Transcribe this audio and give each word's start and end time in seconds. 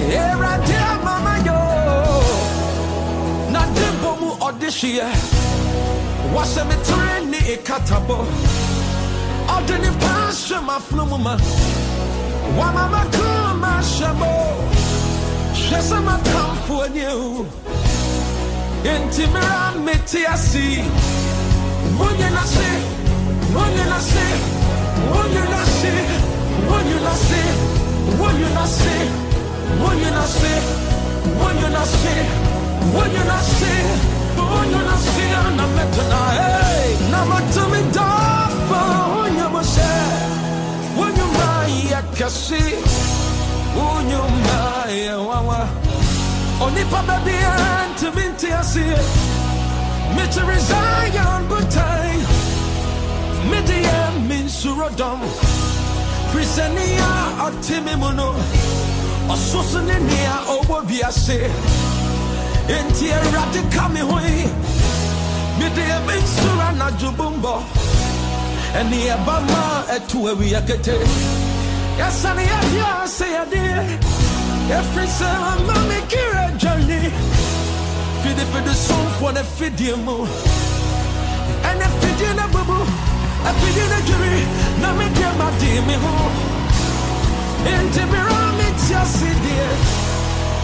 Erade 0.00 0.80
mama 1.04 1.34
yo. 1.46 1.58
Na 3.52 3.60
debo 3.76 4.10
mu 4.20 4.30
odishie. 4.46 5.06
Wase 6.34 6.64
me 6.68 6.76
treni 6.86 7.38
ekatabo. 7.54 8.18
Odeni 9.48 9.90
pashe 10.00 10.60
ma 10.64 10.78
flumuma. 10.80 11.36
Shabo. 13.96 14.32
Shese 15.54 15.98
ma 16.04 16.18
kamfu 16.18 16.82
anyu. 16.84 17.46
Intimira 18.84 19.72
metiasi. 19.84 20.82
Nasi. 22.36 22.68
Munye 23.52 23.84
nasi. 23.90 24.26
Munye 25.12 25.44
nasi. 25.52 25.92
Munye 26.68 26.98
nasi. 27.04 27.42
Munye 28.18 28.48
nasi 28.54 29.25
when 29.82 29.98
you're 30.00 30.10
not 30.10 30.28
sick, 30.28 30.62
when 31.40 31.58
you're 31.58 31.70
not 31.70 31.86
sick, 31.86 32.26
when 32.96 33.10
you're 33.14 33.24
not 33.24 33.42
sick, 33.42 33.86
when 34.36 34.70
you're 34.70 34.88
not 34.90 34.98
sick, 34.98 35.32
I'm 35.36 35.56
not 35.56 35.70
meant 35.76 35.92
to 35.94 36.02
hey, 36.38 37.10
not 37.10 37.24
meant 37.28 37.48
to 37.56 37.62
me 37.72 37.80
when 39.16 39.34
you're 39.38 39.64
sad, 39.64 40.98
when 40.98 41.12
you're 41.16 41.32
my, 41.40 41.66
I 41.98 42.02
when 43.78 44.02
you're 44.12 44.30
my, 44.46 44.92
wawa, 45.28 45.60
only 46.64 46.84
papa 46.84 47.16
be 47.24 47.32
and 47.32 47.98
to 47.98 48.08
me 48.16 48.26
to 48.42 48.64
see 48.64 48.90
it, 48.98 49.06
me 50.16 50.24
resign 50.44 51.16
on 51.18 51.48
good 51.48 51.68
time, 51.70 52.20
me 53.50 53.58
to 53.66 53.76
am 54.02 54.30
in 54.30 54.46
surodom, 54.46 55.20
Prisania, 56.30 57.10
or 57.42 57.52
Timimuno 57.64 58.65
so 59.34 59.80
ne 59.80 59.98
nea 59.98 60.36
ɔwɔ 60.54 60.76
wiase 60.88 61.38
enti 62.68 63.06
awurade 63.12 63.60
ka 63.72 63.88
me 63.88 64.00
ho 64.00 64.18
yi 64.20 64.44
mede 65.58 65.82
yɛ 65.90 65.98
me 66.06 66.14
nsuro 66.22 66.62
anadwo 66.68 67.10
bombɔ 67.18 67.54
ɛne 68.78 68.96
ɛba 69.14 69.34
ma 69.48 69.82
ɛto 69.94 70.28
awia 70.30 70.60
kete 70.66 70.94
yɛsane 71.98 72.42
yɛde 72.50 72.80
a 72.80 73.06
sɛ 73.06 73.26
yɛdeɛ 73.36 73.78
yɛfiri 74.70 75.06
sɛ 75.18 75.28
ama 75.50 75.74
me 75.88 75.98
kira 76.08 76.46
mu 80.04 80.26
ɛne 81.68 81.86
fidie 82.00 82.32
no 82.36 82.44
bubu 82.52 82.78
afidie 83.48 83.86
no 83.90 83.98
dwiri 84.06 84.42
na 84.80 84.88
medeɛ 84.98 85.30
made 85.38 85.86
me 85.86 85.94
ho 85.94 86.14
enti 87.74 88.04
mera 88.10 88.45
mete 88.76 88.94
ase 89.02 89.30
deɛ 89.44 89.68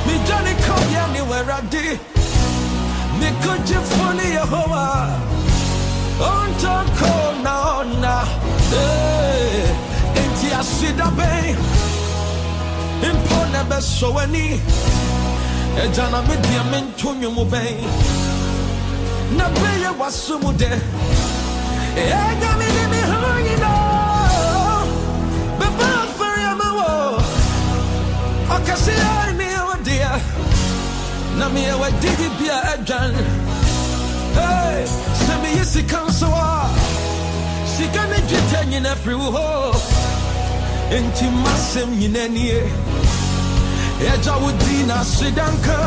medwane 0.06 0.52
kɔyɛ 0.64 1.02
ne 1.12 1.20
w'awurade 1.28 1.84
mekogyefo 3.18 4.06
ne 4.16 4.24
yehowa 4.36 4.84
ɔntɔkɔ 6.30 7.12
na 7.44 7.52
ɔna 7.78 8.14
Eh, 8.74 9.68
enti 10.20 10.48
aseda 10.60 11.06
bɛn 11.18 11.56
mpo 13.16 13.38
na 13.52 13.60
ɛbɛsɔ 13.64 14.06
w'ani 14.14 14.60
agya 15.82 16.04
na 16.12 16.20
medeɛ 16.28 16.62
mento 16.70 17.08
nwom 17.20 17.38
bɛn 17.52 17.76
na 19.36 19.44
bɛyɛ 19.60 19.90
w'aso 19.98 20.34
mu 20.42 20.52
dɛ 20.52 20.70
ɛgya 21.96 22.50
me 22.58 22.66
ne 22.76 22.84
me 22.92 23.00
ho 23.10 23.91
kasi 28.66 28.92
ari 28.92 29.34
mi 29.34 29.48
wadia 29.68 30.12
na 31.38 31.48
mi 31.48 31.62
wadi 31.80 32.10
di 32.20 32.28
bia 32.38 32.56
adwan 32.74 33.14
hey 34.38 34.86
se 35.24 35.34
mi 35.42 35.50
yisi 35.58 35.82
kan 35.90 36.08
so 36.12 36.26
a 36.26 36.68
sika 37.74 38.02
ne 38.10 38.18
dwita 38.28 38.60
nyina 38.70 38.92
firi 39.02 39.14
wo 39.16 39.28
ho 39.36 39.72
enti 40.96 41.26
masem 41.44 41.88
nyina 41.98 42.28
nie 42.28 42.60
ɛgya 44.12 44.34
wo 44.42 44.50
din 44.62 44.86
na 44.90 44.98
sedanka 45.04 45.78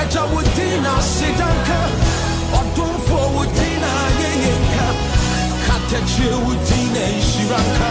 ɛgya 0.00 0.22
wo 0.32 0.40
din 0.56 0.82
na 0.82 0.94
sedanka 1.14 1.80
ɔdomfoɔ 2.58 3.26
wo 3.34 3.42
din 3.56 3.76
na 3.82 3.90
ayɛyɛ 4.06 4.52
nka 4.64 4.86
katakyire 5.66 6.36
wo 6.44 6.52
din 6.68 6.86
na 6.94 7.04
nhyira 7.18 7.60
nka 7.68 7.90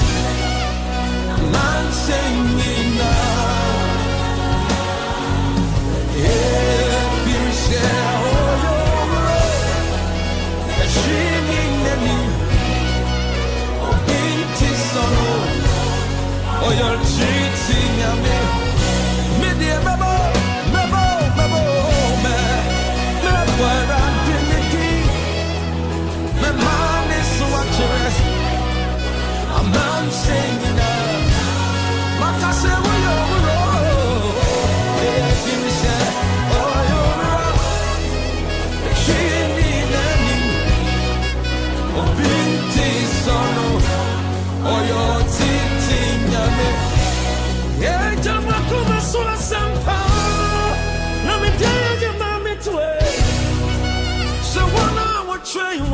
열지. 16.79 17.40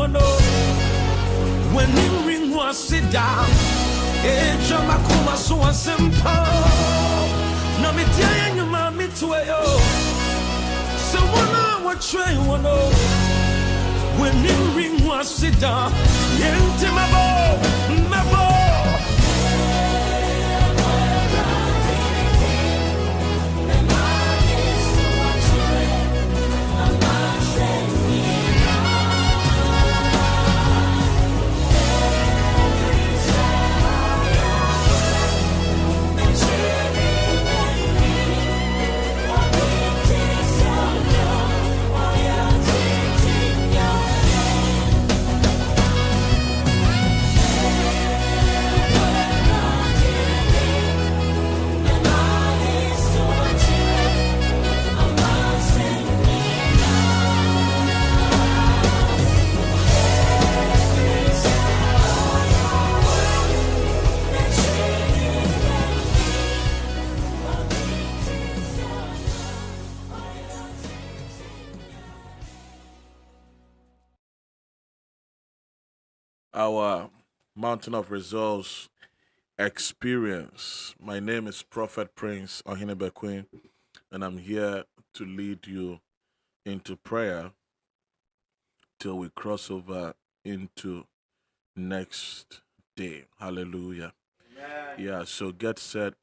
no. 0.07 0.27
When 1.75 1.89
you 1.97 2.27
ring 2.27 2.51
one, 2.51 2.73
sit 2.73 3.09
down. 3.11 3.45
Eh, 4.23 4.55
it's 4.55 4.71
a 4.71 4.77
makuma 4.77 5.35
so 5.35 5.71
simple. 5.71 6.31
Now 7.81 7.91
me 7.91 8.03
tell 8.17 8.55
you, 8.55 8.65
mommy, 8.65 9.07
to 9.19 9.35
eh, 9.35 9.45
yo. 9.45 9.61
So 11.09 11.19
one 11.19 11.55
on 11.55 11.83
what 11.83 12.01
train 12.01 12.45
one 12.47 12.65
oh. 12.65 12.89
When 14.19 14.35
you 14.43 14.57
ring 14.75 15.05
one, 15.05 15.23
sit 15.23 15.59
down. 15.59 15.91
Yeah, 16.39 16.91
my 16.91 17.11
boy. 17.11 17.36
Our 76.67 77.09
Mountain 77.55 77.95
of 77.95 78.11
Results 78.11 78.89
experience. 79.57 80.93
My 80.99 81.17
name 81.21 81.47
is 81.47 81.63
Prophet 81.63 82.13
Prince 82.13 82.61
Ohinebe 82.67 83.13
Queen, 83.13 83.45
and 84.11 84.21
I'm 84.21 84.37
here 84.37 84.83
to 85.13 85.25
lead 85.25 85.65
you 85.65 86.01
into 86.65 86.97
prayer 86.97 87.51
till 88.99 89.17
we 89.17 89.29
cross 89.29 89.71
over 89.71 90.13
into 90.43 91.05
next 91.73 92.59
day. 92.97 93.23
Hallelujah. 93.39 94.11
Amen. 94.51 95.05
Yeah, 95.07 95.23
so 95.23 95.53
get 95.53 95.79
set 95.79 96.15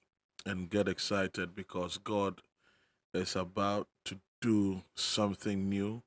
and 0.44 0.68
get 0.68 0.88
excited 0.88 1.54
because 1.54 1.96
God 1.96 2.42
is 3.14 3.34
about 3.34 3.88
to 4.04 4.18
do 4.42 4.82
something 4.94 5.70
new 5.70 6.02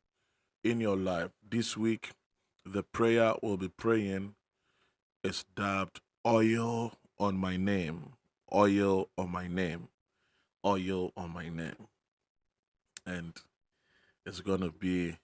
in 0.63 0.79
your 0.79 0.95
life. 0.95 1.31
This 1.49 1.75
week, 1.75 2.11
the 2.73 2.83
prayer 2.83 3.33
we'll 3.41 3.57
be 3.57 3.69
praying 3.69 4.35
is 5.23 5.45
dubbed 5.55 6.01
Oil 6.25 6.93
on 7.17 7.37
My 7.37 7.55
Name. 7.55 8.13
Oil 8.53 9.07
on 9.17 9.31
My 9.31 9.47
Name. 9.47 9.87
Oil 10.65 11.13
on 11.15 11.33
My 11.33 11.47
Name. 11.47 11.87
And 13.05 13.33
it's 14.25 14.41
going 14.41 14.59
to 14.61 14.71
be 14.71 15.17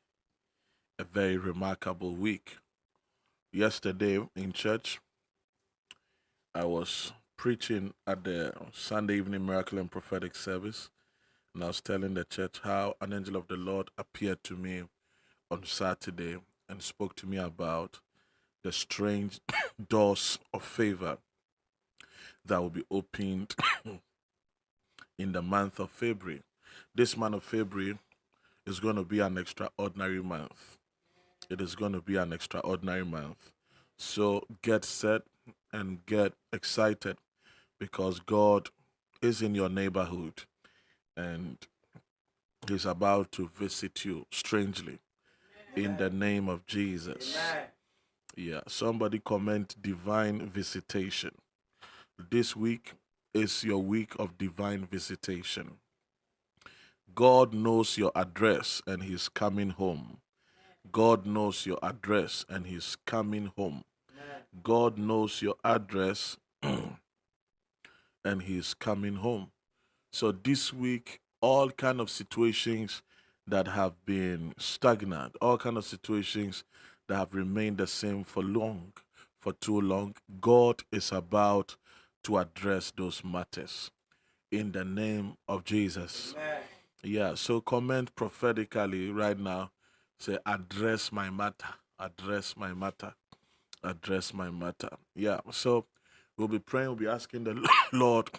a 0.97 1.03
very 1.03 1.37
remarkable 1.37 2.15
week. 2.15 2.57
Yesterday 3.51 4.25
in 4.35 4.53
church, 4.53 5.01
I 6.55 6.63
was 6.63 7.11
preaching 7.35 7.93
at 8.07 8.23
the 8.23 8.53
Sunday 8.71 9.17
evening 9.17 9.45
miracle 9.45 9.79
and 9.79 9.91
prophetic 9.91 10.35
service, 10.35 10.89
and 11.53 11.63
I 11.63 11.67
was 11.67 11.81
telling 11.81 12.13
the 12.13 12.23
church 12.23 12.61
how 12.63 12.95
an 13.01 13.11
angel 13.11 13.35
of 13.35 13.47
the 13.47 13.57
Lord 13.57 13.89
appeared 13.97 14.43
to 14.45 14.55
me 14.55 14.83
on 15.51 15.65
Saturday 15.65 16.37
and 16.73 16.81
spoke 16.81 17.15
to 17.15 17.27
me 17.27 17.37
about 17.37 17.99
the 18.63 18.71
strange 18.71 19.39
doors 19.89 20.39
of 20.51 20.63
favor 20.63 21.19
that 22.43 22.59
will 22.59 22.71
be 22.71 22.83
opened 22.89 23.53
in 25.19 25.33
the 25.33 25.41
month 25.43 25.79
of 25.79 25.91
February. 25.91 26.41
This 26.95 27.15
month 27.15 27.35
of 27.35 27.43
February 27.43 27.99
is 28.65 28.79
going 28.79 28.95
to 28.95 29.03
be 29.03 29.19
an 29.19 29.37
extraordinary 29.37 30.23
month. 30.23 30.79
It 31.47 31.61
is 31.61 31.75
going 31.75 31.93
to 31.93 32.01
be 32.01 32.15
an 32.15 32.33
extraordinary 32.33 33.05
month. 33.05 33.51
So 33.95 34.43
get 34.63 34.83
set 34.83 35.21
and 35.71 36.03
get 36.07 36.33
excited 36.51 37.17
because 37.79 38.19
God 38.19 38.69
is 39.21 39.43
in 39.43 39.53
your 39.53 39.69
neighborhood 39.69 40.45
and 41.15 41.59
He's 42.67 42.85
about 42.85 43.31
to 43.33 43.51
visit 43.55 44.05
you 44.05 44.25
strangely 44.31 44.97
in 45.75 45.97
the 45.97 46.09
name 46.09 46.49
of 46.49 46.65
Jesus. 46.65 47.37
Yeah, 48.35 48.61
somebody 48.67 49.19
comment 49.19 49.75
divine 49.81 50.47
visitation. 50.47 51.31
This 52.29 52.55
week 52.55 52.93
is 53.33 53.63
your 53.63 53.79
week 53.79 54.13
of 54.19 54.37
divine 54.37 54.85
visitation. 54.85 55.77
God 57.15 57.53
knows 57.53 57.97
your 57.97 58.11
address 58.15 58.81
and 58.87 59.03
He's 59.03 59.29
coming 59.29 59.69
home. 59.69 60.17
God 60.91 61.25
knows 61.25 61.65
your 61.65 61.79
address 61.83 62.45
and 62.49 62.65
He's 62.65 62.97
coming 63.05 63.51
home. 63.55 63.83
God 64.63 64.97
knows 64.97 65.41
your 65.41 65.55
address 65.63 66.37
and 66.63 68.41
He's 68.41 68.73
coming 68.73 69.15
home. 69.15 69.51
So 70.11 70.31
this 70.31 70.71
week, 70.73 71.19
all 71.41 71.69
kind 71.71 71.99
of 71.99 72.09
situations 72.09 73.01
that 73.47 73.67
have 73.67 73.93
been 74.05 74.53
stagnant, 74.57 75.35
all 75.41 75.57
kind 75.57 75.77
of 75.77 75.85
situations 75.85 76.63
that 77.07 77.17
have 77.17 77.33
remained 77.33 77.77
the 77.77 77.87
same 77.87 78.23
for 78.23 78.43
long, 78.43 78.93
for 79.39 79.53
too 79.53 79.81
long, 79.81 80.15
God 80.39 80.81
is 80.91 81.11
about 81.11 81.75
to 82.23 82.37
address 82.37 82.91
those 82.95 83.23
matters 83.23 83.91
in 84.51 84.71
the 84.71 84.85
name 84.85 85.35
of 85.47 85.65
Jesus. 85.65 86.33
Amen. 86.37 86.61
Yeah, 87.03 87.35
so 87.35 87.59
comment 87.59 88.15
prophetically 88.15 89.11
right 89.11 89.37
now. 89.37 89.71
Say, 90.19 90.37
address 90.45 91.11
my 91.11 91.29
matter, 91.29 91.67
address 91.99 92.55
my 92.55 92.73
matter, 92.73 93.13
address 93.83 94.33
my 94.33 94.49
matter. 94.49 94.89
Yeah, 95.15 95.41
so 95.51 95.85
we'll 96.37 96.47
be 96.47 96.59
praying, 96.59 96.87
we'll 96.87 96.95
be 96.95 97.07
asking 97.07 97.43
the 97.43 97.69
Lord 97.91 98.29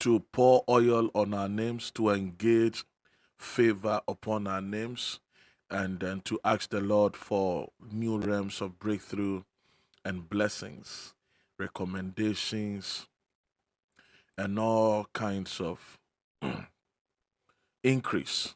to 0.00 0.20
pour 0.32 0.64
oil 0.66 1.10
on 1.14 1.34
our 1.34 1.48
names, 1.48 1.90
to 1.90 2.08
engage 2.08 2.84
favor 3.40 4.00
upon 4.06 4.46
our 4.46 4.60
names, 4.60 5.18
and 5.70 6.00
then 6.00 6.20
to 6.22 6.38
ask 6.44 6.70
the 6.70 6.80
Lord 6.80 7.16
for 7.16 7.70
new 7.90 8.18
realms 8.18 8.60
of 8.60 8.78
breakthrough 8.78 9.42
and 10.04 10.28
blessings, 10.28 11.14
recommendations, 11.58 13.06
and 14.36 14.58
all 14.58 15.06
kinds 15.12 15.60
of 15.60 15.98
increase 17.82 18.54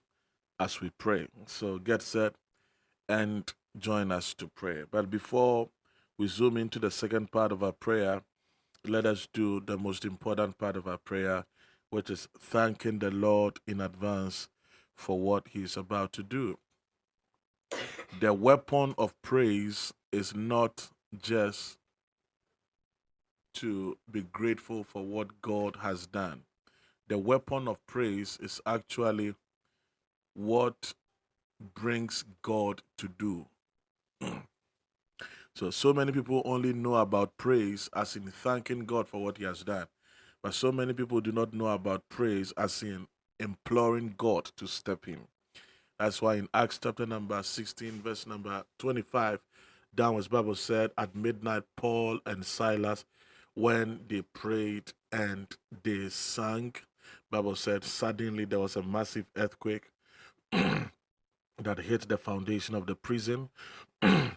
as 0.61 0.81
we 0.81 0.91
pray. 0.91 1.29
So 1.47 1.79
get 1.79 2.03
set 2.03 2.35
and 3.09 3.53
join 3.79 4.13
us 4.13 4.35
to 4.35 4.49
pray. 4.49 4.85
But 4.91 5.11
before 5.11 5.71
we 6.19 6.29
zoom 6.29 6.57
into 6.57 6.79
the 6.79 6.91
second 6.91 7.33
part 7.33 7.53
of 7.53 7.63
our 7.63 7.73
prayer, 7.73 8.23
let 8.87 9.07
us 9.07 9.29
do 9.33 9.61
the 9.61 9.79
most 9.79 10.05
important 10.05 10.59
part 10.59 10.77
of 10.77 10.87
our 10.87 10.99
prayer, 10.99 11.45
which 11.91 12.11
is 12.11 12.29
thanking 12.39 12.99
the 12.99 13.11
Lord 13.11 13.61
in 13.67 13.81
advance 13.81 14.49
for 14.97 15.19
what 15.19 15.49
He's 15.49 15.77
about 15.77 16.13
to 16.15 16.23
do. 16.23 16.59
The 18.21 18.33
weapon 18.33 18.95
of 18.97 19.21
praise 19.23 19.93
is 20.13 20.35
not 20.35 20.89
just 21.21 21.79
to 23.55 23.97
be 24.11 24.23
grateful 24.23 24.85
for 24.85 25.03
what 25.05 25.41
God 25.41 25.77
has 25.83 26.07
done. 26.07 26.43
The 27.09 27.19
weapon 27.19 27.69
of 27.69 27.85
praise 27.87 28.39
is 28.41 28.61
actually 28.67 29.35
what 30.35 30.95
brings 31.75 32.25
God 32.43 32.83
to 32.99 33.09
do. 33.09 33.47
so, 35.55 35.71
so 35.71 35.93
many 35.93 36.13
people 36.13 36.43
only 36.45 36.73
know 36.73 36.97
about 36.97 37.37
praise 37.37 37.89
as 37.95 38.17
in 38.17 38.25
thanking 38.31 38.85
God 38.87 39.09
for 39.09 39.23
what 39.23 39.39
He 39.39 39.45
has 39.45 39.63
done. 39.63 39.87
But 40.43 40.55
so 40.55 40.73
many 40.73 40.93
people 40.93 41.21
do 41.21 41.33
not 41.33 41.55
know 41.55 41.69
about 41.69 42.09
praise 42.09 42.53
as 42.57 42.83
in 42.83 43.07
imploring 43.39 44.15
God 44.17 44.47
to 44.57 44.67
step 44.67 45.09
in. 45.09 45.21
That's 45.99 46.21
why 46.21 46.37
in 46.37 46.49
Acts 46.53 46.79
chapter 46.83 47.07
number 47.07 47.43
16, 47.43 48.03
verse 48.03 48.27
number 48.27 48.65
25, 48.79 49.41
downwards 49.95 50.29
Bible 50.29 50.55
said, 50.57 50.91
At 50.99 51.15
midnight, 51.15 51.63
Paul 51.77 52.21
and 52.27 52.45
Silas, 52.45 53.05
when 53.55 54.01
they 54.09 54.23
prayed 54.23 54.93
and 55.13 55.47
they 55.83 56.09
sang, 56.09 56.75
Bible 57.31 57.57
said, 57.57 57.85
suddenly 57.85 58.45
there 58.45 58.61
was 58.61 58.77
a 58.77 58.83
massive 58.83 59.27
earthquake 59.37 59.91
that 60.53 61.79
hit 61.79 62.09
the 62.09 62.19
foundation 62.19 62.75
of 62.75 62.87
the 62.87 62.95
prison. 62.97 63.51
and 64.03 64.33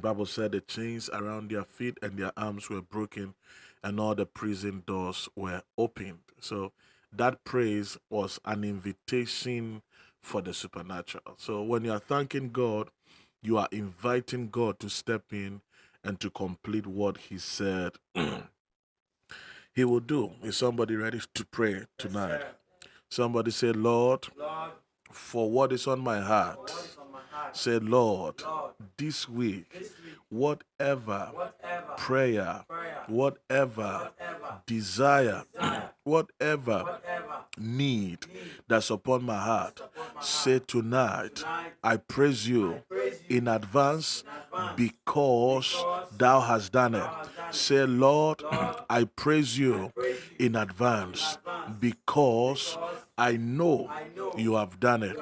Bible 0.00 0.26
said 0.26 0.52
the 0.52 0.60
chains 0.60 1.10
around 1.10 1.50
their 1.50 1.64
feet 1.64 1.98
and 2.02 2.16
their 2.18 2.32
arms 2.36 2.70
were 2.70 2.82
broken 2.82 3.34
and 3.82 4.00
all 4.00 4.14
the 4.14 4.26
prison 4.26 4.82
doors 4.86 5.28
were 5.36 5.62
opened. 5.76 6.20
So 6.40 6.72
that 7.16 7.44
praise 7.44 7.96
was 8.10 8.40
an 8.44 8.64
invitation 8.64 9.82
for 10.22 10.42
the 10.42 10.54
supernatural. 10.54 11.34
So 11.36 11.62
when 11.62 11.84
you 11.84 11.92
are 11.92 11.98
thanking 11.98 12.50
God, 12.50 12.88
you 13.42 13.58
are 13.58 13.68
inviting 13.70 14.48
God 14.48 14.78
to 14.80 14.88
step 14.88 15.24
in 15.32 15.60
and 16.02 16.18
to 16.20 16.30
complete 16.30 16.86
what 16.86 17.18
he 17.18 17.38
said 17.38 17.92
he 19.74 19.84
will 19.84 20.00
do. 20.00 20.32
Is 20.42 20.56
somebody 20.56 20.96
ready 20.96 21.20
to 21.34 21.44
pray 21.46 21.84
tonight? 21.98 22.40
Yes, 22.40 22.90
somebody 23.10 23.50
say, 23.50 23.72
Lord, 23.72 24.26
Lord 24.38 24.72
for 25.14 25.50
what 25.50 25.72
is 25.72 25.86
on 25.86 26.00
my 26.00 26.20
heart. 26.20 26.72
Say, 27.52 27.78
Lord, 27.78 28.42
this, 28.96 29.28
week, 29.28 29.66
whatever, 30.28 31.30
prayer, 31.96 32.64
whatever, 33.06 34.10
desire, 34.66 35.44
whatever, 36.04 36.98
need, 37.58 38.18
that's 38.68 38.90
upon 38.90 39.24
my 39.24 39.38
heart, 39.38 39.80
say. 40.20 40.60
Tonight, 40.66 41.44
I 41.82 41.96
praise 41.98 42.48
you, 42.48 42.82
in, 43.28 43.48
advance 43.48 44.24
because, 44.76 45.76
thou 46.16 46.40
hast 46.40 46.72
done 46.72 46.94
it. 46.96 47.10
Say, 47.50 47.86
Lord, 47.86 48.42
I 48.90 49.04
praise 49.16 49.58
you, 49.58 49.92
in, 50.38 50.56
advance 50.56 51.38
because, 51.80 52.76
I 53.16 53.36
know, 53.36 53.90
you. 54.36 54.54
Have 54.54 54.80
done 54.80 55.02
it. 55.02 55.18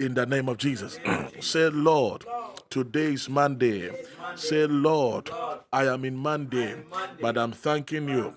In 0.00 0.14
the 0.14 0.24
name 0.24 0.48
of 0.48 0.56
Jesus. 0.56 0.98
Say, 1.40 1.68
Lord, 1.68 2.24
today 2.70 3.12
is 3.12 3.28
Monday. 3.28 3.90
Say, 4.34 4.66
Lord, 4.66 5.28
I 5.70 5.84
am 5.88 6.06
in 6.06 6.16
Monday, 6.16 6.74
but 7.20 7.36
I'm 7.36 7.52
thanking 7.52 8.08
you 8.08 8.34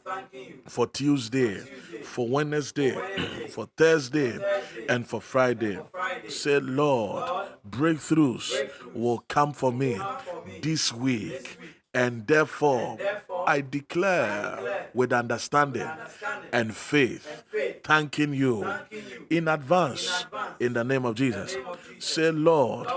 for 0.68 0.88
Tuesday, 0.88 1.60
for 2.04 2.28
Wednesday, 2.28 2.92
for 3.50 3.70
Thursday, 3.78 4.38
and 4.90 5.08
for 5.08 5.22
Friday. 5.22 5.80
Say, 6.28 6.60
Lord, 6.60 7.48
breakthroughs 7.70 8.70
will 8.94 9.24
come 9.30 9.54
for 9.54 9.72
me 9.72 9.98
this 10.62 10.92
week. 10.92 11.58
And 11.94 12.26
therefore, 12.26 12.98
I 13.46 13.62
declare 13.62 14.90
with 14.94 15.14
understanding 15.14 15.90
and 16.52 16.76
faith, 16.76 17.44
thanking 17.84 18.34
you 18.34 18.68
in 19.30 19.48
advance 19.48 20.26
in 20.60 20.74
the 20.74 20.84
name 20.84 21.06
of 21.06 21.16
Jesus. 21.16 21.56
Say, 22.00 22.32
Lord, 22.32 22.88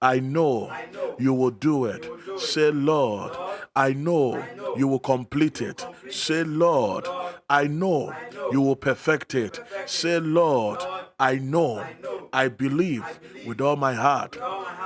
I 0.00 0.20
know 0.20 0.72
you 1.18 1.32
will 1.32 1.50
do 1.50 1.86
it. 1.86 2.08
Say, 2.36 2.70
Lord, 2.70 3.32
I 3.74 3.92
know 3.92 4.44
you 4.76 4.86
will 4.86 4.98
complete 5.00 5.60
it. 5.60 5.84
Say, 6.10 6.44
Lord, 6.44 7.06
I 7.48 7.66
know 7.66 8.14
you 8.52 8.60
will 8.60 8.76
perfect 8.76 9.34
it. 9.34 9.60
Say, 9.86 10.20
Lord, 10.20 10.80
I 11.18 11.36
know, 11.36 11.84
I 12.32 12.48
believe 12.48 13.04
with 13.46 13.60
all 13.60 13.76
my 13.76 13.94
heart 13.94 14.36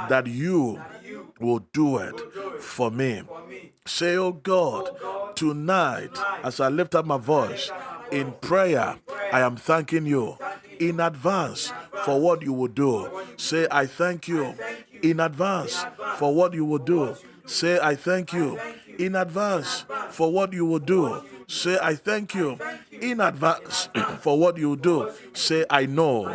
that 0.09 0.27
you 0.27 0.81
will 1.41 1.61
do 1.73 1.99
it 1.99 2.21
for 2.61 2.91
me. 2.91 3.23
Say, 3.87 4.17
Oh 4.17 4.33
God, 4.33 4.91
tonight, 5.37 6.17
as 6.43 6.61
I 6.61 6.69
lift 6.69 6.95
up 6.95 7.07
my 7.07 7.19
voice 7.19 7.71
in 8.11 8.33
prayer, 8.41 8.97
I 9.33 9.41
am 9.41 9.57
thanking 9.57 10.07
you 10.07 10.37
in 10.79 11.01
advance 11.01 11.73
for 12.05 12.21
what 12.21 12.43
you 12.43 12.53
will 12.53 12.69
do. 12.69 13.11
Say, 13.37 13.67
I 13.71 13.87
thank 13.87 14.29
you 14.29 14.55
in 15.03 15.21
advance 15.21 15.85
for 16.17 16.35
what 16.35 16.55
you 16.55 16.65
will 16.65 16.79
do. 16.79 17.15
Say, 17.47 17.79
I 17.81 17.95
thank 17.95 18.33
you 18.33 18.59
in 18.99 19.15
advance 19.15 19.85
for 20.11 20.31
what 20.33 20.53
you 20.53 20.67
will 20.67 20.79
do. 20.81 21.23
Say, 21.47 21.79
I 21.81 21.95
thank 21.95 22.35
you 22.35 22.59
in 23.01 23.21
advance 23.21 23.89
for 24.21 24.39
what 24.39 24.57
you 24.57 24.77
do. 24.77 25.11
Say, 25.33 25.65
I 25.71 25.87
know, 25.87 26.27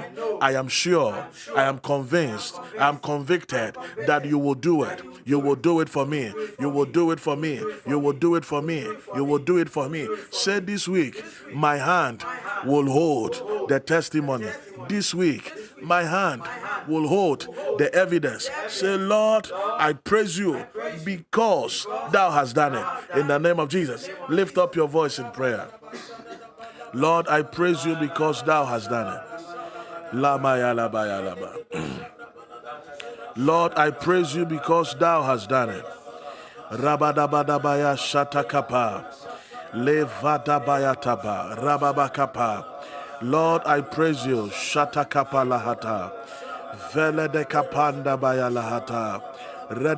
I 0.42 0.54
am 0.54 0.68
sure, 0.68 1.28
I 1.56 1.64
am 1.64 1.80
convinced, 1.80 2.60
I 2.80 2.88
am 2.90 2.98
convicted 2.98 3.76
that 4.08 4.26
you 4.26 4.38
will 4.38 4.56
do 4.56 4.84
it. 4.84 5.02
You 5.26 5.40
will 5.40 5.56
do 5.56 5.80
it 5.80 5.90
for 5.90 6.06
me. 6.06 6.34
You 6.60 6.70
will 6.70 6.86
do 6.86 7.12
it 7.12 7.20
for 7.20 7.36
me. 7.36 7.62
You 7.88 8.00
will 8.00 8.14
do 8.14 8.36
it 8.36 8.46
for 8.46 8.62
me. 8.62 8.88
You 9.16 9.24
will 9.24 9.40
do 9.40 9.58
it 9.58 9.70
for 9.70 9.88
me. 9.88 10.08
Say 10.32 10.60
this 10.60 10.88
week, 10.88 11.24
my 11.54 11.78
hand 11.78 12.26
will 12.66 12.88
hold 12.88 13.70
the 13.70 13.80
testimony. 13.80 14.50
This 14.90 15.14
week, 15.14 15.54
my 15.82 16.04
hand 16.04 16.44
will 16.88 17.08
hold 17.08 17.48
the 17.78 17.94
evidence. 17.94 18.50
Say, 18.68 18.98
Lord, 18.98 19.50
I 19.54 19.94
praise 19.94 20.38
you 20.38 20.66
because 21.06 21.88
thou 22.12 22.32
hast 22.32 22.56
done 22.56 22.76
it. 22.76 23.20
In 23.20 23.28
the 23.28 23.38
name 23.38 23.60
of 23.60 23.70
Jesus, 23.70 24.10
lift 24.28 24.58
up 24.58 24.76
your 24.76 24.88
voice 24.88 25.20
in 25.20 25.30
prayer. 25.32 25.68
Lord, 26.94 27.28
I 27.28 27.42
praise 27.42 27.84
you 27.86 27.96
because 27.96 28.44
thou 28.44 28.66
hast 28.66 28.90
done 28.90 29.18
it. 29.18 29.22
Lord, 33.36 33.74
I 33.76 33.90
praise 33.90 34.36
you 34.36 34.46
because 34.46 34.94
thou 34.96 35.24
hast 35.24 35.50
done 35.50 35.72
it. 35.72 35.84
Rabadabadabaya 36.70 37.98
shatakapa. 37.98 39.06
Levadabayataba. 39.74 41.58
Rababakapa. 41.58 42.64
Lord, 43.24 43.64
I 43.66 43.82
praise 43.82 44.24
you. 44.28 44.52
Shatakapa 44.54 45.44
lahata. 45.48 46.12
Vele 46.94 47.28
de 47.28 47.44
kapanda 47.46 48.16
baya 48.20 48.52
lahata. 48.52 49.20
De 49.70 49.96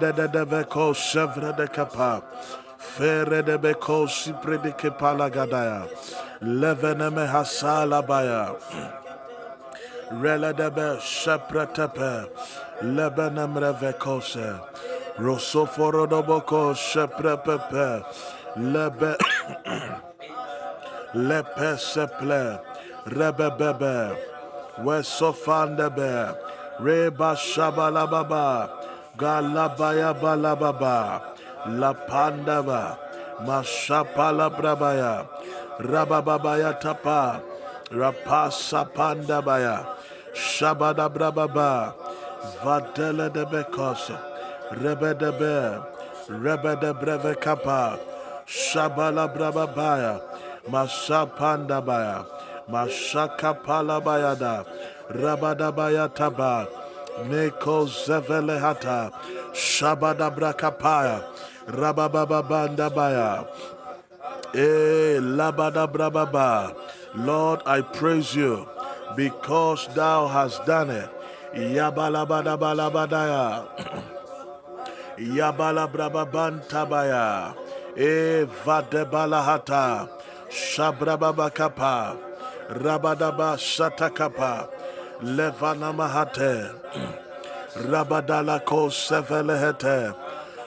Fere 2.93 3.41
de 3.43 3.57
beko 3.57 4.07
sipre 4.07 4.57
de 4.61 4.71
kepala 4.71 5.29
gadaya. 5.29 5.87
Levene 6.41 7.09
me 7.13 7.25
hasala 7.25 8.01
baya. 8.05 8.55
Rele 10.11 10.55
de 10.55 10.69
be 10.69 10.87
shepre 10.99 11.65
revekose. 13.63 14.61
Rosoforo 15.17 16.07
doboko 16.07 16.73
shepre 16.73 17.35
pepe. 17.43 18.05
Lebe. 18.57 19.17
Lepe 21.27 21.77
seple. 21.77 22.59
Rebebebe, 23.05 24.17
Wesofandebe, 24.79 26.35
Reba 26.79 27.35
Shabalababa, 27.35 28.67
Galabaya 29.15 30.11
Balababa, 30.19 31.34
La 31.67 31.93
Pandaba, 31.93 32.97
Mashapala 33.41 34.49
Brabaya, 34.49 35.27
Rabababaya 35.79 36.79
Tapa, 36.79 37.41
Rapasa 37.91 38.91
Pandabaya, 38.93 39.85
Shabada 40.33 41.09
Brababa, 41.09 41.93
Vadele 42.63 43.31
de 43.33 43.45
Bekos, 43.45 44.11
Rebe 44.71 45.17
de 45.17 45.31
Be, 45.31 45.81
Rebe 46.29 46.79
de 46.79 46.93
Breve 46.93 47.39
Kappa, 47.39 47.99
Shabala 48.45 49.27
Brababaya, 49.35 50.21
Masapandabaya, 50.69 52.25
Mashaka 52.69 53.53
palabayada. 53.61 54.65
Rabadabayataba. 55.09 56.67
Neko 57.29 57.85
zevelehata. 57.85 59.11
Shabada 59.53 60.33
brakapaya. 60.33 61.23
Rabababandabaya. 61.67 63.47
Eh, 64.53 65.19
labada 65.19 65.87
brababa. 65.87 66.73
Lord, 67.15 67.61
I 67.65 67.81
praise 67.81 68.35
you 68.35 68.67
because 69.15 69.87
thou 69.95 70.27
hast 70.27 70.63
done 70.65 70.89
it. 70.91 71.09
Yabalabadabalabadaya. 71.55 73.65
Yabala 75.17 75.87
brababantabaya. 75.91 77.55
E 77.97 78.45
vadebalahata. 78.65 80.09
Shabrababakapa. 80.49 82.17
Rabadaba 82.69 83.57
Shatakapa 83.57 84.67
Levana 85.21 85.93
Mahate 85.93 86.73
Rabadala 87.75 88.63
Ko 88.65 88.87
Sevelehete 88.87 90.15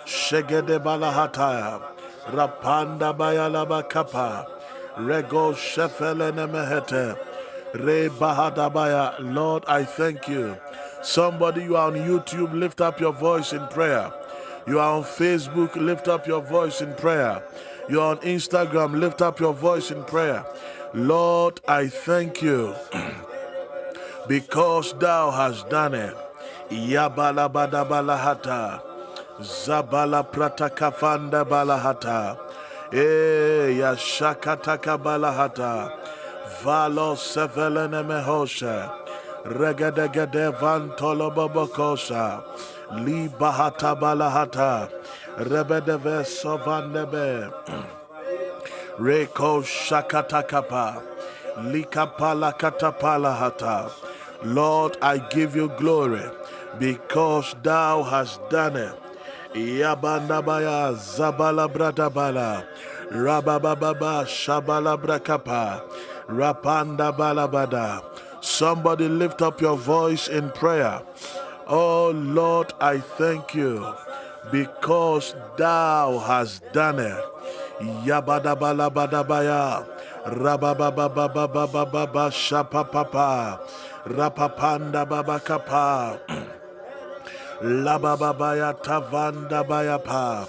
Shegede 0.09 0.79
Balahata 0.83 1.83
Rapanda 2.31 3.15
Bayalaba 3.15 3.87
Kapa 3.87 4.47
Rego 4.97 5.53
Shefelene 5.53 6.49
Mehete 6.49 7.19
Re 7.75 8.09
Bahadabaya 8.09 9.17
Lord 9.21 9.65
I 9.69 9.85
thank 9.85 10.27
you. 10.27 10.57
Somebody 11.03 11.65
you 11.65 11.77
are 11.77 11.89
on 11.89 11.97
YouTube 11.97 12.55
lift 12.55 12.81
up 12.81 12.99
your 12.99 13.13
voice 13.13 13.53
in 13.53 13.67
prayer. 13.67 14.11
You 14.67 14.81
are 14.81 14.97
on 14.97 15.03
Facebook 15.05 15.77
lift 15.77 16.09
up 16.09 16.27
your 16.27 16.41
voice 16.41 16.81
in 16.81 16.95
prayer. 16.95 17.43
You 17.91 18.01
are 18.01 18.13
on 18.13 18.19
Instagram 18.21 18.99
lift 18.99 19.21
up 19.21 19.39
your 19.39 19.53
voice 19.53 19.91
in 19.91 20.05
prayer. 20.05 20.43
Lord, 20.95 21.61
I 21.69 21.89
thank 21.89 22.41
you. 22.41 22.75
Because 24.27 24.95
thou 24.99 25.31
hast 25.31 25.69
done 25.69 25.93
it. 25.95 26.17
Yabala 26.71 27.49
Zabala 29.41 30.25
pratakafanda 30.25 31.45
balahata. 31.45 32.37
E 32.93 33.79
yashakataka 33.79 34.99
balahata. 34.99 35.93
Valo 36.63 37.15
sevelene 37.15 38.03
mehosha. 38.05 38.91
Regadegade 39.45 40.53
vantolo 40.59 41.31
babakosa. 41.33 42.43
Li 43.05 43.29
bahata 43.29 43.95
balahata. 43.95 44.91
Rebedeve 45.39 46.25
sovanebe. 46.27 47.53
Reko 48.99 49.63
shakatakapa. 49.63 51.01
Likapala 51.59 52.53
katapala 52.59 53.37
hata. 53.39 53.91
Lord, 54.45 54.97
I 55.01 55.19
give 55.19 55.55
you 55.55 55.69
glory 55.79 56.23
because 56.79 57.55
thou 57.63 58.03
hast 58.03 58.41
done 58.51 58.77
it. 58.77 59.08
Yabandabaya 59.59 60.95
zabala 60.95 61.67
bradabala. 61.67 62.63
Rabababa 63.11 64.23
shabala 64.23 64.95
brakapa. 64.97 65.83
Rapanda 66.29 67.11
balabada. 67.11 68.03
Somebody 68.41 69.09
lift 69.09 69.43
up 69.43 69.61
your 69.61 69.77
voice 69.77 70.29
in 70.29 70.51
prayer. 70.51 71.03
Oh 71.67 72.11
Lord, 72.15 72.73
I 72.81 73.01
thank 73.01 73.55
you 73.55 73.85
because 74.53 75.35
thou 75.57 76.19
hast 76.19 76.63
done 76.73 77.01
it. 77.01 77.25
Yabadabalabadabaya. 78.07 79.85
Rabababababababa 80.27 82.31
shapapapa. 82.31 83.59
Rapapanda 84.07 85.05
babakapa. 85.05 86.21
Labababaya 87.63 88.73
tavanda 88.83 89.65
bayapa. 89.67 90.47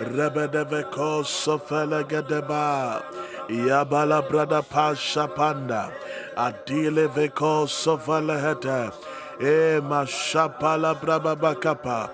Rebedeveko 0.00 1.22
sofelegedeba. 1.22 3.02
Yabala 3.48 4.28
brada 4.28 4.62
pa 4.68 4.92
shapanda. 4.92 5.92
Adile 6.36 7.06
veko 7.08 7.66
sofelehete. 7.66 8.92
E 9.40 9.80
mashapala 9.80 10.94
brababakapa. 11.00 12.10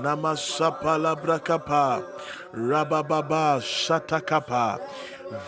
Namasapala 0.00 1.14
brakapa. 1.14 2.02
Rabababa 2.54 3.60
shatakapa. 3.60 4.80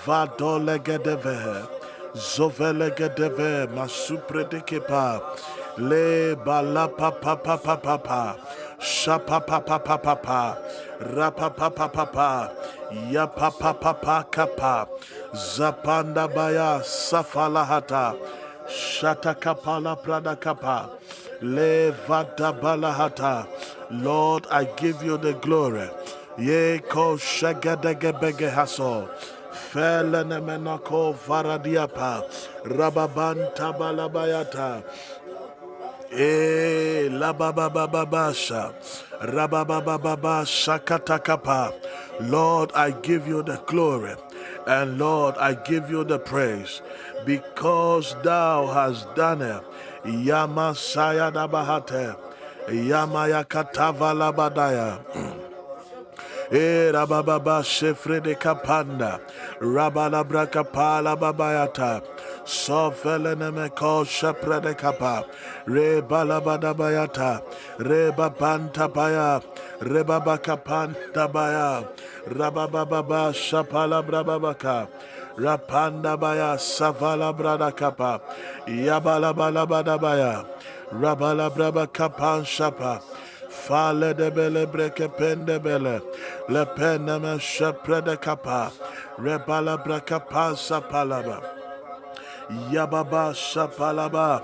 Vadolegedeve. 0.04 1.66
Zovelegedeve. 2.14 3.68
Masupredekepa. 3.72 5.22
Le 5.78 6.34
balapa 6.34 7.12
papa 7.20 7.56
papa 7.56 7.76
papa. 7.76 8.36
Shapa 8.80 9.40
papa 9.40 9.78
papa 9.78 9.98
papa. 9.98 10.58
Rapa 11.00 11.50
papa 11.50 11.88
papa. 11.88 12.52
Ya 13.10 13.26
papa 13.28 13.72
papa 13.74 14.26
kapa. 14.28 14.88
Zapanda 15.32 16.26
baya 16.34 16.82
safalahata. 16.82 18.16
Shata 18.66 19.34
kapala 19.38 19.94
prada 20.02 20.34
kapa. 20.34 20.90
Le 21.42 21.92
vada 22.08 22.52
balahata. 22.52 23.46
Lord, 23.90 24.46
I 24.50 24.64
give 24.64 25.02
you 25.04 25.16
the 25.16 25.34
glory. 25.34 25.88
Ye 26.36 26.80
ko 26.80 27.16
shagadege 27.16 28.50
haso. 28.50 29.08
Felene 29.70 30.40
menako 30.42 31.14
varadiapa. 31.14 32.24
Balabayata. 33.78 34.82
Eh, 36.10 37.08
la 37.12 37.32
ba 37.34 37.52
ba 37.52 37.68
ba 37.68 37.86
ba 37.86 38.06
ba 38.06 38.32
sha, 38.32 38.72
ra 39.20 39.46
ba 39.46 39.62
ba 39.64 39.80
ba 39.80 39.98
ba 39.98 40.16
ba 40.16 40.40
shakatakapa. 40.40 41.72
Lord, 42.20 42.72
I 42.74 42.92
give 42.92 43.28
you 43.28 43.42
the 43.42 43.60
glory, 43.66 44.14
and 44.66 44.98
Lord, 44.98 45.36
I 45.36 45.52
give 45.52 45.90
you 45.90 46.04
the 46.04 46.18
praise, 46.18 46.80
because 47.26 48.16
Thou 48.22 48.66
hast 48.66 49.14
done 49.14 49.42
it. 49.42 49.62
Yama 50.06 50.72
sayada 50.72 51.46
bahate, 51.46 52.16
yamaya 52.68 53.44
katavala 53.44 54.32
badaya. 54.32 55.04
E 56.50 56.90
rabababa 56.90 57.60
shefre 57.60 58.22
de 58.22 58.34
kapanda. 58.34 59.20
Rabala 59.60 60.24
braka 60.24 60.64
pala 60.64 61.14
babayata. 61.14 62.02
Sofelene 62.48 63.52
me 63.52 63.68
ko 63.68 64.04
shepre 64.04 64.62
de 64.62 64.74
kapa. 64.74 65.26
Re 65.66 66.00
balabada 66.00 66.72
bayata. 66.74 67.42
Re 67.76 68.10
babanta 68.10 68.90
baya. 68.90 69.42
Re 69.80 70.02
babaka 70.02 70.56
panta 70.56 71.28
baya. 71.28 71.84
Rabababa 72.26 73.34
shapala 73.36 74.02
brababaka. 74.02 74.88
Rapanda 75.36 76.18
baya 76.18 76.56
savala 76.56 77.36
brada 77.36 77.70
kapa. 77.70 78.22
Yabala 78.66 79.34
balabada 79.34 80.00
baya. 80.00 80.46
Rabala 80.90 81.50
braba 81.54 81.86
kapan 81.86 82.44
shapa. 82.46 83.02
Fale 83.50 84.14
de 84.16 84.30
bele 84.30 84.66
breke 84.66 85.06
pende 85.18 85.62
bele. 85.62 86.00
Le 86.48 86.64
pene 86.64 87.20
me 87.20 87.36
shepre 87.36 88.02
de 88.02 88.16
kapa. 88.16 88.72
Rebala 89.18 89.76
braka 89.84 90.18
pansa 90.18 90.80
palaba. 90.80 91.57
Yababa 92.50 93.34
shapalaba. 93.34 94.42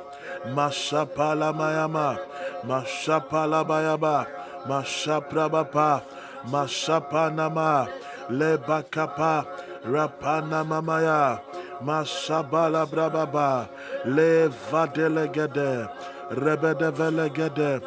Mashapala 0.55 1.53
mayama. 1.53 2.19
Mashapalaba 2.65 3.83
yaba. 3.83 4.27
Mashaprabapa. 4.67 6.03
Mashapanama. 6.47 7.89
Le 8.31 8.59
bakapa. 8.59 9.47
Rapana 9.85 10.65
mamaya. 10.65 11.41
Mashabala 11.83 12.87
brababa. 12.87 13.69
Le 14.05 14.49
vadelegede. 14.49 15.89
Rebede 16.31 16.91
velegede. 16.93 17.83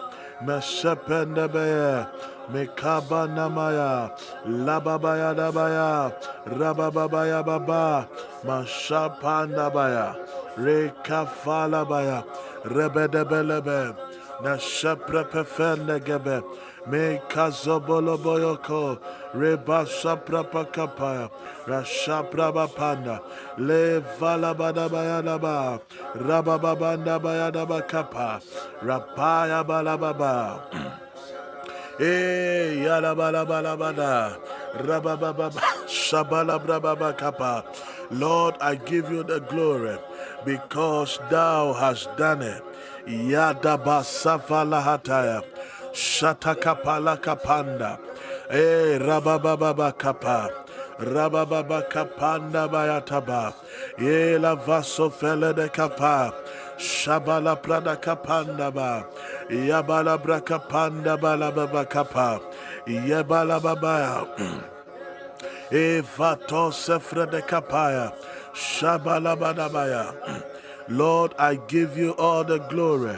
Mesependebeye, 0.46 2.06
Mekaba 2.52 3.28
Namaya, 3.28 4.12
Lababaya 4.46 5.34
Dabaya, 5.36 6.14
Rabababaya 6.48 7.44
Baba, 7.46 8.08
Mashapandabaya, 8.46 10.16
Rekafalabaya, 10.56 12.24
Rebedebelebe, 12.64 13.96
Nashaprepefendegebe, 14.42 16.44
Mekazoboloboyoko, 16.88 18.98
Rebasaprapakapaya, 19.36 21.30
Rashaprabapanda, 21.66 23.20
Le 23.58 24.00
Valabadabayadaba, 24.18 25.82
Rabababandabayadabakapa, 26.16 28.42
Rapaya 28.82 29.64
Balababa. 29.68 30.62
Eh, 32.00 32.86
Lord, 38.12 38.56
I 38.62 38.76
give 38.76 39.12
you 39.12 39.24
the 39.24 39.40
glory 39.50 39.98
because 40.46 41.20
thou 41.32 41.74
hast 41.74 42.16
done 42.16 42.44
it. 42.44 42.64
Yadaba 43.08 44.04
safalahataya, 44.04 45.42
shatakapala 45.92 47.20
kapanda, 47.20 47.98
eh, 48.52 49.00
rabababa 49.00 49.98
kapa. 49.98 50.52
Rabababa 51.00 51.90
kapanda 51.90 52.68
bayataba. 52.70 53.54
Ye 54.00 54.38
la 54.38 54.56
vaso 54.56 55.10
fele 55.10 55.56
de 55.56 55.70
kapa. 55.70 56.34
Shabala 56.78 57.62
prada 57.62 57.96
kapanda 57.96 58.74
ba. 58.74 59.06
Yabala 59.50 60.18
braka 60.22 60.60
panda 60.70 61.18
bala 61.18 61.52
baba 61.52 61.86
kapa. 61.86 62.40
Yabala 62.88 63.60
babaya. 63.60 64.28
Evato 65.72 66.72
sefre 66.72 67.30
de 67.30 67.42
kapaya. 67.42 68.14
Shabala 68.54 69.36
badabaya. 69.38 70.16
Lord, 70.90 71.34
I 71.38 71.56
give 71.56 71.98
you 71.98 72.12
all 72.12 72.44
the 72.44 72.60
glory 72.60 73.18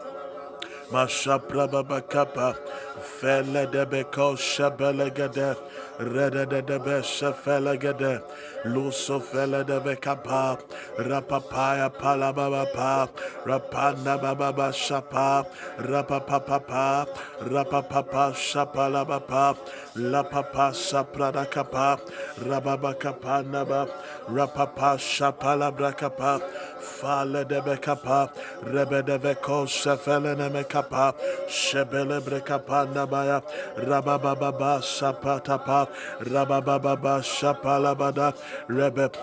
Mashaprababa 0.91 2.01
kappa, 2.09 2.53
fele 2.99 3.71
de 3.71 3.85
beko 3.85 4.35
shabelegade, 4.35 5.55
rede 5.99 6.49
de 6.49 6.61
de 6.61 6.79
be 6.79 7.01
shafelegade, 7.01 8.21
luso 8.65 9.21
fele 9.21 9.65
de 9.65 9.79
be 9.79 9.95
kappa, 9.95 10.59
rapapaya 10.97 11.89
palababa 11.89 12.65
pa, 12.73 13.07
rapanda 13.45 14.19
bababa 14.21 14.73
shapa, 14.73 15.45
rapapapa, 15.79 17.07
rapapapa 17.39 18.33
shapalabapa, 18.35 19.57
la 19.95 20.23
papa 20.23 20.71
saprada 20.73 21.49
kappa, 21.49 21.99
rababa 22.39 22.99
kappa 22.99 23.43
naba, 23.43 23.87
rapapa 24.27 24.97
shapalabra 24.97 25.95
kappa, 25.97 26.41
fale 26.81 27.47
de 27.47 27.61
be 27.61 27.77
kappa, 27.77 28.31
rebe 28.63 29.05
de 29.05 29.17
veko 29.17 29.65
shafelene 29.65 30.51
me 30.51 30.63
kappa, 30.63 31.13
shebele 31.47 32.23
bre 32.23 32.41
kappa 32.41 32.87
nabaya, 32.93 33.43
rabababa 33.77 34.81
sapatapa, 34.81 35.87
rabababa 36.21 37.21
shapalabada, 37.21 38.33
rebe 38.67 39.13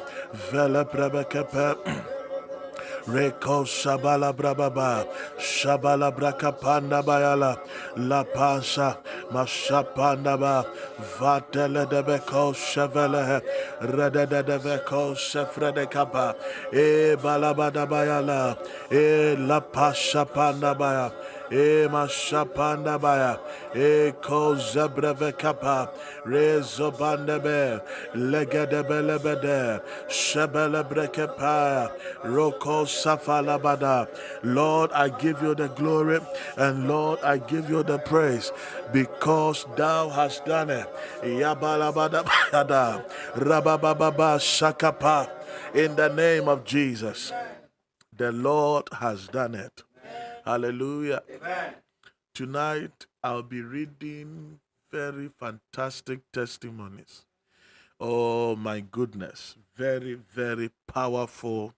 vele 0.50 0.84
prebe 0.84 1.24
kepe. 1.28 2.14
Reko 3.08 3.64
Shabala 3.64 4.34
Brababa, 4.34 5.06
Shabala 5.38 6.14
Brakapanda 6.14 7.02
Bayala, 7.02 7.58
La 7.96 8.22
Pansa, 8.22 8.98
Mashapandaba, 9.32 10.66
Vatele 11.18 11.88
de 11.88 12.02
Beko 12.02 12.52
Chevele, 12.52 13.40
Rede 13.80 14.28
de 14.28 14.58
Beko 14.58 15.14
Chefrede 15.16 15.90
Kapa, 15.90 16.36
E 16.70 17.16
Balabada 17.16 17.88
Bayala, 17.88 18.58
E 18.92 19.36
La 19.36 19.60
Pasha 19.60 20.26
Pandabaya, 20.26 21.10
e 21.50 21.88
mashapanda 21.88 23.00
baya. 23.00 23.38
E 23.74 24.12
ko 24.22 24.54
zebreve 24.54 25.36
kapa 25.36 25.90
rezo 26.26 26.90
bandebe. 26.96 27.80
Legede 28.14 28.82
belebede 28.86 29.80
shebele 30.08 30.82
brekepa 30.88 31.90
roko 32.24 32.84
safalabada. 32.86 34.08
Lord 34.42 34.92
I 34.92 35.08
give 35.08 35.42
you 35.42 35.54
the 35.54 35.68
glory 35.68 36.20
and 36.56 36.88
Lord 36.88 37.20
I 37.22 37.38
give 37.38 37.68
you 37.70 37.82
the 37.82 37.98
praise 37.98 38.52
because 38.92 39.66
thou 39.76 40.08
hast 40.08 40.44
done 40.44 40.70
it. 40.70 40.86
Yabalabada 41.22 42.24
rabababa 43.34 44.38
shakapa. 44.38 45.30
In 45.74 45.96
the 45.96 46.08
name 46.08 46.48
of 46.48 46.64
Jesus 46.64 47.32
the 48.16 48.32
Lord 48.32 48.88
has 49.00 49.28
done 49.28 49.54
it 49.54 49.82
Hallelujah. 50.48 51.22
Amen. 51.30 51.74
Tonight 52.34 53.04
I'll 53.22 53.42
be 53.42 53.60
reading 53.60 54.60
very 54.90 55.28
fantastic 55.38 56.20
testimonies. 56.32 57.26
Oh 58.00 58.56
my 58.56 58.80
goodness. 58.80 59.56
Very, 59.76 60.14
very 60.14 60.70
powerful 60.86 61.74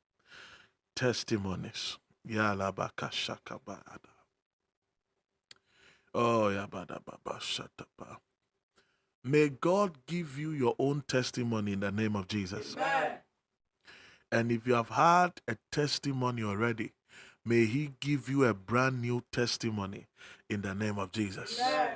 testimonies. 0.94 1.98
Yalabaka 2.28 3.10
shakabada. 3.10 3.98
Oh 6.14 6.52
yabada 6.54 7.00
baba 7.04 7.40
shataba. 7.40 8.18
May 9.24 9.48
God 9.48 10.06
give 10.06 10.38
you 10.38 10.52
your 10.52 10.76
own 10.78 11.02
testimony 11.08 11.72
in 11.72 11.80
the 11.80 11.90
name 11.90 12.14
of 12.14 12.28
Jesus. 12.28 12.76
Amen. 12.76 13.14
And 14.30 14.52
if 14.52 14.64
you 14.64 14.74
have 14.74 14.90
had 14.90 15.32
a 15.48 15.56
testimony 15.72 16.44
already, 16.44 16.92
May 17.50 17.64
He 17.64 17.90
give 17.98 18.28
you 18.28 18.44
a 18.44 18.54
brand 18.54 19.02
new 19.02 19.24
testimony 19.32 20.06
in 20.48 20.62
the 20.62 20.72
name 20.72 21.00
of 21.00 21.10
Jesus. 21.10 21.60
Amen. 21.60 21.94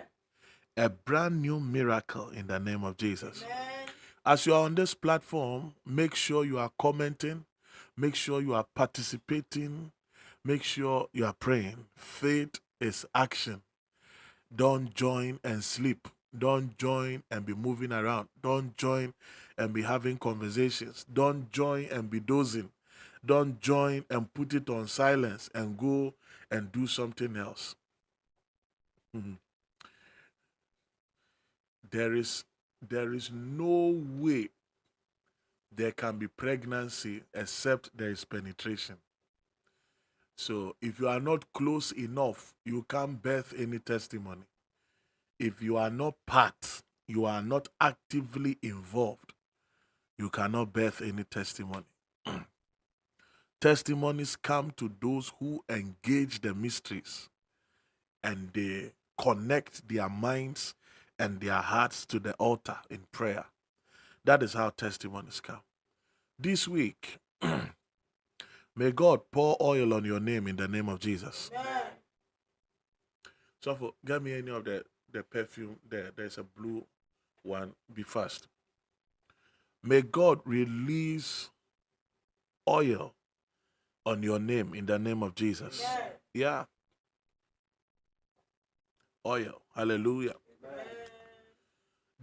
A 0.76 0.88
brand 0.88 1.42
new 1.42 1.60
miracle 1.60 2.28
in 2.30 2.48
the 2.48 2.58
name 2.58 2.82
of 2.82 2.96
Jesus. 2.96 3.44
Amen. 3.44 3.86
As 4.26 4.46
you 4.46 4.54
are 4.54 4.64
on 4.64 4.74
this 4.74 4.94
platform, 4.94 5.74
make 5.86 6.16
sure 6.16 6.44
you 6.44 6.58
are 6.58 6.72
commenting, 6.76 7.44
make 7.96 8.16
sure 8.16 8.40
you 8.40 8.52
are 8.52 8.66
participating, 8.74 9.92
make 10.44 10.64
sure 10.64 11.06
you 11.12 11.24
are 11.24 11.34
praying. 11.34 11.86
Faith 11.94 12.58
is 12.80 13.06
action. 13.14 13.62
Don't 14.52 14.92
join 14.92 15.38
and 15.44 15.62
sleep. 15.62 16.08
Don't 16.36 16.76
join 16.78 17.22
and 17.30 17.46
be 17.46 17.54
moving 17.54 17.92
around. 17.92 18.26
Don't 18.42 18.76
join 18.76 19.14
and 19.56 19.72
be 19.72 19.82
having 19.82 20.16
conversations. 20.16 21.06
Don't 21.12 21.52
join 21.52 21.84
and 21.92 22.10
be 22.10 22.18
dozing. 22.18 22.70
Don't 23.24 23.60
join 23.60 24.04
and 24.10 24.32
put 24.34 24.52
it 24.54 24.68
on 24.68 24.86
silence 24.86 25.48
and 25.54 25.78
go 25.78 26.14
and 26.50 26.70
do 26.70 26.86
something 26.86 27.36
else. 27.36 27.74
Mm-hmm. 29.16 29.34
There 31.90 32.14
is 32.14 32.44
there 32.86 33.14
is 33.14 33.30
no 33.32 34.02
way 34.18 34.50
there 35.74 35.92
can 35.92 36.18
be 36.18 36.28
pregnancy 36.28 37.22
except 37.32 37.96
there 37.96 38.10
is 38.10 38.24
penetration. 38.24 38.96
So 40.36 40.76
if 40.82 40.98
you 40.98 41.08
are 41.08 41.20
not 41.20 41.52
close 41.52 41.92
enough, 41.92 42.54
you 42.64 42.84
can't 42.88 43.22
birth 43.22 43.54
any 43.56 43.78
testimony. 43.78 44.42
If 45.38 45.62
you 45.62 45.76
are 45.76 45.90
not 45.90 46.14
part, 46.26 46.82
you 47.06 47.24
are 47.24 47.42
not 47.42 47.68
actively 47.80 48.58
involved, 48.62 49.32
you 50.18 50.30
cannot 50.30 50.72
birth 50.72 51.02
any 51.02 51.24
testimony. 51.24 51.86
Testimonies 53.64 54.36
come 54.36 54.72
to 54.76 54.92
those 55.00 55.32
who 55.40 55.64
engage 55.70 56.42
the 56.42 56.52
mysteries 56.52 57.30
and 58.22 58.50
they 58.52 58.92
connect 59.16 59.88
their 59.88 60.10
minds 60.10 60.74
and 61.18 61.40
their 61.40 61.62
hearts 61.62 62.04
to 62.04 62.18
the 62.18 62.34
altar 62.34 62.76
in 62.90 63.04
prayer. 63.10 63.46
That 64.22 64.42
is 64.42 64.52
how 64.52 64.68
testimonies 64.68 65.40
come. 65.40 65.62
This 66.38 66.68
week, 66.68 67.16
may 68.76 68.92
God 68.92 69.22
pour 69.32 69.56
oil 69.58 69.94
on 69.94 70.04
your 70.04 70.20
name 70.20 70.46
in 70.46 70.56
the 70.56 70.68
name 70.68 70.90
of 70.90 71.00
Jesus. 71.00 71.50
Amen. 71.58 71.84
So, 73.62 73.74
for, 73.76 73.94
get 74.04 74.22
me 74.22 74.34
any 74.34 74.50
of 74.50 74.66
the, 74.66 74.84
the 75.10 75.22
perfume 75.22 75.76
there. 75.88 76.10
There's 76.14 76.36
a 76.36 76.44
blue 76.44 76.84
one. 77.42 77.72
Be 77.94 78.02
fast. 78.02 78.46
May 79.82 80.02
God 80.02 80.40
release 80.44 81.48
oil 82.68 83.14
on 84.06 84.22
your 84.22 84.38
name 84.38 84.74
in 84.74 84.86
the 84.86 84.98
name 84.98 85.22
of 85.22 85.34
Jesus. 85.34 85.82
Amen. 85.84 86.10
Yeah. 86.34 86.64
Oil. 89.26 89.62
Hallelujah. 89.74 90.34
Amen. 90.64 90.86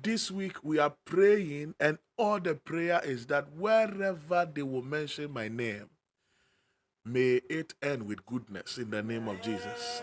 This 0.01 0.31
week 0.31 0.63
we 0.63 0.79
are 0.79 0.93
praying, 1.05 1.75
and 1.79 1.97
all 2.17 2.39
the 2.39 2.55
prayer 2.55 3.01
is 3.03 3.27
that 3.27 3.51
wherever 3.53 4.49
they 4.51 4.63
will 4.63 4.81
mention 4.81 5.31
my 5.31 5.47
name, 5.47 5.89
may 7.05 7.41
it 7.49 7.73
end 7.81 8.07
with 8.07 8.25
goodness 8.25 8.77
in 8.77 8.89
the 8.89 9.01
name 9.03 9.27
of 9.27 9.41
Jesus. 9.41 10.01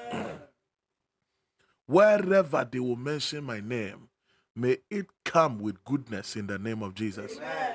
wherever 1.87 2.69
they 2.71 2.81
will 2.81 2.97
mention 2.97 3.45
my 3.45 3.61
name, 3.61 4.09
may 4.55 4.79
it 4.91 5.07
come 5.25 5.59
with 5.59 5.83
goodness 5.85 6.37
in 6.37 6.47
the 6.47 6.59
name 6.59 6.83
of 6.83 6.95
Jesus. 6.95 7.37
Amen. 7.37 7.75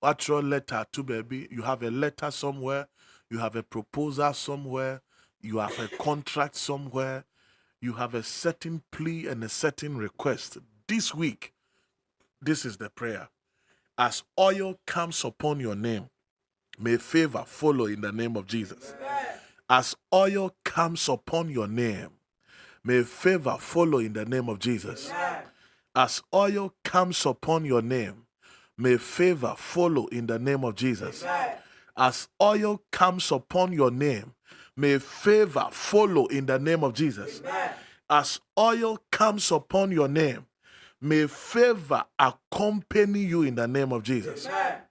What's 0.00 0.28
your 0.28 0.42
letter 0.42 0.86
to 0.92 1.02
baby? 1.02 1.48
You 1.50 1.62
have 1.62 1.82
a 1.82 1.90
letter 1.90 2.30
somewhere 2.30 2.86
you 3.30 3.38
have 3.38 3.56
a 3.56 3.62
proposal 3.62 4.32
somewhere, 4.32 5.02
you 5.40 5.58
have 5.58 5.78
a 5.78 5.88
contract 5.88 6.56
somewhere, 6.56 7.24
you 7.80 7.94
have 7.94 8.14
a 8.14 8.22
certain 8.22 8.82
plea 8.90 9.26
and 9.26 9.44
a 9.44 9.48
certain 9.48 9.96
request. 9.96 10.58
This 10.86 11.14
week, 11.14 11.52
this 12.40 12.64
is 12.64 12.76
the 12.76 12.90
prayer. 12.90 13.28
As 13.96 14.22
oil 14.38 14.78
comes 14.86 15.24
upon 15.24 15.60
your 15.60 15.74
name, 15.74 16.08
may 16.78 16.96
favor 16.96 17.44
follow 17.46 17.86
in 17.86 18.00
the 18.00 18.12
name 18.12 18.36
of 18.36 18.46
Jesus. 18.46 18.94
As 19.68 19.96
oil 20.12 20.54
comes 20.64 21.08
upon 21.08 21.50
your 21.50 21.68
name, 21.68 22.10
may 22.84 23.02
favor 23.02 23.56
follow 23.58 23.98
in 23.98 24.12
the 24.12 24.24
name 24.24 24.48
of 24.48 24.58
Jesus. 24.58 25.12
As 25.94 26.22
oil 26.32 26.72
comes 26.84 27.26
upon 27.26 27.64
your 27.64 27.82
name, 27.82 28.26
may 28.76 28.96
favor 28.96 29.54
follow 29.56 30.06
in 30.06 30.26
the 30.26 30.38
name 30.38 30.64
of 30.64 30.76
Jesus. 30.76 31.24
Amen. 31.24 31.58
As 31.98 32.28
oil 32.40 32.80
comes 32.92 33.32
upon 33.32 33.72
your 33.72 33.90
name, 33.90 34.32
may 34.76 35.00
favor 35.00 35.66
follow 35.72 36.26
in 36.26 36.46
the 36.46 36.56
name 36.56 36.84
of 36.84 36.94
Jesus. 36.94 37.42
Amen. 37.44 37.70
As 38.08 38.40
oil 38.56 38.98
comes 39.10 39.50
upon 39.50 39.90
your 39.90 40.06
name, 40.06 40.46
may 41.00 41.26
favor 41.26 42.04
accompany 42.16 43.18
you 43.18 43.42
in 43.42 43.56
the 43.56 43.66
name 43.66 43.92
of 43.92 44.04
Jesus. 44.04 44.46
Amen. 44.46 44.82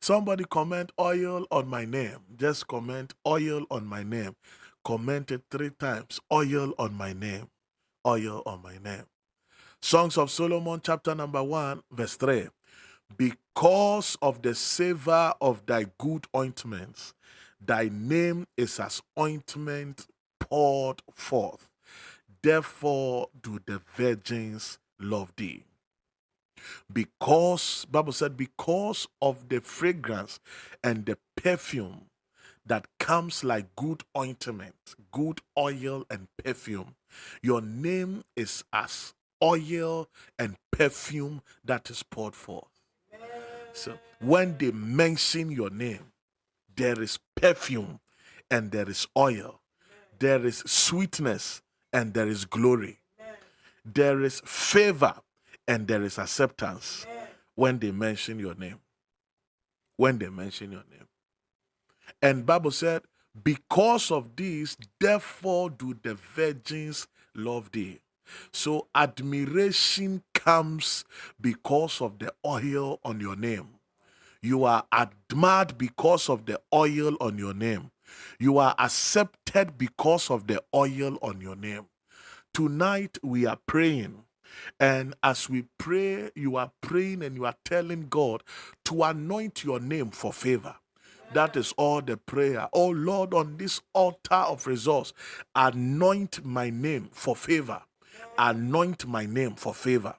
Somebody 0.00 0.44
comment 0.44 0.90
oil 0.98 1.46
on 1.50 1.68
my 1.68 1.84
name. 1.84 2.16
Just 2.36 2.66
comment 2.66 3.12
oil 3.26 3.66
on 3.70 3.86
my 3.86 4.02
name. 4.02 4.34
Comment 4.84 5.30
it 5.30 5.42
three 5.50 5.70
times. 5.70 6.20
Oil 6.32 6.72
on 6.78 6.94
my 6.94 7.12
name. 7.12 7.48
Oil 8.06 8.42
on 8.46 8.62
my 8.62 8.78
name. 8.78 9.04
Songs 9.82 10.16
of 10.16 10.30
Solomon, 10.30 10.80
chapter 10.82 11.14
number 11.14 11.42
1, 11.42 11.82
verse 11.92 12.16
3 12.16 12.48
because 13.16 14.16
of 14.22 14.42
the 14.42 14.54
savor 14.54 15.34
of 15.40 15.66
thy 15.66 15.86
good 15.98 16.26
ointments, 16.36 17.14
thy 17.64 17.88
name 17.92 18.46
is 18.56 18.78
as 18.80 19.02
ointment 19.18 20.06
poured 20.40 21.02
forth. 21.12 21.70
Therefore 22.42 23.28
do 23.40 23.60
the 23.64 23.80
virgins 23.96 24.78
love 24.98 25.32
thee. 25.36 25.64
Because, 26.92 27.84
Bible 27.86 28.12
said, 28.12 28.36
because 28.36 29.08
of 29.20 29.48
the 29.48 29.60
fragrance 29.60 30.38
and 30.82 31.06
the 31.06 31.18
perfume 31.36 32.06
that 32.64 32.86
comes 32.98 33.42
like 33.42 33.74
good 33.74 34.04
ointment, 34.16 34.74
good 35.10 35.40
oil 35.58 36.06
and 36.08 36.28
perfume, 36.42 36.94
your 37.42 37.60
name 37.60 38.22
is 38.36 38.64
as 38.72 39.14
oil 39.42 40.08
and 40.38 40.56
perfume 40.70 41.42
that 41.64 41.90
is 41.90 42.02
poured 42.04 42.36
forth. 42.36 42.71
So 43.72 43.98
when 44.20 44.56
they 44.58 44.70
mention 44.70 45.50
your 45.50 45.70
name, 45.70 46.12
there 46.76 47.00
is 47.00 47.18
perfume 47.36 48.00
and 48.50 48.70
there 48.70 48.88
is 48.88 49.06
oil, 49.16 49.60
there 50.18 50.44
is 50.44 50.58
sweetness 50.66 51.62
and 51.92 52.14
there 52.14 52.28
is 52.28 52.44
glory, 52.44 53.00
there 53.84 54.22
is 54.22 54.40
favor 54.44 55.14
and 55.66 55.86
there 55.86 56.02
is 56.02 56.18
acceptance 56.18 57.06
when 57.54 57.78
they 57.78 57.90
mention 57.90 58.38
your 58.38 58.54
name. 58.54 58.80
When 59.96 60.18
they 60.18 60.28
mention 60.28 60.72
your 60.72 60.84
name. 60.90 61.06
And 62.20 62.46
Bible 62.46 62.70
said, 62.70 63.02
because 63.42 64.10
of 64.10 64.36
this, 64.36 64.76
therefore 65.00 65.70
do 65.70 65.96
the 66.02 66.14
virgins 66.14 67.06
love 67.34 67.70
thee. 67.72 68.00
So 68.52 68.88
admiration 68.94 70.22
comes 70.34 71.04
because 71.40 72.00
of 72.00 72.18
the 72.18 72.32
oil 72.44 73.00
on 73.04 73.20
your 73.20 73.36
name. 73.36 73.68
You 74.42 74.64
are 74.64 74.84
admired 74.92 75.78
because 75.78 76.28
of 76.28 76.46
the 76.46 76.60
oil 76.74 77.16
on 77.20 77.38
your 77.38 77.54
name. 77.54 77.90
You 78.38 78.58
are 78.58 78.74
accepted 78.78 79.78
because 79.78 80.30
of 80.30 80.46
the 80.46 80.62
oil 80.74 81.18
on 81.22 81.40
your 81.40 81.56
name. 81.56 81.86
Tonight 82.54 83.18
we 83.22 83.46
are 83.46 83.58
praying. 83.66 84.24
And 84.80 85.14
as 85.22 85.48
we 85.48 85.64
pray, 85.78 86.30
you 86.34 86.56
are 86.56 86.72
praying 86.82 87.22
and 87.22 87.36
you 87.36 87.46
are 87.46 87.54
telling 87.64 88.08
God 88.08 88.42
to 88.86 89.02
anoint 89.04 89.64
your 89.64 89.80
name 89.80 90.10
for 90.10 90.32
favor. 90.32 90.76
That 91.32 91.56
is 91.56 91.72
all 91.78 92.02
the 92.02 92.18
prayer. 92.18 92.68
Oh 92.72 92.90
Lord, 92.90 93.32
on 93.32 93.56
this 93.56 93.80
altar 93.94 94.34
of 94.34 94.66
resource, 94.66 95.14
anoint 95.54 96.44
my 96.44 96.68
name 96.70 97.08
for 97.12 97.34
favor. 97.34 97.82
Anoint 98.38 99.06
my 99.06 99.26
name 99.26 99.54
for 99.54 99.74
favor 99.74 100.14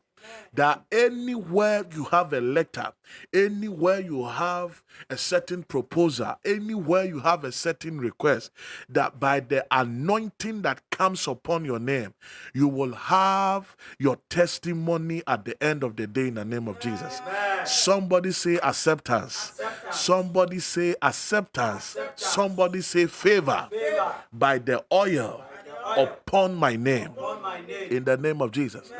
that 0.54 0.84
anywhere 0.92 1.86
you 1.94 2.06
have 2.06 2.34
a 2.34 2.42
letter, 2.42 2.92
anywhere 3.34 4.00
you 4.00 4.26
have 4.26 4.84
a 5.10 5.18
certain 5.18 5.64
proposal, 5.64 6.36
anywhere 6.46 7.06
you 7.06 7.20
have 7.20 7.44
a 7.44 7.52
certain 7.52 8.00
request, 8.00 8.52
that 8.90 9.20
by 9.20 9.40
the 9.40 9.66
anointing 9.72 10.62
that 10.62 10.82
comes 10.92 11.28
upon 11.28 11.66
your 11.66 11.80
name, 11.80 12.14
you 12.54 12.68
will 12.68 12.94
have 12.94 13.76
your 13.98 14.18
testimony 14.30 15.24
at 15.28 15.46
the 15.46 15.62
end 15.64 15.84
of 15.84 15.96
the 15.96 16.08
day 16.08 16.28
in 16.28 16.36
the 16.36 16.46
name 16.46 16.68
of 16.68 16.80
Jesus. 16.80 17.22
Amen. 17.22 17.66
Somebody 17.66 18.32
say 18.32 18.58
acceptance. 18.58 19.52
acceptance. 19.52 20.00
Somebody 20.00 20.60
say 20.60 20.96
acceptance. 21.02 21.96
acceptance. 21.96 22.26
Somebody 22.26 22.82
say 22.82 23.08
favor, 23.08 23.68
favor. 23.72 24.14
by 24.32 24.58
the 24.60 24.84
oil 24.92 25.44
upon 25.86 26.56
my 26.56 26.76
name. 26.76 27.12
In 27.90 28.04
the 28.04 28.18
name 28.18 28.42
of 28.42 28.52
Jesus. 28.52 28.92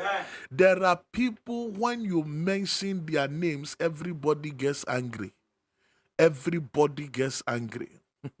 There 0.50 0.82
are 0.84 1.00
people, 1.12 1.70
when 1.70 2.02
you 2.02 2.22
mention 2.24 3.06
their 3.06 3.28
names, 3.28 3.76
everybody 3.80 4.50
gets 4.50 4.84
angry. 4.88 5.32
Everybody 6.18 7.08
gets 7.08 7.42
angry. 7.46 7.90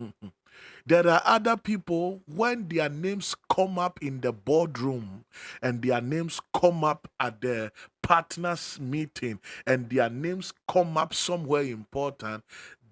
There 0.86 1.08
are 1.08 1.22
other 1.24 1.56
people, 1.56 2.20
when 2.26 2.68
their 2.68 2.90
names 2.90 3.34
come 3.48 3.78
up 3.78 4.00
in 4.02 4.20
the 4.20 4.32
boardroom 4.32 5.24
and 5.62 5.82
their 5.82 6.00
names 6.02 6.40
come 6.52 6.84
up 6.84 7.08
at 7.18 7.40
the 7.40 7.72
partners 8.02 8.78
meeting 8.78 9.40
and 9.66 9.88
their 9.88 10.10
names 10.10 10.52
come 10.68 10.98
up 10.98 11.14
somewhere 11.14 11.62
important, 11.62 12.44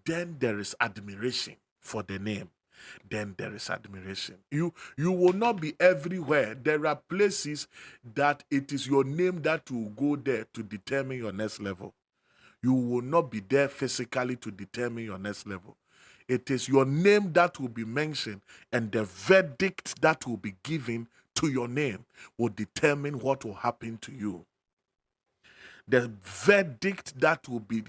then 0.07 0.37
there 0.38 0.59
is 0.59 0.75
admiration 0.81 1.57
for 1.81 2.03
the 2.03 2.19
name 2.19 2.49
then 3.09 3.35
there 3.38 3.55
is 3.55 3.71
admiration. 3.71 4.37
You 4.51 4.73
you 4.97 5.12
will 5.12 5.33
not 5.33 5.61
be 5.61 5.75
everywhere. 5.81 6.55
There 6.55 6.87
are 6.87 6.97
places 6.97 7.68
that 8.14 8.45
it 8.51 8.73
is 8.73 8.87
your 8.87 9.05
name 9.05 9.42
that 9.42 9.71
will 9.71 9.90
go 9.90 10.16
there 10.16 10.47
to 10.55 10.62
determine 10.62 11.18
your 11.18 11.33
next 11.33 11.61
level. 11.61 11.95
You 12.62 12.75
will 12.75 13.03
not 13.03 13.31
be 13.31 13.40
there 13.40 13.68
physically 13.68 14.37
to 14.37 14.51
determine 14.51 15.05
your 15.05 15.18
next 15.18 15.47
level. 15.47 15.77
It 16.29 16.51
is 16.51 16.68
your 16.68 16.85
name 16.85 17.33
that 17.33 17.59
will 17.61 17.68
be 17.68 17.85
mentioned, 17.85 18.42
and 18.73 18.90
the 18.92 19.05
verdict 19.05 20.01
that 20.03 20.27
will 20.27 20.37
be 20.37 20.55
given 20.62 21.09
to 21.35 21.49
your 21.49 21.68
name 21.68 22.05
will 22.38 22.51
determine 22.51 23.18
what 23.18 23.45
will 23.45 23.55
happen 23.55 23.99
to 23.99 24.12
you. 24.12 24.45
The 25.88 26.12
verdict 26.23 27.18
that 27.21 27.49
will 27.49 27.61
be 27.61 27.85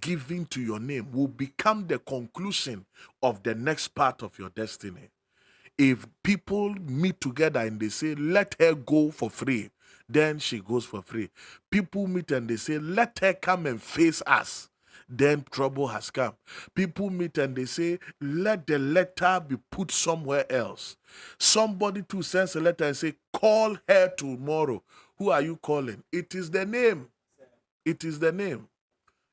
giving 0.00 0.46
to 0.46 0.60
your 0.60 0.80
name 0.80 1.10
will 1.12 1.28
become 1.28 1.86
the 1.86 1.98
conclusion 1.98 2.86
of 3.22 3.42
the 3.42 3.54
next 3.54 3.88
part 3.88 4.22
of 4.22 4.38
your 4.38 4.50
destiny. 4.50 5.10
If 5.76 6.06
people 6.24 6.74
meet 6.74 7.20
together 7.20 7.60
and 7.60 7.78
they 7.78 7.88
say, 7.88 8.14
let 8.14 8.56
her 8.58 8.74
go 8.74 9.10
for 9.10 9.30
free, 9.30 9.70
then 10.08 10.38
she 10.38 10.60
goes 10.60 10.84
for 10.84 11.02
free. 11.02 11.30
People 11.70 12.06
meet 12.06 12.32
and 12.32 12.48
they 12.48 12.56
say, 12.56 12.78
let 12.78 13.18
her 13.20 13.34
come 13.34 13.66
and 13.66 13.80
face 13.80 14.22
us, 14.26 14.68
then 15.08 15.44
trouble 15.50 15.86
has 15.86 16.10
come. 16.10 16.34
People 16.74 17.10
meet 17.10 17.38
and 17.38 17.54
they 17.54 17.64
say, 17.66 17.98
let 18.20 18.66
the 18.66 18.78
letter 18.78 19.40
be 19.46 19.56
put 19.70 19.90
somewhere 19.90 20.50
else. 20.50 20.96
Somebody 21.38 22.02
to 22.02 22.22
sends 22.22 22.56
a 22.56 22.60
letter 22.60 22.84
and 22.84 22.96
say, 22.96 23.14
call 23.32 23.76
her 23.88 24.12
tomorrow. 24.16 24.82
Who 25.18 25.30
are 25.30 25.42
you 25.42 25.56
calling? 25.56 26.02
It 26.12 26.34
is 26.34 26.50
the 26.50 26.64
name. 26.64 27.08
It 27.84 28.04
is 28.04 28.18
the 28.18 28.32
name. 28.32 28.68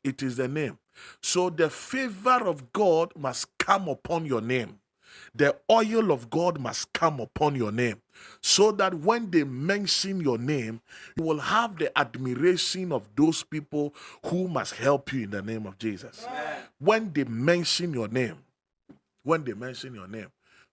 It 0.05 0.21
is 0.21 0.37
the 0.37 0.47
name. 0.47 0.77
So 1.21 1.49
the 1.49 1.69
favor 1.69 2.47
of 2.47 2.71
God 2.71 3.11
must 3.17 3.47
come 3.57 3.87
upon 3.87 4.25
your 4.27 4.39
name. 4.39 4.79
The 5.33 5.57
oil 5.69 6.11
of 6.11 6.29
God 6.29 6.59
must 6.59 6.93
come 6.93 7.19
upon 7.19 7.55
your 7.55 7.71
name. 7.71 8.01
So 8.41 8.71
that 8.73 8.93
when 8.93 9.31
they 9.31 9.43
mention 9.43 10.21
your 10.21 10.37
name, 10.37 10.79
you 11.17 11.23
will 11.23 11.39
have 11.39 11.77
the 11.79 11.97
admiration 11.97 12.91
of 12.91 13.09
those 13.15 13.41
people 13.43 13.95
who 14.27 14.47
must 14.47 14.75
help 14.75 15.11
you 15.11 15.23
in 15.23 15.31
the 15.31 15.41
name 15.41 15.65
of 15.65 15.79
Jesus. 15.79 16.25
Amen. 16.29 16.57
When 16.77 17.11
they 17.11 17.23
mention 17.23 17.93
your 17.93 18.07
name, 18.07 18.37
when 19.23 19.43
they 19.43 19.53
mention 19.53 19.95
your 19.95 20.07
name, 20.07 20.27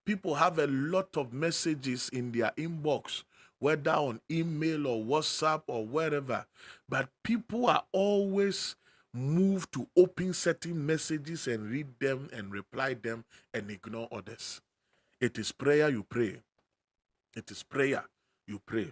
people 0.05 0.35
have 0.35 0.59
a 0.59 0.67
lot 0.67 1.17
of 1.17 1.33
messages 1.33 2.09
in 2.09 2.31
their 2.31 2.51
inbox 2.55 3.23
whether 3.63 3.91
on 3.91 4.19
email 4.29 4.87
or 4.87 5.01
WhatsApp 5.01 5.61
or 5.67 5.85
wherever. 5.85 6.45
But 6.89 7.07
people 7.23 7.67
are 7.67 7.85
always 7.93 8.75
move 9.13 9.69
to 9.71 9.87
open 9.95 10.33
certain 10.33 10.85
messages 10.85 11.47
and 11.47 11.69
read 11.69 11.87
them 11.99 12.29
and 12.33 12.51
reply 12.51 12.95
them 12.95 13.23
and 13.53 13.69
ignore 13.69 14.07
others. 14.11 14.59
It 15.21 15.37
is 15.37 15.51
prayer 15.51 15.89
you 15.89 16.03
pray. 16.03 16.39
It 17.35 17.49
is 17.51 17.63
prayer 17.63 18.05
you 18.47 18.59
pray. 18.65 18.91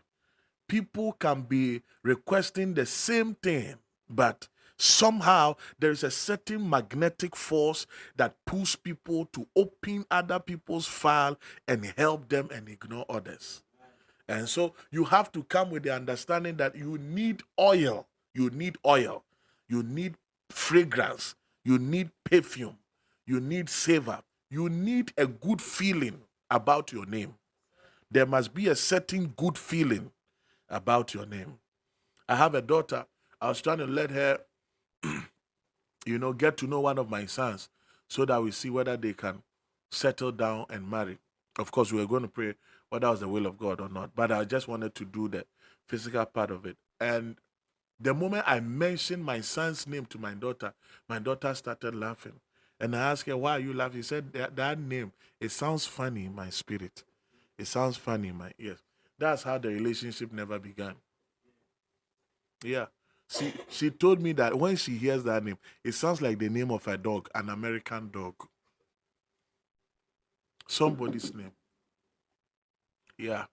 People 0.67 1.13
can 1.13 1.41
be 1.41 1.81
requesting 2.03 2.75
the 2.75 2.85
same 2.85 3.35
thing, 3.35 3.75
but 4.09 4.47
somehow 4.77 5.55
there 5.79 5.91
is 5.91 6.03
a 6.03 6.11
certain 6.11 6.69
magnetic 6.69 7.35
force 7.35 7.85
that 8.15 8.35
pulls 8.45 8.75
people 8.75 9.25
to 9.33 9.47
open 9.55 10.05
other 10.09 10.39
people's 10.39 10.87
file 10.87 11.37
and 11.67 11.93
help 11.97 12.29
them 12.29 12.47
and 12.53 12.69
ignore 12.69 13.05
others. 13.09 13.63
And 14.29 14.47
so 14.47 14.75
you 14.91 15.03
have 15.05 15.31
to 15.33 15.43
come 15.43 15.71
with 15.71 15.83
the 15.83 15.93
understanding 15.93 16.55
that 16.57 16.75
you 16.75 16.97
need 16.97 17.41
oil. 17.59 18.07
You 18.33 18.49
need 18.51 18.77
oil 18.85 19.25
you 19.71 19.81
need 19.83 20.15
fragrance, 20.49 21.33
you 21.63 21.79
need 21.79 22.11
perfume, 22.25 22.77
you 23.25 23.39
need 23.39 23.69
savor, 23.69 24.19
you 24.49 24.67
need 24.67 25.13
a 25.17 25.25
good 25.25 25.61
feeling 25.61 26.19
about 26.49 26.91
your 26.91 27.05
name. 27.05 27.33
There 28.11 28.25
must 28.25 28.53
be 28.53 28.67
a 28.67 28.75
certain 28.75 29.27
good 29.37 29.57
feeling 29.57 30.11
about 30.69 31.13
your 31.13 31.25
name. 31.25 31.57
I 32.27 32.35
have 32.35 32.53
a 32.53 32.61
daughter. 32.61 33.05
I 33.39 33.47
was 33.47 33.61
trying 33.61 33.77
to 33.77 33.87
let 33.87 34.11
her, 34.11 34.39
you 36.05 36.19
know, 36.19 36.33
get 36.33 36.57
to 36.57 36.67
know 36.67 36.81
one 36.81 36.97
of 36.97 37.09
my 37.09 37.25
sons 37.25 37.69
so 38.09 38.25
that 38.25 38.43
we 38.43 38.51
see 38.51 38.69
whether 38.69 38.97
they 38.97 39.13
can 39.13 39.41
settle 39.89 40.33
down 40.33 40.65
and 40.69 40.89
marry. 40.89 41.17
Of 41.57 41.71
course, 41.71 41.93
we 41.93 41.99
were 41.99 42.07
going 42.07 42.23
to 42.23 42.27
pray 42.27 42.55
whether 42.89 43.07
that 43.07 43.11
was 43.11 43.19
the 43.21 43.29
will 43.29 43.45
of 43.45 43.57
God 43.57 43.79
or 43.79 43.87
not, 43.87 44.11
but 44.15 44.33
I 44.33 44.43
just 44.43 44.67
wanted 44.67 44.95
to 44.95 45.05
do 45.05 45.29
the 45.29 45.45
physical 45.87 46.25
part 46.25 46.51
of 46.51 46.65
it. 46.65 46.75
And 46.99 47.37
the 48.01 48.13
moment 48.13 48.43
I 48.47 48.59
mentioned 48.59 49.23
my 49.23 49.41
son's 49.41 49.87
name 49.87 50.05
to 50.07 50.17
my 50.17 50.33
daughter, 50.33 50.73
my 51.07 51.19
daughter 51.19 51.53
started 51.53 51.95
laughing. 51.95 52.33
And 52.79 52.95
I 52.95 53.11
asked 53.11 53.27
her, 53.27 53.37
Why 53.37 53.53
are 53.53 53.59
you 53.59 53.73
laughing? 53.73 54.01
She 54.01 54.07
said, 54.07 54.33
That, 54.33 54.55
that 54.55 54.79
name, 54.79 55.11
it 55.39 55.51
sounds 55.51 55.85
funny 55.85 56.25
in 56.25 56.35
my 56.35 56.49
spirit. 56.49 57.03
It 57.57 57.67
sounds 57.67 57.97
funny 57.97 58.29
in 58.29 58.37
my 58.37 58.51
ears. 58.59 58.79
That's 59.19 59.43
how 59.43 59.59
the 59.59 59.69
relationship 59.69 60.31
never 60.33 60.57
began. 60.57 60.95
Yeah. 62.63 62.87
She, 63.29 63.53
she 63.69 63.91
told 63.91 64.21
me 64.21 64.33
that 64.33 64.57
when 64.57 64.75
she 64.75 64.97
hears 64.97 65.23
that 65.23 65.43
name, 65.43 65.57
it 65.83 65.93
sounds 65.93 66.21
like 66.21 66.39
the 66.39 66.49
name 66.49 66.71
of 66.71 66.87
a 66.87 66.97
dog, 66.97 67.29
an 67.35 67.49
American 67.49 68.09
dog. 68.11 68.35
Somebody's 70.67 71.33
name. 71.33 71.51
Yeah. 73.17 73.45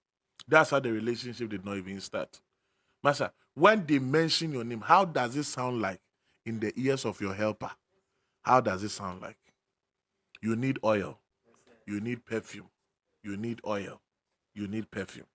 That's 0.48 0.70
how 0.70 0.80
the 0.80 0.90
relationship 0.90 1.50
did 1.50 1.64
not 1.64 1.76
even 1.76 2.00
start. 2.00 2.40
Master, 3.02 3.30
when 3.54 3.84
they 3.86 3.98
mention 3.98 4.52
your 4.52 4.64
name, 4.64 4.80
how 4.80 5.04
does 5.04 5.36
it 5.36 5.44
sound 5.44 5.80
like 5.80 6.00
in 6.44 6.60
the 6.60 6.72
ears 6.76 7.04
of 7.04 7.20
your 7.20 7.34
helper? 7.34 7.70
How 8.42 8.60
does 8.60 8.82
it 8.82 8.90
sound 8.90 9.22
like? 9.22 9.36
You 10.40 10.56
need 10.56 10.78
oil. 10.84 11.18
You 11.86 12.00
need 12.00 12.24
perfume. 12.24 12.68
You 13.22 13.36
need 13.36 13.60
oil. 13.66 14.00
You 14.54 14.68
need 14.68 14.90
perfume. 14.90 15.26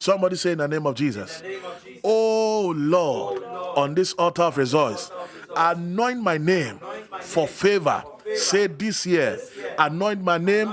Somebody 0.00 0.36
say 0.36 0.52
in 0.52 0.58
the 0.58 0.68
name 0.68 0.86
of 0.86 0.94
Jesus. 0.94 1.42
Name 1.42 1.64
of 1.64 1.84
Jesus. 1.84 2.00
Oh, 2.04 2.72
Lord, 2.76 3.42
oh 3.44 3.52
Lord, 3.52 3.78
on 3.78 3.94
this 3.94 4.12
altar 4.12 4.42
of 4.42 4.56
rejoice, 4.56 5.10
anoint 5.56 6.20
my 6.20 6.38
name 6.38 6.80
for 7.20 7.48
favor. 7.48 8.04
Say 8.34 8.68
this 8.68 9.06
year, 9.06 9.38
anoint 9.78 10.22
my 10.22 10.38
name 10.38 10.72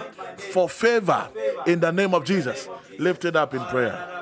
for 0.52 0.70
favor 0.70 1.28
in 1.66 1.80
the 1.80 1.92
name 1.92 2.14
of 2.14 2.26
Jesus. 2.26 2.68
Lift 3.00 3.26
it 3.26 3.36
up 3.36 3.54
in 3.54 3.62
prayer. 3.66 4.15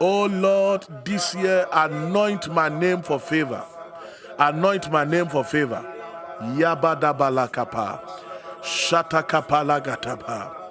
Oh 0.00 0.26
Lord, 0.26 0.86
this 1.04 1.34
year 1.34 1.66
anoint 1.72 2.48
my 2.52 2.68
name 2.68 3.02
for 3.02 3.18
favor. 3.18 3.64
Anoint 4.38 4.90
my 4.92 5.04
name 5.04 5.26
for 5.28 5.42
favor. 5.44 5.84
Yabadabalakapa. 6.40 8.00
Shatakapalagatapa. 8.62 10.67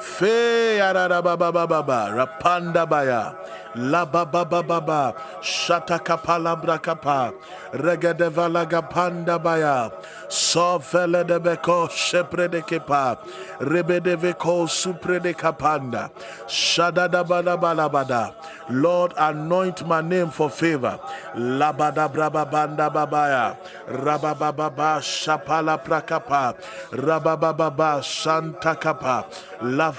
Fe 0.00 0.78
baba 0.78 2.10
rapanda 2.14 2.88
baya. 2.88 3.34
La 3.76 4.04
baba 4.04 4.44
baba 4.44 4.80
ba. 4.80 5.14
Shata 5.42 5.98
kapala 6.02 6.56
brakapa. 6.60 7.32
Regede 7.72 8.30
valaga 8.30 8.82
panda 8.88 9.38
baya. 9.38 9.90
So 10.28 10.78
vele 10.78 11.24
de 11.24 11.38
beko 11.38 11.88
shepre 11.88 12.50
de 12.50 12.62
kepa. 12.62 13.18
Rebe 13.60 14.02
de 14.02 14.16
veko 14.16 14.66
supre 14.66 15.22
de 15.22 15.34
kapanda. 15.34 16.10
Shada 16.48 17.08
da 17.10 17.22
bada 17.22 17.60
bala 17.60 17.88
bada. 17.88 18.34
Lord, 18.70 19.12
anoint 19.16 19.86
my 19.86 20.00
name 20.00 20.30
for 20.30 20.50
favor. 20.50 20.98
Labada 21.36 22.12
braba 22.12 22.50
banda 22.50 22.90
babaya. 22.90 23.56
Rabababa 23.88 25.00
shapala 25.00 25.78
prakapa. 25.84 26.56
Rabababa 26.90 28.02
santa 28.02 28.74
kapa. 28.74 29.26
Lavantele 29.60 29.89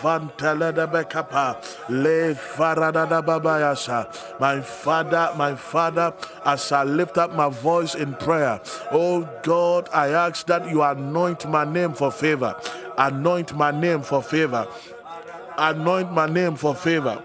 My 4.40 4.62
father, 4.62 5.34
my 5.36 5.56
father, 5.56 6.14
as 6.46 6.72
I 6.72 6.84
lift 6.84 7.18
up 7.18 7.34
my 7.36 7.50
voice 7.50 7.96
in 7.96 8.14
prayer, 8.14 8.62
oh 8.92 9.28
God, 9.44 9.90
I 9.94 10.10
ask 10.10 10.46
that 10.48 10.70
you 10.70 10.82
anoint 10.84 11.48
my 11.50 11.66
name 11.66 11.94
for 11.94 12.12
favor. 12.12 12.56
Anoint 12.98 13.56
my 13.56 13.72
name 13.72 14.02
for 14.02 14.22
favor. 14.22 14.68
Anoint 15.58 16.12
my 16.12 16.28
name 16.28 16.56
for 16.56 16.76
favor 16.76 17.22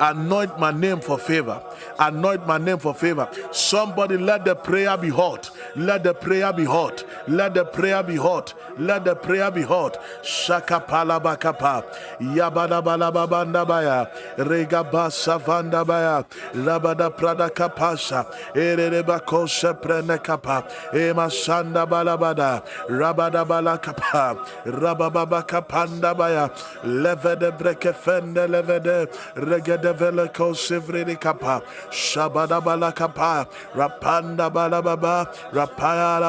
Anoint 0.00 0.58
my 0.58 0.70
name 0.72 1.00
for 1.00 1.18
favor. 1.18 1.62
Anoint 1.98 2.46
my 2.46 2.58
name 2.58 2.78
for 2.78 2.94
favor. 2.94 3.28
Somebody 3.52 4.16
let 4.16 4.44
the 4.44 4.54
prayer 4.54 4.96
be 4.96 5.08
hot. 5.08 5.50
Let 5.76 6.04
the 6.04 6.14
prayer 6.14 6.52
be 6.52 6.64
hot. 6.64 7.04
Let 7.28 7.54
the 7.54 7.64
prayer 7.64 8.02
be 8.02 8.16
hot. 8.16 8.54
Let 8.78 9.04
the 9.04 9.14
prayer 9.14 9.50
be 9.50 9.62
hot. 9.62 9.98
Shaka 10.22 10.80
palabakapa. 10.86 11.84
Yabada 12.20 12.82
balababanda 12.82 13.66
baya. 13.66 14.08
Rega 14.38 14.84
basa 14.84 15.38
vanda 15.40 15.84
baya. 15.84 16.24
Rabada 16.54 17.10
prada 17.16 17.48
kapasha. 17.50 18.26
Ereba 18.54 19.20
kosha 19.24 19.74
prene 19.80 20.18
kapa. 20.22 20.64
Ema 20.92 21.28
sanda 21.30 21.86
balabada. 21.86 22.64
Rabada 22.88 23.44
balakapa. 23.46 24.36
Rabababa 24.64 25.46
kapanda 25.46 26.16
baya. 26.16 26.48
Levede 26.84 27.50
breke 27.58 27.92
fende 27.94 28.46
levede. 28.48 29.06
Regede 29.36 29.83
devele 29.84 30.32
ko 30.32 30.56
sivridi 30.56 31.20
kapa. 31.20 31.60
Shabada 31.92 32.64
bala 32.64 32.92
kapa. 32.92 33.46
Rapanda 33.76 34.48
bala 34.52 34.80
baba. 34.80 35.28
Rapaya 35.52 36.20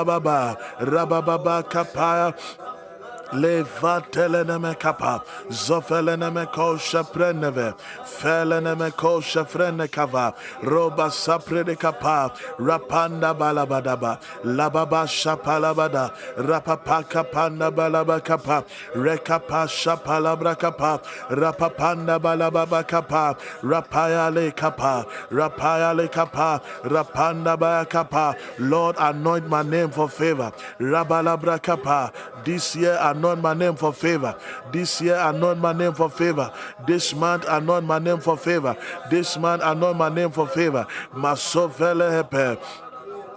rababa 0.79 1.63
kapaya 1.63 2.33
Levateleneme 3.35 4.79
kapa, 4.79 5.21
zofeleneme 5.49 6.45
kosha 6.53 7.03
preneve, 7.03 7.73
feleneme 8.05 8.91
kosha 8.91 9.45
frene 9.45 9.91
kava, 9.91 10.33
roba 10.63 11.09
sapre 11.09 11.65
de 11.65 11.75
kapa, 11.75 12.31
rapanda 12.57 13.35
balabadaba, 13.37 14.19
lababa 14.43 15.05
shapalabada, 15.05 16.13
rapapa 16.37 17.03
kapanda 17.03 17.71
balaba 17.71 18.23
kapa, 18.23 18.63
rekapa 18.95 19.67
shapalabra 19.67 20.57
kapa, 20.57 21.01
rapapanda 21.29 22.19
balababa 22.19 22.87
kapa, 22.87 23.37
rapaya 23.61 24.33
le 24.33 24.51
kapa, 24.51 25.05
rapaya 25.29 25.95
le 25.95 26.07
kapa, 26.07 26.61
rapanda 26.83 27.59
baya 27.59 27.85
kapa. 27.85 28.35
Lord, 28.59 28.95
anoint 28.99 29.47
my 29.49 29.61
name 29.63 29.89
for 29.89 30.07
favor. 30.09 30.51
Rabalabra 30.79 31.61
kapa. 31.61 32.11
This 32.43 32.75
year, 32.75 32.97
anoint 33.01 33.24
my 33.41 33.53
name 33.53 33.75
for 33.75 33.93
favor. 33.93 34.35
This 34.71 35.01
year, 35.01 35.17
anoint 35.19 35.59
my 35.59 35.73
name 35.73 35.93
for 35.93 36.09
favor. 36.09 36.51
This 36.87 37.13
month, 37.13 37.45
anoint 37.47 37.85
my 37.85 37.99
name 37.99 38.19
for 38.19 38.37
favor. 38.37 38.75
This 39.09 39.37
month, 39.37 39.61
anoint 39.63 39.97
my 39.97 40.09
name 40.09 40.31
for 40.31 40.47
favor. 40.47 40.87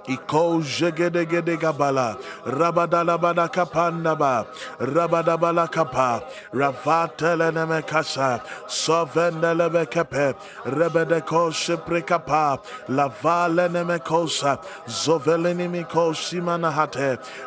Iko 0.09 0.63
jegedegede 0.63 1.57
gabala. 1.61 2.17
Rabadala 2.47 3.19
bada 3.21 3.47
kapanda 3.49 4.19
ba. 4.19 4.47
Rabadabala 4.81 5.71
kapa. 5.71 6.23
Ravatele 6.53 7.53
neme 7.53 7.87
kasa. 7.87 8.41
Sovendele 8.67 9.71
be 9.71 9.85
kepe. 9.85 10.35
Rebede 10.65 11.25
ko 11.27 11.51
shipre 11.51 12.01
kapa. 12.07 12.59
Lavale 12.89 13.69
neme 13.69 14.03
kosa. 14.03 14.59
Zovelini 14.87 15.71
mi 15.71 15.85
ko 15.85 16.13
simana. 16.13 16.73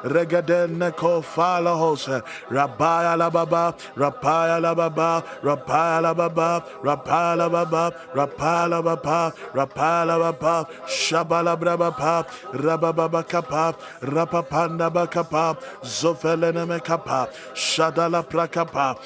Regede 0.03 0.67
neko 0.69 1.23
fala 1.23 1.75
hose. 1.75 2.21
Rabaya 2.51 3.17
la 3.17 3.29
baba. 3.31 3.73
Rapaya 3.97 4.61
la 4.61 4.75
baba. 4.75 5.23
Rapaya 5.43 6.01
la 6.01 6.13
baba. 6.13 6.63
Rapaya 6.83 7.37
la 7.37 7.49
baba. 7.49 7.91
Rapaya 8.13 8.69
la 8.69 8.81
baba. 8.81 9.33
Rapaya 9.55 10.05
la 10.05 10.19
baba. 10.19 10.67
Shabala 10.85 11.57
braba 11.57 11.91
pa. 11.97 12.23
Rabababa 12.53 13.27
kapa, 13.27 13.75
Rapapanda 14.01 14.89
bakapa, 14.91 15.57
Zofeleneme 15.81 16.83
kapa, 16.83 17.29
Shadala 17.53 18.23
prakapa, 18.23 18.97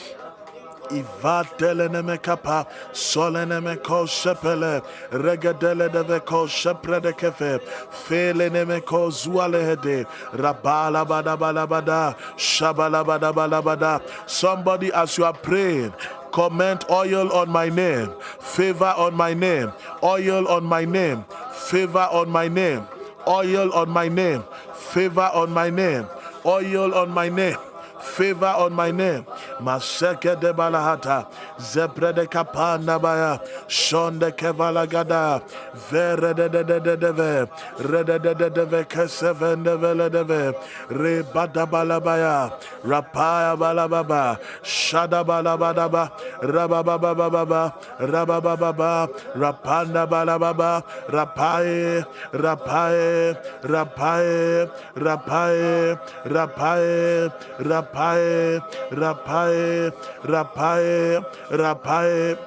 Ivateleneme 0.91 2.21
kapa, 2.21 2.67
soleneme 2.93 3.81
ko 3.81 4.05
sepele, 4.05 4.83
regadele 5.09 5.91
de 5.91 6.19
ko 6.19 6.45
sepre 6.45 7.01
de 7.01 7.11
kefe, 7.11 7.59
feleneme 7.89 8.85
ko 8.85 9.09
zualehede, 9.09 10.05
rabala 10.33 11.03
bada 11.03 11.35
bada 11.35 11.67
bada, 11.67 12.15
shabala 12.37 13.03
bada 13.03 13.33
bada 13.33 13.61
bada. 13.63 14.29
Somebody 14.29 14.93
as 14.93 15.17
you 15.17 15.25
are 15.25 15.33
praying, 15.33 15.91
comment 16.31 16.85
oil 16.91 17.31
on 17.31 17.49
my 17.49 17.67
name, 17.69 18.13
favor 18.39 18.93
on 18.95 19.15
my 19.15 19.33
name, 19.33 19.71
oil 20.03 20.47
on 20.47 20.63
my 20.63 20.85
name, 20.85 21.25
favor 21.51 22.07
on 22.11 22.29
my 22.29 22.47
name, 22.47 22.85
oil 23.27 23.71
on 23.73 23.89
my 23.89 24.07
name, 24.07 24.43
favor 24.73 25.29
on 25.33 25.51
my 25.51 25.69
name, 25.69 26.05
oil 26.45 26.93
on 26.93 27.09
my 27.09 27.29
name. 27.29 27.57
Favor 28.01 28.45
on 28.45 28.71
my 28.73 28.91
name. 28.91 29.25
Maseke 29.61 30.39
de 30.39 30.53
balahata, 30.53 31.27
zepre 31.57 32.13
de 32.13 32.25
kapanda 32.27 33.01
baya, 33.01 33.39
shon 33.67 34.19
de 34.19 34.31
kevala 34.31 34.85
gada, 34.87 35.41
vere 35.89 36.33
de 36.33 36.49
de 36.49 36.63
de 36.63 36.79
de 36.79 36.97
de 36.97 37.11
ve, 37.13 37.47
re 37.79 38.03
de 38.03 38.19
de 38.19 38.49
de 38.49 38.65
ve 38.65 38.83
keseven 38.83 39.63
de 39.63 39.77
vele 39.77 40.09
de 40.09 40.23
ve, 40.23 40.53
re 40.89 41.23
bada 41.23 41.65
balabaya, 41.65 42.51
rapaya 42.83 43.55
balababa, 43.57 44.37
shada 44.61 45.23
balabadaba, 45.23 46.11
rababababa, 46.41 47.73
rabababa, 47.99 49.09
rapanda 49.35 50.05
balababa, 50.05 50.83
rapaye, 51.07 52.03
rapaye, 52.33 53.37
rapaye, 53.63 54.69
rapaye, 54.95 55.97
rapaye, 56.25 57.31
rapaye, 57.59 58.61
rapae, 58.91 59.44
rapae, 59.45 59.91
rapae, 60.23 61.23
rapae. 61.51 62.37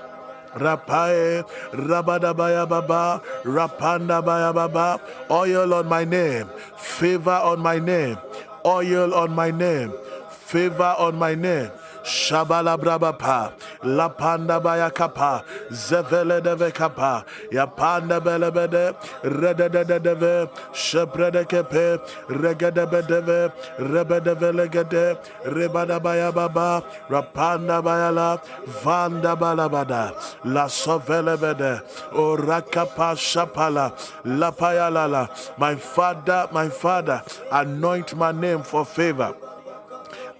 Rapae, 0.54 1.44
Rabadabaya 1.72 2.66
Baba, 2.68 3.22
Rapanda 3.44 4.24
Baya 4.24 4.50
Baba, 4.52 4.98
oil 5.30 5.74
on 5.74 5.86
my 5.86 6.04
name, 6.04 6.48
favor 6.76 7.30
on 7.30 7.60
my 7.60 7.78
name, 7.78 8.16
oil 8.64 9.14
on 9.14 9.30
my 9.36 9.50
name, 9.50 9.92
favor 10.30 10.96
on 10.98 11.16
my 11.16 11.34
name. 11.34 11.70
Shabala 12.08 12.78
brabapa, 12.78 13.52
la 13.84 14.08
panda 14.08 14.58
baya 14.58 14.90
kapa, 14.90 15.44
zevele 15.70 16.42
deve 16.42 16.72
kapa, 16.72 17.26
ya 17.52 17.66
panda 17.66 18.18
bele 18.18 18.50
bede, 18.50 18.94
rede 19.22 19.68
de 19.70 19.84
de 19.84 19.98
deve, 20.00 20.48
shepre 20.72 21.30
de 21.30 21.44
kepe, 21.44 22.00
regede 22.28 22.86
bedeve, 22.90 23.52
rebe 23.78 24.24
de 24.24 24.34
vele 24.34 24.68
gede, 24.68 25.18
rebada 25.44 26.02
baya 26.02 26.32
baba, 26.32 26.82
rapanda 27.10 27.84
baya 27.84 28.10
la, 28.10 28.38
vanda 28.82 29.36
balabada, 29.36 30.14
la 30.46 30.64
sovele 30.64 31.36
bede, 31.38 31.82
o 32.12 32.38
rakapa 32.38 33.14
shapala, 33.16 33.92
la 34.24 34.50
payalala. 34.50 35.28
My 35.58 35.74
father, 35.74 36.48
my 36.52 36.70
father, 36.70 37.22
anoint 37.52 38.16
my 38.16 38.32
name 38.32 38.62
for 38.62 38.86
favor. 38.86 39.34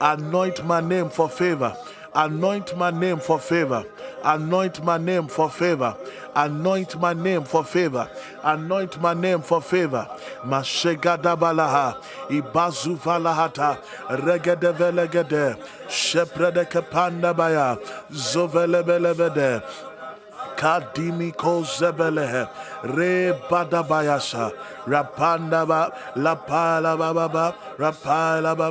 Anoint 0.01 0.65
my 0.65 0.81
name 0.81 1.11
for 1.11 1.29
favor. 1.29 1.77
Anoint 2.15 2.77
my 2.77 2.91
name 2.91 3.19
for 3.19 3.39
favor. 3.39 3.85
Anoint 4.25 4.83
my 4.83 4.99
name 4.99 5.29
for 5.29 5.51
favor. 5.51 5.97
Anoint 6.35 6.99
my 7.01 7.13
name 7.13 7.45
for 7.45 7.65
favor. 7.65 8.09
Anoint 8.43 9.01
my 9.01 9.15
name 9.15 9.43
for 9.43 9.61
favor. 9.61 10.09
Mashegada 10.45 11.37
balaha. 11.37 11.97
Ibazu. 12.29 12.97
Regede 14.09 14.73
velegede. 14.73 15.57
Baya. 17.37 17.77
Zovelebelebede. 18.11 19.63
Kadimiko 20.59 21.63
Zebelehe, 21.63 22.49
Re 22.83 23.33
Badabayasa, 23.49 24.53
Rapanda 24.87 25.65
Ba, 25.65 25.93
rapala 26.17 26.99
ba 26.99 27.15
ba 27.15 27.29
ba, 27.29 27.55
Rapala 27.79 28.57
ba 28.57 28.71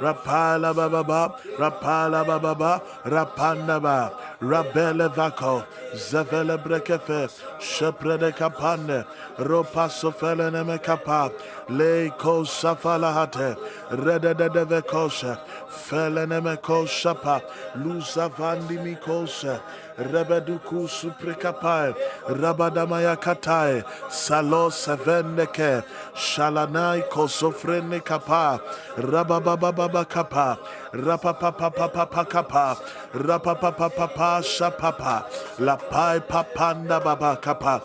Rapala 0.00 0.74
ba, 1.06 1.34
Rapala 1.58 2.24
ba 2.24 2.82
Rapanda 3.04 3.82
Ba, 3.82 4.12
Rabele 4.40 5.12
Vako, 5.14 5.66
Zevele 5.92 6.56
Brekefe, 6.56 7.28
Sheprede 7.58 8.32
Kapane, 8.34 9.04
Ropa 9.36 9.88
Sofelene 9.90 10.64
Mekapa, 10.64 11.30
Leiko 11.68 12.46
Safalahate, 12.46 13.58
Redede 13.90 14.48
Vekosha, 14.66 15.38
Felene 15.68 16.40
Mekosha, 16.40 17.42
Lusa 17.76 18.30
Vandimikosha, 18.30 19.60
rebeduku 20.00 20.88
suprekapai 20.88 21.94
rabadamaya 22.40 23.16
katai 23.16 23.84
salo 24.10 24.68
sevendeke 24.70 25.84
shalanai 26.14 27.06
kosofrene 27.08 28.00
kapa 28.04 28.60
rababababa 28.96 30.04
kapa 30.08 30.58
rapapapapapa 30.92 32.24
kapa 32.28 32.76
rapapapapa 33.12 34.30
shapapa 34.40 35.24
lapai 35.58 36.20
papanda 36.26 37.02
baba 37.04 37.36
kapa 37.36 37.82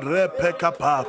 repekapa 0.00 1.04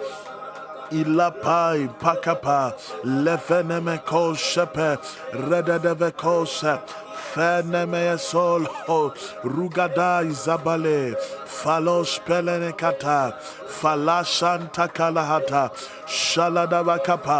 ilapai 0.91 1.87
pakapa 1.99 2.73
lefeneme 3.03 4.03
ko 4.05 4.33
shepe 4.33 4.97
rededeve 5.33 6.11
kose 6.15 6.79
Fenemeye 7.17 8.17
sol 8.19 8.63
ho 8.65 9.13
rugada 9.43 10.23
izabale 10.23 11.15
falosh 11.45 12.19
pelenekata 12.25 13.33
falashanta 13.79 14.85
kalahata 14.97 15.63
shaladabakapa 16.05 17.39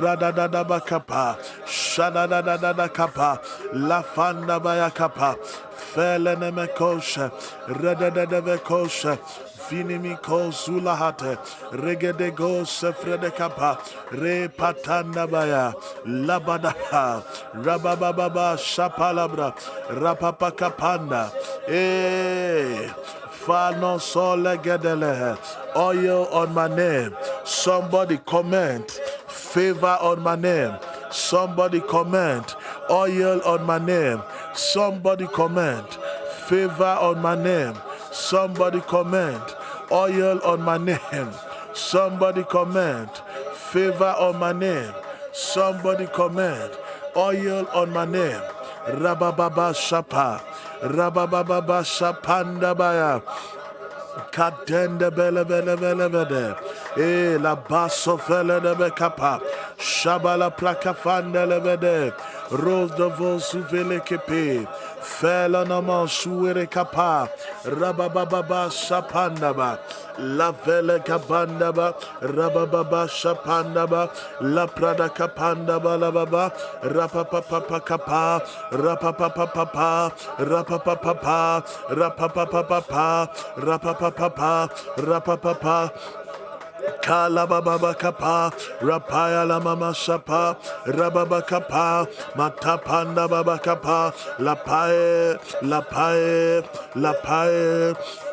radadadabakapa 0.00 1.24
shaladadadakapa 1.66 3.30
lafandabayakapa 3.88 5.30
felenemekoshe 5.92 7.26
redededevekoshe 7.80 9.18
koshe 9.70 9.80
rededeve 9.80 10.16
koshe 10.16 10.18
finimi 10.18 10.22
ko 10.22 10.50
zulahate 10.50 11.38
regede 11.72 12.34
go 12.34 12.64
sefrede 12.64 13.34
kapa 13.34 13.78
re 14.12 14.48
patanda 14.48 15.26
baya 15.30 15.74
labadaha 16.06 17.22
rabababa 17.54 18.56
shapalabra 18.58 19.54
rapapa 19.90 20.50
kapanda 20.50 21.30
eh 21.68 22.90
fano 23.30 23.98
sole 23.98 24.56
gedele 24.58 25.38
oil 25.76 26.26
on 26.32 26.54
my 26.54 26.68
name. 26.68 27.14
Somebody 27.44 28.18
comment 28.18 28.90
favor 29.28 29.98
on 30.00 30.22
my 30.22 30.36
name. 30.36 30.76
Somebody 31.10 31.80
comment 31.80 32.56
oil 32.90 33.40
on 33.44 33.64
my 33.66 33.78
name. 33.78 34.22
Somebody 34.54 35.26
comment 35.26 35.98
favor 36.48 36.96
on 37.00 37.20
my 37.22 37.34
name 37.34 37.74
Somebody 38.14 38.80
comment 38.82 39.56
oil 39.90 40.40
on 40.44 40.62
my 40.62 40.78
name. 40.78 41.30
Somebody 41.72 42.44
comment 42.44 43.10
favor 43.54 44.14
on 44.20 44.38
my 44.38 44.52
name. 44.52 44.94
Somebody 45.32 46.06
comment 46.06 46.70
oil 47.16 47.66
on 47.74 47.90
my 47.90 48.04
name. 48.04 48.40
Rabababa 48.86 49.74
Shapa. 49.74 50.40
Rabababa 50.82 51.82
Shapanda 51.82 53.20
Baya. 54.36 54.52
Katende 54.52 55.10
bele 55.14 55.44
bele 55.44 55.76
bele 55.76 56.08
bele. 56.08 56.56
E 56.96 57.38
la 57.38 57.56
basso 57.56 58.16
fele 58.18 58.60
de 58.62 58.74
be 58.74 58.90
capa. 58.90 59.40
Shabala 59.78 60.50
plaka 60.56 60.94
fande 60.94 61.46
le. 61.48 62.12
Rose 62.50 62.90
de 62.96 63.08
vos 63.10 63.52
souvele 63.52 64.00
kepe. 64.04 64.66
Fela 65.00 65.66
nama 65.66 66.06
suere 66.08 66.66
kapa. 66.66 67.28
Rabababa 67.64 68.70
sapandaba. 68.70 69.78
La 70.18 70.52
vele 70.52 71.00
kapandaba. 71.00 71.94
Rabababa 72.20 73.08
sapandaba. 73.08 74.10
La 74.40 74.66
prada 74.66 75.08
kapandaba 75.08 75.98
la 76.00 76.10
baba. 76.10 76.52
Rapapapa 76.82 77.80
kapa. 77.84 78.42
Rapapapa. 78.72 80.12
Rapapapa. 80.38 81.64
Rapapapa. 81.88 83.28
Rapapapa. 83.56 84.23
Rapapapa. 84.96 85.92
Kalababa 87.02 87.94
kapa, 87.98 88.52
rapaya 88.80 89.46
la 89.46 89.60
mama 89.60 89.94
sapa, 89.94 90.56
rababa 90.86 91.40
kapa, 91.46 92.06
matapanda 92.34 93.28
baba 93.28 93.58
kapa, 93.58 94.12
lapae, 94.38 95.38
lapae, 95.62 96.62
lapae. 96.94 98.23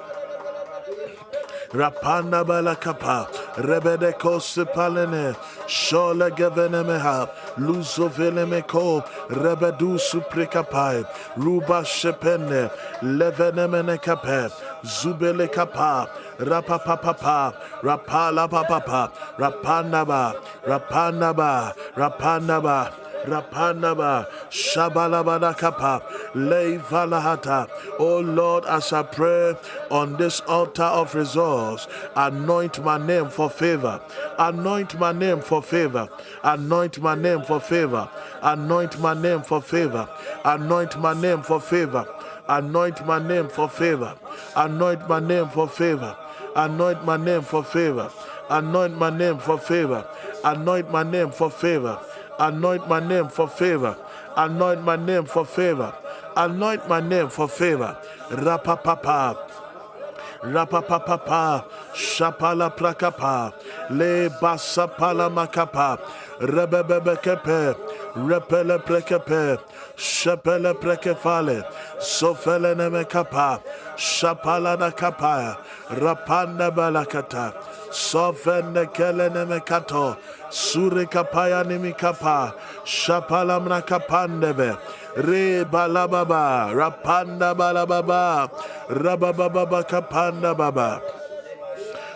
Rapana 1.71 2.43
balakapa. 2.43 3.27
Rebedekos 3.55 4.65
palene. 4.73 5.35
Shola 5.67 6.29
gevenemeha. 6.29 7.29
Luzovelemeko. 7.57 9.03
Rebedu 9.29 9.97
suprikapai, 9.97 11.05
Ruba 11.37 11.83
shepene. 11.83 12.69
Levenemene 13.01 14.01
kape. 14.01 14.51
Zubele 14.83 15.47
kapa. 15.51 16.09
Rapapapapa. 16.39 17.53
Rapala 17.81 18.49
papapa. 18.49 19.11
Rapanaba. 19.37 20.35
Rapanaba. 20.65 21.73
Rapanaba 21.95 23.00
rapanaba, 23.25 24.27
shabalabada 24.49 25.57
kapa, 25.57 26.01
leivalahata. 26.35 27.69
Oh 27.99 28.19
Lord, 28.19 28.65
as 28.65 28.91
I 28.93 29.03
pray 29.03 29.55
on 29.89 30.17
this 30.17 30.41
altar 30.41 30.83
of 30.83 31.15
resource, 31.15 31.87
anoint 32.15 32.83
my 32.83 32.97
name 32.97 33.29
for 33.29 33.49
favor. 33.49 34.01
Anoint 34.39 34.97
my 34.99 35.11
name 35.11 35.41
for 35.41 35.61
favor. 35.61 36.09
Anoint 36.43 36.99
my 37.01 37.15
name 37.15 37.41
for 37.43 37.59
favor. 37.59 38.09
Anoint 38.41 38.99
my 38.99 39.13
name 39.13 39.41
for 39.43 39.61
favor. 39.61 40.07
Anoint 40.45 40.99
my 40.99 41.13
name 41.13 41.41
for 41.43 41.59
favor. 41.61 42.05
Anoint 42.47 43.05
my 43.05 43.19
name 43.19 43.47
for 43.49 43.69
favor. 43.69 44.15
Anoint 44.55 45.07
my 45.07 45.19
name 45.19 45.47
for 45.49 45.67
favor. 45.69 46.15
Anoint 46.55 47.05
my 47.05 47.17
name 47.17 47.43
for 47.43 47.63
favor. 47.63 48.11
Anoint 48.49 48.97
my 48.97 49.09
name 49.09 49.37
for 49.39 49.57
favor. 49.57 50.05
Anoint 50.43 50.91
my 50.91 51.03
name 51.03 51.31
for 51.31 51.49
favor. 51.49 51.99
Anoint 52.41 52.89
my 52.89 52.99
name 52.99 53.29
for 53.29 53.47
favor. 53.47 53.95
Anoint 54.35 54.83
my 54.83 54.95
name 54.95 55.25
for 55.25 55.45
favor. 55.45 55.93
Anoint 56.35 56.89
my 56.89 56.99
name 56.99 57.29
for 57.29 57.47
favor. 57.47 57.95
Rapapapa. 58.31 59.37
Rapapapa. 60.41 61.65
Shapala 61.93 62.75
prakapa. 62.75 63.53
Le 63.91 64.29
basapala 64.41 65.29
makapa. 65.31 65.99
Rebebebekepe. 66.39 67.75
Repele 68.15 68.79
prekepe. 68.83 69.59
Shapele 69.95 70.73
prekefale. 70.73 71.63
Sofele 71.99 72.75
nemekapa. 72.75 73.61
Shapala 73.97 74.77
nakapa. 74.79 75.57
Rapanda 75.91 76.71
balakata. 76.71 77.53
Sofene 77.91 78.91
kele 78.93 79.29
nemekato. 79.29 80.17
Sure 80.49 81.05
kapaya 81.05 81.63
nimikapa. 81.63 82.53
Shapala 82.85 83.59
mnakapandeve. 83.59 84.77
Re 85.17 85.65
balababa. 85.65 86.73
Rapanda 86.73 87.53
balababa. 87.53 88.49
Oh, 88.49 88.93
rabababa 88.93 89.83
kapanda 89.87 90.57
baba. 90.57 91.01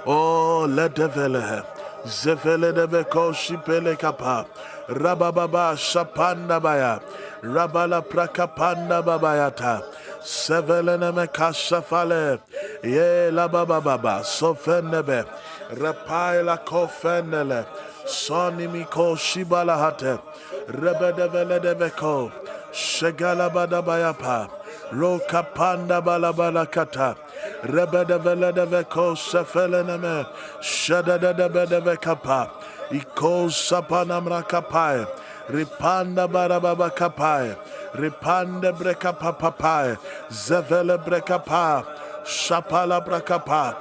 Oh, 0.05 0.65
let 0.65 0.95
the 0.95 1.07
vele. 1.07 1.63
Zefele 2.05 2.73
de 2.73 3.03
shipele 3.33 3.97
kapa. 3.97 4.45
Rabababa 4.87 5.75
shapanda 5.75 6.61
baya. 6.61 6.99
Rabala 7.41 8.01
prakapanda 8.01 9.03
babayata. 9.03 9.83
Sevelene 10.21 11.13
me 11.15 11.27
kashafale. 11.27 12.39
Ye 12.83 13.29
la 13.31 13.47
baba 13.47 13.81
baba. 13.81 14.21
Sofenebe. 14.23 15.25
Rapaila 15.71 16.57
kofenele. 16.65 17.65
Sonimiko 18.05 19.15
shibalahate. 19.17 20.19
Rebedeveledeveko. 20.67 22.31
Shegalabadabayapa. 22.71 24.49
Rokapanda 24.91 26.01
balabalakata. 26.01 27.15
Rebedeveledeveko 27.63 29.15
sefeleneme. 29.15 30.25
Shadadadabedevekapa. 30.61 32.49
Iko 32.91 33.49
sapanamra 33.49 34.43
kapai. 34.47 35.07
Ripanda 35.49 36.27
barababa 36.27 36.89
kapai. 36.89 37.55
Ripanda 37.95 38.73
breka 38.73 39.13
Papai, 39.17 39.97
Zevele 40.29 40.97
breka 40.97 41.43
pa. 41.43 41.83
Shapala 42.25 43.05
Brekapa. 43.05 43.75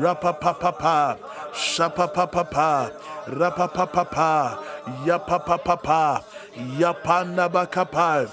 Rapapapapa. 0.00 1.18
Shapapapapa. 1.52 2.92
Rapapapapa. 3.28 4.58
Yapapapapa. 5.04 6.22
Yapanda 6.78 7.48
bakapai. 7.48 8.28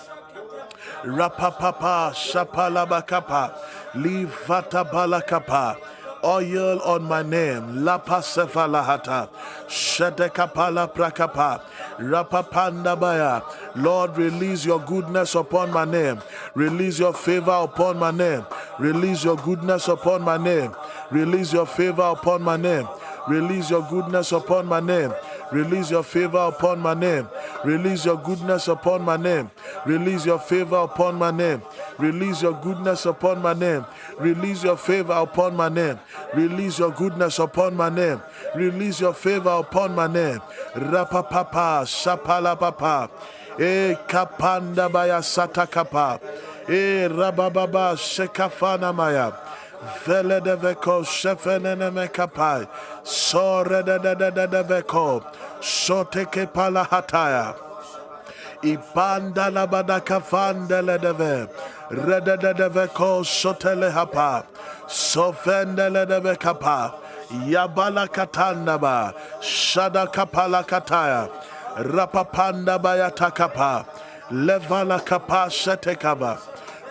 Rapapapa, 1.05 2.11
Shapalabakapa, 2.13 3.53
Livata 3.95 4.83
balakapa 4.83 5.77
oil 6.23 6.79
on 6.81 7.03
my 7.03 7.23
name. 7.23 7.83
Lapa 7.83 8.21
sefalahata. 8.21 9.29
Shedekapala 9.67 10.93
prakapa. 10.93 11.61
Rapapandabaya. 11.97 13.43
Lord, 13.75 14.17
release 14.17 14.65
your 14.65 14.79
goodness 14.79 15.35
upon 15.35 15.71
my 15.71 15.85
name. 15.85 16.21
Release 16.55 16.99
your 16.99 17.13
favor 17.13 17.51
upon 17.51 17.97
my 17.99 18.11
name. 18.11 18.45
Release 18.79 19.23
your 19.23 19.37
goodness 19.37 19.87
upon 19.87 20.21
my 20.21 20.37
name. 20.37 20.73
Release 21.11 21.53
your 21.53 21.65
favor 21.65 22.03
upon 22.03 22.41
my 22.41 22.57
name. 22.57 22.87
Release 23.29 23.69
your 23.69 23.83
goodness 23.89 24.31
upon 24.31 24.65
my 24.65 24.79
name. 24.79 25.13
Release 25.51 25.91
your 25.91 26.03
favor 26.03 26.39
upon 26.39 26.79
my 26.79 26.93
name. 26.93 27.27
Release 27.63 28.05
your 28.05 28.17
goodness 28.17 28.67
upon 28.67 29.03
my 29.03 29.17
name. 29.17 29.51
Release 29.85 30.25
your 30.25 30.39
favor 30.39 30.77
upon 30.77 31.15
my 31.15 31.29
name. 31.31 31.61
Release 31.99 32.41
your 32.41 32.53
goodness 32.53 33.05
upon 33.05 33.41
my 33.41 33.53
name. 33.53 33.85
Release 34.19 34.63
your 34.63 34.77
favor 34.77 35.13
upon 35.13 35.55
my 35.55 35.69
name. 35.69 35.99
Release 36.33 36.79
your 36.79 36.91
goodness 36.91 37.37
upon 37.39 37.75
my 37.75 37.89
name. 37.89 38.19
Release 38.55 38.99
your 38.99 39.13
favor 39.13 39.49
upon 39.59 39.93
my 39.95 40.07
name. 40.07 40.39
Rapapapa, 40.75 41.85
Shapala 41.85 42.57
Papa. 42.59 43.09
E 43.59 43.95
kapanda 44.07 44.91
baya 44.91 45.19
satakapa. 45.21 46.19
E 46.67 47.07
rabababa 47.09 47.95
shekafana 47.97 48.93
maya. 48.95 49.31
Vele 49.81 50.41
de 50.43 50.57
veko 50.57 51.03
shefenene 51.03 51.91
mekapai. 51.91 52.67
Sore 53.03 53.83
de 53.83 53.97
de 53.97 54.15
de 54.15 54.31
de 54.31 54.47
de 54.47 54.63
veko. 54.63 55.23
Shoteke 55.61 56.53
pala 56.53 56.85
hataya. 56.85 57.55
Ipanda 58.61 59.49
la 59.53 59.65
badaka 59.65 60.21
fandele 60.21 60.97
deve. 60.99 61.49
Rede 61.91 62.37
de 62.41 62.53
de 62.53 62.69
hapa. 63.91 64.43
Yabala 67.47 68.07
kataya. 68.07 69.13
Shetekaba. 75.49 76.37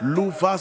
Luva. 0.00 0.56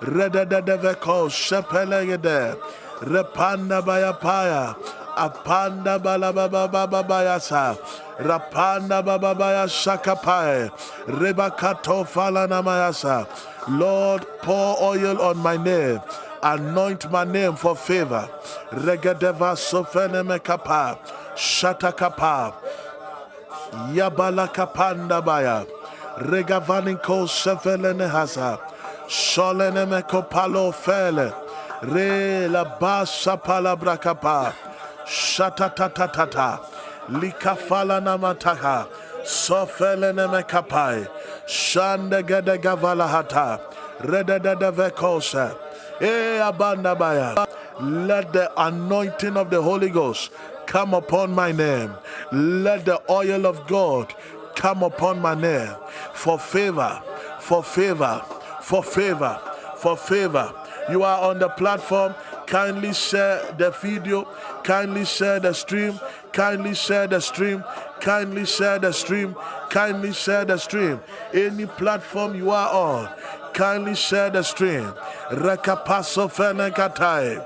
Rededeveko 0.00 1.28
shepelegede. 1.28 2.56
Repanda 3.00 3.82
bayapaya. 3.82 4.76
Apanda 5.16 5.98
balabababayasa. 5.98 7.76
Rapanda 8.18 9.02
bababaya 9.02 9.66
shakapae. 9.66 10.70
Rebakato 11.06 12.06
falanamayasa. 12.06 13.26
Lord, 13.68 14.26
pour 14.42 14.80
oil 14.82 15.20
on 15.20 15.38
my 15.38 15.56
name. 15.56 16.00
Anoint 16.42 17.10
my 17.10 17.24
name 17.24 17.56
for 17.56 17.74
favor. 17.76 18.28
Regedeva 18.70 19.56
sofeneme 19.56 20.38
kapa. 20.42 20.98
Shatakapa. 21.34 22.54
Yabala 23.92 24.52
kapanda 24.52 25.24
baya. 25.24 25.66
Regavaniko 26.18 27.26
sefelene 27.26 28.08
hasa. 28.08 28.58
Sholene 29.08 29.86
mekopalo 29.86 30.72
fele. 30.72 31.34
Re 31.82 32.46
la 32.48 32.64
basa 32.64 33.42
palabra 33.42 34.00
kapa. 34.00 34.54
Shatatatata. 35.06 36.60
Likafala 37.08 38.00
namataka. 38.02 38.86
Sofelene 39.24 40.28
mekapai. 40.28 41.08
Shande 41.46 42.22
gede 42.22 42.58
gavala 42.60 43.08
hata. 43.08 43.60
Rede 44.00 44.42
de 44.42 44.54
de 44.54 44.70
vekose. 44.70 45.56
E 46.00 46.38
abanda 46.40 46.96
baya. 46.98 47.46
Let 47.80 48.32
the 48.32 48.50
anointing 48.60 49.36
of 49.36 49.48
the 49.50 49.62
Holy 49.62 49.88
Ghost 49.88 50.30
come 50.66 50.92
upon 50.92 51.32
my 51.32 51.50
name. 51.52 51.94
Let 52.30 52.84
the 52.84 53.00
oil 53.08 53.46
of 53.46 53.66
God 53.66 54.14
come 54.54 54.82
upon 54.82 55.22
my 55.22 55.34
name 55.34 55.74
for 56.12 56.38
favor, 56.38 57.00
for 57.38 57.62
favor, 57.62 58.20
for 58.68 58.82
favor, 58.82 59.40
for 59.76 59.96
favor. 59.96 60.52
You 60.90 61.02
are 61.02 61.30
on 61.30 61.38
the 61.38 61.48
platform. 61.48 62.14
Kindly 62.46 62.92
share 62.92 63.40
the 63.56 63.70
video. 63.70 64.24
Kindly 64.62 65.06
share 65.06 65.40
the 65.40 65.54
stream. 65.54 65.98
Kindly 66.32 66.74
share 66.74 67.06
the 67.06 67.18
stream. 67.20 67.64
Kindly 68.00 68.44
share 68.44 68.78
the 68.78 68.92
stream. 68.92 69.34
Kindly 69.70 70.12
share 70.12 70.44
the 70.44 70.58
stream. 70.58 71.00
Any 71.32 71.64
platform 71.64 72.34
you 72.34 72.50
are 72.50 72.68
on, 72.68 73.08
kindly 73.54 73.94
share 73.94 74.28
the 74.28 74.42
stream. 74.42 74.92
Rekapaso 75.30 76.28
fenekatai. 76.28 77.44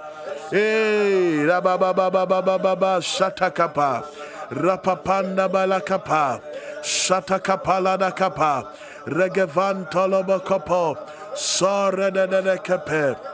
Hey, 0.50 1.44
rababababababa 1.46 2.98
shatakapa. 3.00 4.04
Rapapanda 4.50 5.48
balakapa. 5.48 6.40
Shatakapala 6.82 7.98
da 7.98 8.10
kapa. 8.10 8.72
Regevan 9.06 9.90
toloba 9.90 10.38
kopo. 10.40 10.96
Sore 11.34 12.10
de 12.10 12.26
de 12.26 12.42
de 12.42 12.58
kepe. 12.58 13.31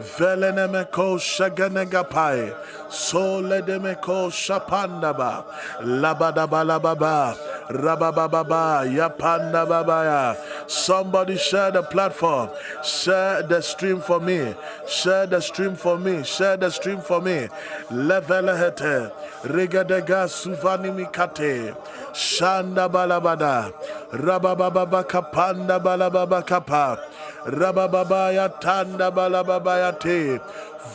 Velenemeko 0.00 1.18
shaganagapai. 1.18 2.54
Sole 2.90 3.62
demeko 3.62 4.30
shapandaba. 4.30 5.44
Labadaba 5.80 6.64
lababa. 6.64 7.36
Rabababa. 7.68 8.84
Yapanda 8.88 9.66
babaya. 9.66 10.36
Somebody 10.68 11.36
share 11.36 11.70
the 11.70 11.82
platform. 11.82 12.48
Share 12.82 13.42
the 13.42 13.60
stream 13.60 14.00
for 14.00 14.20
me. 14.20 14.54
Share 14.88 15.26
the 15.26 15.40
stream 15.40 15.76
for 15.76 15.98
me. 15.98 16.24
Share 16.24 16.56
the 16.56 16.70
stream 16.70 17.00
for 17.00 17.20
me. 17.20 17.48
Levelehete. 17.90 19.12
Rigadega 19.42 20.26
suvanimikate. 20.28 21.76
Shanda 22.12 22.88
balabada. 22.90 23.72
Rabababa 24.12 25.04
kapanda 25.04 25.78
balababa 25.78 26.44
kapa. 26.46 26.98
Rabababa 27.46 28.32
yatanda 28.32 29.10
balababa 29.10 29.78
yate. 29.92 30.40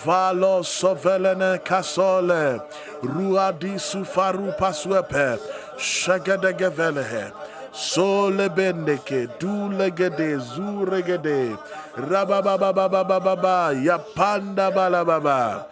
Valo 0.06 0.64
sovelene 0.64 1.60
kasole. 1.64 2.62
Ruadi 3.02 3.80
sufaru 3.80 4.56
paswepe. 4.58 5.40
Shagadegevelehe. 5.78 7.32
Sole 7.76 8.48
bendeke, 8.48 9.28
dulegede, 9.38 10.40
zuregede, 10.40 11.58
rababababababa, 11.98 13.76
yapanda 13.76 14.72
balababa. 14.72 15.66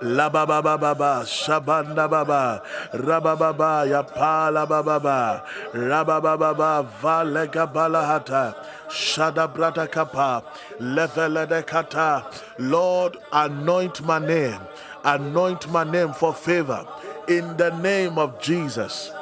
La 0.00 0.28
baba 0.28 0.60
baba 0.62 0.94
ba 0.94 1.22
shabanda 1.24 2.08
baba 2.10 2.62
rabababa 2.92 3.88
ya 3.88 4.02
pala 4.02 4.66
baba 4.66 5.44
rabababa 5.72 6.84
valega 7.00 7.66
balahata 7.66 8.54
shada 8.88 9.52
brada 9.52 9.90
kapa 9.90 10.44
levele 10.80 11.48
de 11.48 11.62
kata. 11.62 12.30
Lord 12.58 13.16
anoint 13.32 14.04
my 14.04 14.18
name. 14.18 14.60
Anoint 15.04 15.70
my 15.70 15.84
name 15.84 16.12
for 16.12 16.34
favor. 16.34 16.86
In 17.28 17.56
the 17.56 17.70
name 17.78 18.18
of 18.18 18.40
Jesus. 18.40 19.12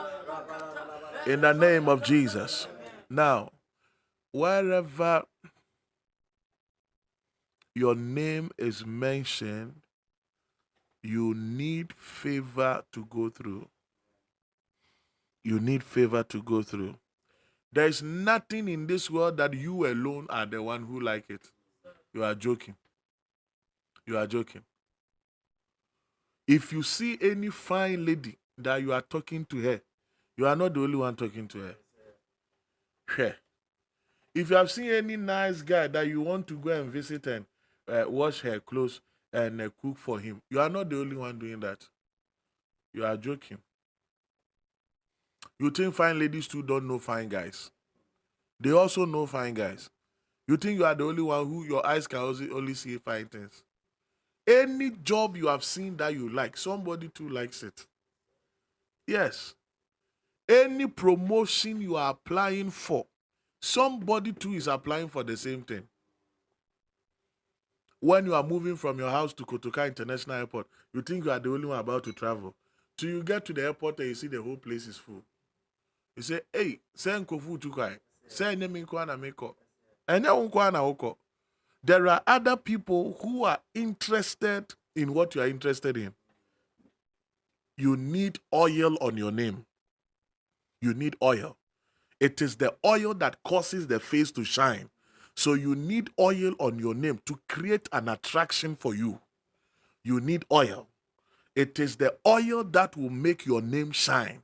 In 1.26 1.40
the 1.42 1.52
name 1.52 1.88
of 1.88 2.02
Jesus. 2.02 2.66
Now 3.10 3.50
wherever 4.32 5.24
your 7.74 7.94
name 7.94 8.50
is 8.58 8.84
mentioned 8.86 9.74
you 11.02 11.34
need 11.34 11.92
favor 11.94 12.82
to 12.92 13.04
go 13.06 13.28
through. 13.28 13.68
You 15.44 15.58
need 15.58 15.82
favor 15.82 16.22
to 16.24 16.42
go 16.42 16.62
through. 16.62 16.94
There 17.72 17.86
is 17.86 18.02
nothing 18.02 18.68
in 18.68 18.86
this 18.86 19.10
world 19.10 19.38
that 19.38 19.54
you 19.54 19.86
alone 19.86 20.26
are 20.28 20.46
the 20.46 20.62
one 20.62 20.84
who 20.84 21.00
like 21.00 21.30
it. 21.30 21.40
You 22.12 22.24
are 22.24 22.34
joking. 22.34 22.76
You 24.06 24.18
are 24.18 24.26
joking. 24.26 24.62
If 26.46 26.72
you 26.72 26.82
see 26.82 27.18
any 27.20 27.48
fine 27.48 28.04
lady 28.04 28.36
that 28.58 28.82
you 28.82 28.92
are 28.92 29.00
talking 29.00 29.44
to 29.46 29.60
her, 29.62 29.80
you 30.36 30.46
are 30.46 30.56
not 30.56 30.74
the 30.74 30.80
only 30.80 30.96
one 30.96 31.16
talking 31.16 31.48
to 31.48 31.58
her. 31.58 31.74
Sure. 33.08 33.36
If 34.34 34.50
you 34.50 34.56
have 34.56 34.70
seen 34.70 34.90
any 34.90 35.16
nice 35.16 35.62
guy 35.62 35.86
that 35.88 36.06
you 36.06 36.20
want 36.20 36.46
to 36.48 36.58
go 36.58 36.70
and 36.70 36.90
visit 36.90 37.26
and 37.26 37.46
uh, 37.88 38.04
wash 38.08 38.40
her 38.40 38.60
clothes, 38.60 39.00
and 39.32 39.60
uh, 39.60 39.68
cook 39.80 39.96
for 39.96 40.20
him. 40.20 40.42
You 40.50 40.60
are 40.60 40.68
not 40.68 40.90
the 40.90 41.00
only 41.00 41.16
one 41.16 41.38
doing 41.38 41.60
that. 41.60 41.86
You 42.92 43.04
are 43.04 43.16
joking. 43.16 43.58
You 45.58 45.70
think 45.70 45.94
fine 45.94 46.18
ladies 46.18 46.48
too 46.48 46.62
don't 46.62 46.88
know 46.88 46.98
fine 46.98 47.28
guys. 47.28 47.70
They 48.60 48.70
also 48.70 49.04
know 49.04 49.26
fine 49.26 49.54
guys. 49.54 49.90
You 50.48 50.56
think 50.56 50.78
you 50.78 50.84
are 50.84 50.94
the 50.94 51.04
only 51.04 51.22
one 51.22 51.46
who 51.46 51.64
your 51.64 51.86
eyes 51.86 52.06
can 52.06 52.20
only 52.20 52.74
see 52.74 52.98
fine 52.98 53.26
things. 53.26 53.62
Any 54.46 54.90
job 54.90 55.36
you 55.36 55.46
have 55.46 55.62
seen 55.62 55.96
that 55.98 56.14
you 56.14 56.28
like, 56.28 56.56
somebody 56.56 57.08
too 57.08 57.28
likes 57.28 57.62
it. 57.62 57.86
Yes. 59.06 59.54
Any 60.48 60.86
promotion 60.88 61.80
you 61.80 61.96
are 61.96 62.10
applying 62.10 62.70
for, 62.70 63.06
Somebody 63.62 64.32
too 64.32 64.54
is 64.54 64.66
applying 64.66 65.08
for 65.08 65.22
the 65.22 65.36
same 65.36 65.62
thing. 65.62 65.84
When 68.00 68.26
you 68.26 68.34
are 68.34 68.42
moving 68.42 68.74
from 68.74 68.98
your 68.98 69.10
house 69.10 69.32
to 69.34 69.44
Kotoka 69.44 69.86
International 69.86 70.36
Airport, 70.36 70.66
you 70.92 71.00
think 71.00 71.24
you 71.24 71.30
are 71.30 71.38
the 71.38 71.50
only 71.50 71.66
one 71.66 71.78
about 71.78 72.02
to 72.04 72.12
travel. 72.12 72.56
Till 72.98 73.10
you 73.10 73.22
get 73.22 73.44
to 73.44 73.52
the 73.52 73.62
airport 73.62 74.00
and 74.00 74.08
you 74.08 74.14
see 74.16 74.26
the 74.26 74.42
whole 74.42 74.56
place 74.56 74.88
is 74.88 74.96
full. 74.96 75.22
You 76.16 76.22
say, 76.22 76.40
hey, 76.52 76.80
send 76.94 77.26
kofu 77.26 77.60
to 77.60 77.70
kai. 77.70 77.98
Send 78.28 78.60
name 78.60 78.72
na 78.72 79.16
meko. 79.16 79.54
And 80.08 80.24
na 80.24 81.14
There 81.84 82.06
are 82.08 82.22
other 82.26 82.56
people 82.56 83.16
who 83.20 83.44
are 83.44 83.58
interested 83.74 84.74
in 84.94 85.14
what 85.14 85.34
you 85.34 85.40
are 85.40 85.48
interested 85.48 85.96
in. 85.96 86.14
You 87.76 87.96
need 87.96 88.38
oil 88.54 88.96
on 89.00 89.16
your 89.16 89.32
name. 89.32 89.64
You 90.80 90.94
need 90.94 91.16
oil. 91.22 91.56
It 92.20 92.42
is 92.42 92.56
the 92.56 92.74
oil 92.84 93.14
that 93.14 93.42
causes 93.42 93.86
the 93.86 93.98
face 93.98 94.30
to 94.32 94.44
shine. 94.44 94.90
So 95.34 95.54
you 95.54 95.74
need 95.74 96.10
oil 96.20 96.54
on 96.58 96.78
your 96.78 96.94
name 96.94 97.20
to 97.26 97.38
create 97.48 97.88
an 97.92 98.08
attraction 98.08 98.76
for 98.76 98.94
you. 98.94 99.20
You 100.04 100.20
need 100.20 100.44
oil. 100.52 100.88
It 101.56 101.78
is 101.78 101.96
the 101.96 102.16
oil 102.26 102.64
that 102.64 102.96
will 102.96 103.10
make 103.10 103.46
your 103.46 103.62
name 103.62 103.92
shine. 103.92 104.42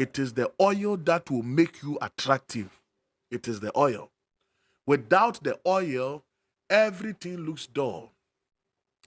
It 0.00 0.18
is 0.18 0.32
the 0.32 0.50
oil 0.58 0.96
that 0.96 1.30
will 1.30 1.42
make 1.42 1.82
you 1.82 1.98
attractive. 2.00 2.80
It 3.30 3.46
is 3.46 3.60
the 3.60 3.70
oil. 3.76 4.10
Without 4.86 5.44
the 5.44 5.60
oil, 5.66 6.24
everything 6.70 7.36
looks 7.36 7.66
dull. 7.66 8.10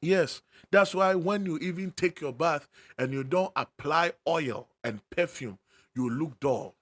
Yes, 0.04 0.44
that's 0.70 0.94
why 0.94 1.16
when 1.16 1.48
you 1.48 1.58
even 1.58 1.90
take 1.90 2.22
your 2.22 2.32
bath 2.32 2.68
and 3.00 3.12
you 3.12 3.24
don't 3.24 3.52
apply 3.56 4.12
oil 4.28 4.68
and 4.84 5.02
perfume, 5.10 5.58
you 5.96 6.12
look 6.12 6.40
dull. 6.40 6.76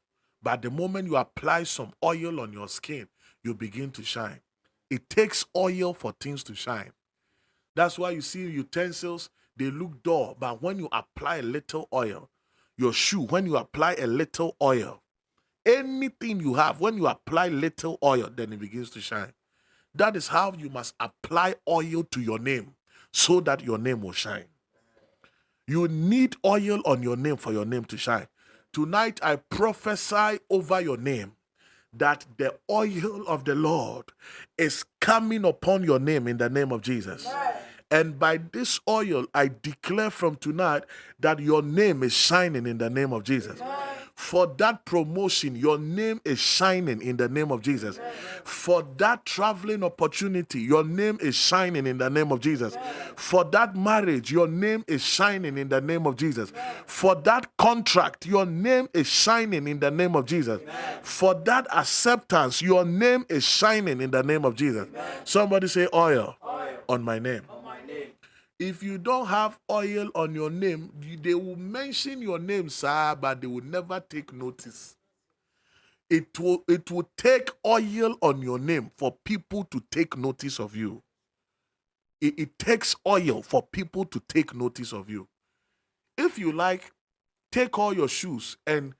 But 0.44 0.62
the 0.62 0.72
moment 0.72 1.08
you 1.08 1.16
apply 1.16 1.64
some 1.64 1.94
oil 2.04 2.42
on 2.42 2.52
your 2.52 2.68
skin, 2.68 3.08
you 3.46 3.54
begin 3.54 3.92
to 3.92 4.04
shine. 4.04 4.42
It 4.90 5.10
takes 5.10 5.46
oil 5.56 5.94
for 5.94 6.14
things 6.20 6.44
to 6.44 6.54
shine. 6.54 6.92
That's 7.78 7.98
why 7.98 8.12
you 8.12 8.20
see 8.20 8.42
utensils, 8.42 9.30
they 9.56 9.72
look 9.72 10.04
dull, 10.04 10.36
but 10.38 10.62
when 10.62 10.80
you 10.80 10.90
apply 10.92 11.38
a 11.38 11.44
little 11.44 11.88
oil, 11.94 12.28
your 12.78 12.94
shoe, 12.94 13.22
when 13.22 13.46
you 13.46 13.58
apply 13.58 13.96
a 13.96 14.08
little 14.08 14.56
oil, 14.62 15.02
anything 15.66 16.40
you 16.40 16.56
have, 16.56 16.80
when 16.80 16.98
you 16.98 17.08
apply 17.08 17.50
little 17.50 17.98
oil, 18.04 18.30
then 18.36 18.54
it 18.54 18.60
begins 18.60 18.90
to 18.92 19.02
shine. 19.02 19.34
That 19.94 20.16
is 20.16 20.30
how 20.30 20.54
you 20.54 20.70
must 20.70 20.96
apply 21.00 21.56
oil 21.68 22.04
to 22.12 22.22
your 22.22 22.40
name 22.40 22.76
so 23.12 23.42
that 23.42 23.62
your 23.64 23.78
name 23.78 24.02
will 24.02 24.14
shine. 24.14 24.46
You 25.68 25.88
need 25.88 26.36
oil 26.46 26.82
on 26.86 27.04
your 27.04 27.18
name 27.18 27.38
for 27.38 27.52
your 27.52 27.66
name 27.66 27.86
to 27.86 27.98
shine. 27.98 28.28
Tonight, 28.74 29.20
I 29.22 29.36
prophesy 29.36 30.40
over 30.50 30.80
your 30.82 30.98
name 30.98 31.34
that 31.94 32.26
the 32.38 32.56
oil 32.70 33.28
of 33.28 33.44
the 33.44 33.56
Lord 33.56 34.06
is 34.58 34.86
coming 35.02 35.44
upon 35.44 35.84
your 35.84 36.00
name 36.00 36.28
in 36.28 36.38
the 36.38 36.50
name 36.50 36.72
of 36.72 36.82
Jesus. 36.82 37.28
And 37.92 38.18
by 38.18 38.38
this 38.38 38.80
oil, 38.88 39.26
I 39.36 39.52
declare 39.62 40.10
from 40.10 40.38
tonight 40.38 40.84
that 41.20 41.40
your 41.40 41.62
name 41.62 42.04
is 42.04 42.14
shining 42.14 42.66
in 42.66 42.78
the 42.78 42.90
name 42.90 43.12
of 43.12 43.24
Jesus. 43.24 43.60
For 44.16 44.48
that 44.58 44.86
promotion, 44.86 45.56
your 45.56 45.78
name 45.78 46.22
is 46.24 46.40
shining 46.40 47.02
in 47.02 47.18
the 47.18 47.28
name 47.28 47.52
of 47.52 47.62
Jesus. 47.62 48.00
For 48.44 48.86
that 48.98 49.26
traveling 49.26 49.84
opportunity, 49.84 50.62
your 50.62 50.84
name 50.84 51.18
is 51.22 51.36
shining 51.36 51.88
in 51.88 51.98
the 51.98 52.10
name 52.10 52.32
of 52.32 52.40
Jesus. 52.40 52.78
For 53.16 53.44
that 53.46 53.76
marriage, 53.76 54.32
your 54.32 54.48
name 54.48 54.86
is 54.88 55.02
shining 55.02 55.58
in 55.58 55.70
the 55.70 55.82
name 55.82 56.06
of 56.06 56.16
Jesus. 56.18 56.54
For 56.86 57.16
that 57.16 57.58
contract, 57.58 58.26
your 58.26 58.46
name 58.46 58.90
is 58.94 59.08
shining 59.08 59.68
in 59.68 59.80
the 59.80 59.92
name 59.92 60.16
of 60.16 60.26
Jesus. 60.26 60.62
For 61.02 61.34
that 61.34 61.68
acceptance, 61.76 62.62
your 62.62 62.86
name 62.86 63.26
is 63.28 63.44
shining 63.44 64.02
in 64.02 64.12
the 64.12 64.24
name 64.24 64.46
of 64.46 64.56
Jesus. 64.56 64.88
Somebody 65.26 65.68
say 65.68 65.88
oil, 65.94 66.36
on 66.88 67.04
my 67.04 67.20
name 67.20 67.42
if 68.62 68.84
you 68.84 69.00
don't 69.00 69.26
have 69.26 69.60
oil 69.72 70.10
on 70.14 70.36
your 70.36 70.52
name, 70.52 70.92
they 71.24 71.34
will 71.34 71.56
mention 71.56 72.22
your 72.22 72.38
name, 72.38 72.70
sir, 72.70 73.18
but 73.20 73.42
they 73.42 73.48
will 73.48 73.64
never 73.64 74.00
take 74.00 74.32
notice. 74.32 74.96
It 76.12 76.38
will, 76.40 76.64
it 76.68 76.92
will 76.92 77.10
take 77.18 77.50
oil 77.66 78.16
on 78.22 78.44
your 78.44 78.60
name 78.60 78.92
for 78.98 79.16
people 79.26 79.64
to 79.72 79.82
take 79.92 80.16
notice 80.16 80.60
of 80.60 80.76
you. 80.76 81.02
It, 82.22 82.38
it 82.38 82.60
takes 82.60 82.96
oil 83.08 83.42
for 83.42 83.64
people 83.64 84.06
to 84.06 84.20
take 84.28 84.54
notice 84.54 84.94
of 84.94 85.10
you. 85.10 85.28
If 86.16 86.38
you 86.38 86.52
like, 86.52 86.92
take 87.52 87.80
all 87.80 87.96
your 87.96 88.10
shoes 88.10 88.58
and 88.68 88.94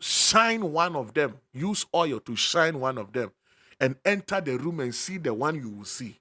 shine 0.00 0.72
one 0.72 0.94
of 0.94 1.14
them. 1.14 1.38
Use 1.52 1.84
oil 1.92 2.20
to 2.20 2.36
shine 2.36 2.78
one 2.78 2.98
of 2.98 3.12
them 3.12 3.32
and 3.80 3.96
enter 4.04 4.40
the 4.40 4.58
room 4.58 4.78
and 4.78 4.94
see 4.94 5.18
the 5.18 5.34
one 5.34 5.56
you 5.56 5.70
will 5.70 5.84
see. 5.84 6.20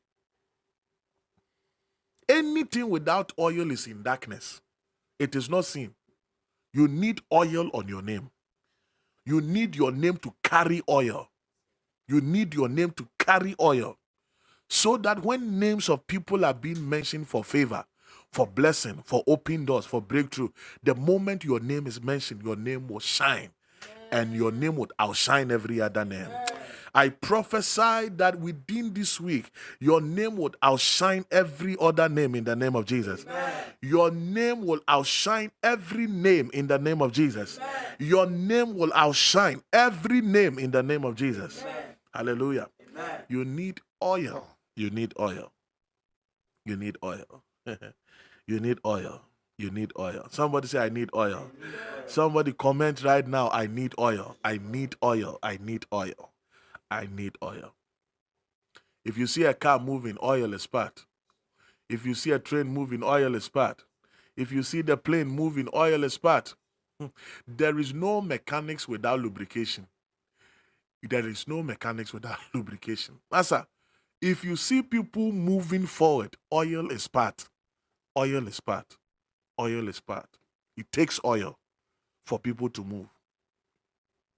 Anything 2.29 2.89
without 2.89 3.31
oil 3.39 3.71
is 3.71 3.87
in 3.87 4.03
darkness. 4.03 4.61
It 5.19 5.35
is 5.35 5.49
not 5.49 5.65
seen. 5.65 5.95
You 6.73 6.87
need 6.87 7.21
oil 7.31 7.69
on 7.73 7.87
your 7.87 8.01
name. 8.01 8.29
You 9.25 9.41
need 9.41 9.75
your 9.75 9.91
name 9.91 10.17
to 10.17 10.33
carry 10.43 10.81
oil. 10.89 11.29
You 12.07 12.21
need 12.21 12.53
your 12.53 12.69
name 12.69 12.91
to 12.91 13.07
carry 13.19 13.55
oil. 13.59 13.97
So 14.69 14.97
that 14.97 15.23
when 15.23 15.59
names 15.59 15.89
of 15.89 16.05
people 16.07 16.45
are 16.45 16.53
being 16.53 16.87
mentioned 16.87 17.27
for 17.27 17.43
favor, 17.43 17.85
for 18.31 18.45
blessing, 18.45 19.01
for 19.05 19.23
open 19.27 19.65
doors, 19.65 19.85
for 19.85 20.01
breakthrough, 20.01 20.49
the 20.83 20.95
moment 20.95 21.43
your 21.43 21.59
name 21.59 21.87
is 21.87 22.01
mentioned, 22.01 22.43
your 22.43 22.55
name 22.55 22.87
will 22.87 22.99
shine. 22.99 23.49
And 24.11 24.33
your 24.33 24.51
name 24.51 24.75
would 24.77 24.93
outshine 24.99 25.51
every 25.51 25.81
other 25.81 26.05
name. 26.05 26.29
I 26.97 27.09
prophesy 27.09 28.09
that 28.15 28.39
within 28.39 28.91
this 28.91 29.21
week, 29.21 29.51
your 29.79 30.01
name 30.01 30.35
would 30.37 30.55
outshine 30.63 31.25
every 31.29 31.77
other 31.79 32.09
name 32.09 32.33
in 32.33 32.43
the 32.43 32.55
name 32.55 32.75
of 32.75 32.85
Jesus. 32.85 33.23
Amen. 33.29 33.53
Your 33.83 34.09
name 34.09 34.65
will 34.65 34.79
outshine 34.87 35.51
every 35.61 36.07
name 36.07 36.49
in 36.55 36.65
the 36.65 36.79
name 36.79 37.03
of 37.03 37.11
Jesus. 37.11 37.59
Amen. 37.59 37.69
Your 37.99 38.25
name 38.25 38.75
will 38.75 38.91
outshine 38.95 39.61
every 39.71 40.21
name 40.21 40.57
in 40.57 40.71
the 40.71 40.81
name 40.81 41.03
of 41.03 41.13
Jesus. 41.13 41.61
Amen. 41.61 41.75
Hallelujah. 42.15 42.67
You 43.29 43.45
need 43.45 43.79
oil. 44.03 44.47
You 44.75 44.89
need 44.89 45.13
oil. 45.19 45.51
You 46.65 46.77
need 46.77 46.97
oil. 47.03 47.43
you 48.47 48.59
need 48.59 48.79
oil. 48.83 49.21
You 49.59 49.69
need 49.69 49.91
oil. 49.99 50.25
Somebody 50.31 50.67
say, 50.67 50.79
I 50.79 50.89
need 50.89 51.11
oil. 51.15 51.51
Somebody 52.07 52.53
comment 52.53 53.03
right 53.03 53.27
now, 53.27 53.51
I 53.51 53.67
need 53.67 53.93
oil. 53.99 54.35
I 54.43 54.57
need 54.57 54.95
oil. 55.03 55.37
I 55.43 55.59
need 55.61 55.85
oil. 55.93 56.31
I 56.89 57.07
need 57.11 57.37
oil. 57.43 57.73
If 59.05 59.17
you 59.17 59.27
see 59.27 59.43
a 59.43 59.53
car 59.53 59.79
moving, 59.79 60.17
oil 60.21 60.53
is 60.53 60.67
part. 60.67 61.05
If 61.89 62.05
you 62.05 62.13
see 62.13 62.31
a 62.31 62.39
train 62.39 62.67
moving, 62.67 63.03
oil 63.03 63.35
is 63.35 63.47
part. 63.47 63.83
If 64.35 64.51
you 64.51 64.63
see 64.63 64.81
the 64.81 64.97
plane 64.97 65.27
moving, 65.27 65.69
oil 65.73 66.03
is 66.03 66.17
part. 66.17 66.55
Hmm. 66.99 67.07
There 67.47 67.79
is 67.79 67.93
no 67.93 68.21
mechanics 68.21 68.87
without 68.87 69.19
lubrication. 69.19 69.87
There 71.01 71.27
is 71.27 71.47
no 71.47 71.63
mechanics 71.63 72.13
without 72.13 72.39
lubrication. 72.53 73.19
Master, 73.31 73.65
if 74.21 74.43
you 74.43 74.55
see 74.55 74.81
people 74.81 75.31
moving 75.31 75.85
forward, 75.85 76.35
oil 76.51 76.91
is 76.91 77.07
part. 77.07 77.47
Oil 78.17 78.47
is 78.47 78.59
part. 78.59 78.97
Oil 79.59 79.87
is 79.87 79.99
part. 79.99 80.27
It 80.75 80.91
takes 80.91 81.19
oil 81.23 81.57
for 82.25 82.39
people 82.39 82.69
to 82.69 82.83
move. 82.83 83.07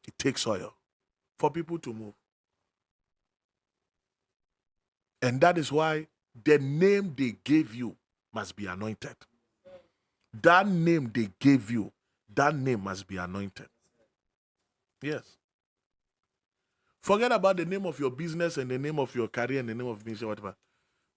It 0.08 0.18
takes 0.18 0.46
oil 0.46 0.74
for 1.38 1.50
people 1.50 1.80
to 1.80 1.94
move. 1.94 2.14
And 5.22 5.42
that 5.42 5.58
is 5.58 5.72
why 5.72 6.08
the 6.44 6.60
name 6.60 7.14
they 7.18 7.36
gave 7.44 7.76
you 7.76 7.96
must 8.34 8.56
be 8.56 8.66
anointed. 8.66 9.16
That 10.42 10.68
name 10.68 11.12
they 11.14 11.30
gave 11.40 11.72
you, 11.72 11.92
that 12.34 12.56
name 12.56 12.84
must 12.84 13.08
be 13.08 13.18
anointed. 13.18 13.68
Yes. 15.02 15.24
Forget 17.02 17.32
about 17.32 17.58
the 17.58 17.66
name 17.66 17.86
of 17.86 18.00
your 18.00 18.12
business 18.12 18.58
and 18.58 18.70
the 18.70 18.78
name 18.78 19.00
of 19.00 19.16
your 19.16 19.28
career 19.28 19.60
and 19.60 19.70
the 19.70 19.76
name 19.76 19.88
of 19.88 20.06
ministry, 20.06 20.28
whatever. 20.28 20.56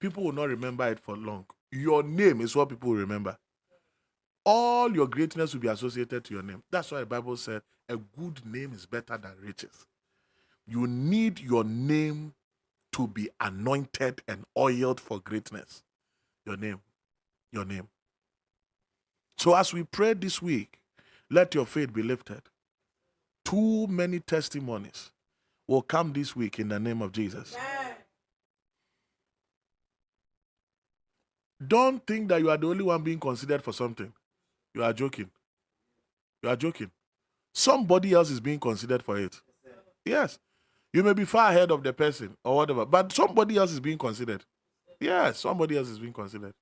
People 0.00 0.24
will 0.24 0.32
not 0.32 0.48
remember 0.48 0.88
it 0.88 0.98
for 0.98 1.16
long. 1.16 1.44
Your 1.70 2.02
name 2.02 2.40
is 2.40 2.56
what 2.56 2.68
people 2.68 2.90
will 2.90 2.96
remember. 2.96 3.36
All 4.44 4.92
your 4.92 5.06
greatness 5.06 5.52
will 5.54 5.60
be 5.60 5.68
associated 5.68 6.24
to 6.24 6.34
your 6.34 6.42
name. 6.42 6.62
That's 6.70 6.90
why 6.90 7.00
the 7.00 7.06
Bible 7.06 7.36
said 7.36 7.62
a 7.88 7.96
good 7.96 8.44
name 8.44 8.72
is 8.72 8.86
better 8.86 9.16
than 9.16 9.32
riches. 9.40 9.86
You 10.66 10.86
need 10.86 11.40
your 11.40 11.64
name 11.64 12.34
to 12.92 13.06
be 13.06 13.28
anointed 13.40 14.22
and 14.28 14.44
oiled 14.56 15.00
for 15.00 15.18
greatness. 15.20 15.82
Your 16.46 16.56
name. 16.56 16.80
Your 17.52 17.64
name. 17.64 17.88
So 19.38 19.54
as 19.54 19.72
we 19.72 19.82
pray 19.84 20.14
this 20.14 20.40
week, 20.40 20.78
let 21.30 21.54
your 21.54 21.66
faith 21.66 21.92
be 21.92 22.02
lifted. 22.02 22.42
Too 23.44 23.86
many 23.88 24.20
testimonies 24.20 25.10
will 25.66 25.82
come 25.82 26.12
this 26.12 26.36
week 26.36 26.58
in 26.58 26.68
the 26.68 26.78
name 26.78 27.02
of 27.02 27.12
Jesus. 27.12 27.56
Don't 31.66 32.04
think 32.06 32.28
that 32.28 32.40
you 32.40 32.50
are 32.50 32.56
the 32.56 32.66
only 32.66 32.84
one 32.84 33.02
being 33.02 33.20
considered 33.20 33.62
for 33.62 33.72
something. 33.72 34.12
You 34.74 34.82
are 34.82 34.92
joking. 34.92 35.30
You 36.42 36.48
are 36.48 36.56
joking. 36.56 36.90
Somebody 37.54 38.12
else 38.12 38.30
is 38.30 38.40
being 38.40 38.58
considered 38.58 39.02
for 39.02 39.18
it. 39.18 39.40
Yes. 40.04 40.38
You 40.92 41.02
may 41.02 41.14
be 41.14 41.24
far 41.24 41.50
ahead 41.50 41.70
of 41.70 41.82
the 41.82 41.92
person 41.92 42.36
or 42.44 42.56
whatever, 42.56 42.84
but 42.86 43.12
somebody 43.12 43.56
else 43.56 43.72
is 43.72 43.80
being 43.80 43.98
considered. 43.98 44.44
Yes, 45.00 45.40
somebody 45.40 45.76
else 45.76 45.88
is 45.88 45.98
being 45.98 46.12
considered. 46.12 46.54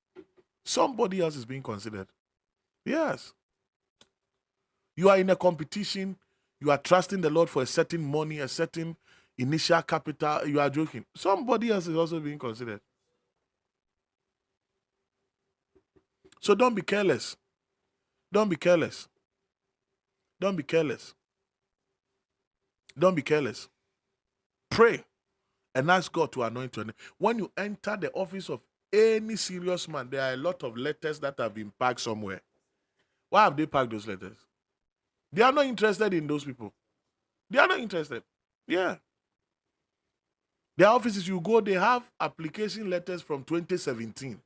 Somebody 0.65 1.21
else 1.21 1.35
is 1.35 1.45
being 1.45 1.63
considered. 1.63 2.07
Yes. 2.85 3.33
You 4.95 5.09
are 5.09 5.17
in 5.17 5.29
a 5.29 5.35
competition. 5.35 6.15
You 6.59 6.71
are 6.71 6.77
trusting 6.77 7.21
the 7.21 7.29
Lord 7.29 7.49
for 7.49 7.63
a 7.63 7.65
certain 7.65 8.03
money, 8.03 8.39
a 8.39 8.47
certain 8.47 8.95
initial 9.37 9.81
capital. 9.81 10.47
You 10.47 10.59
are 10.59 10.69
joking. 10.69 11.05
Somebody 11.15 11.71
else 11.71 11.87
is 11.87 11.95
also 11.95 12.19
being 12.19 12.39
considered. 12.39 12.81
So 16.41 16.55
don't 16.55 16.75
be 16.75 16.81
careless. 16.81 17.35
Don't 18.31 18.49
be 18.49 18.55
careless. 18.55 19.07
Don't 20.39 20.55
be 20.55 20.63
careless. 20.63 21.13
Don't 22.97 23.15
be 23.15 23.21
careless. 23.21 23.69
Pray 24.71 25.03
and 25.75 25.91
ask 25.91 26.11
God 26.11 26.31
to 26.31 26.43
anoint 26.43 26.77
name. 26.77 26.93
When 27.17 27.37
you 27.37 27.51
enter 27.57 27.97
the 27.97 28.11
office 28.13 28.49
of 28.49 28.61
any 28.91 29.35
serious 29.35 29.87
man, 29.87 30.09
there 30.09 30.21
are 30.21 30.33
a 30.33 30.37
lot 30.37 30.63
of 30.63 30.77
letters 30.77 31.19
that 31.19 31.35
have 31.37 31.53
been 31.53 31.71
packed 31.77 31.99
somewhere. 31.99 32.41
Why 33.29 33.43
have 33.43 33.55
they 33.55 33.65
packed 33.65 33.91
those 33.91 34.07
letters? 34.07 34.37
They 35.31 35.41
are 35.41 35.51
not 35.51 35.65
interested 35.65 36.13
in 36.13 36.25
those 36.25 36.43
people. 36.43 36.73
They 37.49 37.59
are 37.59 37.67
not 37.67 37.79
interested. 37.79 38.23
Yeah. 38.67 38.95
Their 40.77 40.89
offices, 40.89 41.27
you 41.27 41.39
go, 41.39 41.61
they 41.61 41.73
have 41.73 42.09
application 42.19 42.89
letters 42.89 43.21
from 43.21 43.43
2017. 43.43 44.39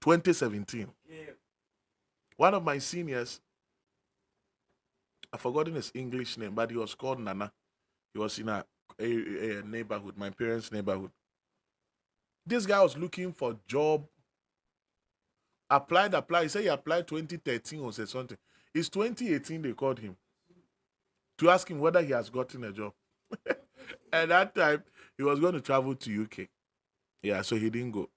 2017. 0.00 0.88
Yeah. 1.08 1.16
One 2.36 2.54
of 2.54 2.64
my 2.64 2.78
seniors, 2.78 3.40
I've 5.32 5.40
forgotten 5.40 5.74
his 5.74 5.92
English 5.94 6.36
name, 6.36 6.54
but 6.54 6.70
he 6.70 6.76
was 6.76 6.94
called 6.94 7.20
Nana. 7.20 7.52
He 8.12 8.18
was 8.18 8.38
in 8.38 8.48
a, 8.48 8.64
a, 9.00 9.58
a 9.58 9.62
neighborhood, 9.62 10.16
my 10.16 10.30
parents' 10.30 10.70
neighborhood. 10.72 11.10
This 12.46 12.66
guy 12.66 12.82
was 12.82 12.96
looking 12.96 13.32
for 13.32 13.56
job. 13.66 14.06
Applied, 15.68 16.14
applied. 16.14 16.44
He 16.44 16.48
said 16.48 16.62
he 16.62 16.68
applied 16.68 17.06
2013 17.06 17.80
or 17.80 17.92
said 17.92 18.08
something. 18.08 18.38
It's 18.74 18.88
2018 18.88 19.62
they 19.62 19.72
called 19.72 19.98
him 19.98 20.16
to 21.38 21.50
ask 21.50 21.68
him 21.70 21.78
whether 21.80 22.02
he 22.02 22.12
has 22.12 22.28
gotten 22.28 22.64
a 22.64 22.72
job. 22.72 22.92
At 24.12 24.28
that 24.28 24.54
time, 24.54 24.84
he 25.16 25.22
was 25.22 25.40
going 25.40 25.54
to 25.54 25.60
travel 25.60 25.94
to 25.94 26.22
UK. 26.22 26.48
Yeah, 27.22 27.42
so 27.42 27.56
he 27.56 27.70
didn't 27.70 27.92
go. 27.92 28.08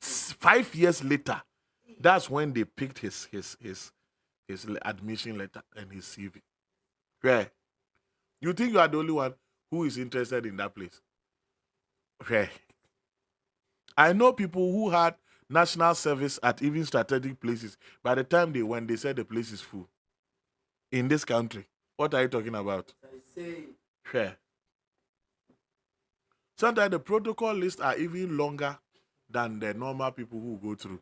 Five 0.00 0.74
years 0.74 1.04
later, 1.04 1.40
that's 2.00 2.28
when 2.28 2.52
they 2.52 2.64
picked 2.64 2.98
his 2.98 3.24
his 3.26 3.56
his 3.60 3.92
his 4.48 4.66
admission 4.82 5.38
letter 5.38 5.62
and 5.76 5.92
his 5.92 6.04
CV. 6.04 6.40
Where? 7.20 7.50
You 8.42 8.52
think 8.52 8.72
you 8.72 8.80
are 8.80 8.88
the 8.88 8.98
only 8.98 9.12
one 9.12 9.34
who 9.70 9.84
is 9.84 9.96
interested 9.96 10.44
in 10.46 10.56
that 10.56 10.74
place? 10.74 11.00
Where? 12.26 12.50
I 13.96 14.12
know 14.12 14.32
people 14.32 14.72
who 14.72 14.90
had 14.90 15.14
national 15.48 15.94
service 15.94 16.40
at 16.42 16.60
even 16.60 16.84
strategic 16.84 17.38
places. 17.40 17.76
By 18.02 18.16
the 18.16 18.24
time 18.24 18.52
they 18.52 18.62
went, 18.64 18.88
they 18.88 18.96
said 18.96 19.14
the 19.16 19.24
place 19.24 19.52
is 19.52 19.60
full. 19.60 19.88
In 20.90 21.06
this 21.06 21.24
country. 21.24 21.66
What 21.96 22.14
are 22.14 22.22
you 22.22 22.28
talking 22.28 22.54
about? 22.56 22.92
Where? 24.10 24.36
Sometimes 26.58 26.90
the 26.90 26.98
protocol 26.98 27.54
lists 27.54 27.80
are 27.80 27.96
even 27.96 28.36
longer 28.36 28.76
than 29.30 29.60
the 29.60 29.72
normal 29.72 30.10
people 30.10 30.40
who 30.40 30.58
go 30.60 30.74
through. 30.74 31.00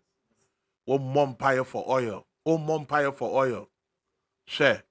Oh, 0.86 0.98
one 0.98 1.28
umpire 1.28 1.64
for 1.64 1.84
oil. 1.88 2.26
Oh, 2.44 2.56
one 2.58 2.80
umpire 2.80 3.12
for 3.12 3.30
oil. 3.34 3.68
Share. 4.44 4.82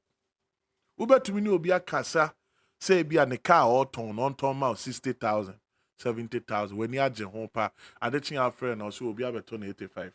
wobɛtumi 1.00 1.42
ne 1.42 1.50
obi 1.50 1.72
akasa 1.72 2.34
sɛ 2.80 3.00
ebi 3.04 3.18
a 3.22 3.26
ne 3.26 3.38
car 3.38 3.66
ɔtɔn 3.66 4.16
na 4.16 4.30
ɔntɔn 4.30 4.56
ma 4.56 4.74
sixty 4.74 5.14
thousand 5.14 5.60
seventy 5.98 6.40
thousand. 6.40 6.78
W'ani 6.78 6.98
agye 6.98 7.26
ho 7.30 7.48
pa. 7.48 7.72
Adekye 8.02 8.38
afrɛ 8.38 8.78
na 8.78 8.86
ɔsɛ 8.86 9.02
obi 9.10 9.24
abɛtɔ 9.24 9.60
na 9.60 9.66
eighty 9.68 9.88
five 9.88 10.14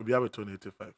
obi 0.00 0.12
abɛtɔ 0.12 0.46
na 0.46 0.52
eighty 0.52 0.70
five 0.70 0.94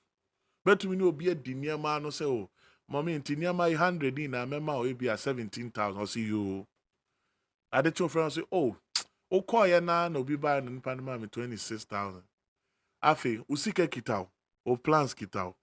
bɛtumi 0.66 0.96
ne 0.96 1.04
obi 1.04 1.30
adi 1.30 1.54
nneɛma 1.54 2.02
no 2.02 2.08
sɛ 2.08 2.26
o 2.26 2.50
mɔmi 2.90 3.18
nti 3.20 3.36
nneɛma 3.36 3.70
yi 3.70 3.76
hundred 3.76 4.18
yi 4.18 4.28
na 4.28 4.44
mɛma 4.44 4.78
o 4.78 4.84
ebi 4.84 5.08
a 5.12 5.16
seventeen 5.16 5.70
thousand. 5.70 6.02
Ɔsɛ 6.02 6.28
yoo 6.28 6.66
adekye 7.72 8.06
ofrɛ 8.06 8.14
no 8.14 8.28
sɛ 8.28 8.46
o 8.52 8.76
okɔɔyɛ 9.40 9.82
naa 9.84 10.08
na 10.08 10.18
obi 10.18 10.36
baa 10.36 10.60
na 10.60 10.70
nipa 10.70 10.94
no 10.94 11.02
maa 11.02 11.16
mi 11.18 11.26
twenty 11.28 11.56
six 11.56 11.84
thousand. 11.84 12.24
Afei 13.02 13.42
osika 13.46 13.88
kita 13.88 14.20
o 14.20 14.28
o 14.66 14.76
plans 14.76 15.14
kita 15.14 15.46
o 15.46 15.56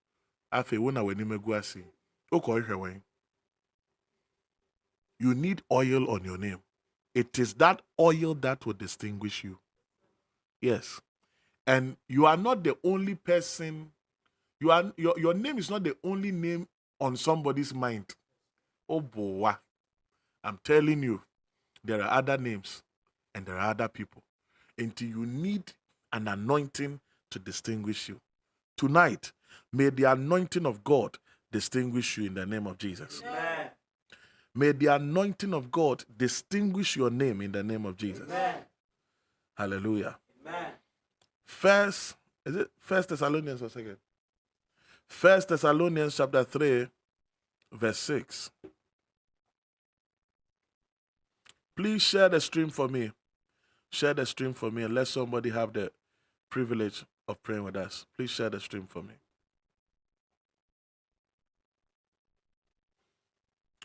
afei 0.51 0.79
wo 0.79 0.89
na 0.89 1.01
w'anim 1.03 1.37
egu 1.37 1.55
ase. 1.55 1.83
Okɔɔhwɛ 2.31 2.73
wɔn 2.73 3.01
you 5.19 5.33
need 5.33 5.61
oil 5.71 6.09
on 6.09 6.23
your 6.23 6.37
name. 6.37 6.59
It 7.13 7.39
is 7.39 7.53
that 7.55 7.81
oil 7.99 8.33
that 8.35 8.65
will 8.65 8.73
distinguish 8.73 9.43
you. 9.43 9.59
Yes. 10.61 10.99
And 11.65 11.97
you 12.07 12.25
are 12.25 12.37
not 12.37 12.63
the 12.63 12.77
only 12.83 13.15
person, 13.15 13.91
you 14.59 14.71
are 14.71 14.91
your, 14.97 15.17
your 15.17 15.33
name 15.33 15.57
is 15.57 15.69
not 15.69 15.83
the 15.83 15.95
only 16.03 16.31
name 16.31 16.67
on 16.99 17.15
somebody's 17.17 17.73
mind. 17.73 18.13
Oh 18.89 19.01
boy. 19.01 19.53
I'm 20.43 20.59
telling 20.63 21.01
you, 21.01 21.21
there 21.83 22.01
are 22.03 22.17
other 22.17 22.37
names 22.37 22.83
and 23.33 23.45
there 23.45 23.55
are 23.55 23.71
other 23.71 23.87
people. 23.87 24.23
Until 24.77 25.07
you 25.07 25.25
need 25.25 25.73
an 26.11 26.27
anointing 26.27 26.99
to 27.31 27.39
distinguish 27.39 28.09
you. 28.09 28.19
Tonight, 28.77 29.31
may 29.71 29.89
the 29.89 30.03
anointing 30.03 30.65
of 30.65 30.83
God 30.83 31.17
distinguish 31.51 32.17
you 32.17 32.27
in 32.27 32.33
the 32.33 32.45
name 32.45 32.67
of 32.67 32.77
Jesus. 32.77 33.21
Amen. 33.25 33.71
May 34.55 34.71
the 34.71 34.87
anointing 34.87 35.53
of 35.53 35.69
God 35.69 36.05
distinguish 36.17 36.95
your 36.95 37.09
name 37.09 37.41
in 37.41 37.51
the 37.51 37.61
name 37.61 37.85
of 37.85 37.97
Jesus. 37.97 38.29
Amen. 38.29 38.55
Hallelujah. 39.55 40.15
Amen. 40.47 40.71
First, 41.43 42.15
is 42.45 42.55
it 42.55 42.69
First 42.79 43.09
Thessalonians 43.09 43.61
or 43.61 43.69
second? 43.69 43.97
First 45.07 45.49
Thessalonians 45.49 46.15
chapter 46.15 46.43
3, 46.45 46.87
verse 47.73 47.97
6. 47.99 48.51
Please 51.75 52.01
share 52.01 52.29
the 52.29 52.39
stream 52.39 52.69
for 52.69 52.87
me. 52.87 53.11
Share 53.89 54.13
the 54.13 54.25
stream 54.25 54.53
for 54.53 54.71
me 54.71 54.83
and 54.83 54.95
let 54.95 55.09
somebody 55.09 55.49
have 55.49 55.73
the 55.73 55.91
privilege 56.49 57.03
of 57.27 57.41
praying 57.43 57.63
with 57.63 57.75
us. 57.75 58.05
Please 58.15 58.29
share 58.29 58.49
the 58.49 58.59
stream 58.61 58.87
for 58.87 59.01
me. 59.01 59.13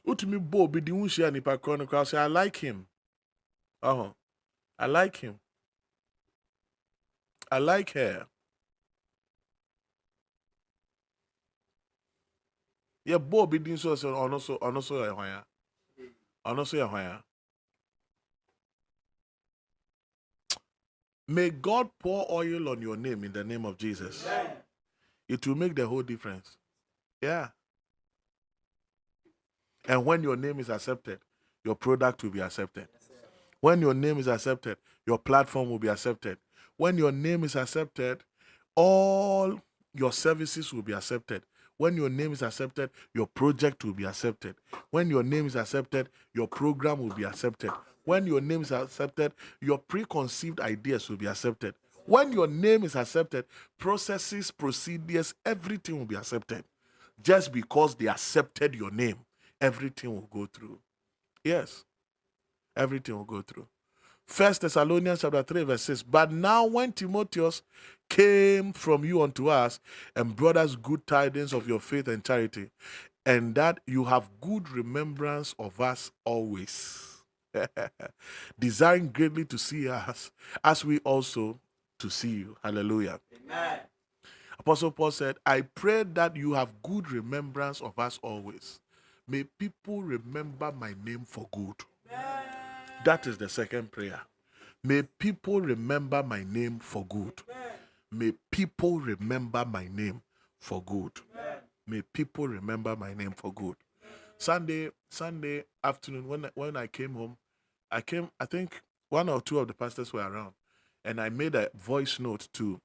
Wotumi 0.07 0.39
bɔ 0.39 0.59
obi 0.65 0.81
de 0.81 0.93
wunhyia 0.93 1.33
nipa 1.33 1.59
korɔ 1.59 1.79
no 1.79 1.87
koraa 1.87 2.05
sɛ 2.05 2.19
i 2.19 2.27
like 2.27 2.57
him. 2.57 2.87
Ɔho 3.83 4.15
i 4.79 4.87
like 4.87 5.17
him. 5.17 5.41
I 7.51 7.59
like 7.59 7.91
her. 7.91 8.29
Yɛbɔ 13.07 13.35
obi 13.35 13.59
din 13.59 13.77
so 13.77 13.95
sɛ 13.95 14.09
ɔno 14.13 14.41
so 14.41 14.59
ɔno 14.59 14.83
so 14.83 14.95
yɛ 14.97 15.15
hwan 15.15 15.29
a 15.29 15.47
ɔno 16.47 16.67
so 16.67 16.77
yɛ 16.77 16.89
hwan 16.89 17.07
a 17.07 17.25
May 21.31 21.51
God 21.51 21.89
pour 22.01 22.27
oil 22.29 22.69
on 22.71 22.83
your 22.83 22.97
name 22.97 23.23
in 23.23 23.33
the 23.33 23.45
name 23.45 23.65
of 23.65 23.79
Jesus. 23.79 24.27
It 25.29 25.47
will 25.47 25.55
make 25.55 25.77
the 25.77 25.87
whole 25.87 26.03
difference. 26.03 26.57
Yeah. 27.23 27.51
And 29.91 30.07
when 30.07 30.23
your 30.23 30.37
name 30.37 30.61
is 30.61 30.71
accepted, 30.71 31.19
your 31.65 31.75
product 31.75 32.23
will 32.23 32.31
be 32.31 32.39
accepted. 32.39 32.87
When 33.61 33.81
your 33.81 33.93
name 33.93 34.19
is 34.19 34.29
accepted, 34.29 34.77
your 35.05 35.19
platform 35.19 35.69
will 35.69 35.81
be 35.81 35.89
accepted. 35.89 36.39
When 36.77 36.97
your 36.97 37.11
name 37.11 37.43
is 37.43 37.57
accepted, 37.57 38.23
all 38.77 39.61
your 39.93 40.13
services 40.13 40.73
will 40.73 40.83
be 40.83 40.93
accepted. 40.93 41.43
When 41.77 41.97
your 41.97 42.09
name 42.09 42.33
is 42.33 42.41
accepted, 42.41 42.91
your 43.13 43.27
project 43.27 43.85
will 43.85 43.93
be 43.93 44.05
accepted. 44.05 44.55
When 44.91 45.11
your 45.11 45.25
name 45.25 45.49
is 45.49 45.57
accepted, 45.57 46.09
your 46.35 46.47
program 46.47 47.01
will 47.01 47.17
be 47.17 47.25
accepted. 47.25 47.73
When 48.05 48.29
your 48.29 48.41
name 48.41 48.63
is 48.63 48.71
accepted, 48.71 49.33
your 49.61 49.79
preconceived 49.79 50.61
ideas 50.61 51.11
will 51.11 51.17
be 51.17 51.27
accepted. 51.27 51.75
When 52.07 52.31
your 52.31 52.47
name 52.47 52.85
is 52.85 52.95
accepted, 52.95 53.45
processes, 53.77 54.53
procedures, 54.53 55.35
everything 55.45 55.99
will 55.99 56.07
be 56.07 56.15
accepted. 56.15 56.63
Just 57.21 57.53
because 57.53 57.97
they 57.97 58.07
accepted 58.07 58.77
your 58.77 58.93
name 58.93 59.17
everything 59.61 60.15
will 60.15 60.29
go 60.33 60.47
through. 60.47 60.79
Yes, 61.45 61.85
everything 62.77 63.17
will 63.17 63.25
go 63.25 63.43
through. 63.43 63.67
First 64.27 64.61
Thessalonians 64.63 65.23
chapter 65.23 65.43
3, 65.43 65.65
verse 65.65 65.83
6. 65.83 66.05
But 66.05 66.33
now 66.33 66.65
when 66.65 66.93
Timotheus 66.93 67.63
came 68.09 68.73
from 68.73 69.05
you 69.05 69.23
unto 69.23 69.49
us 69.49 69.81
and 70.15 70.37
brought 70.37 70.57
us 70.57 70.77
good 70.77 71.07
tidings 71.07 71.53
of 71.53 71.67
your 71.69 71.81
faith 71.81 72.09
and 72.09 72.25
charity, 72.25 72.71
and 73.27 73.55
that 73.57 73.81
you 73.87 74.05
have 74.05 74.31
good 74.41 74.71
remembrance 74.71 75.55
of 75.59 75.81
us 75.81 76.13
always, 76.25 77.25
desiring 78.59 79.09
greatly 79.09 79.45
to 79.47 79.59
see 79.59 79.89
us, 79.89 80.31
as 80.65 80.85
we 80.85 80.99
also 81.01 81.59
to 81.99 82.09
see 82.09 82.31
you. 82.31 82.57
Hallelujah. 82.63 83.21
Amen. 83.45 83.81
Apostle 84.59 84.93
Paul 84.93 85.11
said, 85.11 85.37
I 85.45 85.63
pray 85.63 86.05
that 86.05 86.37
you 86.37 86.53
have 86.53 86.83
good 86.83 87.11
remembrance 87.11 87.81
of 87.81 87.99
us 87.99 88.19
always 88.23 88.81
May 89.31 89.45
people 89.45 90.03
remember 90.03 90.73
my 90.73 90.93
name 91.05 91.25
for 91.25 91.49
good. 91.53 91.77
That 93.05 93.29
is 93.29 93.39
the 93.39 93.49
second 93.49 93.93
prayer. 93.93 94.21
May 94.83 95.03
people 95.03 95.61
remember 95.61 96.21
my 96.25 96.43
name 96.43 96.81
for 96.81 97.07
good. 97.07 97.35
May 98.11 98.33
people 98.51 98.99
remember 98.99 99.65
my 99.65 99.87
name 99.87 100.23
for 100.59 100.83
good. 100.83 101.13
May 101.87 102.03
people 102.03 102.49
remember 102.49 102.97
my 102.97 103.15
name 103.15 103.31
for 103.37 103.53
good. 103.53 103.77
Sunday, 104.37 104.91
Sunday 105.13 105.63
afternoon, 105.85 106.27
when 106.27 106.47
I, 106.47 106.51
when 106.55 106.77
I 106.77 106.89
came 106.89 107.15
home, 107.15 107.37
I 107.89 108.01
came. 108.01 108.31
I 108.41 108.47
think 108.47 108.83
one 109.11 109.29
or 109.29 109.41
two 109.41 109.61
of 109.61 109.69
the 109.69 109.75
pastors 109.75 110.13
were 110.13 110.29
around, 110.29 110.55
and 111.05 111.21
I 111.21 111.29
made 111.29 111.55
a 111.55 111.71
voice 111.75 112.19
note 112.19 112.49
to 112.55 112.81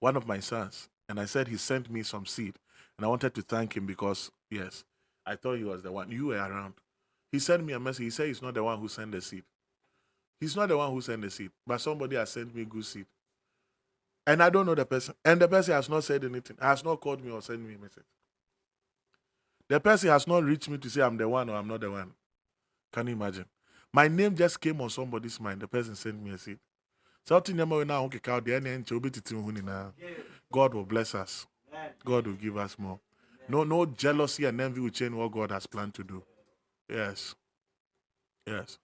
one 0.00 0.16
of 0.16 0.26
my 0.26 0.40
sons, 0.40 0.88
and 1.08 1.20
I 1.20 1.26
said 1.26 1.46
he 1.46 1.56
sent 1.56 1.88
me 1.88 2.02
some 2.02 2.26
seed, 2.26 2.54
and 2.96 3.04
I 3.04 3.08
wanted 3.08 3.34
to 3.34 3.42
thank 3.42 3.76
him 3.76 3.86
because 3.86 4.32
yes, 4.50 4.84
I 5.26 5.36
thought 5.36 5.58
he 5.58 5.64
was 5.64 5.82
the 5.82 5.90
one. 5.90 6.10
You 6.10 6.26
were 6.26 6.36
around. 6.36 6.74
He 7.32 7.38
sent 7.38 7.64
me 7.64 7.72
a 7.72 7.80
message. 7.80 8.04
He 8.04 8.10
said 8.10 8.28
he's 8.28 8.40
not 8.42 8.54
the 8.54 8.62
one 8.62 8.78
who 8.78 8.88
sent 8.88 9.12
the 9.12 9.20
seed. 9.20 9.42
He's 10.40 10.54
not 10.54 10.68
the 10.68 10.76
one 10.76 10.90
who 10.92 11.00
sent 11.00 11.22
the 11.22 11.30
seed, 11.30 11.50
but 11.66 11.80
somebody 11.80 12.16
has 12.16 12.30
sent 12.30 12.54
me 12.54 12.64
good 12.64 12.84
seed. 12.84 13.06
And 14.26 14.42
I 14.42 14.50
don't 14.50 14.66
know 14.66 14.74
the 14.74 14.84
person. 14.84 15.14
And 15.24 15.40
the 15.40 15.48
person 15.48 15.74
has 15.74 15.88
not 15.88 16.04
said 16.04 16.24
anything, 16.24 16.56
has 16.60 16.84
not 16.84 17.00
called 17.00 17.24
me 17.24 17.30
or 17.30 17.40
sent 17.42 17.60
me 17.60 17.74
a 17.74 17.78
message. 17.78 18.04
The 19.68 19.80
person 19.80 20.10
has 20.10 20.26
not 20.26 20.44
reached 20.44 20.68
me 20.68 20.78
to 20.78 20.88
say 20.90 21.00
I'm 21.00 21.16
the 21.16 21.28
one 21.28 21.48
or 21.48 21.56
I'm 21.56 21.66
not 21.66 21.80
the 21.80 21.90
one. 21.90 22.12
Can 22.92 23.06
you 23.08 23.14
imagine? 23.14 23.46
My 23.92 24.08
name 24.08 24.36
just 24.36 24.60
came 24.60 24.80
on 24.80 24.90
somebody's 24.90 25.40
mind. 25.40 25.60
The 25.60 25.68
person 25.68 25.94
sent 25.96 26.22
me 26.22 26.30
a 26.32 26.38
seed. 26.38 26.58
God 30.52 30.74
will 30.74 30.84
bless 30.84 31.14
us. 31.14 31.46
God 32.04 32.26
will 32.26 32.34
give 32.34 32.56
us 32.56 32.78
more. 32.78 33.00
No, 33.48 33.64
no 33.64 33.86
jealousy 33.86 34.44
and 34.44 34.60
envy 34.60 34.80
will 34.80 34.90
change 34.90 35.14
what 35.14 35.32
God 35.32 35.50
has 35.52 35.66
planned 35.66 35.94
to 35.94 36.04
do. 36.04 36.22
Yes. 36.88 37.34
Yes. 38.46 38.78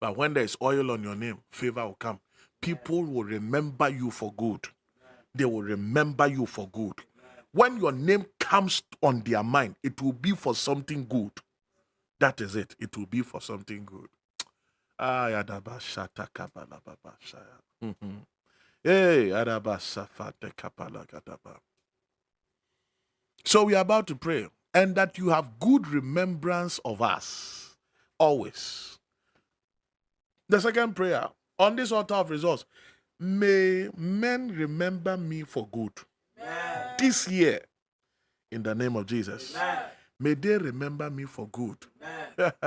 But 0.00 0.16
when 0.16 0.34
there 0.34 0.44
is 0.44 0.56
oil 0.62 0.90
on 0.90 1.02
your 1.02 1.16
name, 1.16 1.38
favor 1.50 1.84
will 1.86 1.94
come. 1.94 2.20
People 2.60 3.04
will 3.04 3.24
remember 3.24 3.88
you 3.88 4.10
for 4.10 4.32
good. 4.32 4.66
They 5.34 5.44
will 5.44 5.62
remember 5.62 6.26
you 6.26 6.46
for 6.46 6.68
good. 6.68 6.94
When 7.52 7.78
your 7.78 7.92
name 7.92 8.26
comes 8.38 8.82
on 9.02 9.22
their 9.24 9.42
mind, 9.42 9.76
it 9.82 10.00
will 10.02 10.12
be 10.12 10.32
for 10.32 10.54
something 10.54 11.06
good. 11.06 11.32
That 12.20 12.40
is 12.40 12.56
it. 12.56 12.74
It 12.78 12.96
will 12.96 13.06
be 13.06 13.22
for 13.22 13.40
something 13.40 13.84
good. 13.84 14.08
Mm-hmm. 17.82 18.16
Hey, 18.82 19.32
so 23.48 23.64
we 23.64 23.74
are 23.74 23.80
about 23.80 24.06
to 24.08 24.14
pray, 24.14 24.46
and 24.74 24.94
that 24.94 25.16
you 25.16 25.30
have 25.30 25.58
good 25.58 25.88
remembrance 25.88 26.78
of 26.84 27.00
us 27.00 27.76
always. 28.18 28.98
The 30.50 30.60
second 30.60 30.94
prayer 30.94 31.28
on 31.58 31.74
this 31.76 31.90
altar 31.90 32.14
of 32.16 32.28
results, 32.28 32.66
may 33.18 33.88
men 33.96 34.48
remember 34.54 35.16
me 35.16 35.44
for 35.44 35.66
good 35.72 35.92
Amen. 36.38 36.94
this 36.98 37.26
year 37.28 37.60
in 38.52 38.62
the 38.62 38.74
name 38.74 38.96
of 38.96 39.06
Jesus. 39.06 39.56
Amen. 39.56 39.78
May 40.20 40.34
they 40.34 40.58
remember 40.58 41.08
me 41.08 41.24
for 41.24 41.48
good. 41.48 41.78
May 42.38 42.58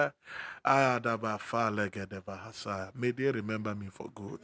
they 3.12 3.32
remember 3.32 3.76
me 3.76 3.88
for 3.92 4.10
good. 4.16 4.40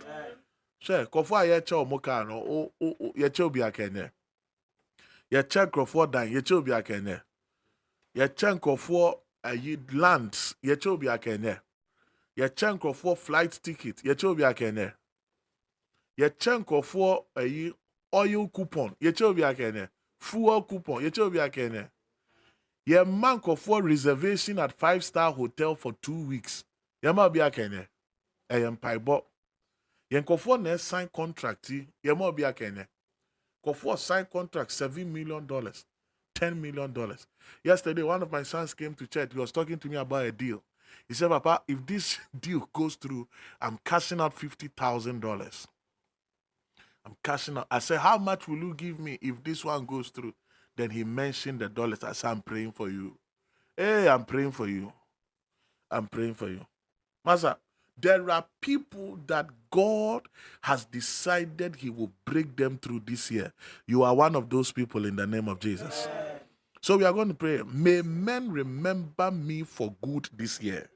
Sure, 0.80 1.06
kɔfo 1.08 1.36
a 1.36 1.46
yɛkyɛ 1.62 1.88
ɔmo 1.88 2.00
kaa 2.00 2.24
no 2.24 2.72
yɛkyɛ 2.80 3.40
obi 3.40 3.62
yɛkyɛ 5.32 5.68
nkurɔfoɔ 5.68 6.12
dan 6.12 6.28
yɛkyɛ 6.32 6.56
obi 6.58 6.72
akɛnyɛ 6.72 7.24
yɛkyɛ 8.16 8.50
nkurɔfoɔ 8.60 9.22
ayi 9.44 9.78
lands 9.94 10.56
yɛkyɛ 10.64 10.88
obi 10.92 11.08
akɛnyɛ 11.08 11.62
yɛkyɛ 12.38 12.68
nkurɔfoɔ 12.78 13.18
flight 13.18 13.54
ticket 13.64 13.98
yɛkyɛ 14.04 14.26
obi 14.30 14.44
akɛnɛ. 14.44 14.94
Yɛkyɛ 16.20 16.54
nkurɔfoɔ 16.62 17.26
ayi 17.36 17.74
oil 18.14 18.48
coupon 18.50 18.96
yɛkyɛ 19.02 19.26
obi 19.26 19.42
akɛnɛ. 19.42 19.90
Fuel 20.20 20.62
coupon 20.64 21.04
yɛkyɛ 21.04 21.22
obi 21.22 21.40
akɛnɛ. 21.40 21.90
Yɛma 22.88 23.40
nkurɔfoɔ 23.40 23.84
reservation 23.84 24.60
at 24.60 24.72
five 24.72 25.04
star 25.04 25.32
hotel 25.34 25.76
for 25.76 25.94
two 25.94 26.28
weeks. 26.28 26.64
Yɛma 27.04 27.26
obi 27.26 27.40
akɛnɛ. 27.40 27.88
Ɛyɛ 28.52 28.78
mpaebɔ. 28.78 29.26
Yɛn 30.12 30.62
na 30.62 30.70
ɛsign 30.76 31.12
contract 31.12 31.72
yɛma 32.04 32.22
obi 32.22 32.44
akɛnɛ 32.44 32.88
nkurɔfoɔ 33.74 33.98
sign 33.98 34.26
contract 34.26 34.72
seven 34.72 35.12
million 35.14 35.46
dollars 35.46 35.86
ten 36.36 36.62
million 36.62 36.92
dollars 36.94 37.28
yesterday 37.64 38.04
one 38.04 38.22
of 38.24 38.32
my 38.32 38.44
sons 38.44 38.74
came 38.74 38.94
to 38.94 39.08
church 39.08 39.34
he 39.34 39.40
was 39.40 39.52
talking 39.52 39.78
to 39.78 39.88
me 39.90 39.96
about 39.98 40.26
a 40.26 40.32
deal 40.32 40.64
he 41.08 41.14
said, 41.14 41.30
Papa, 41.30 41.62
if 41.68 41.86
this 41.86 42.18
deal 42.40 42.70
goes 42.74 42.96
through, 42.96 43.28
I'm 43.62 43.80
cashing 43.86 44.20
out 44.22 44.36
$50,000. 44.36 45.66
I'm 47.06 47.16
cashing 47.24 47.58
out. 47.58 47.68
I 47.72 47.80
said, 47.80 48.00
How 48.00 48.18
much 48.18 48.48
will 48.48 48.58
you 48.58 48.74
give 48.74 49.00
me 49.00 49.18
if 49.22 49.44
this 49.44 49.64
one 49.64 49.86
goes 49.86 50.10
through? 50.10 50.34
Then 50.76 50.90
he 50.92 51.04
mentioned 51.04 51.60
the 51.60 51.70
dollars. 51.70 52.04
I 52.04 52.12
said, 52.12 52.32
I'm 52.32 52.42
praying 52.42 52.74
for 52.74 52.90
you. 52.90 53.18
Hey, 53.76 54.08
I'm 54.10 54.26
praying 54.26 54.52
for 54.52 54.68
you. 54.68 54.92
I'm 55.90 56.08
praying 56.08 56.34
for 56.34 56.50
you. 56.50 56.66
Master, 57.24 57.56
there 58.00 58.30
are 58.30 58.46
people 58.62 59.20
that 59.28 59.48
God 59.72 60.24
has 60.62 60.86
decided 60.86 61.78
He 61.78 61.90
will 61.90 62.12
break 62.26 62.56
them 62.56 62.78
through 62.78 63.02
this 63.06 63.32
year. 63.32 63.54
You 63.86 64.04
are 64.04 64.16
one 64.16 64.36
of 64.36 64.50
those 64.50 64.72
people 64.72 65.06
in 65.06 65.16
the 65.16 65.28
name 65.28 65.48
of 65.48 65.60
Jesus. 65.60 66.08
So 66.82 66.98
we 66.98 67.06
are 67.06 67.14
going 67.14 67.30
to 67.30 67.34
pray. 67.34 67.62
May 67.66 68.02
men 68.02 68.52
remember 68.52 69.32
me 69.32 69.64
for 69.64 69.96
good 70.02 70.30
this 70.36 70.62
year. 70.62 70.90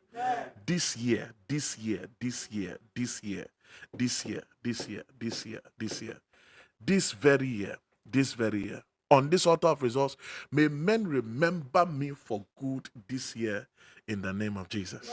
This 0.65 0.95
year, 0.95 1.31
this 1.47 1.77
year, 1.79 2.05
this 2.19 2.49
year, 2.51 2.77
this 2.95 3.23
year, 3.23 3.47
this 3.97 4.25
year, 4.25 4.43
this 4.63 4.87
year, 4.87 5.03
this 5.19 5.45
year, 5.45 5.61
this 5.77 6.01
year, 6.01 6.17
this 6.79 7.11
very 7.11 7.47
year, 7.47 7.77
this 8.05 8.33
very 8.33 8.63
year. 8.65 8.83
On 9.09 9.29
this 9.29 9.45
altar 9.45 9.67
of 9.67 9.81
results, 9.81 10.15
may 10.51 10.67
men 10.67 11.05
remember 11.07 11.85
me 11.85 12.11
for 12.11 12.45
good 12.59 12.89
this 13.07 13.35
year 13.35 13.67
in 14.07 14.21
the 14.21 14.31
name 14.31 14.55
of 14.55 14.69
Jesus. 14.69 15.11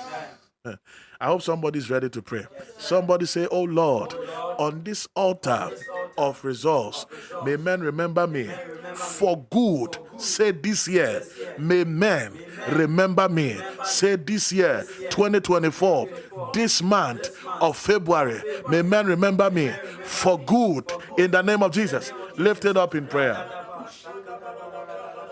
I 1.21 1.27
hope 1.27 1.43
somebody's 1.43 1.91
ready 1.91 2.09
to 2.11 2.23
pray. 2.23 2.47
Somebody 2.79 3.27
say, 3.27 3.49
Oh 3.51 3.64
Lord, 3.64 4.14
on 4.59 4.85
this 4.85 5.09
altar 5.16 5.71
of 6.16 6.45
results, 6.45 7.07
may 7.45 7.57
men 7.57 7.81
remember 7.81 8.27
me 8.27 8.49
for 8.95 9.45
good. 9.51 9.99
Say 10.16 10.53
this 10.53 10.87
year, 10.87 11.23
may 11.59 11.85
men 11.85 12.33
remember 12.71 13.29
me. 13.29 13.59
Say 13.85 14.16
this 14.16 14.53
year, 14.53 14.85
2024, 15.11 16.09
this 16.53 16.83
month 16.83 17.31
of 17.61 17.77
February, 17.77 18.41
may 18.69 18.83
men 18.83 19.07
remember 19.07 19.51
me 19.51 19.73
for 20.03 20.39
good 20.39 20.91
in 21.16 21.31
the 21.31 21.43
name 21.43 21.62
of 21.62 21.73
Jesus. 21.73 22.12
Lift 22.37 22.64
it 22.64 22.77
up 22.77 22.95
in 22.95 23.07
prayer. 23.07 23.45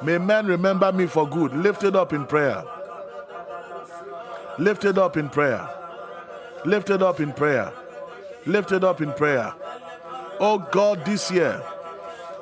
May 0.03 0.19
men 0.19 0.47
remember 0.47 0.93
me 0.93 1.07
for 1.07 1.29
good. 1.29 1.53
Lift 1.55 1.85
it 1.85 1.97
up 1.97 2.13
in 2.13 2.27
prayer. 2.27 2.65
Lift 4.59 4.85
it 4.85 4.99
up 4.99 5.17
in 5.17 5.29
prayer. 5.29 5.69
Lift 6.65 6.91
it 6.91 7.03
up 7.03 7.21
in 7.21 7.33
prayer. 7.33 7.73
Lift 8.47 8.73
it 8.73 8.85
up 8.85 9.01
in 9.01 9.13
prayer. 9.13 9.53
Oh 10.41 10.59
God, 10.71 11.05
this 11.05 11.31
year, 11.31 11.63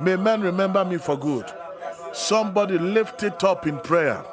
may 0.00 0.16
men 0.16 0.40
remember 0.40 0.84
me 0.84 0.98
for 0.98 1.18
good. 1.18 1.46
Somebody 2.12 2.78
lift 2.78 3.22
it 3.22 3.42
up 3.42 3.66
in 3.66 3.78
prayer. 3.80 4.24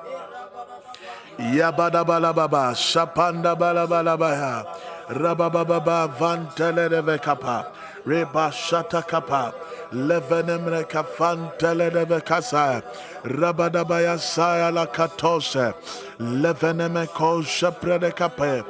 Shapanda 2.76 3.56
Balabalabaya, 3.58 4.66
Rabababa, 5.08 6.10
Reba 8.06 8.50
Shata 8.52 9.08
Kappa, 9.08 9.54
Levenemre 9.92 10.90
Kafanteleve 10.90 12.24
Kasa, 12.26 12.84
Rabadabaya 13.24 14.20
Saya 14.20 14.72
Katose, 14.88 15.74
Leveneme 16.20 17.08
Kosha 17.08 17.72
Predekape, 17.72 18.66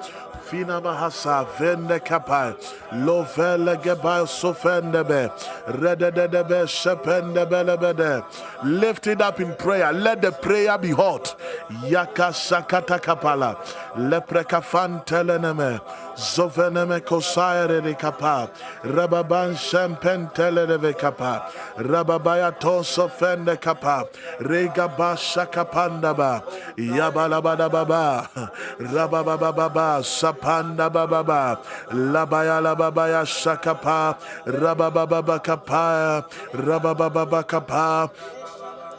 Fina 0.52 0.82
Mahasa 0.82 1.48
Vende 1.58 1.98
Kapai 2.02 2.54
Lovele 2.92 3.82
Geba 3.82 4.28
Sofendebe 4.28 5.32
Rededebe 5.68 6.66
Shepende 6.68 7.46
Belebede 7.50 8.26
Lift 8.64 9.08
it 9.08 9.22
up 9.22 9.40
in 9.40 9.56
prayer. 9.56 9.94
Let 9.94 10.22
the 10.22 10.34
prayer 10.34 10.78
be 10.78 10.90
hot. 10.90 11.40
Yaka 11.86 12.34
Sakata 12.34 13.00
Kapala. 13.00 13.56
Leprekafan 13.96 15.06
Teleneme 15.06 15.80
Zoveneme 16.16 17.00
Kosire 17.02 17.82
de 17.82 17.94
kapa, 17.96 18.50
Rababan 18.84 19.56
Shempentele 19.56 20.80
de 20.82 20.94
kapa, 20.94 21.52
Rababaya 21.78 22.52
Toso 22.60 23.10
Fende 23.10 23.60
Capa, 23.60 24.08
Regabasha 24.40 25.46
Capandaba, 25.52 26.44
Yabalabada 26.78 27.72
Baba, 27.72 28.30
Rabababa 28.80 29.56
Baba, 29.56 30.02
Sapanda 30.04 30.92
Baba, 30.92 31.60
Labaya 31.90 32.62
Lababaya 32.62 33.24
Shakapa, 33.26 34.18
Rabababa 34.46 35.44
kapa, 35.44 36.26
Rabababa 36.54 37.48
kapa, 37.48 38.12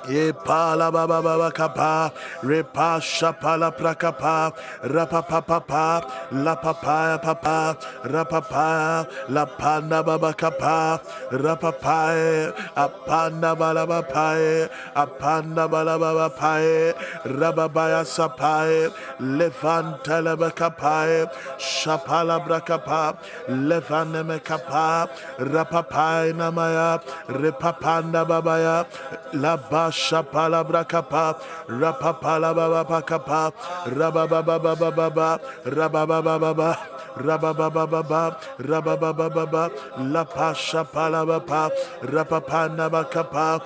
Epala 0.07 0.93
baba 0.93 1.21
baba 1.23 1.51
kapa, 1.51 2.13
repa 2.43 3.01
shapala 3.01 3.77
prakapa, 3.77 4.53
rapapapa, 4.85 6.09
la 6.31 6.55
papaya 6.57 7.21
papa, 7.21 7.77
rapapa, 8.05 9.09
la 9.29 9.47
pa 9.47 9.73
panda 9.73 10.03
baba 10.03 10.33
kapa, 10.35 11.01
rapapae, 11.31 12.53
apanda 12.77 13.57
balaba 13.57 14.01
pae, 14.13 14.69
apanda 14.95 15.65
balaba 15.73 16.29
pae, 16.41 16.93
rababaya 17.25 18.03
sapae, 18.05 18.93
levantala 19.21 20.37
bakapae, 20.37 21.31
shapala 21.59 22.37
brakapa, 22.45 23.17
levaneme 23.49 24.39
kapa, 24.45 25.09
rapapae 25.39 26.33
namaya, 26.35 27.01
repapanda 27.29 28.27
babaya, 28.27 28.87
la 29.33 29.57
shapala 29.93 30.65
brakapa, 30.65 31.39
rapapala 31.69 32.55
baba 32.55 32.85
pakapa, 32.85 33.53
rababababababa, 33.87 35.41
rabababababa. 35.65 37.03
Rababababa, 37.17 38.37
Rababababa, 38.59 39.71
Lapa 40.11 40.55
Shapalabapa, 40.55 41.71
Rapapanabakapa, 42.01 43.61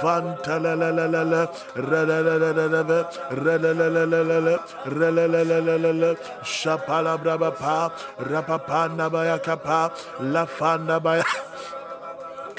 Vantalalala, 0.00 1.50
Ralalalala, 1.74 3.10
Ralalalala, 3.30 4.60
Ralalalala, 4.86 6.16
Shapalabrabapa, 6.44 7.92
Rapapanabayakapa, 8.20 9.90
Lafanabaya 10.20 11.24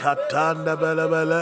katanda 0.04 0.76
bele 0.76 1.08
bele 1.14 1.39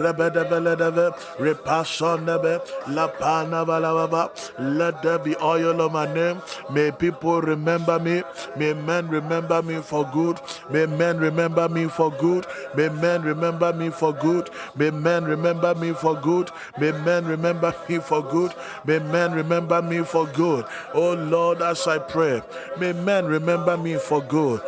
rebede 0.00 0.42
bele 0.50 0.76
deve 0.76 1.06
repasonebe 1.38 2.54
la 2.88 3.06
pana 3.08 3.64
balababa 3.64 4.30
let 4.58 5.02
there 5.02 5.18
be 5.18 5.36
oil 5.36 5.80
on 5.82 5.92
my 5.92 6.12
name. 6.12 6.40
May 6.70 6.90
people 6.90 7.40
remember 7.40 7.98
me. 7.98 8.22
May 8.56 8.72
men 8.72 9.08
remember 9.08 9.62
me 9.62 9.80
for 9.82 10.04
good. 10.12 10.40
May 10.70 10.86
men 10.86 11.18
remember 11.18 11.68
me 11.68 11.88
for 11.88 12.10
good. 12.10 12.46
May 12.76 12.88
men 12.88 13.22
remember 13.22 13.72
me 13.74 13.90
for 13.90 14.14
good. 14.14 14.46
May 14.76 14.90
men 14.90 15.24
remember 15.24 15.74
me 15.74 15.92
for 15.92 16.16
good. 16.16 16.50
May 16.78 16.92
men 16.92 17.24
remember 17.26 17.74
me 17.88 17.98
for 17.98 18.22
good. 18.22 18.54
May 18.84 18.98
men 18.98 19.32
remember 19.32 19.82
me 19.82 20.02
for 20.02 20.26
good. 20.26 20.64
Oh 20.94 21.14
lord 21.14 21.62
as 21.62 21.86
i 21.86 21.98
pray 21.98 22.42
may 22.78 22.92
men 22.92 23.26
remember 23.26 23.76
me 23.76 23.96
for 23.96 24.22
good 24.22 24.60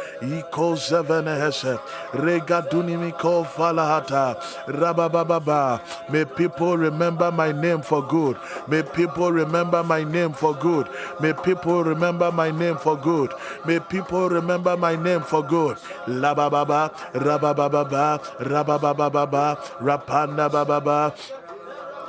May 6.10 6.24
people 6.24 6.76
remember 6.76 7.30
my 7.32 7.52
name 7.52 7.82
for 7.82 8.02
good. 8.06 8.36
May 8.66 8.82
people 8.82 9.32
remember 9.32 9.82
my 9.82 10.04
name 10.04 10.32
for 10.32 10.54
good. 10.54 10.88
May 11.20 11.32
people 11.32 11.84
remember 11.84 12.32
my 12.32 12.50
name 12.50 12.76
for 12.76 12.96
good. 12.96 13.32
May 13.66 13.80
people 13.80 14.28
remember 14.28 14.76
my 14.76 14.96
name 14.96 15.20
for 15.22 15.42
good. 15.42 15.76
Labababa 16.06 16.92
Rabababa 17.12 18.20
Rabababa 18.38 19.56
Rapanda 19.80 20.48
Bababa 20.50 21.12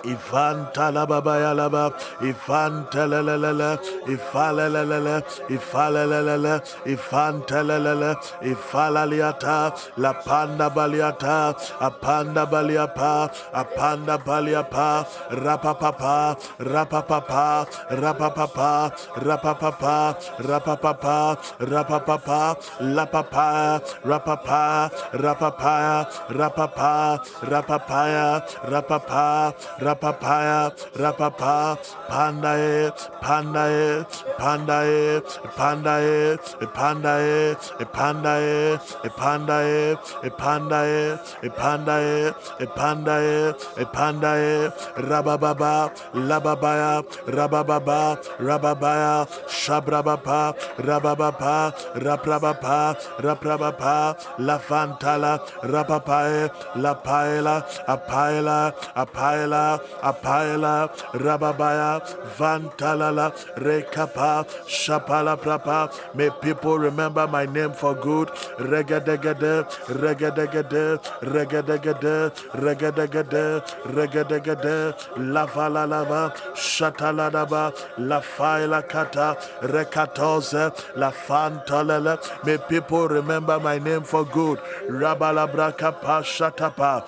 Ivanta 0.03 0.93
la 0.93 1.05
baba 1.05 1.39
ya 1.39 1.53
laba, 1.53 1.91
Ivanta 2.21 3.07
la 3.09 3.21
la 3.21 3.35
la 3.35 3.51
la, 3.51 3.77
Ifala 4.07 4.69
la 4.71 4.83
la 4.83 4.99
la, 4.99 5.21
Ifala 5.49 6.05
la 6.07 6.19
la 6.21 6.35
la, 6.35 6.59
Ifanta 6.85 7.63
la 7.65 7.77
la 7.77 7.93
la, 7.93 8.15
Ifala 8.41 9.05
liata, 9.05 9.73
La 9.97 10.13
panda 10.13 10.69
baliata, 10.69 11.55
Apanda 11.79 12.45
baliapa, 12.45 13.29
Apanda 13.53 14.17
baliapa, 14.17 15.05
Rapapapa, 15.31 16.37
Rapapapa, 16.59 17.67
Rapapapa, 17.89 18.91
Rapapapa, 19.19 20.15
Rapapapa, 20.39 21.37
Rapapapa, 21.59 22.55
Lapapa, 22.79 23.81
Rapapa, 24.03 24.91
Rapapa, 25.13 26.07
Rapapa, 26.29 27.19
Rapapaya, 27.43 28.43
Rapapa, 28.63 29.53
rapapaya, 29.89 30.69
rapapa, 30.93 31.77
pandae, 32.09 32.91
pandae, 33.21 34.05
pandae, 34.37 35.21
pandae, 35.57 36.37
pandae, 36.77 37.57
pandae, 37.97 38.77
pandae, 39.17 39.97
pandae, 40.37 41.17
pandae, 41.57 42.33
pandae, 42.77 43.55
pandae, 43.93 44.71
rabababa, 45.09 45.75
lababaya, 46.13 47.03
rabababa, 47.25 48.01
rababaya, 48.37 49.25
shabrabapa, 49.47 50.53
rababapa, 50.77 51.73
raprabapa, 51.95 52.95
raprabapa, 53.25 53.97
la 54.37 54.59
fantala, 54.59 55.39
rapapae, 55.63 56.51
la 56.75 56.93
paela, 56.93 57.65
apaela, 57.87 58.73
apaela, 58.95 59.78
apaela 60.01 60.89
rababaya 61.13 62.01
vantalala 62.37 63.33
rekapa 63.57 64.45
shapala 64.67 65.39
prapa. 65.39 65.91
May 66.13 66.29
people 66.41 66.77
remember 66.79 67.27
my 67.27 67.45
name 67.45 67.73
for 67.73 67.95
good. 67.95 68.29
Regadegade 68.57 69.69
regadegade 69.87 70.99
regadegade 71.21 72.31
regadegade 72.53 73.63
regadegade. 73.85 74.93
Lavala 75.17 75.87
lava 75.87 76.33
shataladaba 76.55 77.29
la 77.29 77.29
lava 77.29 77.73
la 77.97 78.21
faila 78.21 78.81
kata 78.87 79.37
rekatose 79.61 80.71
la 80.95 81.11
fantalele 81.11 82.17
may 82.45 82.57
people 82.57 83.07
remember 83.07 83.59
my 83.59 83.77
name 83.79 84.03
for 84.03 84.25
good. 84.25 84.59
Rabalabra 84.89 85.75
pa 86.01 86.21
shatapa 86.21 87.03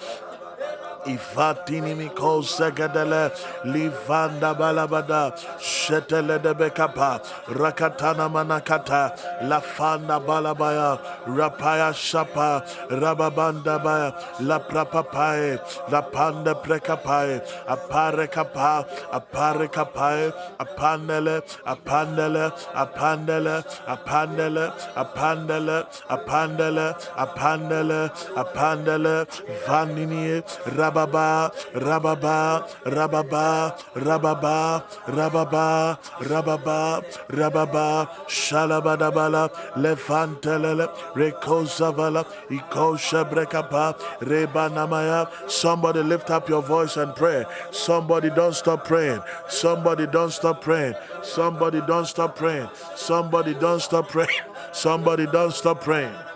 Ifatini 1.06 1.96
miko 1.98 2.42
segedele 2.42 3.32
livanda 3.66 4.54
balabada 4.54 5.34
shetele 5.60 6.42
de 6.42 6.54
bekapa 6.54 7.20
rakatana 7.48 8.30
manakata 8.30 9.18
lafanda 9.44 10.20
balabaya 10.24 11.00
rapaya 11.26 11.92
shapa 11.94 12.64
rababanda 12.90 13.84
baya 13.84 14.14
la 14.42 14.60
prapapae 14.60 15.60
la 15.92 16.02
panda 16.02 16.54
prekapae 16.54 17.42
apare 17.68 18.28
kapa 18.32 18.86
apare 19.12 19.68
kapae 19.72 20.32
apandele 20.60 21.42
apandele 21.66 22.52
apandele 22.76 23.64
apandele 23.88 24.72
apandele 24.96 25.86
apandele 26.10 26.96
apandele 27.18 28.12
apandele 28.36 29.26
vanini 29.66 30.44
rababa, 30.92 31.52
rababa, 31.74 32.68
rababa, 32.84 33.78
rababa, 33.96 34.84
rababa, 35.06 35.98
rababa, 36.20 37.04
rababa, 37.30 38.10
shalabadabala, 38.28 39.50
lefantelele, 39.76 40.90
rekosavala, 41.16 42.26
ikoshabrekapa, 42.50 43.96
rebanamaya. 44.20 45.30
Somebody 45.50 46.04
lift 46.04 46.30
up 46.30 46.50
your 46.50 46.62
voice 46.62 46.98
and 46.98 47.16
pray. 47.16 47.46
Somebody 47.72 48.30
don't 48.30 48.54
stop 48.54 48.86
praying. 48.86 49.22
Somebody 49.48 50.08
don't 50.08 50.32
stop 50.32 50.62
praying. 50.62 50.96
Somebody 51.24 51.82
don't 51.82 52.06
stop 52.06 52.36
praying. 52.36 52.70
Somebody 52.96 53.54
don't 53.54 53.82
stop 53.82 54.10
praying. 54.10 54.30
Somebody 54.72 55.26
don't 55.28 55.54
stop 55.54 55.82
praying. 55.82 56.31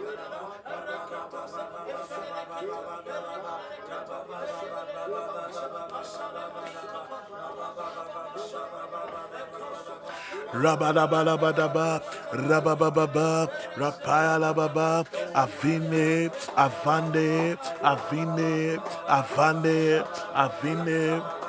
Rabadabalabadaba, 10.56 12.02
Rabababa, 12.32 13.50
Rapayalababa, 13.76 15.06
Avine, 15.36 16.32
Avande, 16.56 17.58
Avine, 17.84 18.80
Avande, 19.08 20.06
Avine. 20.34 21.45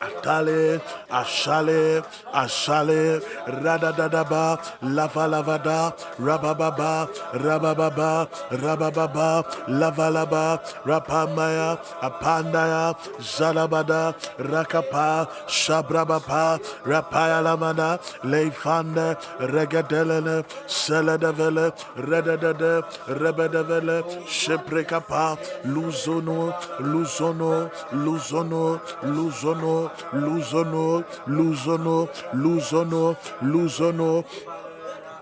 Atale, 0.00 0.80
Ashale, 1.10 2.04
Ashale, 2.32 3.20
Radadadaba, 3.46 4.58
Lava 4.82 5.26
Lavada, 5.28 5.94
Rabababa, 6.18 7.08
Rabababa, 7.32 8.28
Rabababa, 8.50 9.44
Lavalaba, 9.68 10.60
Rapamaya, 10.84 11.78
Apandaya, 12.00 12.96
Zalabada, 13.18 14.14
Rakapa, 14.38 15.28
Shabrabapa, 15.48 16.60
Rapaya 16.84 17.42
Lamana, 17.42 17.98
Leifande, 18.22 19.16
Regadelene, 19.40 20.44
Seledevele, 20.66 21.72
Redadede, 21.96 22.84
Rebedevele, 23.08 24.04
Sheprekapa, 24.26 25.38
Luzono, 25.64 26.54
Luzono, 26.78 27.70
Luzono, 27.92 28.80
Luzono, 29.02 29.87
Luzono, 30.12 31.04
Luzono, 31.26 32.08
Luzono, 32.34 33.16
Luzono, 33.42 34.24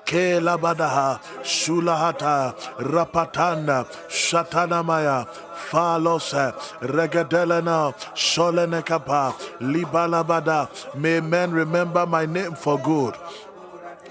Kelabadaha, 0.06 1.20
Shulahata, 1.42 2.54
Rapatanda, 2.78 3.84
Shatanamaya, 4.08 5.26
Falose, 5.68 6.54
Regadelena, 6.80 7.92
Sholenekapa, 8.14 9.34
Libalabada. 9.60 10.68
May 10.94 11.20
men 11.20 11.50
remember 11.50 12.06
my 12.06 12.24
name 12.24 12.54
for 12.54 12.78
good. 12.78 13.16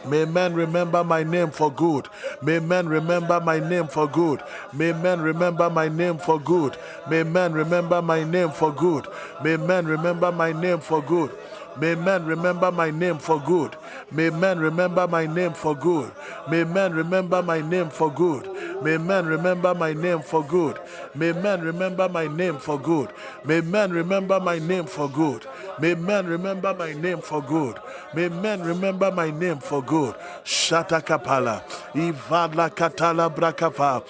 May 0.07 0.25
men 0.25 0.53
remember 0.53 1.03
my 1.03 1.23
name 1.23 1.51
for 1.51 1.71
good. 1.71 2.07
May 2.41 2.59
men 2.59 2.87
remember 2.87 3.39
my 3.39 3.59
name 3.59 3.87
for 3.87 4.07
good. 4.07 4.41
May 4.73 4.93
men 4.93 5.21
remember 5.21 5.69
my 5.69 5.89
name 5.89 6.17
for 6.17 6.39
good. 6.39 6.77
May 7.09 7.23
men 7.23 7.53
remember 7.53 8.01
my 8.01 8.23
name 8.23 8.49
for 8.49 8.71
good. 8.71 9.07
May 9.43 9.57
men 9.57 9.85
remember 9.85 10.31
my 10.31 10.51
name 10.51 10.79
for 10.79 11.01
good. 11.01 11.31
May 11.79 11.95
men 11.95 12.25
remember 12.25 12.71
my 12.71 12.89
name 12.91 13.17
for 13.17 13.39
good. 13.41 13.75
May 14.11 14.29
men 14.29 14.59
remember 14.59 15.07
my 15.07 15.25
name 15.25 15.53
for 15.53 15.75
good. 15.75 16.11
May 16.49 16.63
men 16.63 16.93
remember 16.93 17.41
my 17.43 17.61
name 17.61 17.89
for 17.89 18.11
good. 18.11 18.49
May 18.81 18.97
men 18.97 19.25
remember 19.25 19.73
my 19.73 19.93
name 19.93 20.21
for 20.21 20.43
good. 20.43 20.79
May 21.15 21.31
men 21.33 21.61
remember 21.61 22.07
my 22.07 22.27
name 22.27 22.57
for 22.57 22.79
good. 22.79 23.09
May 23.43 23.61
men 23.61 23.91
remember 23.91 24.39
my 24.39 24.59
name 24.59 24.85
for 24.85 25.09
good. 25.09 25.45
May 25.79 25.95
men 25.95 26.27
remember 26.27 26.73
my 26.73 26.93
name 26.93 27.21
for 27.21 27.41
good. 27.41 27.79
May 28.13 28.29
men 28.29 28.63
remember 28.63 29.11
my 29.11 29.31
name 29.31 29.59
for 29.59 29.83
good. 29.83 30.15
Shatakapala. 30.43 31.61
Ivadla 31.93 32.69
katala 32.69 33.29
brakava. 33.29 34.03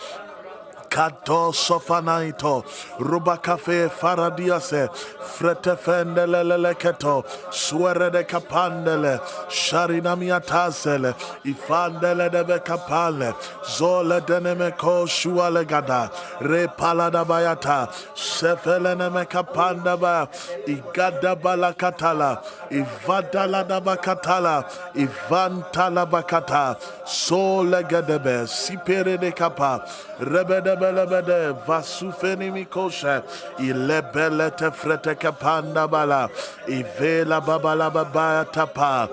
Kato 0.96 1.52
sofanaito, 1.52 2.64
rubakafe 3.00 3.89
faradiase, 3.89 4.88
fretefendeleleketo, 5.36 7.26
suerede 7.52 8.24
kapandele, 8.26 9.20
sharinamiatasele, 9.50 11.14
ifandele 11.43 12.30
debe 12.32 12.60
kapale, 12.64 13.36
zole 13.66 14.22
denemeko 14.26 15.06
shualegada, 15.06 16.10
repalada 16.39 17.26
bayata, 17.26 17.89
sefeleneme 18.16 19.26
kapanda 19.28 20.00
ba, 20.00 20.30
igada 20.66 21.36
balakatala, 21.36 22.41
ivadala 22.72 23.68
dabakatala, 23.68 24.64
ivantala 24.96 26.06
bakata, 26.10 26.78
solegadebe, 27.06 28.48
sipere 28.48 29.20
de 29.20 29.32
kapa, 29.34 29.86
rebedebelebede 30.20 31.55
vasufeni 31.68 32.51
mikosha 32.51 33.24
ilebele 33.59 34.51
tefrete 34.51 35.16
kapanda 35.16 35.88
bala. 35.88 36.30
Ivela 36.68 37.41
babala 37.41 37.89
baba 37.93 38.45
tapa. 38.51 39.09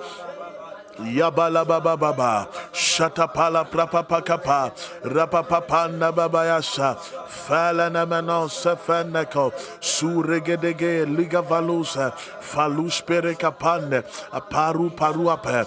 Yabala 0.99 1.65
baba 1.67 1.97
baba, 1.97 2.47
shatapala 2.71 3.65
prapapakapa, 3.65 4.71
rapapapanda 5.03 6.13
babayasa, 6.13 6.95
falana 7.27 8.05
manosa 8.05 8.77
fanako, 8.77 9.51
suregedege 9.81 11.03
ligavalusa, 11.07 12.13
falus 12.39 13.01
perekapande, 13.01 14.03
aparu 14.31 14.91
paruape, 14.95 15.65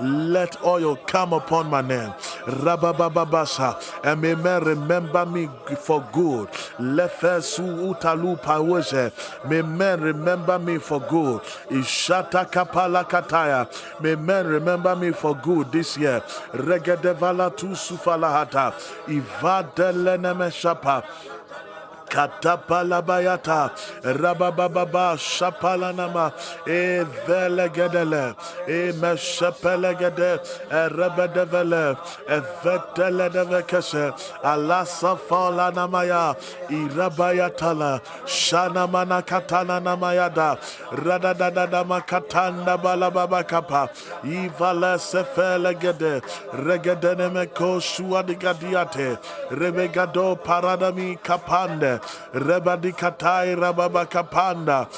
let 0.00 0.64
oil 0.64 0.96
come 1.06 1.32
upon 1.32 1.70
my 1.70 1.80
name. 1.82 2.12
Rababababasa. 2.46 4.00
And 4.04 4.20
may 4.20 4.34
men 4.34 4.62
remember 4.64 5.26
me 5.26 5.48
for 5.76 6.04
good. 6.12 6.48
Lefesu 6.78 7.62
utalu 7.94 8.40
pawese. 8.40 9.12
May 9.48 9.62
men 9.62 10.00
remember 10.00 10.58
me 10.58 10.78
for 10.78 11.00
good. 11.00 11.40
Ishata 11.70 12.48
kapala 12.48 13.04
kataya. 13.04 13.66
May 14.00 14.14
men 14.14 14.46
remember 14.46 14.94
me 14.94 15.10
for 15.10 15.34
good 15.34 15.72
this 15.72 15.96
year. 15.96 16.22
Regedevala 16.52 17.56
tu 17.56 17.68
sufalahata. 17.68 18.72
Ivadeleneme 19.08 20.52
shapa 20.52 21.02
katapalabayata 22.12 23.60
rabababa 24.22 25.16
shapalanama. 25.16 26.26
Evelegedele 26.66 28.34
emeshepelegede 28.68 30.38
erebedevele 30.70 31.96
eveteledevekese 32.36 34.12
alasafalanamaya 34.52 36.24
irabayatala 36.68 38.00
shanamanakatananamayada 38.26 40.58
radadadamakatanda 41.04 42.74
balababakapa 42.84 43.82
ivalesefelegede 44.24 46.12
regedenemekoshuadigadiate 46.66 49.08
rebegado 49.50 50.36
paradami 50.46 51.16
kapande. 51.22 51.92
Rebadikatai 52.32 53.56
Rababakapanda 53.56 54.88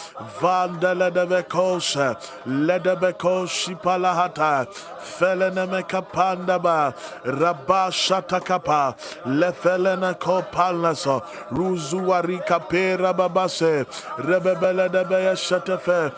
Vandele 0.40 1.12
de 1.12 1.26
Vekosha 1.26 2.16
Ledebeko 2.46 3.46
Shipalahata 3.46 4.66
Feleneme 5.00 5.82
Kapanda 5.88 6.60
Ba 6.62 6.94
Rabashatakapa 7.24 8.96
Lefelene 9.24 10.18
Kopalaso 10.18 11.22
Ruzuari 11.50 12.44
Kapera 12.46 13.14
Babase 13.14 13.84
Rebebele 14.18 14.90
de 14.90 15.04
Beyashatefe 15.04 16.12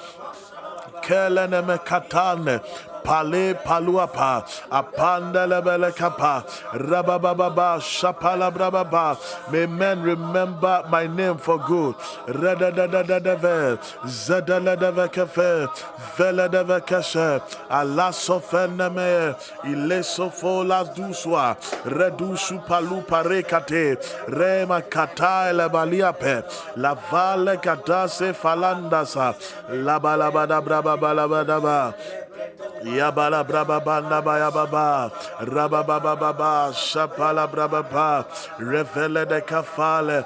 Keleneme 1.02 1.78
Katane 1.84 2.60
pale 3.06 3.54
paluapa 3.54 4.44
apanda 4.70 5.46
lebele 5.46 5.94
kapa 5.94 6.44
rabababa 6.74 7.78
shapala 7.80 8.50
brababa. 8.52 9.16
May 9.50 9.66
men 9.66 10.02
remember 10.02 10.84
my 10.90 11.06
name 11.06 11.38
for 11.38 11.58
good. 11.58 11.94
Rada 12.26 12.70
da 12.72 12.86
da 12.86 13.02
da 13.02 13.18
da 13.18 13.34
ve 13.36 13.78
zada 14.06 14.58
la 14.60 14.74
da 14.74 14.90
ve 14.90 15.08
kafe 15.08 15.68
vela 16.16 16.48
da 16.48 16.62
ve 16.64 16.80
kashe 16.80 17.40
ala 17.70 18.10
sofene 18.12 18.88
me 18.92 19.34
ile 19.70 20.02
sofo 20.02 20.64
la 20.66 20.84
duswa 20.84 21.56
redusu 21.84 22.58
palu 22.66 23.02
pare 23.02 23.42
kate 23.42 23.96
rema 24.28 24.80
kata 24.82 25.50
ele 25.50 25.68
baliape 25.68 26.44
la 26.76 26.94
vale 26.94 27.56
katase 27.56 28.32
falandasa 28.34 29.34
la 29.70 29.98
balabada 30.00 30.60
brababa 30.60 31.14
la 31.14 31.28
badaba 31.28 31.94
baba. 36.14 36.72
Shapala 36.72 37.46
revele 38.58 39.28
de 39.28 39.40
kafale. 39.40 40.24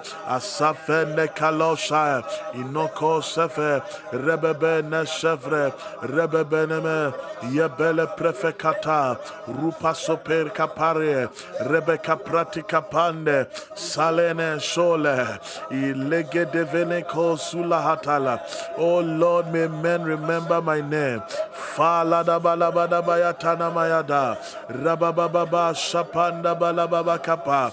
Kalosha. 1.34 2.22
Inoko 2.54 3.22
sefe. 3.22 3.82
Rebebe 4.12 4.82
ne 4.84 5.04
rebebe 6.02 6.66
yebele 7.52 8.06
prefekata. 8.16 9.18
Rupa 9.46 9.94
soper 9.94 10.46
kapare. 10.50 11.28
Rebeka 11.62 12.16
pratika 12.22 12.82
pande. 12.90 13.46
Salene 13.74 14.58
shole. 14.60 15.38
Ilege 15.70 16.44
devene 16.52 17.06
ko 17.08 17.36
sulahatala 17.36 18.40
oh 18.78 19.00
lord 19.00 19.52
may 19.52 19.68
men 19.68 20.02
remember 20.02 20.60
my 20.60 20.80
name 20.80 21.22
bayatana 23.02 23.70
mayada 23.72 24.36
shapanda 25.74 26.54
balababa 26.58 27.22
kapa 27.22 27.72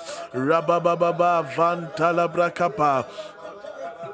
vantala 1.55 2.27
brakapa 2.27 3.05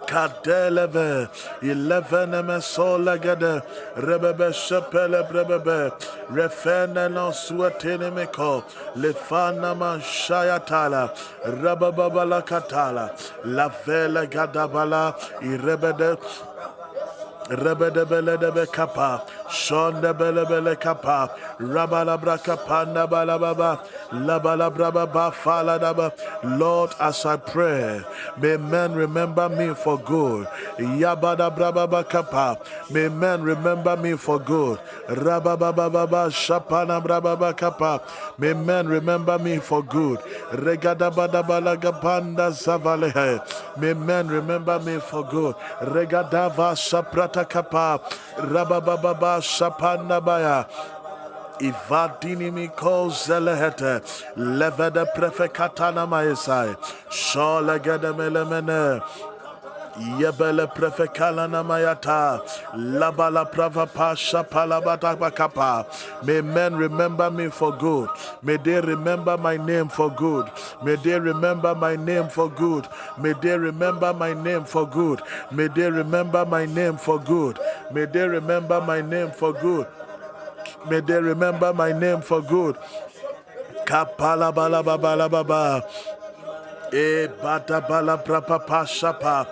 Kadeleve, 0.05 1.29
eleven 1.61 2.31
mesola 2.31 3.17
gede, 3.17 3.63
rebebe 3.95 4.51
shepele 4.51 5.23
brebebe, 5.29 5.91
refene 6.29 7.09
no 7.11 7.31
suetene 7.31 8.11
meko, 8.11 8.63
lefana 8.97 9.77
man 9.77 10.01
shayatala, 10.01 11.09
rabababala 11.45 12.43
katala, 12.45 13.11
la 13.45 13.69
vele 13.69 14.27
gadabala, 14.27 15.15
irebede, 15.41 16.17
debe 18.39 18.65
kapa, 18.71 19.23
Shonda 19.53 20.17
bele 20.17 20.45
bele 20.45 20.75
kapa. 20.75 21.29
Rabala 21.59 22.17
braka 22.19 22.57
panda 22.57 23.07
balababa. 23.07 23.79
Labala 24.11 24.73
brababa 24.73 25.31
faladaba. 25.31 26.11
Lord, 26.57 26.91
as 26.99 27.25
I 27.25 27.37
pray, 27.37 28.01
may 28.37 28.57
men 28.57 28.93
remember 28.93 29.47
me 29.49 29.75
for 29.75 29.99
good. 29.99 30.47
Yabada 30.79 31.55
brababa 31.55 32.07
kapa. 32.09 32.57
May 32.89 33.09
men 33.09 33.43
remember 33.43 33.95
me 33.95 34.17
for 34.17 34.39
good. 34.39 34.79
Rabababa 35.07 36.31
shapana 36.33 36.99
brababa 37.01 37.55
kapa. 37.55 38.01
May 38.39 38.53
men 38.53 38.87
remember 38.87 39.37
me 39.37 39.59
for 39.59 39.83
good. 39.83 40.17
Regada 40.51 41.13
balaga 41.13 42.01
panda 42.01 42.49
zavalehe. 42.49 43.39
May 43.77 43.93
men 43.93 44.27
remember 44.27 44.79
me 44.79 44.97
for 44.99 45.23
good. 45.23 45.55
Regadava 45.81 46.73
saprata 46.73 47.47
kapa. 47.47 48.01
Rabababa 48.37 49.42
Shapanabaya. 49.43 50.65
Ivadini 51.59 52.51
miko 52.51 53.09
zelehete 53.09 54.01
levede 54.35 55.05
prefekatana 55.15 56.07
maesai 56.07 56.75
sholegede 57.09 58.11
melemene 58.17 59.01
Yebele 59.97 60.67
prefekala 60.73 61.47
namayata. 61.47 62.41
Labala 62.75 63.49
prava 63.51 63.85
pasha 63.85 64.43
palabata. 64.43 65.85
May 66.25 66.41
men 66.41 66.75
remember 66.75 67.29
me 67.29 67.49
for 67.49 67.71
good. 67.71 68.09
May 68.41 68.57
they 68.57 68.81
remember 68.81 69.37
my 69.37 69.57
name 69.57 69.89
for 69.89 70.09
good. 70.09 70.49
May 70.83 70.95
they 70.95 71.19
remember 71.19 71.75
my 71.75 71.95
name 71.95 72.27
for 72.29 72.49
good. 72.49 72.87
May 73.19 73.33
they 73.33 73.57
remember 73.57 74.13
my 74.13 74.33
name 74.33 74.65
for 74.65 74.87
good. 74.87 75.21
May 75.51 75.67
they 75.67 75.89
remember 75.89 76.45
my 76.45 76.65
name 76.65 76.97
for 76.97 77.19
good. 77.19 77.59
May 77.91 78.05
they 78.05 78.27
remember 78.27 78.81
my 78.81 79.01
name 79.01 79.31
for 79.31 79.53
good. 79.53 79.87
May 80.89 81.01
they 81.01 81.19
remember 81.19 81.73
my 81.73 81.91
name 81.91 82.21
for 82.21 82.41
good. 82.41 82.77
Kapala 83.85 84.53
bala 84.53 84.81
bala 84.81 85.29
baba. 85.29 85.83
E 86.93 87.23
eh, 87.23 87.27
bata 87.41 87.81
bala 87.81 88.17
prapa 88.17 88.59
pashapa 88.59 89.47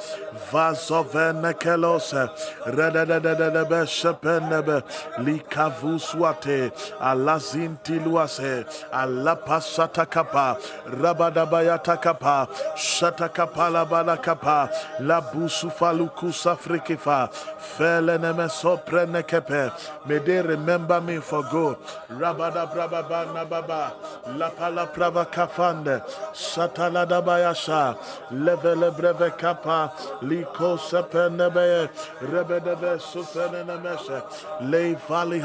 vasovene 0.52 1.54
kelose. 1.54 2.30
Redededede 2.66 3.70
be 3.70 3.86
shepenebe. 3.86 4.84
Likavuswate. 5.20 6.72
Alazinti 7.00 8.00
luase. 8.00 8.66
Alapasata 8.92 10.06
kapa 10.06 10.58
rabadabayata 10.86 11.98
kapa 12.02 12.48
shatakapala 12.76 13.86
bala 13.90 14.18
kapa 14.18 14.70
labusufalukusa 15.00 16.56
frikifa 16.56 17.30
feleneme 17.60 18.50
soprene 18.50 19.24
kepe 19.24 19.72
may 20.06 20.20
they 20.20 20.42
remember 20.42 21.02
me 21.02 21.18
for 21.18 21.44
good. 21.44 21.78
Rabada 22.10 22.68
brababa 22.72 23.26
nababa 23.34 23.92
lapala 24.38 24.92
prava 24.94 25.26
kafande 25.26 26.02
satalada 26.34 27.22
bayasha 27.22 27.98
levele 28.32 28.92
breve 28.96 29.38
kapa 29.38 29.92
liko 30.32 30.78
sepenebe 30.78 31.90
rebedebe 32.22 33.00
supenenemeshe 33.00 34.22
lei 34.62 34.96
vali 35.10 35.40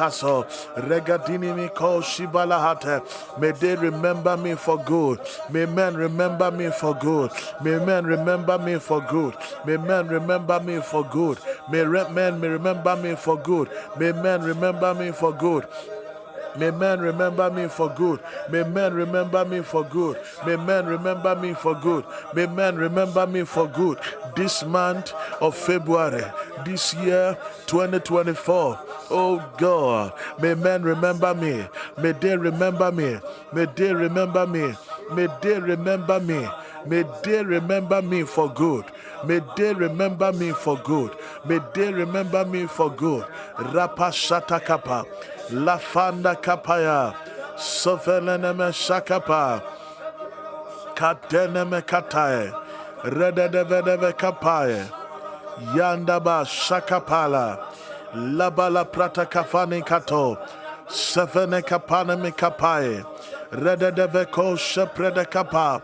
regadini 0.88 1.54
miko 1.54 2.00
shibalahate. 2.00 3.02
May 3.40 3.52
they 3.52 3.74
remember 3.76 4.36
me 4.36 4.54
for 4.54 4.78
good. 4.78 5.18
May 5.50 5.66
men 5.66 5.96
remember 5.96 6.50
me 6.50 6.70
for 6.70 6.94
good. 6.94 7.30
May 7.62 7.78
men 7.84 8.06
remember 8.06 8.58
me 8.58 8.78
for 8.78 9.00
good. 9.00 9.34
May 9.64 9.76
men 9.76 10.06
remember 10.06 10.60
me 10.60 10.80
for 10.80 11.04
good. 11.04 11.38
May 11.70 11.84
men 11.84 12.40
remember 12.40 12.96
me 12.96 13.16
for 13.16 13.36
good. 13.38 13.68
May 13.98 14.12
men 14.12 14.42
remember 14.42 14.94
me 14.94 15.10
for 15.12 15.32
good 15.32 15.66
May 16.58 16.70
men 16.70 17.00
remember 17.00 17.50
me 17.50 17.68
for 17.68 17.88
good. 17.90 18.20
May 18.50 18.64
men 18.64 18.94
remember 18.94 19.44
me 19.44 19.62
for 19.62 19.84
good. 19.84 20.18
May 20.46 20.56
men 20.56 20.86
remember 20.86 21.36
me 21.36 21.54
for 21.54 21.74
good. 21.74 22.04
May 22.34 22.46
men 22.46 22.76
remember 22.76 23.26
me 23.26 23.44
for 23.44 23.66
good. 23.68 23.98
This 24.34 24.64
month 24.64 25.12
of 25.40 25.56
February, 25.56 26.24
this 26.64 26.94
year 26.94 27.36
2024. 27.66 28.78
Oh 29.10 29.44
God, 29.56 30.12
may 30.40 30.54
men 30.54 30.82
remember 30.82 31.34
me. 31.34 31.66
May 31.98 32.12
they 32.12 32.36
remember 32.36 32.90
me. 32.90 33.18
May 33.52 33.66
they 33.74 33.92
remember 33.92 34.46
me. 34.46 34.74
May 35.12 35.28
they 35.40 35.58
remember 35.60 36.20
me. 36.20 36.46
May 36.86 37.04
they 37.22 37.42
remember 37.42 38.00
me 38.02 38.22
for 38.22 38.48
good. 38.52 38.84
May 39.24 39.40
they 39.56 39.74
remember 39.74 40.32
me 40.32 40.52
for 40.52 40.76
good. 40.78 41.16
May 41.44 41.58
they 41.74 41.92
remember 41.92 42.44
me 42.44 42.66
for 42.66 42.90
good. 42.90 43.24
Rapa 43.56 44.10
Shatakapa. 44.12 45.04
Lafanda 45.50 46.40
kapaya. 46.40 47.14
Sofeleneme 47.56 48.70
shakapa. 48.72 49.62
Kateneme 50.94 51.82
katae. 51.82 52.52
Rededevedeve 53.02 54.12
kapae. 54.16 54.90
Yandaba 55.74 56.44
shakapala. 56.44 57.58
Labala 58.14 58.84
prata 58.90 59.26
kafani 59.26 59.84
kato. 59.84 60.38
Sefene 60.88 61.62
kapane 61.62 62.20
me 62.20 62.30
kapae. 62.30 63.04
Rededeve 63.50 64.30
ko 64.30 64.54
sheprede 64.54 65.28
kapa. 65.30 65.82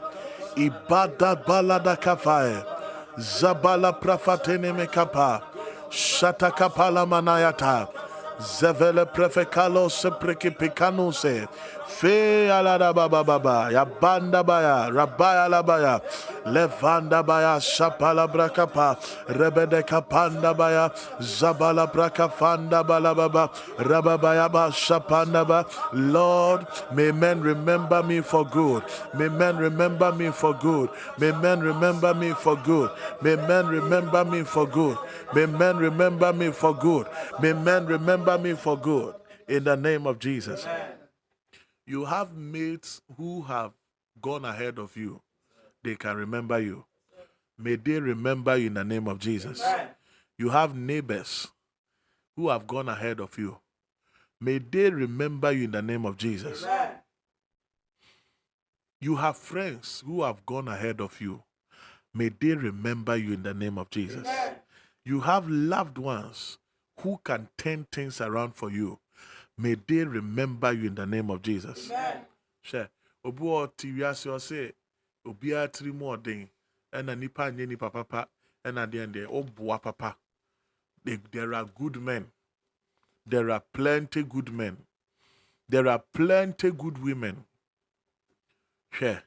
Ibada 0.56 1.36
balada 1.36 1.96
kafae. 1.96 2.64
Zabala 3.18 3.92
prafatene. 3.92 4.72
Shata 5.90 6.50
kapala 6.50 7.06
manayata. 7.06 7.88
Zevele 8.40 9.04
prefekalo 9.06 9.88
sepreki 9.88 10.50
pikanuse. 10.50 11.46
Fe 11.98 12.48
alada 12.48 12.94
baba 12.94 13.22
baba. 13.22 13.70
Ya 13.70 13.84
banda 13.84 14.42
baya. 14.42 14.90
Rabaya 14.90 15.48
labaya. 15.48 16.00
Levanda 16.46 17.22
baya. 17.24 17.60
Shapala 17.60 18.26
brakapa. 18.26 18.96
Rebede 19.28 19.82
kapanda 19.86 20.56
baya. 20.56 20.90
Zabala 21.20 21.86
brakafanda 21.92 22.82
balababa. 22.82 23.50
Rababaya 23.78 24.50
ba 24.50 24.70
shapanda 24.70 25.46
ba. 25.46 25.66
Lord, 25.92 26.66
may 26.92 27.12
men 27.12 27.40
remember 27.40 28.02
me 28.02 28.20
for 28.20 28.44
good. 28.44 28.82
May 29.14 29.28
men 29.28 29.56
remember 29.56 30.12
me 30.12 30.30
for 30.30 30.54
good. 30.54 30.90
May 31.18 31.32
men 31.32 31.60
remember 31.60 32.14
me 32.14 32.32
for 32.32 32.56
good. 32.56 32.90
May 33.20 33.36
men 33.36 33.66
remember 33.66 34.24
me 34.24 34.42
for 34.42 34.66
good. 34.66 34.98
May 35.34 35.46
men 35.46 35.76
remember 35.76 36.32
me 36.32 36.50
for 36.50 36.74
good. 36.74 37.06
May 37.40 37.52
men 37.52 37.86
remember 37.86 38.38
me 38.38 38.54
for 38.54 38.78
good. 38.78 39.14
In 39.48 39.64
the 39.64 39.76
name 39.76 40.06
of 40.06 40.18
Jesus. 40.18 40.66
You 41.86 42.04
have 42.04 42.36
mates 42.36 43.00
who 43.16 43.42
have 43.42 43.72
gone 44.20 44.44
ahead 44.44 44.78
of 44.78 44.96
you. 44.96 45.20
They 45.82 45.96
can 45.96 46.16
remember 46.16 46.60
you. 46.60 46.84
May 47.58 47.76
they 47.76 48.00
remember 48.00 48.56
you 48.56 48.68
in 48.68 48.74
the 48.74 48.84
name 48.84 49.08
of 49.08 49.18
Jesus. 49.18 49.62
You 50.38 50.50
have 50.50 50.76
neighbors 50.76 51.48
who 52.36 52.48
have 52.48 52.66
gone 52.66 52.88
ahead 52.88 53.20
of 53.20 53.36
you. 53.38 53.58
May 54.40 54.58
they 54.58 54.90
remember 54.90 55.52
you 55.52 55.64
in 55.64 55.70
the 55.72 55.82
name 55.82 56.04
of 56.06 56.16
Jesus. 56.16 56.64
You 59.00 59.16
have 59.16 59.36
friends 59.36 60.02
who 60.06 60.22
have 60.22 60.46
gone 60.46 60.68
ahead 60.68 61.00
of 61.00 61.20
you. 61.20 61.42
May 62.14 62.28
they 62.28 62.54
remember 62.54 63.16
you 63.16 63.32
in 63.32 63.42
the 63.42 63.54
name 63.54 63.78
of 63.78 63.90
Jesus. 63.90 64.28
You 65.04 65.20
have 65.20 65.48
loved 65.48 65.98
ones 65.98 66.58
who 67.00 67.18
can 67.24 67.48
turn 67.58 67.86
things 67.90 68.20
around 68.20 68.54
for 68.54 68.70
you. 68.70 69.00
May 69.62 69.76
they 69.76 70.02
remember 70.02 70.72
you 70.72 70.88
in 70.88 70.96
the 70.96 71.06
name 71.06 71.30
of 71.30 71.40
Jesus. 71.40 71.92
Sure. 72.62 72.88
Obi 73.24 73.42
wɔ 73.42 73.70
ti 73.76 73.92
wiase 73.92 74.28
ɔse 74.28 74.72
obiara 75.24 75.68
tiri 75.70 75.94
mu 75.94 76.06
ɔden 76.06 76.48
ɛna 76.92 77.16
nipa 77.16 77.48
nye 77.52 77.66
nipa 77.66 77.88
papa 77.88 78.28
ɛna 78.64 78.90
deɛ 78.90 79.06
deɛ 79.12 79.26
ɔboa 79.30 79.80
papa. 79.80 80.16
There 81.04 81.54
are 81.54 81.64
good 81.64 82.02
men. 82.02 82.32
There 83.24 83.50
are 83.50 83.60
plenty 83.72 84.24
good 84.24 84.52
men. 84.52 84.84
There 85.68 85.86
are 85.86 86.00
plenty 86.12 86.72
good 86.72 86.98
women. 86.98 87.44
Hwɛ 88.94 89.22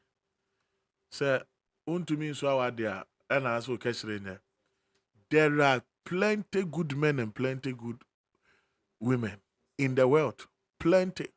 sɛ 1.11 1.45
ntumi 1.87 2.31
nso 2.31 2.49
awa 2.49 2.71
deɛ 2.73 3.05
ɛna 3.29 3.55
asɛ 3.55 3.77
ɔkɛkyerɛ 3.77 4.19
nyɛ. 4.19 4.39
There 5.29 5.61
are 5.61 5.81
plenty 6.03 6.65
good 6.65 6.97
men 6.97 7.19
and 7.19 7.33
plenty 7.33 7.71
good 7.71 8.03
women 8.99 9.39
in 9.77 9.95
the 9.95 10.07
world. 10.07 10.47
Plenty, 10.79 11.27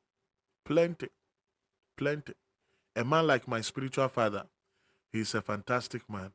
plenty, 0.65 1.09
plenty. 1.97 2.35
A 2.97 3.05
man 3.05 3.27
like 3.27 3.47
my 3.47 3.61
spiritual 3.61 4.09
father, 4.09 4.45
he's 5.13 5.35
a 5.35 5.43
fantastic 5.43 6.03
man. 6.09 6.33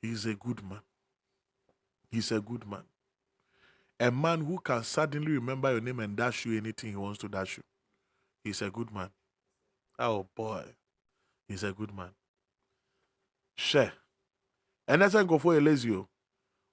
He's 0.00 0.24
a 0.26 0.34
good 0.34 0.62
man. 0.62 0.80
He's 2.10 2.30
a 2.30 2.40
good 2.40 2.68
man. 2.68 2.84
A 3.98 4.10
man 4.10 4.44
who 4.44 4.58
can 4.58 4.84
suddenly 4.84 5.32
remember 5.32 5.72
your 5.72 5.80
name 5.80 6.00
and 6.00 6.16
dash 6.16 6.44
you 6.44 6.56
anything 6.56 6.90
he 6.90 6.96
wants 6.96 7.18
to 7.18 7.28
dash 7.28 7.56
you. 7.56 7.62
He's 8.44 8.62
a 8.62 8.70
good 8.70 8.92
man. 8.92 9.10
Oh 9.98 10.26
boy. 10.36 10.64
He's 11.48 11.64
a 11.64 11.72
good 11.72 11.94
man. 11.94 12.10
Share. 13.56 13.92
And 14.86 15.02
that's 15.02 15.14
go 15.14 15.38
for 15.38 15.54
Elezio. 15.54 16.06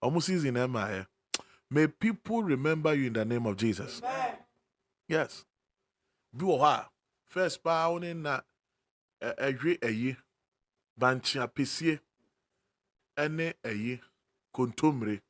Almost 0.01 0.27
season 0.27 0.57
Emma. 0.57 1.07
May 1.73 1.87
people 1.87 2.43
remember 2.43 2.93
you 2.93 3.07
in 3.07 3.13
the 3.13 3.25
name 3.25 3.47
of 3.47 3.57
Jesus. 3.57 3.99
Amen. 4.03 4.35
Yes. 5.07 5.43
Bi 6.31 6.45
wɔ 6.45 6.59
hɔ 6.59 6.65
a 6.79 6.89
first 7.25 7.63
paa 7.63 7.89
wo 7.89 7.97
ne 7.97 8.13
na 8.13 8.41
ɛhwe 9.21 9.79
ayi 9.81 10.15
bankye 10.99 11.41
apɛsie 11.41 11.99
ne 13.29 13.53
ayi 13.63 14.01
kontommire 14.53 15.21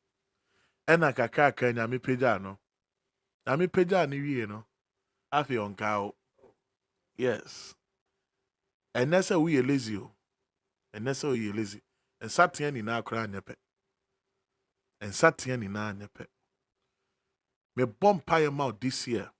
ɛna 0.87 1.15
kakraka 1.15 1.71
nyame 1.73 1.97
pagyaa 1.99 2.41
no 2.41 2.59
nyame 3.47 3.67
pagyaa 3.67 4.09
no 4.09 4.15
wie 4.17 4.45
no 4.45 4.65
afei 5.31 5.57
ɔnkaa 5.57 6.01
wo 6.03 6.15
yes 7.15 7.73
ɛnɛ 8.93 9.19
sɛ 9.27 9.35
woyɛ 9.39 9.65
lazy 9.67 9.95
o 9.97 10.11
ɛnɛ 10.93 11.11
sɛ 11.19 11.27
woyɛ 11.31 11.55
lazy 11.55 11.81
nsateɛ 12.21 12.71
nyinaa 12.73 13.01
koraa 13.03 13.27
nyɛ 13.31 13.41
pɛ 13.47 13.55
nsateɛ 15.07 15.55
nyinaa 15.59 15.93
nyɛ 15.99 16.07
pɛ 16.15 16.27
mebɔ 17.77 18.21
mpaeɛ 18.21 18.53
ma 18.53 18.65
wo 18.65 18.71
this 18.79 19.07
year 19.07 19.31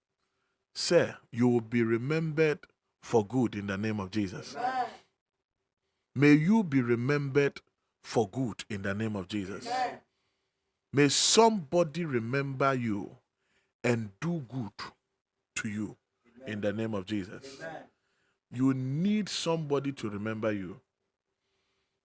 sɛ 0.76 1.18
you 1.32 1.48
will 1.48 1.62
be 1.62 1.84
remembered 1.84 2.60
for 3.02 3.26
good 3.26 3.56
in 3.56 3.68
the 3.68 3.78
name 3.78 4.00
of 4.00 4.12
jesus 4.12 4.56
Amen. 4.56 4.88
may 6.16 6.34
you 6.34 6.64
be 6.64 6.82
remembered 6.82 7.62
for 8.02 8.30
good 8.30 8.64
in 8.70 8.82
the 8.82 8.94
name 8.94 9.16
of 9.16 9.28
jesus 9.28 9.68
Amen. 9.68 10.00
May 10.96 11.10
somebody 11.10 12.06
remember 12.06 12.76
you 12.76 13.18
and 13.84 14.12
do 14.22 14.46
good 14.48 14.72
to 15.56 15.68
you 15.68 15.98
Amen. 16.38 16.54
in 16.54 16.62
the 16.62 16.72
name 16.72 16.94
of 16.94 17.08
Jesus. 17.08 17.60
You 18.52 18.76
need 18.76 19.28
somebody 19.28 19.92
to 19.94 20.10
remember 20.10 20.52
you. 20.52 20.80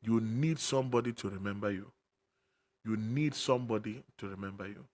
You 0.03 0.21
need 0.23 0.59
somebody 0.59 1.13
to 1.13 1.29
remember 1.29 1.71
you. 1.71 1.93
You 2.87 2.97
need 2.97 3.35
somebody 3.35 4.05
to 4.17 4.29
remember 4.29 4.67
you. 4.67 4.87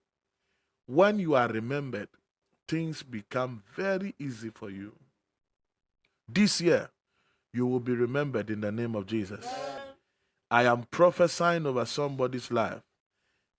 When 0.85 1.19
you 1.19 1.35
are 1.35 1.47
remembered, 1.47 2.09
things 2.67 3.03
become 3.03 3.63
very 3.75 4.15
easy 4.19 4.49
for 4.49 4.69
you. 4.69 4.93
This 6.27 6.61
year, 6.61 6.89
you 7.53 7.65
will 7.65 7.79
be 7.79 7.93
remembered 7.93 8.49
in 8.49 8.61
the 8.61 8.71
name 8.71 8.95
of 8.95 9.05
Jesus. 9.05 9.45
I 10.51 10.63
am 10.63 10.83
prophesying 10.91 11.65
over 11.65 11.85
somebody's 11.85 12.51
life 12.51 12.81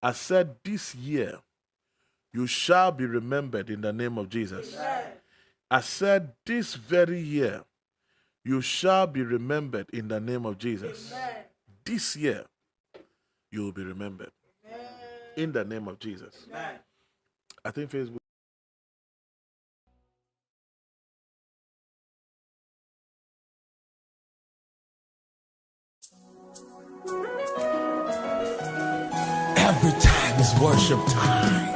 I 0.07 0.13
said, 0.13 0.57
This 0.63 0.95
year 0.95 1.39
you 2.33 2.47
shall 2.47 2.93
be 2.93 3.07
remembered 3.07 3.71
in 3.71 3.81
the 3.81 3.93
name 3.93 4.19
of 4.19 4.29
Jesus. 4.29 4.77
I 5.69 5.81
said, 5.81 6.33
This 6.45 6.75
very 6.75 7.21
year 7.21 7.65
you 8.45 8.61
shall 8.61 9.09
be 9.09 9.23
remembered 9.23 9.91
in 9.91 10.07
the 10.07 10.21
name 10.21 10.47
of 10.47 10.59
Jesus. 10.59 11.13
This 11.85 12.15
year 12.15 12.45
you 13.51 13.65
will 13.65 13.73
be 13.73 13.83
remembered 13.83 14.31
in 15.37 15.51
the 15.51 15.65
name 15.65 15.89
of 15.89 15.99
Jesus. 15.99 16.47
I 17.67 17.73
think 17.73 17.91
Facebook. 17.91 18.19
Every 29.57 30.01
time 30.01 30.41
is 30.41 30.61
worship 30.61 31.01
time. 31.09 31.76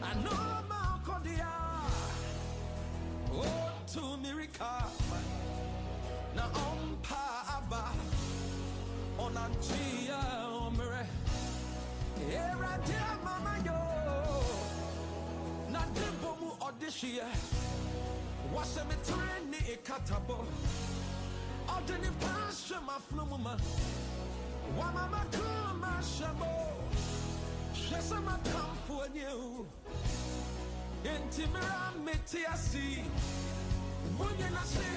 My 0.00 0.14
cordia. 1.04 1.46
Oh, 3.32 3.72
to 3.92 4.16
miracle. 4.16 4.66
Now, 6.34 6.50
on 6.54 6.96
pa 7.02 7.60
abba 7.62 7.84
on 9.18 9.36
a 9.36 9.48
chia. 9.62 10.40
Erade 12.30 13.00
mama 13.24 13.54
yo 13.64 13.78
Na 15.70 15.80
ikatabo 19.74 20.46
maflumuma 22.86 23.58
Wamama 24.78 25.24
kuma 25.32 26.02
shamo 27.90 28.02
Shesa 28.02 28.20
matamfu 28.20 29.04
enyew 29.06 29.66
Intimira 31.04 31.92
meti 32.04 32.46
asi 32.46 33.04
Wunye 34.18 34.50
nasi 34.50 34.90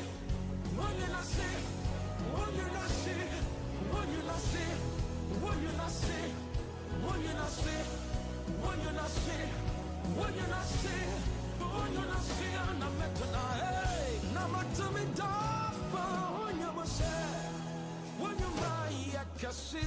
Wunye 0.78 1.08
nasi 1.08 1.50
Wunye 2.34 2.68
nasi 2.74 3.16
Wunye 3.92 4.24
nasi 4.28 4.66
Wunye 5.42 5.78
nasi 5.78 6.54
when 6.94 7.22
you 7.22 7.32
not 7.34 7.50
see, 7.50 7.72
when 8.62 8.80
you 8.82 8.92
not 8.92 9.10
see, 9.10 9.32
when 10.16 10.34
you 10.36 10.48
not 10.48 10.64
see, 10.64 11.04
when 11.60 11.94
you 11.94 12.06
not 12.08 12.22
see, 12.22 12.54
and 12.54 12.84
I'm 12.84 13.02
at 13.02 13.16
tonight. 13.16 14.20
Now 14.34 14.46
I'm 14.46 14.94
me 14.94 15.02
dafa, 15.16 16.06
when 16.46 16.60
you 16.60 16.72
must 16.74 16.98
say, 16.98 17.06
when 18.20 18.38
you 18.38 18.52
my 18.62 18.94
yakasi, 19.14 19.86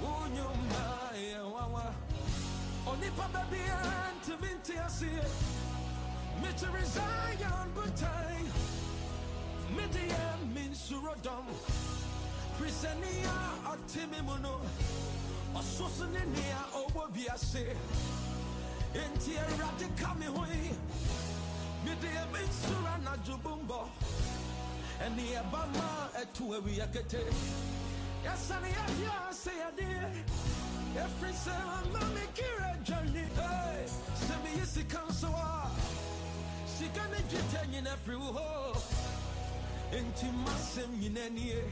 when 0.00 0.34
you 0.36 0.50
my 0.70 1.50
wawa. 1.50 1.94
Only 2.86 3.08
papa 3.16 3.44
be 3.50 3.58
and 3.58 4.22
to 4.24 4.32
me 4.42 4.52
to 4.64 4.90
see 4.90 5.06
it. 5.06 5.32
Mr. 6.42 6.84
Zion, 6.84 7.70
but 7.74 8.02
I, 8.02 8.42
Media 9.74 10.38
means 10.54 10.78
Surodom. 10.90 11.46
Prisania, 12.58 13.34
Otimimuno 13.66 14.60
ɔsoso 15.56 16.06
ne 16.12 16.20
nea 16.34 16.60
ɔwɔ 16.74 17.02
wiase 17.14 17.64
enti 18.94 19.32
awurade 19.40 19.88
ka 19.96 20.14
me 20.14 20.26
ho 20.26 20.44
yi 20.44 20.70
mede 21.84 22.08
ɛme 22.22 22.40
nsoro 22.48 22.88
anadwo 22.94 23.36
bombɔ 23.42 23.80
yɛdeɛ 29.60 30.24
ɛfiri 31.02 31.32
sɛ 31.44 31.54
ama 31.78 32.02
me 32.14 32.24
kira 32.34 32.68
adwane 32.74 33.24
sɛ 34.26 34.34
meyɛ 34.42 34.66
sika 34.66 35.00
nso 35.08 35.28
a 35.28 35.70
sika 36.66 37.02
ne 37.10 37.18
dwetɛ 37.30 37.60
nyina 37.70 37.96
firi 38.04 38.16
wo 38.16 38.32
hɔ 38.32 38.48
enti 39.92 40.28
masɛm 40.44 40.90
nyina 41.00 41.28
nie 41.30 41.62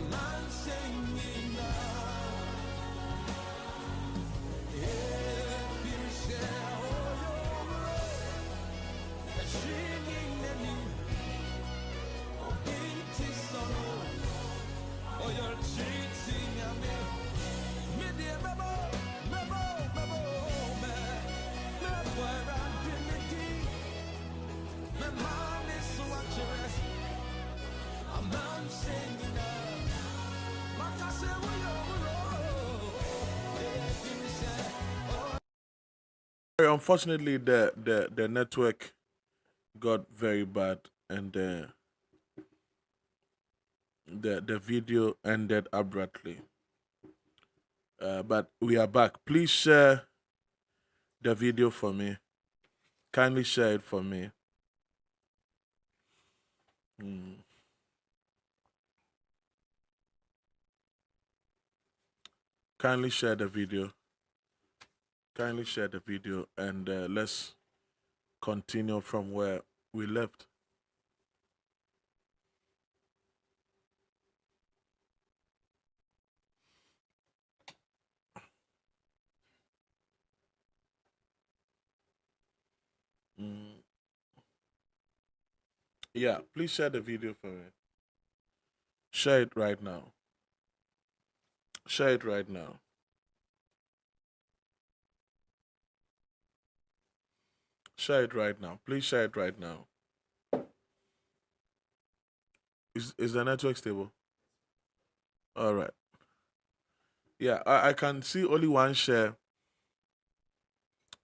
Man 0.10 0.50
singing 0.50 1.56
now. 1.56 2.04
If 4.76 5.33
Unfortunately, 36.66 37.38
the, 37.38 37.74
the, 37.76 38.10
the 38.14 38.28
network 38.28 38.94
got 39.80 40.06
very 40.16 40.46
bad 40.46 40.80
and 41.10 41.34
the, 41.34 41.70
the, 44.08 44.42
the 44.42 44.60
video 44.60 45.16
ended 45.26 45.68
abruptly. 45.74 46.40
Uh, 48.02 48.22
but 48.24 48.50
we 48.60 48.78
are 48.78 48.88
back. 48.88 49.14
Please 49.26 49.50
share 49.50 50.04
the 51.22 51.34
video 51.34 51.70
for 51.70 51.94
me. 51.94 52.18
Kindly 53.12 53.44
share 53.44 53.74
it 53.74 53.84
for 53.84 54.04
me. 54.04 54.32
Hmm. 57.00 57.34
Kindly 62.80 63.10
share 63.10 63.36
the 63.36 63.48
video. 63.48 63.94
Kindly 65.36 65.66
share 65.66 65.88
the 65.88 66.00
video 66.00 66.46
and 66.58 66.88
uh, 66.88 67.08
let's 67.10 67.56
continue 68.40 69.02
from 69.02 69.32
where 69.32 69.62
we 69.92 70.06
left. 70.06 70.46
Mm. 83.42 83.82
Yeah, 86.14 86.40
please 86.54 86.70
share 86.70 86.92
the 86.92 87.02
video 87.02 87.34
for 87.42 87.48
me. 87.48 87.64
Share 89.10 89.42
it 89.42 89.52
right 89.56 89.82
now. 89.82 90.12
Share 91.88 92.10
it 92.10 92.24
right 92.24 92.48
now. 92.48 92.80
Share 98.04 98.26
it 98.26 98.34
right 98.34 98.60
now. 98.60 98.82
Please 98.86 99.06
share 99.06 99.24
it 99.24 99.38
right 99.38 99.58
now. 99.58 99.86
Is 102.94 103.14
is 103.18 103.32
the 103.32 103.46
network 103.46 103.78
stable? 103.78 104.12
All 105.56 105.74
right. 105.74 105.92
Yeah, 107.40 107.64
I, 107.66 107.90
I 107.90 107.94
can 107.94 108.22
see 108.22 108.46
only 108.46 108.68
one 108.68 108.94
share 108.94 109.38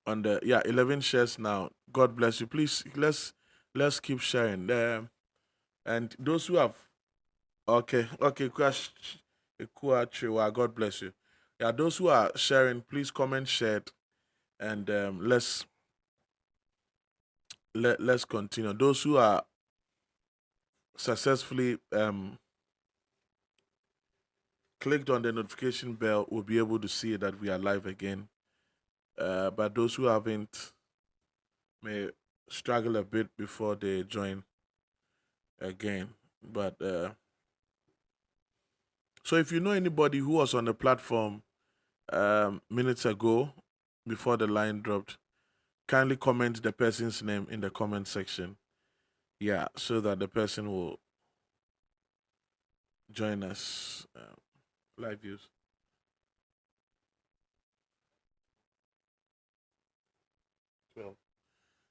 on 0.08 0.22
the 0.22 0.40
yeah, 0.42 0.62
11 0.64 1.02
shares 1.02 1.38
now. 1.38 1.72
God 1.92 2.16
bless 2.16 2.40
you. 2.40 2.48
Please 2.48 2.86
let's 2.96 3.34
let's 3.76 4.00
keep 4.00 4.22
sharing. 4.22 4.72
Um, 4.72 5.10
and 5.86 6.16
those 6.18 6.48
who 6.48 6.56
have 6.56 6.78
okay, 7.68 8.08
okay, 8.22 8.48
God 8.48 8.74
bless 10.76 11.02
you. 11.02 11.12
Yeah, 11.60 11.74
those 11.74 11.98
who 11.98 12.08
are 12.08 12.32
sharing, 12.38 12.84
please 12.90 13.12
comment, 13.12 13.50
share, 13.50 13.84
and 14.62 14.90
um, 14.90 15.28
let's 15.28 15.66
let 17.76 18.00
let's 18.00 18.26
continue. 18.26 18.74
Those 18.74 19.04
who 19.04 19.18
are 19.18 19.44
successfully 20.98 21.78
um 21.94 22.38
clicked 24.82 25.10
on 25.10 25.22
the 25.22 25.32
notification 25.32 25.94
bell 25.94 26.26
will 26.30 26.44
be 26.44 26.58
able 26.58 26.80
to 26.80 26.88
see 26.88 27.16
that 27.18 27.40
we 27.40 27.50
are 27.50 27.58
live 27.58 27.86
again. 27.86 28.28
Uh, 29.18 29.50
but 29.50 29.76
those 29.76 29.96
who 29.96 30.06
haven't 30.06 30.72
may 31.84 32.10
struggle 32.50 32.96
a 32.96 33.04
bit 33.04 33.28
before 33.38 33.76
they 33.76 34.04
join 34.04 34.44
again. 35.60 36.10
But 36.42 36.82
uh, 36.82 37.10
so 39.24 39.36
if 39.36 39.52
you 39.52 39.60
know 39.60 39.72
anybody 39.72 40.20
who 40.20 40.32
was 40.32 40.54
on 40.54 40.66
the 40.66 40.74
platform 40.74 41.44
um, 42.14 42.62
minutes 42.70 43.06
ago 43.06 43.52
before 44.08 44.38
the 44.38 44.48
line 44.48 44.82
dropped, 44.82 45.18
kindly 45.90 46.16
comment 46.16 46.62
the 46.62 46.72
person's 46.72 47.24
name 47.24 47.48
in 47.50 47.62
the 47.62 47.70
comment 47.72 48.08
section. 48.08 48.56
Yeah, 49.40 49.68
so 49.76 50.00
that 50.02 50.20
the 50.20 50.28
person 50.28 50.72
will 50.72 51.00
join 53.12 53.44
us 53.44 54.06
uh, 54.16 54.36
live 54.98 55.20
views. 55.20 55.48
Twelve. 60.96 61.16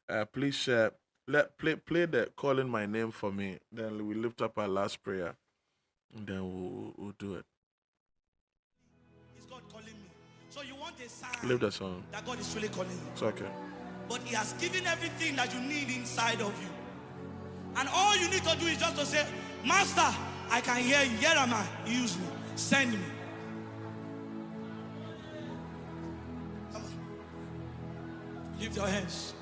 Uh, 0.09 0.25
please 0.27 0.55
share. 0.55 0.93
Let 1.27 1.59
play 1.59 1.75
play 1.75 2.07
the 2.07 2.31
calling 2.37 2.69
my 2.69 2.87
name 2.87 3.11
for 3.11 3.33
me. 3.33 3.59
Then 3.73 4.07
we 4.07 4.15
lift 4.15 4.41
up 4.41 4.57
our 4.59 4.69
last 4.69 5.03
prayer, 5.03 5.35
and 6.15 6.27
then 6.27 6.43
we'll, 6.43 6.71
we'll, 6.71 6.95
we'll 6.97 7.15
do 7.19 7.35
it. 7.35 7.45
Is 9.39 9.45
God 9.47 9.63
calling 9.71 9.87
me? 9.87 10.09
So 10.51 10.63
you 10.63 10.77
want 10.77 10.95
a 11.05 11.09
sign 11.09 11.31
Leave 11.49 11.61
the 11.61 11.73
song. 11.73 12.05
that 12.13 12.25
God 12.25 12.39
is 12.39 12.55
really 12.55 12.69
calling 12.69 12.91
you. 12.91 13.13
It's 13.13 13.23
okay. 13.23 13.51
But 14.09 14.23
He 14.23 14.35
has 14.35 14.53
given 14.55 14.87
everything 14.87 15.37
that 15.37 15.53
you 15.55 15.61
need 15.61 15.89
inside 15.95 16.41
of 16.41 16.53
you. 16.63 16.69
And 17.77 17.89
all 17.93 18.17
you 18.17 18.29
need 18.31 18.43
to 18.45 18.57
do 18.59 18.67
is 18.67 18.79
just 18.79 18.97
to 18.97 19.07
say, 19.07 19.27
Master, 19.65 20.15
I 20.51 20.61
can 20.61 20.83
hear 20.83 21.03
you. 21.03 21.17
Here 21.19 21.35
am 21.37 21.53
I. 21.53 21.67
Use 21.87 22.19
me. 22.19 22.25
Send 22.57 22.93
me. 22.93 22.99
Come 26.73 26.83
on. 26.83 28.61
Lift 28.61 28.77
your 28.77 28.87
hands. 28.87 29.35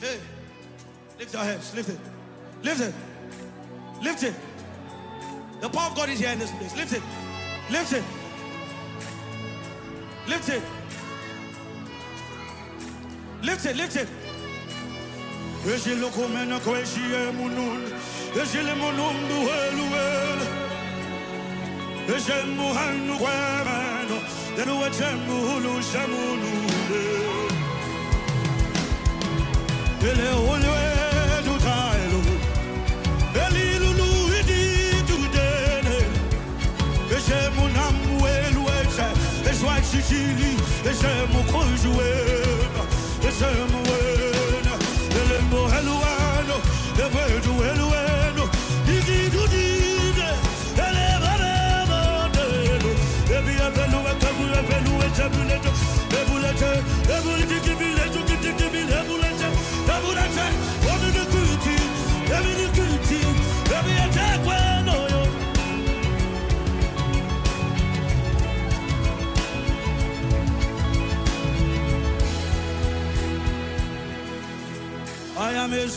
Hey. 0.00 0.18
Lift 1.18 1.32
your 1.32 1.44
hands. 1.44 1.74
Lift 1.74 1.88
it. 1.90 1.98
Lift 2.62 2.80
it. 2.80 2.94
Lift 4.02 4.22
it. 4.24 4.34
The 5.62 5.68
power 5.68 5.90
of 5.90 5.94
God 5.94 6.08
is 6.08 6.18
here 6.18 6.30
in 6.30 6.40
this 6.40 6.50
place. 6.50 6.76
Lift 6.76 6.92
it. 6.92 7.02
Lift 7.70 7.92
it. 7.92 8.02
Lift 10.26 10.48
it. 10.48 10.62
Lift 13.42 13.66
it. 13.66 13.76
Lift 13.76 13.96
it. 13.96 14.08
je 41.02 41.32
mon 41.32 41.42
rejouer, 41.58 42.14
je 43.22 43.71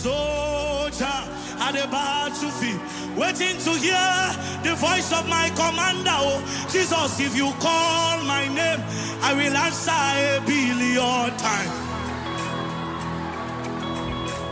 soldier 0.06 1.20
at 1.66 1.72
the 1.74 1.88
battlefield, 1.90 2.82
waiting 3.18 3.58
to 3.66 3.72
hear 3.86 4.14
the 4.62 4.76
voice 4.78 5.10
of 5.12 5.28
my 5.28 5.50
commander. 5.62 6.18
Oh, 6.30 6.38
Jesus, 6.72 7.20
if 7.20 7.36
you 7.36 7.50
call 7.60 8.24
my 8.24 8.44
name, 8.60 8.82
I 9.28 9.34
will 9.34 9.56
answer 9.66 10.04
a 10.30 10.42
billion 10.46 11.30
times. 11.46 11.76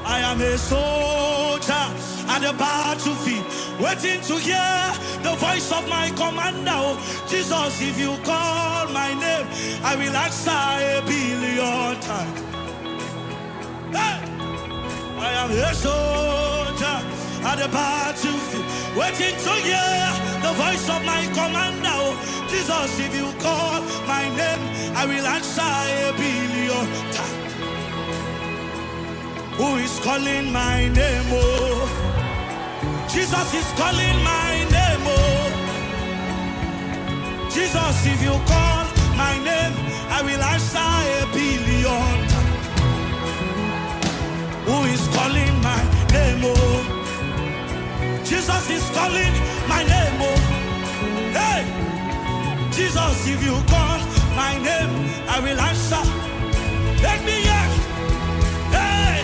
I 0.05 0.19
am 0.31 0.41
a 0.41 0.57
soldier 0.57 1.85
at 2.33 2.41
the 2.41 2.53
battlefield, 2.57 3.45
waiting 3.79 4.21
to 4.29 4.35
hear 4.47 4.81
the 5.27 5.35
voice 5.37 5.71
of 5.71 5.87
my 5.87 6.09
commander. 6.21 6.77
Oh, 6.87 6.97
Jesus, 7.29 7.81
if 7.89 7.99
you 7.99 8.13
call 8.25 8.87
my 8.89 9.09
name, 9.25 9.47
I 9.83 9.93
will 9.99 10.15
answer 10.25 10.51
a 10.51 11.01
billion 11.05 12.01
times. 12.01 12.52
I 15.33 15.45
am 15.45 15.51
a 15.51 15.73
soldier 15.73 16.97
at 17.49 17.55
the 17.57 17.67
battlefield, 17.69 18.65
waiting 18.95 19.35
to 19.45 19.53
hear 19.65 20.05
the 20.45 20.53
voice 20.53 20.87
of 20.87 21.01
my 21.03 21.25
commander. 21.33 21.89
Oh, 21.89 22.13
Jesus, 22.51 22.99
if 22.99 23.15
you 23.17 23.33
call 23.41 23.81
my 24.05 24.29
name, 24.37 24.61
I 24.95 25.05
will 25.07 25.25
answer 25.25 25.61
a 25.61 26.13
billion 26.13 26.85
times. 27.17 27.53
Who 29.57 29.77
is 29.77 29.99
calling 30.05 30.51
my 30.53 30.87
name? 30.89 31.25
Oh, 31.33 31.89
Jesus 33.09 33.53
is 33.55 33.69
calling 33.73 34.17
my 34.23 34.53
name. 34.69 35.03
Oh, 35.17 35.73
Jesus, 37.49 38.05
if 38.05 38.21
you 38.21 38.37
call 38.51 38.85
my 39.17 39.35
name, 39.49 39.73
I 40.13 40.21
will 40.21 40.43
answer 40.53 40.77
a 40.77 41.25
billion. 41.33 42.22
Who 44.65 44.83
is 44.85 45.07
calling 45.15 45.55
my 45.61 45.81
name? 46.11 46.41
Oh, 46.43 48.21
Jesus 48.23 48.69
is 48.69 48.89
calling 48.91 49.33
my 49.67 49.83
name. 49.83 50.21
Oh, 50.21 50.39
hey, 51.37 51.61
Jesus, 52.71 53.27
if 53.27 53.43
you 53.43 53.55
call 53.67 53.99
my 54.35 54.53
name, 54.61 54.93
I 55.27 55.39
will 55.41 55.59
answer. 55.59 56.03
Let 57.03 57.19
me 57.25 57.35
hear. 57.43 57.67
Hey. 58.71 59.23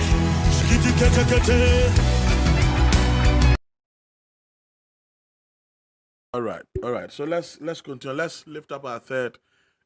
All 6.33 6.41
right, 6.41 6.61
all 6.83 6.91
right. 6.91 7.11
So 7.11 7.23
let's 7.23 7.59
let's 7.61 7.81
continue. 7.81 8.15
Let's 8.15 8.45
lift 8.45 8.71
up 8.71 8.85
our 8.85 8.99
third 8.99 9.39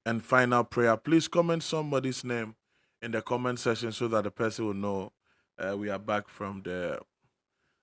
and 0.05 0.23
final 0.23 0.63
prayer. 0.63 0.97
Please 0.97 1.27
comment 1.27 1.63
somebody's 1.63 2.23
name 2.23 2.55
in 3.01 3.11
the 3.11 3.21
comment 3.21 3.59
section 3.59 3.91
so 3.91 4.07
that 4.09 4.23
the 4.23 4.31
person 4.31 4.65
will 4.65 4.73
know 4.73 5.11
uh, 5.59 5.77
we 5.77 5.89
are 5.89 5.99
back 5.99 6.27
from 6.27 6.61
the 6.63 6.99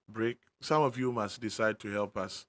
break. 0.08 0.38
Some 0.60 0.82
of 0.82 0.98
you 0.98 1.12
must 1.12 1.40
decide 1.40 1.78
to 1.80 1.90
help 1.90 2.16
us. 2.16 2.46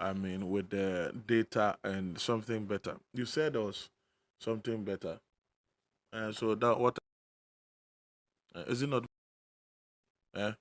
I 0.00 0.12
mean, 0.12 0.48
with 0.50 0.70
the 0.70 1.12
data 1.26 1.76
and 1.82 2.18
something 2.20 2.66
better. 2.66 2.96
You 3.14 3.26
said 3.26 3.56
was 3.56 3.88
something 4.40 4.84
better, 4.84 5.18
and 6.12 6.34
so 6.34 6.54
that 6.54 6.78
what 6.78 6.98
uh, 8.54 8.64
is 8.68 8.82
it 8.82 8.88
not? 8.88 9.04
Eh? 10.36 10.52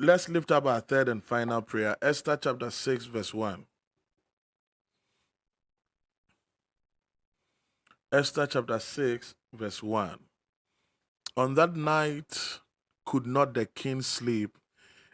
Let's 0.00 0.28
lift 0.28 0.50
up 0.50 0.66
our 0.66 0.80
third 0.80 1.08
and 1.08 1.22
final 1.22 1.62
prayer. 1.62 1.96
Esther 2.02 2.36
chapter 2.36 2.68
6, 2.68 3.04
verse 3.04 3.32
1. 3.32 3.64
Esther 8.10 8.46
chapter 8.48 8.80
6, 8.80 9.34
verse 9.52 9.82
1. 9.84 10.18
On 11.36 11.54
that 11.54 11.76
night 11.76 12.58
could 13.06 13.24
not 13.24 13.54
the 13.54 13.66
king 13.66 14.02
sleep, 14.02 14.58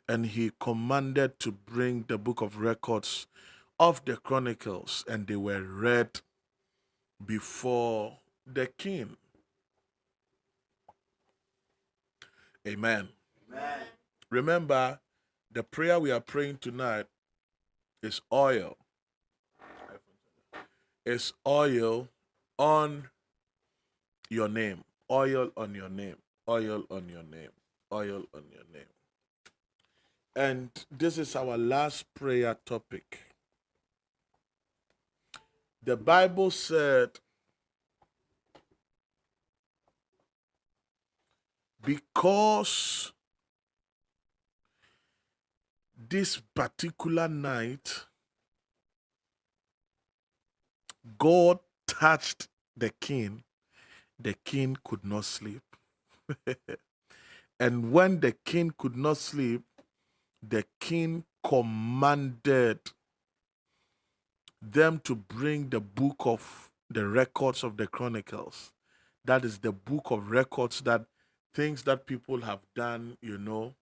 and 0.09 0.25
he 0.25 0.51
commanded 0.59 1.39
to 1.41 1.53
bring 1.53 2.07
the 2.09 2.17
book 2.17 2.41
of 2.41 2.57
records 2.57 3.27
of 3.79 4.03
the 4.07 4.17
chronicles, 4.17 5.05
and 5.07 5.27
they 5.27 5.37
were 5.37 5.63
read 5.63 6.21
before 7.25 8.17
the 8.47 8.67
king. 8.67 9.19
Amen. 12.67 13.09
Amen. 13.53 13.81
Remember, 14.31 15.01
the 15.53 15.63
prayer 15.63 15.99
we 15.99 16.11
are 16.11 16.21
praying 16.21 16.59
tonight 16.59 17.07
is 18.03 18.21
oil. 18.33 18.77
It's 21.05 21.33
oil 21.47 22.09
on 22.59 23.09
your 24.29 24.49
name. 24.49 24.85
Oil 25.11 25.51
on 25.57 25.75
your 25.75 25.89
name. 25.89 26.17
Oil 26.49 26.85
on 26.91 27.09
your 27.09 27.25
name. 27.25 27.51
Oil 27.93 28.25
on 28.33 28.45
your 28.53 28.65
name. 28.73 28.85
And 30.37 30.71
this 30.91 31.19
is 31.19 31.35
our 31.35 31.59
last 31.59 32.13
prayer 32.15 32.57
topic. 32.65 33.19
The 35.83 35.97
Bible 35.97 36.53
said, 36.53 37.11
because 41.85 43.13
this 46.11 46.43
particular 46.55 47.29
night, 47.29 48.07
God 51.19 51.61
touched 51.87 52.49
the 52.77 52.91
king, 53.01 53.45
the 54.19 54.35
king 54.45 54.77
could 54.85 55.05
not 55.05 55.25
sleep. 55.25 55.63
and 57.61 57.93
when 57.93 58.21
the 58.21 58.33
king 58.45 58.75
could 58.77 58.97
not 58.97 59.19
sleep, 59.19 59.63
the 60.47 60.65
king 60.81 61.25
commanded 61.47 62.81
them 64.61 65.01
to 65.05 65.15
bring 65.15 65.69
the 65.71 65.81
book 65.81 66.17
of 66.21 66.71
the 66.91 67.07
records 67.07 67.63
of 67.63 67.77
the 67.77 67.87
chronicles. 67.87 68.73
That 69.25 69.45
is 69.45 69.59
the 69.59 69.73
book 69.73 70.11
of 70.11 70.31
records 70.31 70.81
that 70.83 71.05
things 71.55 71.83
that 71.85 72.07
people 72.07 72.41
have 72.41 72.61
done, 72.75 73.17
you 73.23 73.39
know, 73.39 73.75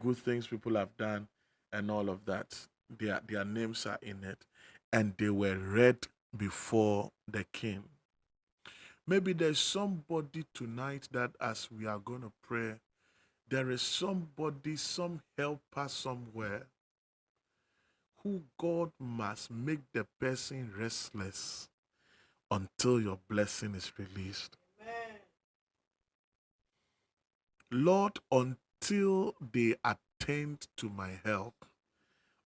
good 0.00 0.16
things 0.16 0.46
people 0.46 0.76
have 0.76 0.96
done, 0.96 1.28
and 1.74 1.90
all 1.90 2.08
of 2.08 2.24
that. 2.24 2.66
Their 2.98 3.20
their 3.26 3.44
names 3.44 3.84
are 3.86 3.98
in 4.00 4.24
it, 4.24 4.46
and 4.92 5.14
they 5.18 5.30
were 5.30 5.58
read 5.58 6.06
before 6.36 7.10
the 7.30 7.44
king. 7.52 7.84
Maybe 9.06 9.32
there's 9.34 9.58
somebody 9.58 10.44
tonight 10.54 11.08
that 11.12 11.32
as 11.40 11.68
we 11.70 11.86
are 11.86 11.98
going 11.98 12.22
to 12.22 12.32
pray, 12.42 12.74
there 13.50 13.70
is 13.70 13.82
somebody, 13.82 14.76
some 14.76 15.20
helper 15.36 15.88
somewhere 15.88 16.66
who 18.22 18.42
God 18.58 18.92
must 18.98 19.50
make 19.50 19.80
the 19.92 20.06
person 20.18 20.72
restless 20.78 21.68
until 22.50 23.00
your 23.00 23.18
blessing 23.28 23.74
is 23.74 23.92
released. 23.98 24.56
Lord, 27.70 28.18
until 28.30 29.34
they 29.52 29.74
attend 30.24 30.66
to 30.78 30.88
my 30.88 31.10
help, 31.24 31.66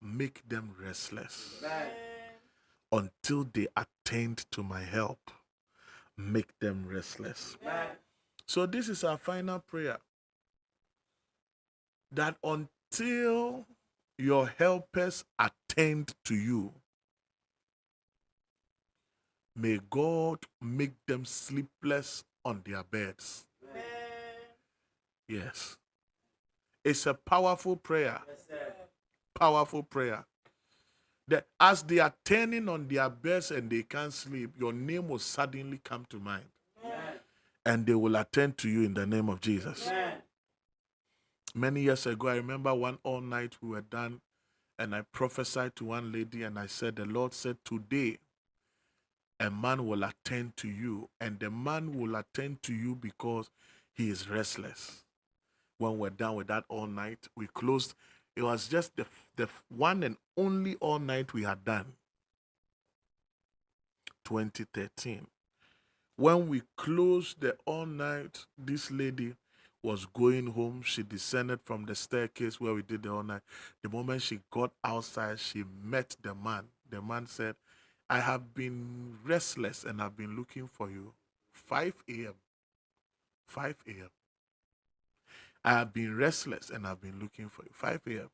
make 0.02 0.48
them 0.48 0.74
restless. 0.80 1.62
Until 2.90 3.46
they 3.52 3.68
attend 3.76 4.44
to 4.50 4.62
my 4.62 4.82
help, 4.82 5.30
make 6.16 6.58
them 6.58 6.86
restless. 6.88 7.56
So, 8.46 8.66
this 8.66 8.88
is 8.88 9.04
our 9.04 9.18
final 9.18 9.60
prayer 9.60 9.98
that 12.10 12.36
until 12.42 13.66
your 14.16 14.48
helpers 14.58 15.24
attend 15.38 16.14
to 16.24 16.34
you, 16.34 16.72
may 19.54 19.78
God 19.90 20.38
make 20.60 20.94
them 21.06 21.24
sleepless 21.24 22.24
on 22.44 22.62
their 22.64 22.82
beds. 22.82 23.44
Yes. 25.28 25.76
It's 26.88 27.04
a 27.04 27.12
powerful 27.12 27.76
prayer. 27.76 28.18
Powerful 29.38 29.82
prayer. 29.82 30.24
That 31.28 31.46
as 31.60 31.82
they 31.82 31.98
are 31.98 32.14
turning 32.24 32.66
on 32.70 32.88
their 32.88 33.10
beds 33.10 33.50
and 33.50 33.68
they 33.68 33.82
can't 33.82 34.10
sleep, 34.10 34.52
your 34.58 34.72
name 34.72 35.08
will 35.08 35.18
suddenly 35.18 35.80
come 35.84 36.06
to 36.08 36.18
mind. 36.18 36.46
And 37.66 37.84
they 37.84 37.92
will 37.92 38.16
attend 38.16 38.56
to 38.58 38.70
you 38.70 38.84
in 38.84 38.94
the 38.94 39.04
name 39.04 39.28
of 39.28 39.42
Jesus. 39.42 39.90
Many 41.54 41.82
years 41.82 42.06
ago, 42.06 42.28
I 42.28 42.36
remember 42.36 42.74
one 42.74 42.96
all 43.02 43.20
night 43.20 43.58
we 43.60 43.68
were 43.68 43.82
done, 43.82 44.22
and 44.78 44.94
I 44.94 45.02
prophesied 45.12 45.76
to 45.76 45.84
one 45.84 46.10
lady, 46.10 46.44
and 46.44 46.58
I 46.58 46.68
said, 46.68 46.96
The 46.96 47.04
Lord 47.04 47.34
said, 47.34 47.58
Today, 47.66 48.16
a 49.38 49.50
man 49.50 49.86
will 49.86 50.04
attend 50.04 50.56
to 50.56 50.68
you, 50.68 51.10
and 51.20 51.38
the 51.38 51.50
man 51.50 51.98
will 51.98 52.16
attend 52.16 52.62
to 52.62 52.72
you 52.72 52.94
because 52.94 53.50
he 53.92 54.08
is 54.08 54.30
restless. 54.30 55.04
When 55.78 55.98
we're 55.98 56.10
done 56.10 56.34
with 56.34 56.48
that 56.48 56.64
all 56.68 56.86
night, 56.86 57.28
we 57.36 57.46
closed. 57.46 57.94
It 58.36 58.42
was 58.42 58.68
just 58.68 58.96
the, 58.96 59.06
the 59.36 59.48
one 59.68 60.02
and 60.02 60.16
only 60.36 60.76
all 60.76 60.98
night 60.98 61.32
we 61.32 61.44
had 61.44 61.64
done. 61.64 61.94
2013. 64.24 65.26
When 66.16 66.48
we 66.48 66.62
closed 66.76 67.40
the 67.40 67.56
all 67.64 67.86
night, 67.86 68.44
this 68.58 68.90
lady 68.90 69.34
was 69.82 70.06
going 70.06 70.48
home. 70.48 70.82
She 70.82 71.02
descended 71.02 71.60
from 71.64 71.84
the 71.84 71.94
staircase 71.94 72.60
where 72.60 72.74
we 72.74 72.82
did 72.82 73.04
the 73.04 73.12
all 73.12 73.22
night. 73.22 73.42
The 73.82 73.88
moment 73.88 74.22
she 74.22 74.40
got 74.50 74.72
outside, 74.84 75.38
she 75.38 75.64
met 75.82 76.16
the 76.22 76.34
man. 76.34 76.64
The 76.90 77.00
man 77.00 77.26
said, 77.26 77.54
I 78.10 78.20
have 78.20 78.54
been 78.54 79.18
restless 79.24 79.84
and 79.84 80.02
I've 80.02 80.16
been 80.16 80.36
looking 80.36 80.66
for 80.66 80.90
you. 80.90 81.12
5 81.52 81.94
a.m. 82.08 82.34
5 83.46 83.76
a.m. 83.86 84.08
I 85.64 85.72
have 85.72 85.92
been 85.92 86.16
restless 86.16 86.70
and 86.70 86.86
I've 86.86 87.00
been 87.00 87.20
looking 87.20 87.48
for 87.48 87.62
you. 87.64 87.70
5 87.72 88.00
a.m. 88.08 88.30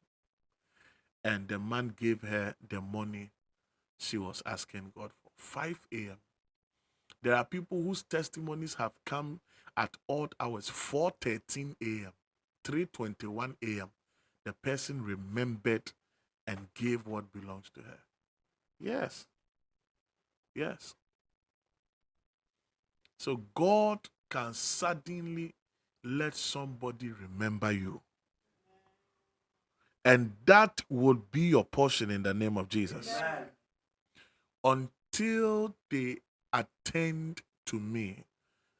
And 1.25 1.49
the 1.49 1.59
man 1.59 1.95
gave 1.97 2.23
her 2.23 2.55
the 2.69 2.81
money 2.81 3.31
she 3.99 4.19
was 4.19 4.43
asking 4.47 4.93
God 4.97 5.11
for. 5.23 5.31
5 5.37 5.81
a.m. 5.93 6.19
There 7.23 7.35
are 7.35 7.45
people 7.45 7.83
whose 7.83 8.03
testimonies 8.03 8.75
have 8.75 8.93
come 9.07 9.41
at 9.77 9.97
odd 10.09 10.35
hours 10.39 10.69
4:13 10.71 11.75
a.m., 11.83 12.13
3:21 12.65 13.57
a.m. 13.63 13.91
The 14.45 14.53
person 14.53 15.03
remembered 15.03 15.93
and 16.47 16.69
gave 16.75 17.07
what 17.07 17.33
belongs 17.33 17.71
to 17.75 17.81
her. 17.83 17.99
Yes. 18.79 19.27
Yes. 20.55 20.95
So 23.19 23.43
God 23.55 24.01
can 24.31 24.53
suddenly 24.53 25.55
let 26.05 26.35
somebody 26.35 27.11
remember 27.11 27.73
you. 27.73 28.01
And 30.05 30.35
that 30.45 30.83
would 30.91 31.31
be 31.31 31.41
your 31.43 31.65
portion 31.65 32.11
in 32.11 32.23
the 32.23 32.35
name 32.35 32.59
of 32.59 32.69
Jesus. 32.69 33.21
Until 34.63 35.75
they 35.91 36.19
attend 36.53 37.41
to 37.67 37.81
me, 37.81 38.25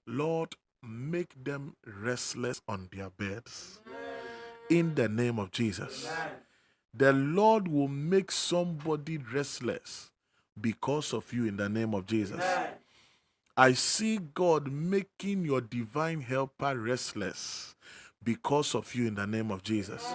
Lord, 0.07 0.55
make 0.83 1.43
them 1.43 1.77
restless 1.87 2.61
on 2.69 2.89
their 2.93 3.09
beds. 3.09 3.81
In 4.69 4.95
the 4.95 5.09
name 5.09 5.39
of 5.39 5.51
Jesus. 5.51 6.09
The 6.93 7.13
Lord 7.13 7.69
will 7.69 7.89
make 7.89 8.31
somebody 8.31 9.19
restless 9.19 10.11
because 10.61 11.13
of 11.13 11.33
you 11.33 11.47
in 11.47 11.57
the 11.57 11.69
name 11.69 11.95
of 11.95 12.07
Jesus. 12.07 12.43
I 13.57 13.75
see 13.75 14.19
God 14.19 14.71
making 14.73 15.45
your 15.45 15.61
divine 15.61 16.21
helper 16.21 16.77
restless 16.77 17.75
because 18.23 18.75
of 18.75 18.95
you 18.95 19.07
in 19.07 19.15
the 19.15 19.27
name 19.27 19.51
of 19.51 19.63
Jesus. 19.63 20.13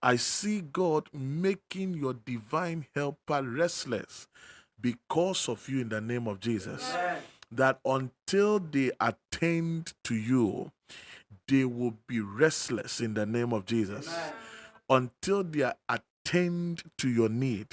I 0.00 0.16
see 0.16 0.60
God 0.60 1.08
making 1.12 1.94
your 1.94 2.14
divine 2.14 2.86
helper 2.94 3.42
restless 3.42 4.28
because 4.80 5.48
of 5.48 5.68
you 5.68 5.80
in 5.80 5.88
the 5.88 6.00
name 6.00 6.28
of 6.28 6.38
Jesus. 6.38 6.94
That 7.50 7.80
until 7.84 8.60
they 8.60 8.92
attend 9.00 9.94
to 10.04 10.14
you, 10.14 10.70
they 11.48 11.64
will 11.64 11.94
be 12.06 12.20
restless 12.20 13.00
in 13.00 13.14
the 13.14 13.26
name 13.26 13.52
of 13.52 13.64
Jesus. 13.66 14.14
Until 14.88 15.42
they 15.42 15.72
attend 15.88 16.84
to 16.98 17.08
your 17.08 17.28
need, 17.28 17.68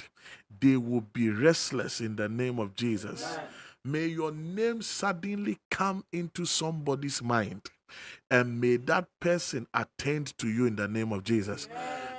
they 0.60 0.76
will 0.76 1.02
be 1.02 1.30
restless 1.30 2.00
in 2.00 2.16
the 2.16 2.28
name 2.28 2.58
of 2.58 2.74
Jesus. 2.74 3.38
May 3.86 4.06
your 4.06 4.32
name 4.32 4.82
suddenly 4.82 5.58
come 5.70 6.04
into 6.12 6.44
somebody's 6.44 7.22
mind 7.22 7.70
and 8.28 8.60
may 8.60 8.78
that 8.78 9.06
person 9.20 9.68
attend 9.72 10.36
to 10.38 10.48
you 10.48 10.66
in 10.66 10.74
the 10.74 10.88
name 10.88 11.12
of 11.12 11.22
Jesus. 11.22 11.68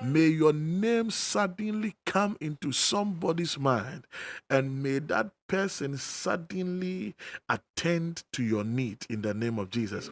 May 0.02 0.28
your 0.28 0.54
name 0.54 1.12
suddenly 1.12 1.96
come 2.06 2.38
into 2.40 2.72
somebody's 2.72 3.60
mind 3.60 4.08
and 4.50 4.82
may 4.82 5.00
that 5.00 5.32
person 5.50 5.98
suddenly 5.98 7.16
attend 7.50 8.24
to 8.32 8.44
your 8.44 8.64
need 8.64 9.06
in 9.10 9.22
the 9.22 9.34
name 9.34 9.60
of 9.60 9.70
Jesus. 9.70 10.10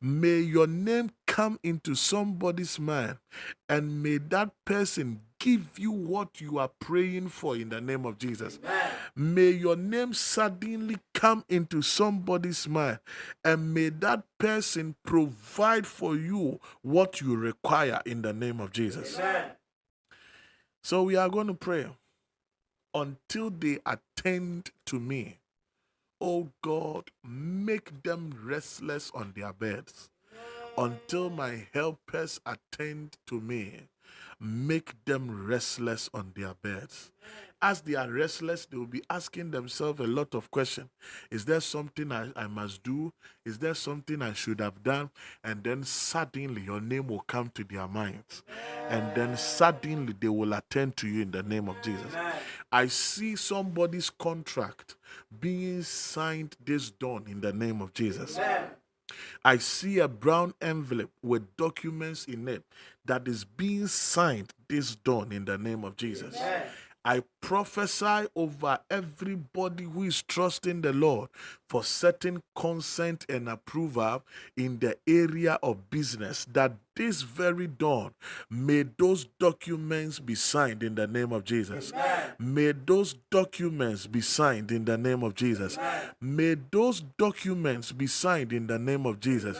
May 0.00 0.40
your 0.40 0.66
name 0.66 1.10
come 1.28 1.60
into 1.62 1.94
somebody's 1.94 2.80
mind 2.80 3.18
and 3.68 4.02
may 4.02 4.18
that 4.18 4.50
person 4.64 5.20
give 5.38 5.78
you 5.78 5.90
what 5.90 6.40
you 6.40 6.58
are 6.58 6.70
praying 6.80 7.28
for 7.28 7.56
in 7.56 7.68
the 7.68 7.80
name 7.80 8.04
of 8.04 8.18
Jesus. 8.18 8.58
May 9.14 9.50
your 9.50 9.76
name 9.76 10.14
suddenly 10.14 10.98
come 11.14 11.44
into 11.48 11.82
somebody's 11.82 12.68
mind 12.68 12.98
and 13.44 13.72
may 13.74 13.88
that 13.88 14.24
person 14.38 14.94
provide 15.04 15.86
for 15.86 16.16
you 16.16 16.60
what 16.82 17.20
you 17.20 17.36
require 17.36 18.00
in 18.04 18.22
the 18.22 18.32
name 18.32 18.60
of 18.60 18.72
Jesus. 18.72 19.18
So 20.82 21.02
we 21.02 21.16
are 21.16 21.28
going 21.28 21.48
to 21.48 21.54
pray 21.54 21.86
until 22.94 23.50
they 23.50 23.78
attend 23.86 24.70
to 24.86 24.98
me. 24.98 25.38
Oh 26.20 26.48
God, 26.62 27.10
make 27.22 28.02
them 28.02 28.34
restless 28.42 29.10
on 29.14 29.32
their 29.36 29.52
beds 29.52 30.10
until 30.76 31.30
my 31.30 31.66
helpers 31.72 32.40
attend 32.46 33.16
to 33.26 33.40
me 33.40 33.88
make 34.40 35.04
them 35.04 35.46
restless 35.46 36.08
on 36.14 36.32
their 36.34 36.54
beds. 36.62 37.10
As 37.60 37.80
they 37.80 37.96
are 37.96 38.08
restless, 38.08 38.66
they 38.66 38.76
will 38.76 38.86
be 38.86 39.02
asking 39.10 39.50
themselves 39.50 39.98
a 39.98 40.06
lot 40.06 40.34
of 40.34 40.48
questions. 40.50 40.88
Is 41.28 41.44
there 41.44 41.60
something 41.60 42.12
I, 42.12 42.28
I 42.36 42.46
must 42.46 42.84
do? 42.84 43.12
Is 43.44 43.58
there 43.58 43.74
something 43.74 44.22
I 44.22 44.32
should 44.32 44.60
have 44.60 44.84
done? 44.84 45.10
And 45.42 45.64
then 45.64 45.82
suddenly 45.82 46.62
your 46.62 46.80
name 46.80 47.08
will 47.08 47.24
come 47.26 47.50
to 47.56 47.64
their 47.64 47.88
minds. 47.88 48.44
And 48.88 49.12
then 49.16 49.36
suddenly 49.36 50.14
they 50.18 50.28
will 50.28 50.52
attend 50.52 50.96
to 50.98 51.08
you 51.08 51.22
in 51.22 51.32
the 51.32 51.42
name 51.42 51.68
of 51.68 51.82
Jesus. 51.82 52.14
I 52.70 52.86
see 52.86 53.34
somebody's 53.34 54.08
contract 54.08 54.94
being 55.40 55.82
signed 55.82 56.56
this 56.64 56.90
dawn 56.92 57.24
in 57.26 57.40
the 57.40 57.52
name 57.52 57.82
of 57.82 57.92
Jesus. 57.92 58.38
I 59.44 59.58
see 59.58 59.98
a 59.98 60.08
brown 60.08 60.54
envelope 60.60 61.10
with 61.22 61.56
documents 61.56 62.24
in 62.24 62.48
it 62.48 62.62
that 63.04 63.26
is 63.26 63.44
being 63.44 63.86
signed 63.86 64.52
this 64.68 64.94
dawn 64.94 65.32
in 65.32 65.44
the 65.44 65.56
name 65.58 65.84
of 65.84 65.96
Jesus. 65.96 66.36
I 67.08 67.22
prophesy 67.40 68.28
over 68.36 68.80
everybody 68.90 69.84
who 69.84 70.02
is 70.02 70.20
trusting 70.20 70.82
the 70.82 70.92
Lord 70.92 71.30
for 71.66 71.82
certain 71.82 72.42
consent 72.54 73.24
and 73.30 73.48
approval 73.48 74.24
in 74.58 74.78
the 74.80 74.94
area 75.06 75.58
of 75.62 75.88
business 75.88 76.46
that 76.52 76.72
this 76.94 77.22
very 77.22 77.66
dawn 77.66 78.12
may 78.50 78.84
those 78.98 79.24
documents 79.38 80.18
be 80.18 80.34
signed 80.34 80.82
in 80.82 80.96
the 80.96 81.06
name 81.06 81.32
of 81.32 81.44
Jesus. 81.44 81.94
May 82.38 82.72
those 82.72 83.14
documents 83.30 84.06
be 84.06 84.20
signed 84.20 84.70
in 84.70 84.84
the 84.84 84.98
name 84.98 85.22
of 85.22 85.34
Jesus. 85.34 85.78
May 86.20 86.56
those 86.70 87.00
documents 87.16 87.90
be 87.90 88.06
signed 88.06 88.52
in 88.52 88.66
the 88.66 88.78
name 88.78 89.06
of 89.06 89.18
Jesus. 89.18 89.58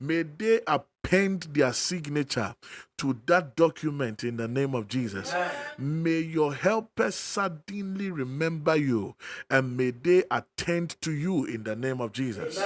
May 0.00 0.24
they 0.24 0.62
append 1.08 1.42
their 1.54 1.72
signature 1.72 2.54
to 2.98 3.18
that 3.26 3.56
document 3.56 4.24
in 4.24 4.36
the 4.36 4.48
name 4.48 4.74
of 4.74 4.88
Jesus. 4.88 5.34
May 5.78 6.20
your 6.20 6.54
helpers 6.54 7.14
suddenly 7.14 8.10
remember 8.10 8.76
you 8.76 9.14
and 9.50 9.76
may 9.76 9.90
they 9.90 10.24
attend 10.30 11.00
to 11.00 11.12
you 11.12 11.44
in 11.44 11.64
the 11.64 11.76
name 11.76 12.00
of 12.00 12.12
Jesus. 12.12 12.62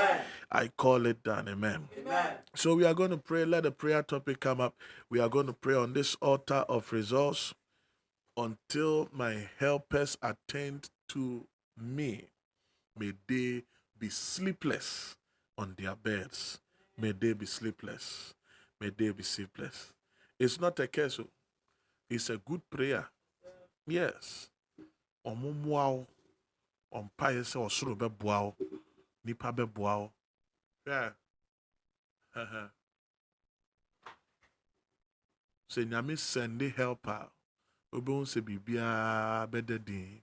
I 0.50 0.68
call 0.76 1.06
it 1.06 1.22
done. 1.22 1.48
Amen. 1.48 1.88
So 2.54 2.74
we 2.74 2.84
are 2.84 2.94
going 2.94 3.10
to 3.10 3.16
pray. 3.16 3.44
Let 3.44 3.62
the 3.62 3.70
prayer 3.70 4.02
topic 4.02 4.40
come 4.40 4.60
up. 4.60 4.74
We 5.08 5.20
are 5.20 5.28
going 5.28 5.46
to 5.46 5.52
pray 5.52 5.74
on 5.74 5.92
this 5.92 6.16
altar 6.16 6.64
of 6.68 6.92
results 6.92 7.54
until 8.36 9.08
my 9.12 9.48
helpers 9.58 10.18
attend 10.22 10.90
to 11.10 11.46
me. 11.80 12.28
May 12.98 13.12
they 13.28 13.62
be 13.98 14.08
sleepless 14.10 15.16
on 15.56 15.74
their 15.78 15.94
beds. 15.94 16.61
May 17.02 17.10
they 17.10 17.32
be 17.32 17.46
sleepless. 17.46 18.32
May 18.80 18.90
they 18.90 19.10
be 19.10 19.24
sleepless. 19.24 19.92
It's 20.38 20.60
not 20.60 20.78
a 20.78 20.86
curse. 20.86 21.18
oh. 21.18 21.26
It's 22.08 22.30
a 22.30 22.36
good 22.36 22.62
prayer. 22.70 23.08
Yes. 23.88 24.48
Ɔmo 25.26 25.52
mmoa 25.52 25.86
wo. 25.90 26.06
Ɔmpaeɛ 26.94 27.42
sɛ 27.42 27.58
ɔsoro 27.66 27.96
bɛboa 27.98 28.42
wo. 28.44 28.56
Nipa 29.24 29.52
bɛboa 29.52 29.94
wo. 29.98 30.12
Hwɛ. 30.86 31.14
Ɛhɛ. 32.36 32.70
Sɛ 35.68 35.84
nyame 35.88 36.14
sɛnde 36.14 36.72
helper 36.76 37.10
a, 37.26 37.32
wobɛhu 37.96 38.22
sɛ 38.30 38.40
biribiara 38.46 39.50
bɛda 39.50 39.84
din. 39.84 40.22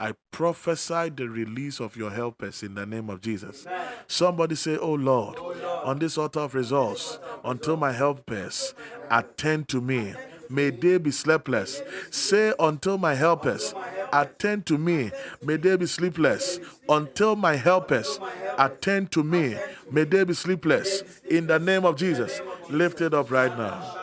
I 0.00 0.12
prophesy 0.30 1.08
the 1.08 1.28
release 1.28 1.80
of 1.80 1.96
your 1.96 2.10
helpers 2.10 2.62
in 2.62 2.74
the 2.74 2.86
name 2.86 3.10
of 3.10 3.20
Jesus. 3.20 3.66
Somebody 4.06 4.54
say, 4.54 4.76
Oh 4.76 4.94
Lord, 4.94 5.38
on 5.84 5.98
this 5.98 6.16
altar 6.16 6.40
of 6.40 6.54
results, 6.54 7.18
until 7.44 7.76
my 7.76 7.90
helpers 7.90 8.74
attend 9.10 9.68
to 9.68 9.80
me, 9.80 10.14
may 10.48 10.70
they 10.70 10.98
be 10.98 11.10
sleepless. 11.10 11.82
Say 12.12 12.54
until 12.60 12.96
my 12.96 13.14
helpers 13.14 13.74
attend 14.12 14.66
to 14.66 14.78
me, 14.78 15.10
may 15.42 15.56
they 15.56 15.76
be 15.76 15.86
sleepless. 15.86 16.60
Until 16.88 17.34
my 17.34 17.56
helpers 17.56 18.20
attend 18.56 19.10
to 19.12 19.24
me, 19.24 19.56
may 19.90 20.04
they 20.04 20.22
be 20.22 20.34
sleepless. 20.34 21.02
In 21.28 21.48
the 21.48 21.58
name 21.58 21.84
of 21.84 21.96
Jesus, 21.96 22.40
lift 22.70 23.00
it 23.00 23.14
up 23.14 23.32
right 23.32 23.56
now. 23.58 23.96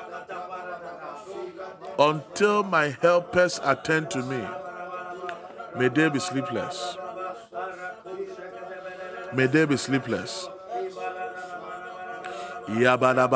Until 1.97 2.63
my 2.63 2.89
helpers 3.01 3.61
attend 3.63 4.11
to 4.11 4.21
me, 4.21 4.45
may 5.77 5.87
they 5.89 6.09
be 6.09 6.19
sleepless. 6.19 6.97
May 9.33 9.47
they 9.47 9.65
be 9.65 9.77
sleepless. 9.77 10.47
Yabala 12.67 13.29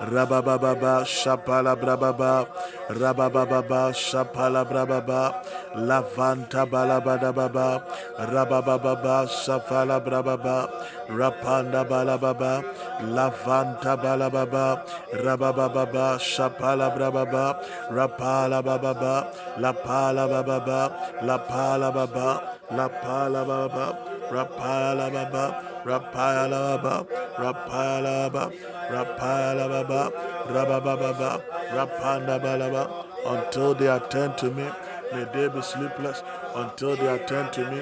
Rabababa 0.00 1.02
Shapala 1.02 1.74
Brababa. 1.74 2.46
Rabababa 2.88 3.90
Shapala 3.92 4.64
Brababa. 4.64 5.44
Lavanta 5.74 6.64
Balabadababa. 6.70 7.82
Rabababa 8.18 9.26
Shafala 9.26 9.98
Brababa. 10.00 10.70
Rapanda 11.08 11.84
Balababa. 11.84 12.64
Lavanta 13.02 13.96
Balababa. 14.00 14.86
Rabababa 15.14 16.16
Shapala 16.18 16.94
Brababa. 16.96 17.60
Rapala 17.90 18.62
Bababa. 18.62 19.26
Lapala 19.58 20.28
Bababa. 20.30 20.92
Lapala 21.22 21.92
Baba. 21.92 22.56
Lapala 22.70 23.44
Baba. 23.44 23.98
Rapala 24.30 25.10
Baba 25.12 25.77
rapala 25.88 26.82
baba, 26.82 27.06
rapala 27.38 28.30
baba, 28.32 30.12
rababa 30.54 30.94
baba, 31.00 31.42
rapanda 31.72 32.38
balaba, 32.44 32.82
until 33.26 33.74
they 33.74 33.88
attend 33.88 34.36
to 34.38 34.50
me. 34.50 34.68
May 35.12 35.24
they 35.32 35.48
be 35.48 35.62
sleepless 35.62 36.22
until 36.54 36.94
they 36.96 37.06
attend 37.06 37.52
to 37.54 37.62
me. 37.70 37.80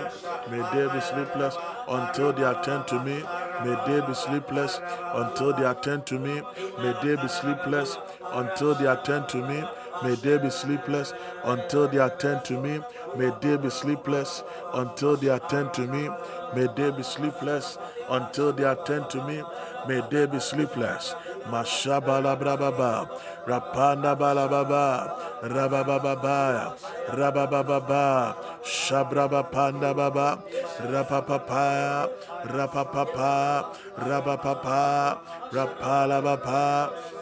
May 0.49 0.63
they 0.73 0.87
be 0.95 1.01
sleepless 1.01 1.57
until 1.89 2.33
they 2.33 2.45
attend 2.45 2.87
to 2.87 3.03
me. 3.03 3.25
May 3.65 3.75
they 3.87 4.07
be 4.07 4.15
sleepless 4.15 4.81
until 5.13 5.53
they 5.53 5.65
attend 5.67 6.07
to 6.07 6.19
me. 6.21 6.43
May 6.81 6.93
they 7.03 7.17
be 7.21 7.27
sleepless 7.29 7.99
until 8.33 8.75
they 8.77 8.87
attend 8.87 9.29
to 9.31 9.39
me. 9.39 9.65
May 10.05 10.15
they 10.15 10.39
be 10.39 10.51
sleepless 10.51 11.13
until 11.43 11.89
they 11.89 11.99
attend 11.99 12.45
to 12.45 12.61
me. 12.61 12.81
May 13.19 13.33
they 13.41 13.57
be 13.57 13.71
sleepless 13.71 14.43
until 14.75 15.17
they 15.17 15.29
attend 15.29 15.73
to 15.75 15.87
me. 15.87 16.09
May 16.55 16.69
they 16.77 16.91
be 16.91 17.03
sleepless 17.03 17.79
until 18.09 18.53
they 18.53 18.65
attend 18.65 19.11
to 19.11 19.25
me. 19.27 19.43
May 19.89 20.03
they 20.11 20.27
be 20.27 20.39
sleepless. 20.41 21.15
Mashabala 21.47 22.37
brababa, 22.37 23.09
rapanda 23.47 24.19
balababa, 24.19 25.15
rabababa, 25.43 26.77
rabababa, 27.09 28.37
shabraba 28.65 29.51
panda 29.53 29.95
baba, 29.95 30.43
rapapapa, 30.83 32.11
rapapapa, 32.47 33.77
rapapapa, 33.97 35.19
rapala 35.53 36.23
baba. 36.23 37.16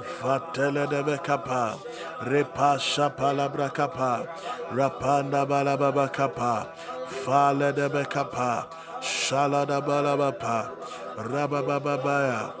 Fatele 0.00 0.88
de 0.88 1.02
bekapa, 1.02 1.78
repa 2.22 2.78
shapalabra 2.78 3.72
kapa, 3.72 4.26
rapanda 4.72 5.46
balababa 5.46 6.10
kapa, 6.10 6.68
fale 7.06 7.72
de 7.74 7.88
bekapa, 7.88 8.66
shalada 9.00 9.80
balabapa, 9.84 10.70
rabababaya, 11.16 12.52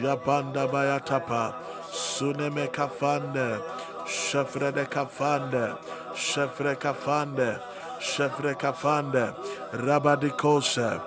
yapanda 0.00 0.70
bayatapa, 0.70 1.54
suneme 1.90 2.68
kafande, 2.70 3.60
chefre 4.06 4.72
de 4.72 4.84
kafande, 4.84 5.76
chefre 6.14 6.76
kafande, 6.76 7.60
chefre 8.00 8.54
kafande, 8.54 9.34
rabadikose, 9.72 11.02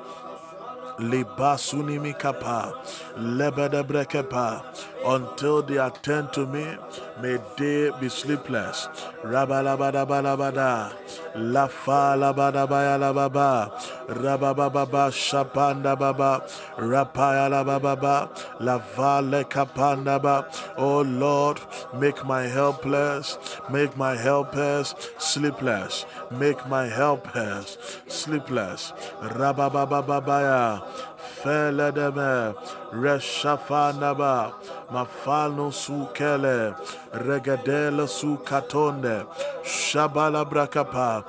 Libasunimi 0.99 2.13
brekepa, 2.13 2.73
until 5.05 5.61
they 5.61 5.77
attend 5.77 6.33
to 6.33 6.45
me, 6.45 6.77
may 7.21 7.37
they 7.57 7.91
be 7.99 8.09
sleepless. 8.09 8.87
Rabalabadabalabada, 9.23 10.93
lafa 11.35 12.15
labadabaya 12.17 12.97
lababa, 12.97 13.71
rabababa 14.07 15.11
shapanda 15.11 15.97
baba, 15.97 16.43
rapaya 16.77 17.49
lababa, 17.49 18.29
lavale 18.59 19.43
kapanda 19.45 20.21
ba. 20.21 20.47
Oh 20.77 21.01
Lord, 21.01 21.59
make 21.95 22.25
my 22.25 22.43
helpless, 22.43 23.37
make 23.69 23.95
my 23.97 24.15
helpers 24.15 24.95
sleepless, 25.17 26.05
make 26.31 26.67
my 26.67 26.87
helpers 26.87 27.77
sleepless. 28.07 28.93
Rababababaya, 29.21 30.83
feledeme, 31.19 32.55
reshafanaba, 32.91 34.53
mafano 34.91 35.71
sukele, 35.71 36.75
regadele 37.13 38.07
sukatonde, 38.07 39.25
shabala 39.63 40.45
brakapa, 40.49 41.23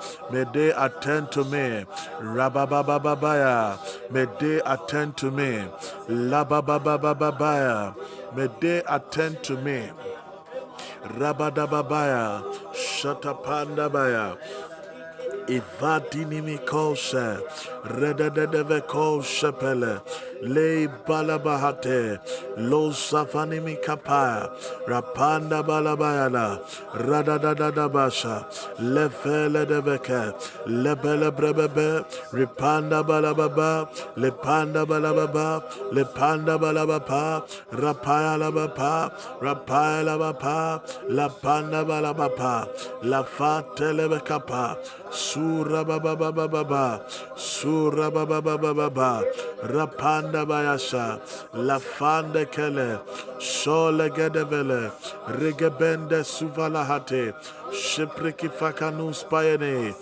they 0.52 0.72
attend 0.72 1.30
to 1.32 1.44
me, 1.44 1.84
rababababaya, 2.20 3.78
may 4.10 4.26
they 4.38 4.60
attend 4.64 5.16
to 5.16 5.30
me, 5.30 5.64
labababababaya, 6.08 7.94
may 8.34 8.48
they 8.60 8.82
attend 8.88 9.42
to 9.42 9.56
me, 9.56 9.90
rabadababaya, 11.18 12.42
shatapandabaya, 12.72 14.38
Ivadinimi 15.50 16.58
kose, 17.82 18.00
rededeve 18.00 18.86
kose 18.86 19.52
pele, 19.58 20.00
le 20.42 20.88
balabahate, 21.06 22.18
lo 22.56 22.90
safanimi 22.90 23.82
kapaya, 23.82 24.50
rapanda 24.86 25.62
balabayana, 25.62 26.60
radadadadabasha, 26.94 28.44
lefele 28.80 29.66
deveke, 29.66 30.34
lebele 30.66 31.30
brebebe, 31.30 32.04
ripanda 32.32 33.02
balababa, 33.04 33.88
lepanda 34.16 34.86
balababa, 34.86 35.62
lepanda 35.92 36.58
balabapa, 36.58 37.44
rapaya 37.72 38.38
labapa, 38.38 39.12
rapaya 39.40 40.04
labapa, 40.04 40.80
lapanda 41.08 41.84
balabapa, 41.84 42.68
la 43.02 43.22
fatelebe 43.22 44.24
kapa, 44.24 44.76
Sura 45.10 45.84
baba 47.70 48.26
baba 48.26 48.40
baba, 48.40 48.40
baba 48.40 48.74
baba 48.74 48.90
baba, 48.90 49.24
Rapanda 49.62 50.46
bayasha, 50.46 51.20
Lafande 51.54 52.50
kele, 52.50 53.00
Shole 53.38 54.10
gedevele, 54.10 54.90
Rigebende 55.28 56.22
suvalahate, 56.24 57.34
Shipriki 57.70 58.48
fakanus 58.50 59.24
payene, 59.24 59.94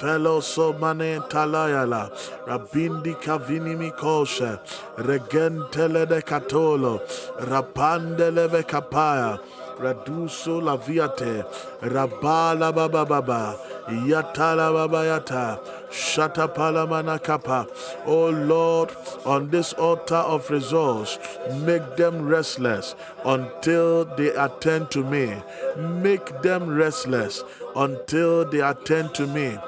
Fellow 0.00 0.40
Somane 0.40 1.20
Talayala, 1.28 2.10
Rabindi 2.46 3.14
Kavinimi 3.20 3.92
Koshe, 3.96 4.60
Regentele 4.96 6.08
de 6.08 6.22
Catolo, 6.22 7.00
Rapandele 7.40 8.62
Kapaya, 8.64 9.40
Raduso 9.78 10.60
Laviate, 10.60 11.44
Rabala 11.80 12.74
Baba 12.74 13.04
Baba, 13.04 13.58
Yatala 13.88 14.72
Baba 14.72 15.04
Yata, 15.04 15.58
Shatapala 15.90 16.86
Manakapa. 16.86 17.68
Oh 18.06 18.28
Lord, 18.30 18.90
on 19.24 19.50
this 19.50 19.72
altar 19.72 20.16
of 20.16 20.50
resource, 20.50 21.18
make 21.62 21.96
them 21.96 22.26
restless 22.26 22.94
until 23.24 24.04
they 24.04 24.28
attend 24.34 24.90
to 24.92 25.02
me. 25.02 25.42
Make 25.76 26.42
them 26.42 26.68
restless 26.68 27.42
until 27.74 28.44
they 28.44 28.60
attend 28.60 29.14
to 29.14 29.26
me. 29.26 29.58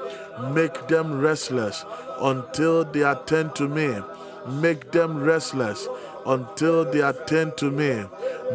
Make 0.53 0.87
them 0.87 1.19
restless 1.19 1.85
until 2.19 2.85
they 2.85 3.01
attend 3.01 3.55
to 3.55 3.67
me. 3.67 4.01
Make 4.47 4.91
them 4.91 5.23
restless 5.23 5.87
until 6.25 6.85
they 6.85 7.01
attend 7.01 7.57
to 7.57 7.71
me. 7.71 8.05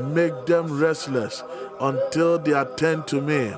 Make 0.00 0.46
them 0.46 0.78
restless 0.78 1.42
until 1.80 2.38
they 2.38 2.52
attend 2.52 3.06
to 3.08 3.20
me. 3.20 3.54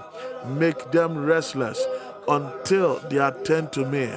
Make 0.46 0.90
them 0.92 1.24
restless 1.24 1.84
until 2.28 2.98
they 3.08 3.18
attend 3.18 3.72
to 3.72 3.84
me. 3.84 4.10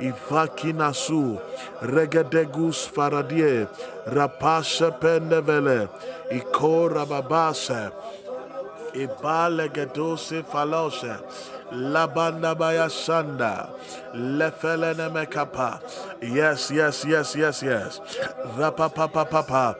Ivakinasu, 0.00 1.40
regedegus 1.80 2.88
faradie, 2.88 3.68
rapashe 4.06 4.90
pendevele, 5.00 5.88
iko 6.30 6.88
rababase, 6.90 7.92
ibale 8.94 9.68
gedose 9.68 10.44
falose, 10.44 11.18
Labanda 11.72 12.56
baya 12.56 12.86
sanda. 12.88 13.70
Lefelene. 14.14 15.10
Yes, 16.22 16.70
yes, 16.70 17.04
yes, 17.04 17.34
yes, 17.36 17.62
yes. 17.62 18.00
Rapa 18.56 18.88
papa 18.94 19.24
papa. 19.24 19.76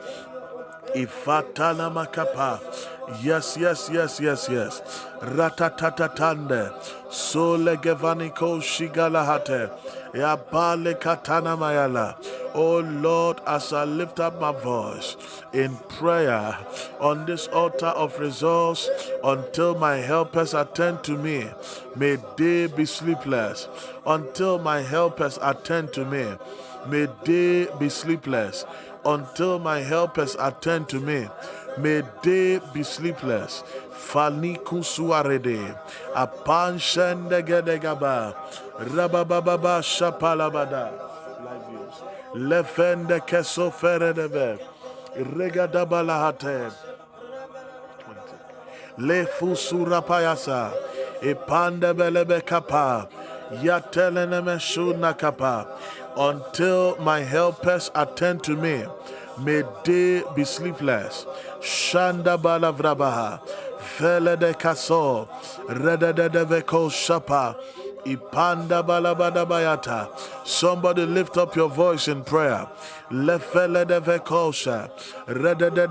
Ifatana 0.94 1.90
makapa. 1.92 2.60
Yes, 3.22 3.56
yes, 3.56 3.88
yes, 3.92 4.18
yes, 4.20 4.48
yes. 4.50 4.82
Ratatatatande. 5.20 6.72
Sole 7.08 7.76
gevaniko 7.76 8.58
shigalahate. 8.60 9.70
Yabale 10.12 10.98
katana 11.00 11.56
mayala. 11.56 12.16
Oh 12.52 12.80
Lord, 12.80 13.40
as 13.46 13.72
I 13.72 13.84
lift 13.84 14.18
up 14.18 14.40
my 14.40 14.50
voice 14.50 15.16
in 15.52 15.76
prayer 15.88 16.58
on 16.98 17.26
this 17.26 17.46
altar 17.48 17.86
of 17.86 18.18
resource 18.18 18.90
until 19.22 19.78
my 19.78 19.96
helpers 19.98 20.52
attend 20.52 21.04
to 21.04 21.16
me, 21.16 21.48
may 21.94 22.18
they 22.36 22.66
be 22.66 22.86
sleepless. 22.86 23.68
Until 24.04 24.58
my 24.58 24.80
helpers 24.80 25.38
attend 25.42 25.92
to 25.92 26.04
me, 26.04 26.26
may 26.88 27.06
they 27.24 27.68
be 27.78 27.88
sleepless. 27.88 28.64
Until 29.04 29.60
my 29.60 29.78
helpers 29.80 30.34
attend 30.40 30.88
to 30.88 30.98
me, 30.98 31.28
may 31.78 32.02
they 32.22 32.60
be 32.72 32.82
sleepless. 32.82 33.62
Faniku 33.92 34.82
suarede, 34.84 35.76
apan 36.14 36.78
shendegedegaba, 36.78 38.34
rabababa 38.78 39.82
shapalabada. 39.82 40.92
Lefende 42.34 43.20
keso 43.26 43.72
feredeve. 43.72 44.58
Regadabalahate. 45.16 46.70
Le 48.98 49.24
fusura 49.24 50.02
payasa. 50.04 50.72
Ipande 51.22 51.94
belebe 51.94 52.44
kapa. 52.44 53.08
Yateleneme 53.62 54.58
shuna 54.60 55.16
kapa. 55.18 55.66
Until 56.16 56.96
my 56.98 57.20
helpers 57.20 57.90
attend 57.94 58.42
to 58.44 58.54
me, 58.56 58.84
may 59.38 59.62
they 59.84 60.22
be 60.34 60.44
sleepless. 60.44 61.26
Shanda 61.60 62.38
balavrabaha. 62.38 63.40
Vele 63.98 64.36
de 64.36 64.54
kaso. 64.54 65.28
Rede 65.68 66.14
de 66.14 66.28
deveko 66.28 66.90
shapa. 66.90 67.56
Ipanda 68.04 68.86
balabada 68.86 69.44
bayata. 69.44 70.08
Somebody 70.46 71.04
lift 71.04 71.36
up 71.36 71.56
your 71.56 71.68
voice 71.68 72.06
in 72.06 72.22
prayer. 72.22 72.68
Lefele 73.10 73.86
de 73.86 74.00
vekosha. 74.00 74.90
Rede 75.26 75.74
de 75.74 75.86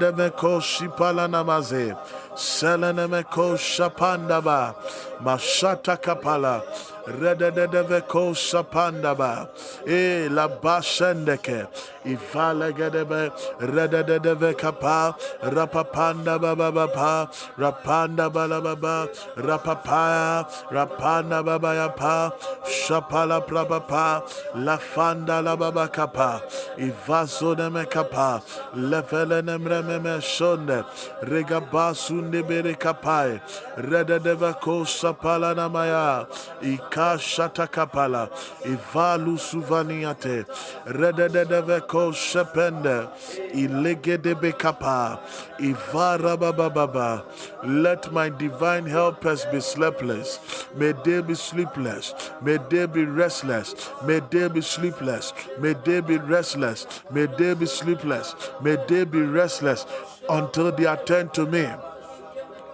namaze. 1.28 1.98
Selene 2.38 3.08
meko 3.08 3.56
shapandaba. 3.58 4.76
Mashata 5.22 6.02
kapala. 6.02 6.64
Rede 7.08 7.54
de 7.54 7.68
de 7.68 7.84
veko 7.84 8.34
shapandaba. 8.34 9.48
E 9.86 10.26
eh, 10.26 10.30
la 10.30 10.48
bashendeke. 10.48 11.68
Ifale 12.04 12.74
gedebe. 12.74 13.32
Rede 13.60 14.04
de 14.04 14.20
de 14.20 14.36
vekapa. 14.36 15.16
Rapapanda 15.44 16.42
baba 16.42 16.72
baba. 16.72 17.30
Rapanda 17.60 18.32
balababa. 18.32 19.08
Rapapaya. 19.36 20.50
Rapanda 20.72 21.46
baba 21.46 21.76
yapa. 21.76 22.34
Shapala 22.66 23.46
prabapa. 23.46 24.24
La 24.56 24.78
fanda 24.78 25.44
la 25.44 25.56
baba 25.56 25.88
kapa. 25.88 26.42
Ivaso 26.80 27.56
de 27.56 27.70
me 27.70 27.86
kapa. 27.86 28.42
Lefele 28.76 29.44
nemre 29.44 29.86
me 29.86 30.00
me 30.00 30.18
shonde. 30.18 30.84
Regabasunde 31.22 32.42
bere 32.42 32.76
kapai. 32.76 33.40
Rede 33.78 34.24
de 34.24 34.36
veko 34.36 34.86
sapala 34.86 35.54
namaya. 35.54 36.26
Ika 36.64 36.95
shata 37.18 37.68
kapala. 37.68 38.30
Ivalu 38.64 39.38
suvaniate. 39.38 40.46
Rede 40.86 41.32
de 41.32 41.46
de 41.46 41.62
veko 41.62 42.12
shepende. 42.12 43.08
Ilege 43.54 44.22
de 44.22 44.36
bekapa. 44.36 45.20
Ivara 45.60 46.40
baba 46.40 46.70
baba. 46.70 47.24
Let 47.64 48.12
my 48.12 48.30
divine 48.30 48.86
helpers 48.86 49.46
be 49.46 49.60
sleepless. 49.60 50.40
May 50.76 50.94
they 51.04 51.22
be 51.22 51.36
sleepless. 51.36 52.14
May 52.42 52.58
they 52.70 52.86
be 52.86 53.06
restless. 53.06 53.76
May 54.04 54.22
they 54.30 54.48
be 54.48 54.62
sleepless. 54.62 55.34
May 55.60 55.74
they 55.74 56.02
be 56.02 56.18
restless. 56.18 56.88
May 57.12 57.26
they 57.26 57.54
be 57.54 57.66
sleepless. 57.66 58.36
May 58.62 58.78
they 58.88 59.04
be 59.06 59.22
restless 59.22 59.86
until 60.30 60.72
they 60.72 60.86
attend 60.86 61.34
to 61.34 61.46
me. 61.46 61.68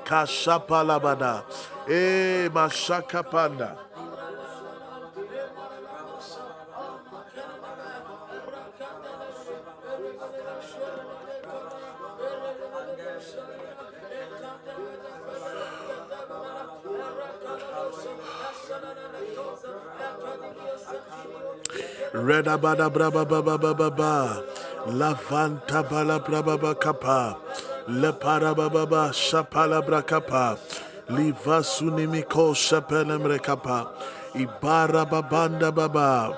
Kashapa 0.06 0.84
labada. 0.86 1.44
Eh, 1.88 2.50
mashaka 2.50 3.24
Reda 22.14 22.58
bada 22.58 22.90
braba 22.92 23.24
baba 23.26 23.58
baba 23.58 23.90
ba. 23.90 24.44
La 24.88 25.16
fanta 25.16 25.82
bala 25.90 26.20
braba 26.20 26.60
ba 26.60 26.76
kapa. 26.76 27.38
Le 27.88 28.12
para 28.12 28.54
baba 28.54 28.86
ba 28.86 29.12
shapala 29.14 29.86
bra 29.86 30.02
kapa. 30.02 30.58
Liva 31.10 31.64
sunimiko 31.64 32.52
shapelemre 32.54 33.42
kapa. 33.42 33.94
Ibara 34.36 35.10
babanda 35.10 35.74
baba. 35.74 36.36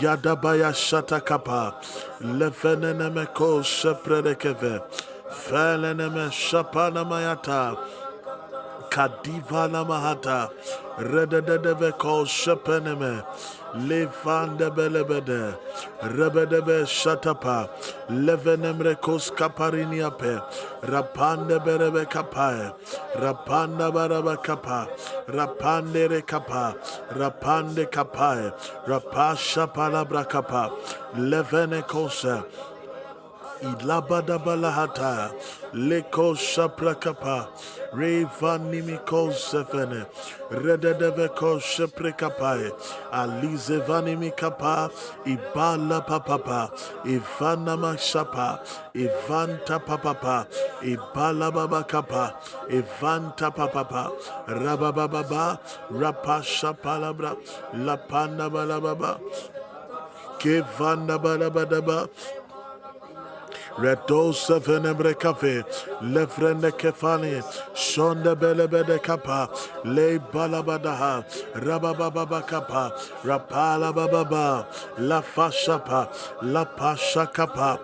Yada 0.00 0.36
baya 0.36 0.72
shata 0.72 1.20
kapa. 1.22 1.74
Le 2.20 2.50
fenene 2.50 3.12
meko 3.12 3.60
sheprede 3.60 4.34
keve. 4.38 4.80
Felene 5.28 6.10
me 6.10 6.30
shapana 6.30 7.04
mayata. 7.04 7.76
Kadiva 8.90 9.70
la 9.70 9.84
mahata. 9.84 10.50
Rededeve 10.96 11.98
ko 11.98 12.24
shepeneme. 12.24 13.22
Levande 13.74 14.70
belebede. 14.70 15.58
Rebedebe 16.02 16.86
shatapa. 16.86 17.68
Levenemre 18.08 19.00
kos 19.00 19.30
kapariniape. 19.30 20.40
Rapande 20.82 21.58
berebe 21.64 22.04
kapae. 22.08 22.72
Rapanda 23.16 23.90
baraba 23.92 24.36
kapa. 24.42 24.88
Rapande 25.26 26.08
re 26.08 26.22
kapa. 26.22 26.76
Rapande 27.10 27.90
kapae. 27.90 28.52
Rapasha 28.86 29.66
palabra 29.72 30.24
kapa. 30.28 30.70
Levene 31.16 31.82
kose. 31.82 32.44
Ilabada 33.62 34.38
balahata, 34.38 35.32
leko 35.72 36.34
shaprakapa, 36.34 37.48
revanimiko 37.94 39.30
sefene, 39.32 40.06
rededeveko 40.50 41.58
shaprekapae, 41.60 42.70
alize 43.12 43.78
vanimikapa, 43.86 44.90
ibala 45.24 46.00
papapa, 46.06 46.70
ivanama 47.06 47.96
shapa, 47.98 48.60
ivanta 48.94 49.78
papapa, 49.78 50.46
ibala 50.82 51.50
babakapa, 51.52 52.34
Reto 63.78 64.32
sevenebre 64.32 65.18
cafe, 65.18 65.64
lefrene 66.00 66.70
kefani, 66.70 67.42
shonde 67.74 68.36
belebede 68.36 69.02
kapa, 69.02 69.48
le 69.84 70.18
balabadaha, 70.20 71.24
rabababa 71.54 72.46
kapa, 72.46 72.92
rapala 73.24 73.92
bababa, 73.92 74.66
la 74.98 75.20
fashapa, 75.20 76.08
la 76.42 76.64
pasha 76.64 77.26
kapa, 77.26 77.80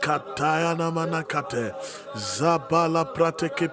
Katayana 0.00 0.92
manakate, 0.92 1.74
zabala 2.14 3.04
prateke 3.12 3.68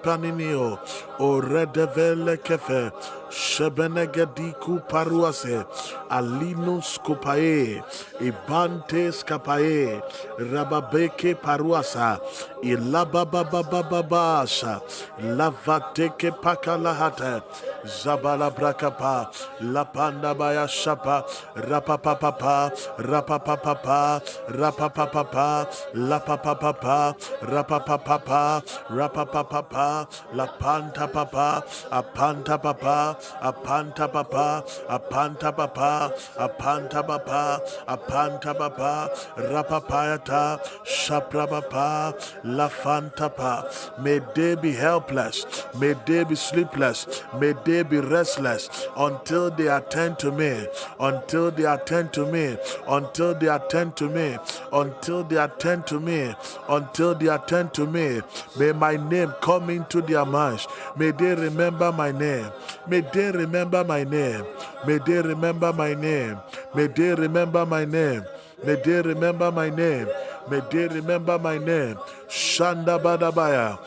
paninio, 1.18 1.18
o 1.18 1.40
redevele 1.40 2.36
kefe, 2.42 2.92
shebenegediku 3.30 4.80
paruase, 4.88 5.64
alinus 6.10 6.98
kopae, 6.98 7.82
ibantes 8.20 9.24
kapae, 9.24 10.02
rababeke 10.38 11.34
paruasa, 11.34 12.20
ilabababababasha, 12.62 14.80
lavateke 15.20 16.30
pakalahate, 16.40 17.42
zabala 17.84 18.50
brakapa, 18.54 19.30
lapanda 19.60 20.34
baya 20.36 20.68
shapa, 20.68 21.24
rapapapapa, 21.56 22.70
rapapapapa, 22.98 24.20
rapapapapa, 24.48 25.68
lapapapapa, 25.94 27.14
rapapapapa, 27.42 28.62
rapapapapa, 28.90 30.06
lapanta 30.34 31.05
apanta 31.06 31.12
papa, 31.12 31.64
apanta 31.90 32.62
papa, 32.62 33.16
apanta 33.42 34.12
papa, 34.12 34.64
apanta 34.88 35.56
papa, 35.56 36.12
apanta 36.38 37.06
papa, 37.06 37.60
apanta 37.88 38.54
papa, 38.56 39.10
rapapayata, 39.36 40.60
shaprapapa, 40.84 42.14
lafantapa. 42.44 43.98
May 44.02 44.20
they 44.34 44.54
be 44.54 44.72
helpless, 44.72 45.46
may 45.78 45.94
they 46.06 46.24
be 46.24 46.34
sleepless, 46.34 47.22
may 47.38 47.54
they 47.64 47.82
be 47.82 47.98
restless 47.98 48.88
until 48.96 49.50
they 49.50 49.68
attend 49.68 50.18
to 50.20 50.32
me, 50.32 50.66
until 51.00 51.50
they 51.50 51.64
attend 51.64 52.12
to 52.14 52.26
me, 52.26 52.56
until 52.88 53.34
they 53.34 53.48
attend 53.48 53.96
to 53.96 54.08
me, 54.08 54.38
until 54.72 55.24
they 55.24 55.36
attend 55.36 55.86
to 55.86 56.00
me, 56.00 56.34
until 56.68 57.14
they 57.14 57.28
attend 57.28 57.72
to 57.74 57.86
me. 57.86 58.20
May 58.58 58.72
my 58.72 58.96
name 58.96 59.32
come 59.40 59.70
into 59.70 60.00
their 60.00 60.24
minds. 60.24 60.66
May 60.96 61.10
they 61.12 61.34
remember 61.34 61.92
my 61.92 62.12
name. 62.12 62.50
May 62.88 63.00
they 63.00 63.30
remember 63.30 63.84
my 63.84 64.04
name. 64.04 64.44
May 64.86 64.98
they 64.98 65.20
remember 65.20 65.72
my 65.72 65.94
name. 65.94 66.38
May 66.74 66.86
they 66.88 67.14
remember 67.14 67.66
my 67.66 67.84
name. 67.84 68.24
May 68.64 68.76
they 68.76 69.02
remember 69.02 69.52
my 69.52 69.70
name. 69.70 70.08
May 70.50 70.60
they 70.70 70.88
remember 70.88 71.38
my 71.38 71.58
name. 71.58 71.96
Shanda 72.28 72.96
Badabaya. 73.02 73.78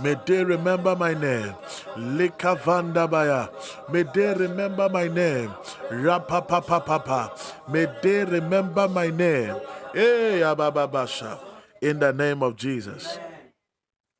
May 0.00 0.16
they 0.26 0.44
remember 0.44 0.96
my 0.96 1.14
name. 1.14 1.54
Likavandabaya. 1.96 3.50
May 3.90 4.04
they 4.04 4.34
remember 4.34 4.88
my 4.88 5.08
name. 5.08 5.50
Rapapapapapa. 5.90 7.30
May 7.68 7.86
they 8.02 8.24
remember 8.24 8.88
my 8.88 9.08
name. 9.10 9.56
Hey, 9.92 10.40
Abababasha. 10.42 11.38
In 11.82 11.98
the 11.98 12.12
name 12.12 12.42
of 12.42 12.56
Jesus. 12.56 13.18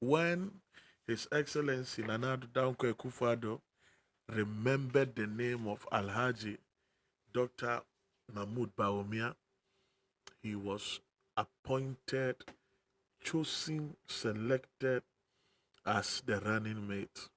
When 0.01 0.51
His 1.07 1.27
Excellency 1.33 2.03
Nana 2.03 2.39
Dankwa 2.39 2.95
Akufo-Addo 2.95 3.61
remembered 4.29 5.15
the 5.17 5.27
name 5.27 5.67
of 5.67 5.87
Alhaji 5.91 6.59
Dr. 7.33 7.83
Mahmoud 8.33 8.77
Bawumia, 8.77 9.35
he 10.43 10.55
was 10.55 11.01
appointed, 11.37 12.37
chosen, 13.23 13.97
selected 14.07 15.03
as 15.85 16.23
the 16.25 16.41
running 16.41 16.87
mate. 16.87 17.29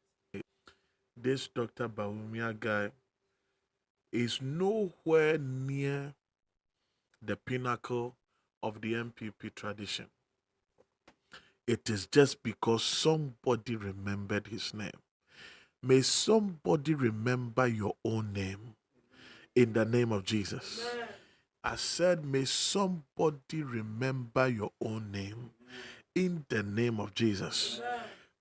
This 1.17 1.47
Dr. 1.47 1.87
Bawumia 1.87 2.59
guy 2.59 2.91
is 4.11 4.41
nowhere 4.41 5.37
near 5.37 6.13
the 7.21 7.35
pinnacle 7.35 8.15
of 8.61 8.81
the 8.81 8.93
NPP 8.93 9.55
tradition. 9.55 10.07
It 11.67 11.89
is 11.89 12.05
just 12.07 12.43
because 12.43 12.83
somebody 12.83 13.75
remembered 13.75 14.47
his 14.47 14.73
name. 14.73 14.91
May 15.81 16.01
somebody 16.01 16.93
remember 16.93 17.67
your 17.67 17.95
own 18.03 18.33
name 18.33 18.75
in 19.55 19.73
the 19.73 19.85
name 19.85 20.11
of 20.11 20.23
Jesus. 20.25 20.85
I 21.63 21.75
said, 21.75 22.23
may 22.23 22.45
somebody 22.45 23.63
remember 23.63 24.47
your 24.47 24.71
own 24.83 25.11
name 25.11 25.51
in 26.13 26.45
the 26.49 26.61
name 26.61 26.99
of 26.99 27.13
Jesus. 27.15 27.81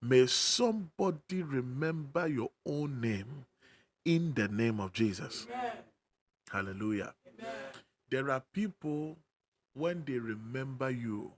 May 0.03 0.27
somebody 0.27 1.43
remember 1.43 2.29
your 2.29 2.51
own 2.67 3.01
name 3.01 3.47
in 4.05 4.35
the 4.35 4.49
name 4.49 4.81
of 4.81 4.93
Jesus. 4.93 5.47
Hallelujah. 6.51 7.15
There 8.11 8.31
are 8.31 8.43
people, 8.53 9.17
when 9.73 10.05
they 10.05 10.19
remember 10.19 10.91
you, 10.91 11.33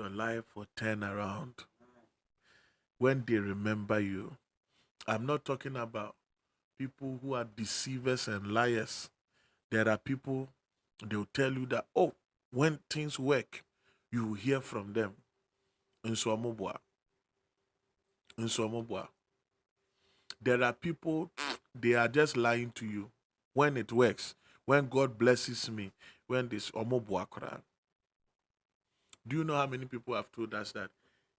your 0.00 0.08
life 0.08 0.44
will 0.54 0.66
turn 0.76 1.04
around. 1.04 1.52
When 2.98 3.22
they 3.26 3.34
remember 3.36 4.00
you, 4.00 4.34
I'm 5.06 5.26
not 5.26 5.44
talking 5.44 5.76
about 5.76 6.14
people 6.78 7.18
who 7.22 7.34
are 7.34 7.44
deceivers 7.44 8.26
and 8.26 8.46
liars. 8.46 9.10
There 9.70 9.86
are 9.86 9.98
people, 9.98 10.48
they'll 11.06 11.28
tell 11.34 11.52
you 11.52 11.66
that, 11.66 11.84
oh, 11.94 12.14
when 12.50 12.78
things 12.88 13.18
work, 13.18 13.62
you 14.10 14.24
will 14.24 14.34
hear 14.34 14.62
from 14.62 14.94
them. 14.94 15.12
Nswamubwa. 16.06 16.78
Nswamubwa. 18.38 19.08
There 20.42 20.62
are 20.62 20.72
people, 20.72 21.30
they 21.78 21.92
are 21.92 22.08
just 22.08 22.38
lying 22.38 22.72
to 22.76 22.86
you. 22.86 23.10
When 23.52 23.76
it 23.76 23.92
works, 23.92 24.34
when 24.64 24.88
God 24.88 25.18
blesses 25.18 25.70
me, 25.70 25.92
when 26.26 26.48
this 26.48 26.70
omobwa. 26.70 27.26
Do 29.26 29.36
you 29.36 29.44
know 29.44 29.54
how 29.56 29.66
many 29.66 29.84
people 29.86 30.14
have 30.14 30.30
told 30.32 30.54
us 30.54 30.72
that 30.72 30.90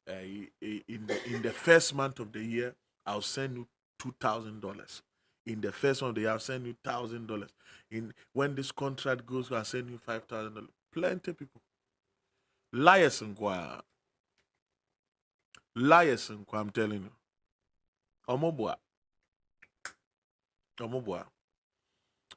uh, 0.09 0.13
in 0.61 1.07
the 1.07 1.33
in 1.33 1.41
the 1.41 1.51
first 1.51 1.93
month 1.95 2.19
of 2.19 2.31
the 2.31 2.43
year, 2.43 2.75
I'll 3.05 3.21
send 3.21 3.55
you 3.57 3.67
two 3.99 4.13
thousand 4.19 4.61
dollars. 4.61 5.01
In 5.45 5.61
the 5.61 5.71
first 5.71 6.01
one 6.01 6.09
of 6.09 6.15
the 6.15 6.21
year, 6.21 6.31
I'll 6.31 6.39
send 6.39 6.65
you 6.67 6.75
thousand 6.83 7.27
dollars. 7.27 7.49
In 7.89 8.13
when 8.33 8.55
this 8.55 8.71
contract 8.71 9.25
goes, 9.25 9.51
I'll 9.51 9.65
send 9.65 9.89
you 9.89 9.97
five 9.97 10.23
thousand 10.25 10.53
dollars. 10.55 10.69
Plenty 10.93 11.31
of 11.31 11.37
people. 11.37 11.61
Liars 12.73 13.21
and 13.21 13.35
kwa. 13.35 13.81
Liars 15.75 16.29
and 16.29 16.45
kwa, 16.45 16.59
I'm 16.59 16.69
telling 16.69 17.01
you. 17.03 17.11
Omobwa. 18.29 18.75
Omobwa. 20.79 21.25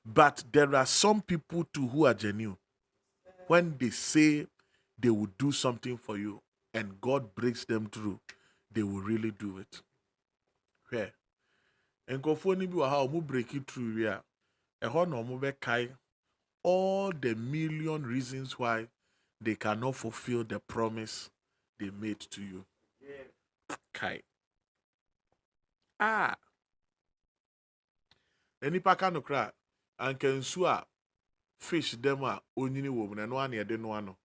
But 0.05 0.45
there 0.53 0.75
are 0.75 0.87
some 0.87 1.21
people 1.23 1.65
too 1.73 1.87
who 1.89 2.07
are 2.07 2.15
genuine. 2.15 2.57
When 3.47 3.75
they 3.79 3.91
say 3.91 4.47
they 4.99 5.11
will 5.11 5.29
do 5.39 5.53
something 5.53 5.97
for 5.97 6.17
you 6.17 6.41
and 6.73 7.01
God 7.01 7.35
breaks 7.35 7.65
them 7.65 7.87
through, 7.87 8.21
they 8.73 8.83
will 8.83 9.01
really 9.01 9.31
do 9.31 9.59
it. 9.59 9.83
Where? 10.91 11.13
nkurɔfoɔ 12.09 12.59
no 12.59 12.67
bi 12.67 12.75
wɔ 12.77 12.89
ha 12.89 13.01
a 13.03 13.09
wɔn 13.09 13.27
break 13.27 13.67
through 13.67 13.95
wie 13.95 14.07
a 14.07 14.23
ɛhɔ 14.83 15.09
na 15.09 15.17
wɔn 15.17 15.41
bɛkae 15.41 15.97
all 16.63 17.13
the 17.13 17.35
million 17.35 18.05
reasons 18.05 18.59
why 18.59 18.89
they 19.41 19.55
cannot 19.55 19.95
fulfill 19.95 20.45
the 20.45 20.59
promise 20.61 21.31
they 21.79 21.91
made 21.91 22.21
to 22.21 22.43
you. 22.43 22.65
Kai. 23.93 24.23
Ah. 26.01 26.37
Enipa 28.63 28.97
ka 28.99 29.11
no 29.11 29.21
kra 29.23 29.53
anka 29.99 30.29
nsu 30.39 30.67
a 30.67 30.87
fish 31.59 31.93
dem 31.93 32.23
a 32.25 32.43
onyini 32.59 32.89
wɔ 32.89 33.09
mu 33.09 33.15
na 33.15 33.27
ɛno 33.27 33.65
yɛde 33.65 33.81
noa 33.81 34.01
no. 34.03 34.17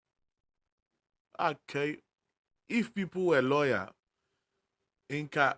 Okay. 1.40 1.98
If 2.68 2.94
people 2.94 3.26
were 3.26 3.42
lawyer, 3.42 3.88
inka 5.10 5.56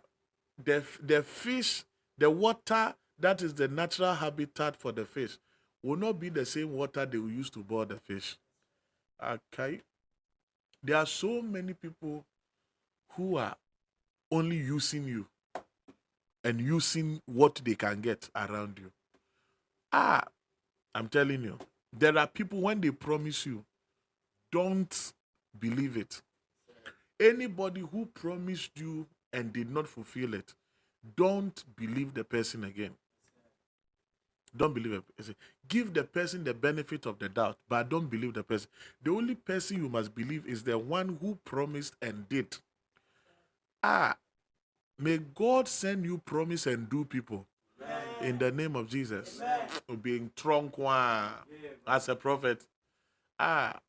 the 0.62 0.84
the 1.02 1.22
fish, 1.22 1.84
the 2.18 2.30
water 2.30 2.94
that 3.18 3.42
is 3.42 3.54
the 3.54 3.68
natural 3.68 4.14
habitat 4.14 4.76
for 4.76 4.92
the 4.92 5.04
fish 5.04 5.38
will 5.82 5.96
not 5.96 6.20
be 6.20 6.28
the 6.28 6.46
same 6.46 6.72
water 6.72 7.04
they 7.04 7.18
will 7.18 7.30
use 7.30 7.50
to 7.50 7.60
boil 7.60 7.84
the 7.84 7.96
fish. 7.96 8.36
Okay. 9.22 9.80
There 10.82 10.96
are 10.96 11.06
so 11.06 11.42
many 11.42 11.74
people 11.74 12.24
who 13.10 13.36
are 13.36 13.56
only 14.30 14.56
using 14.56 15.04
you 15.04 15.26
and 16.44 16.60
using 16.60 17.20
what 17.26 17.60
they 17.64 17.74
can 17.74 18.00
get 18.00 18.28
around 18.34 18.78
you. 18.80 18.90
Ah, 19.92 20.24
I'm 20.94 21.08
telling 21.08 21.42
you, 21.42 21.58
there 21.92 22.16
are 22.18 22.26
people 22.26 22.60
when 22.62 22.80
they 22.80 22.90
promise 22.90 23.46
you, 23.46 23.64
don't 24.50 25.12
believe 25.58 25.96
it. 25.96 26.22
Anybody 27.20 27.82
who 27.92 28.06
promised 28.06 28.72
you 28.76 29.06
and 29.32 29.52
did 29.52 29.70
not 29.70 29.88
fulfill 29.88 30.34
it, 30.34 30.54
don't 31.16 31.64
believe 31.76 32.14
the 32.14 32.24
person 32.24 32.64
again. 32.64 32.92
Don't 34.56 34.74
believe 34.74 35.02
it. 35.18 35.36
Give 35.68 35.94
the 35.94 36.04
person 36.04 36.44
the 36.44 36.54
benefit 36.54 37.06
of 37.06 37.18
the 37.18 37.28
doubt, 37.28 37.58
but 37.68 37.88
don't 37.88 38.08
believe 38.10 38.34
the 38.34 38.42
person. 38.42 38.68
The 39.02 39.10
only 39.12 39.34
person 39.34 39.82
you 39.82 39.88
must 39.88 40.14
believe 40.14 40.46
is 40.46 40.62
the 40.64 40.78
one 40.78 41.18
who 41.20 41.38
promised 41.44 41.94
and 42.02 42.28
did. 42.28 42.56
Ah, 43.82 44.16
may 44.98 45.18
God 45.18 45.68
send 45.68 46.04
you 46.04 46.18
promise 46.18 46.66
and 46.66 46.88
do 46.90 47.04
people 47.04 47.46
in 48.22 48.38
the 48.38 48.52
name 48.52 48.76
of 48.76 48.88
Jesus. 48.88 49.40
Being 50.02 50.30
trunk 50.36 50.74
as 51.86 52.08
a 52.08 52.16
prophet. 52.16 52.62
Ah, 53.38 53.80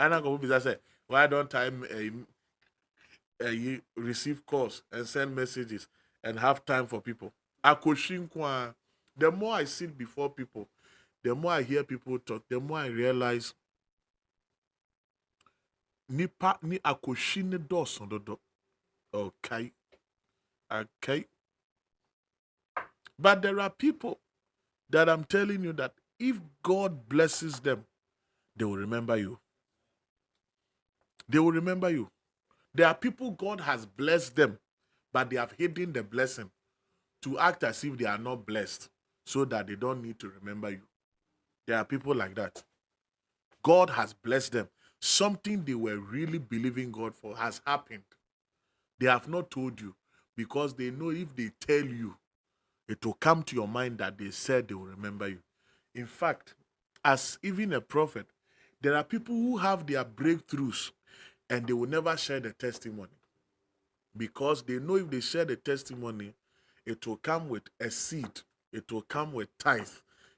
and 0.00 0.14
I'm 0.14 0.22
going 0.22 0.40
to 0.40 0.60
say, 0.60 0.76
why 1.08 1.26
don't 1.26 1.54
I 1.54 1.66
uh, 1.68 3.44
uh, 3.44 3.78
receive 3.96 4.44
calls 4.46 4.82
and 4.92 5.06
send 5.06 5.34
messages 5.34 5.88
and 6.24 6.38
have 6.38 6.64
time 6.64 6.86
for 6.86 7.00
people? 7.00 7.32
Akoshinkwa. 7.64 8.74
The 9.18 9.30
more 9.30 9.54
I 9.54 9.64
sit 9.64 9.96
before 9.96 10.28
people, 10.28 10.68
the 11.24 11.34
more 11.34 11.52
I 11.52 11.62
hear 11.62 11.82
people 11.84 12.18
talk, 12.18 12.42
the 12.48 12.60
more 12.60 12.78
I 12.78 12.86
realize 12.88 13.54
nipa 16.08 16.58
ni 16.62 16.78
akoshi 16.78 17.42
ne 17.42 17.58
dɔɔso 17.58 18.08
dodo. 18.08 18.38
Okay. 19.14 19.72
Okay. 20.70 21.24
But 23.18 23.40
there 23.42 23.58
are 23.60 23.70
people 23.70 24.20
that 24.90 25.08
I'm 25.08 25.24
telling 25.24 25.62
you 25.64 25.72
that 25.74 25.94
if 26.18 26.38
God 26.62 27.08
blesses 27.08 27.60
them, 27.60 27.86
they 28.56 28.64
will 28.64 28.76
remember 28.76 29.16
you. 29.16 29.38
They 31.28 31.38
will 31.38 31.52
remember 31.52 31.90
you. 31.90 32.08
There 32.74 32.86
are 32.86 32.94
people 32.94 33.30
God 33.32 33.60
has 33.60 33.86
blessed 33.86 34.36
them, 34.36 34.58
but 35.12 35.30
they 35.30 35.36
have 35.36 35.52
hidden 35.52 35.92
the 35.92 36.02
blessing 36.02 36.50
to 37.22 37.38
act 37.38 37.64
as 37.64 37.82
if 37.84 37.96
they 37.96 38.04
are 38.04 38.18
not 38.18 38.46
blessed 38.46 38.88
so 39.24 39.44
that 39.46 39.66
they 39.66 39.74
don't 39.74 40.02
need 40.02 40.18
to 40.20 40.28
remember 40.40 40.70
you. 40.70 40.82
There 41.66 41.76
are 41.76 41.84
people 41.84 42.14
like 42.14 42.34
that. 42.36 42.62
God 43.62 43.90
has 43.90 44.12
blessed 44.12 44.52
them. 44.52 44.68
Something 45.00 45.64
they 45.64 45.74
were 45.74 45.98
really 45.98 46.38
believing 46.38 46.92
God 46.92 47.14
for 47.14 47.36
has 47.36 47.60
happened. 47.66 48.04
They 48.98 49.06
have 49.06 49.28
not 49.28 49.50
told 49.50 49.80
you 49.80 49.94
because 50.36 50.74
they 50.74 50.90
know 50.90 51.10
if 51.10 51.34
they 51.34 51.50
tell 51.60 51.84
you, 51.84 52.16
it 52.88 53.04
will 53.04 53.14
come 53.14 53.42
to 53.44 53.56
your 53.56 53.66
mind 53.66 53.98
that 53.98 54.16
they 54.16 54.30
said 54.30 54.68
they 54.68 54.74
will 54.74 54.84
remember 54.86 55.28
you. 55.28 55.40
In 55.94 56.06
fact, 56.06 56.54
as 57.04 57.38
even 57.42 57.72
a 57.72 57.80
prophet, 57.80 58.26
there 58.80 58.94
are 58.94 59.02
people 59.02 59.34
who 59.34 59.56
have 59.56 59.86
their 59.86 60.04
breakthroughs 60.04 60.92
and 61.50 61.66
they 61.66 61.72
will 61.72 61.88
never 61.88 62.16
share 62.16 62.40
the 62.40 62.52
testimony 62.52 63.10
because 64.16 64.62
they 64.62 64.78
know 64.78 64.96
if 64.96 65.10
they 65.10 65.20
share 65.20 65.44
the 65.44 65.56
testimony, 65.56 66.32
it 66.84 67.06
will 67.06 67.16
come 67.16 67.48
with 67.48 67.64
a 67.80 67.90
seed, 67.90 68.40
it 68.72 68.90
will 68.90 69.02
come 69.02 69.32
with 69.32 69.48
tithe, 69.58 69.88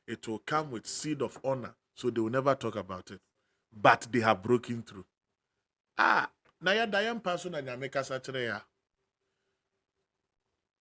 it 0.06 0.26
will 0.26 0.40
come 0.40 0.70
with 0.70 0.86
seed 0.86 1.22
of 1.22 1.38
honor. 1.44 1.74
So 1.94 2.10
they 2.10 2.20
will 2.20 2.30
never 2.30 2.54
talk 2.54 2.76
about 2.76 3.10
it. 3.10 3.20
But 3.72 4.06
they 4.10 4.20
have 4.20 4.42
broken 4.42 4.82
through. 4.82 5.04
Ah, 5.98 6.30
na 6.60 6.72
ya 6.72 6.86
da 6.86 7.00
so 7.36 7.48
na 7.48 7.60
nyame 7.60 7.90
kasa 7.90 8.18
kyerɛ 8.20 8.62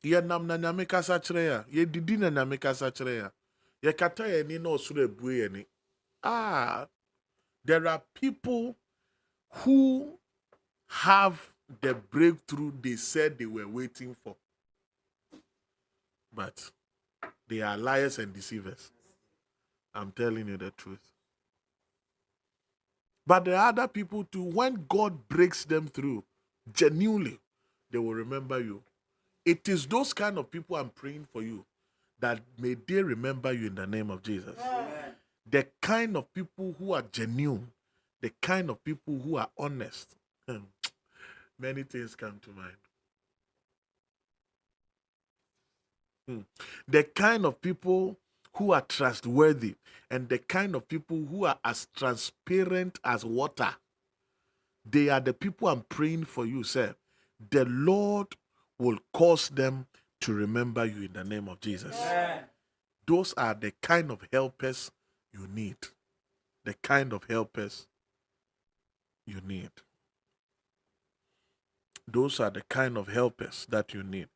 yɛnam 0.04 0.46
na 0.46 0.58
nyame 0.58 0.88
kasa 0.88 1.20
kyerɛ 1.20 1.46
ya 1.48 1.64
yɛdidi 1.86 2.18
na 2.20 2.30
nyame 2.30 2.60
kasa 2.60 2.92
kyerɛ 2.92 3.32
ɔsoro 4.70 5.06
abue 5.06 5.34
yɛni 5.48 5.66
ah 6.24 6.88
there 7.66 7.86
are 7.88 8.02
people 8.14 8.76
who 9.64 10.14
have 10.90 11.54
the 11.82 11.94
breakthrough 11.96 12.72
they 12.82 12.96
said 12.96 13.38
they 13.38 13.46
were 13.46 13.68
waiting 13.68 14.16
for 14.24 14.36
but 16.34 16.72
they 17.50 17.62
are 17.62 17.78
liars 17.78 18.20
and 18.20 18.34
deceivers 18.34 18.92
i'm 19.96 20.12
telling 20.12 20.48
you 20.48 20.58
the 20.58 20.72
truth 20.72 21.00
but 23.28 23.46
there 23.46 23.58
are 23.58 23.70
other 23.70 23.88
people 23.88 24.24
too, 24.26 24.44
when 24.44 24.86
God 24.90 25.28
breaks 25.28 25.66
them 25.66 25.88
through, 25.88 26.24
genuinely, 26.74 27.40
they 27.92 28.00
will 28.00 28.14
remember 28.14 28.60
you. 28.60 28.84
It 29.46 29.68
is 29.70 29.86
those 29.86 30.14
kind 30.14 30.38
of 30.38 30.50
people 30.50 30.78
I'm 30.78 30.90
praying 30.90 31.28
for 31.32 31.42
you 31.42 31.66
that 32.20 32.42
may 32.60 32.76
they 32.76 33.04
remember 33.04 33.52
you 33.54 33.68
in 33.68 33.76
the 33.76 33.88
name 33.88 34.10
of 34.10 34.24
Jesus. 34.24 34.56
Amen. 34.60 35.16
The 35.50 35.68
kind 35.82 36.18
of 36.18 36.34
people 36.34 36.76
who 36.80 36.94
are 36.94 37.04
genuine, 37.12 37.72
the 38.22 38.32
kind 38.42 38.70
of 38.70 38.84
people 38.84 39.20
who 39.20 39.38
are 39.38 39.50
honest. 39.58 40.16
Hmm, 40.48 40.66
many 41.60 41.84
things 41.84 42.16
come 42.16 42.40
to 42.44 42.52
mind. 42.52 42.78
Hmm. 46.28 46.40
The 46.88 47.04
kind 47.04 47.46
of 47.46 47.62
people 47.62 48.18
who 48.56 48.72
are 48.72 48.82
trustworthy 48.82 49.76
and 50.10 50.30
the 50.30 50.40
kind 50.40 50.76
of 50.76 50.88
people 50.88 51.26
who 51.30 51.46
are 51.46 51.60
as 51.64 51.88
transparent 51.96 53.00
as 53.04 53.24
water. 53.24 53.76
They 54.90 55.10
are 55.10 55.20
the 55.20 55.34
people 55.34 55.68
I'm 55.68 55.82
praying 55.82 56.26
for 56.26 56.46
you, 56.46 56.64
sir. 56.64 56.96
The 57.52 57.66
Lord 57.66 58.28
will 58.80 58.98
cause 59.14 59.50
them 59.50 59.88
to 60.22 60.34
remember 60.34 60.86
you 60.86 61.04
in 61.04 61.14
the 61.14 61.24
name 61.24 61.48
of 61.48 61.60
Jesus. 61.60 61.96
Those 63.06 63.34
are 63.34 63.54
the 63.54 63.74
kind 63.82 64.12
of 64.12 64.28
helpers 64.32 64.92
you 65.34 65.48
need. 65.48 65.78
The 66.66 66.74
kind 66.76 67.14
of 67.14 67.26
helpers 67.26 67.88
you 69.28 69.42
need. 69.46 69.70
Those 72.08 72.40
are 72.40 72.50
the 72.50 72.62
kind 72.62 72.98
of 72.98 73.10
helpers 73.10 73.68
that 73.70 73.94
you 73.94 74.02
need. 74.02 74.28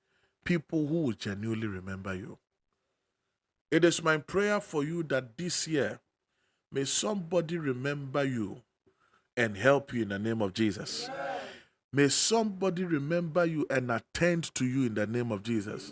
People 0.43 0.88
who 0.88 1.03
will 1.03 1.13
genuinely 1.13 1.68
remember 1.68 2.13
you. 2.13 2.38
It 3.72 3.85
is 3.85 4.03
my 4.03 4.18
prayer 4.18 4.59
for 4.59 4.84
you 4.84 5.03
that 5.03 5.38
this 5.38 5.68
year 5.68 5.99
may 6.72 6.84
somebody 6.84 7.57
remember 7.57 8.23
you 8.23 8.61
and 9.38 9.55
help 9.55 9.93
you 9.93 10.01
in 10.01 10.09
the 10.09 10.19
name 10.19 10.41
of 10.41 10.53
Jesus. 10.53 11.09
May 11.93 12.09
somebody 12.09 12.84
remember 12.84 13.45
you 13.45 13.65
and 13.69 13.91
attend 13.91 14.53
to 14.55 14.65
you 14.65 14.88
in 14.88 14.93
the 14.93 15.07
name 15.07 15.31
of 15.31 15.43
Jesus. 15.43 15.91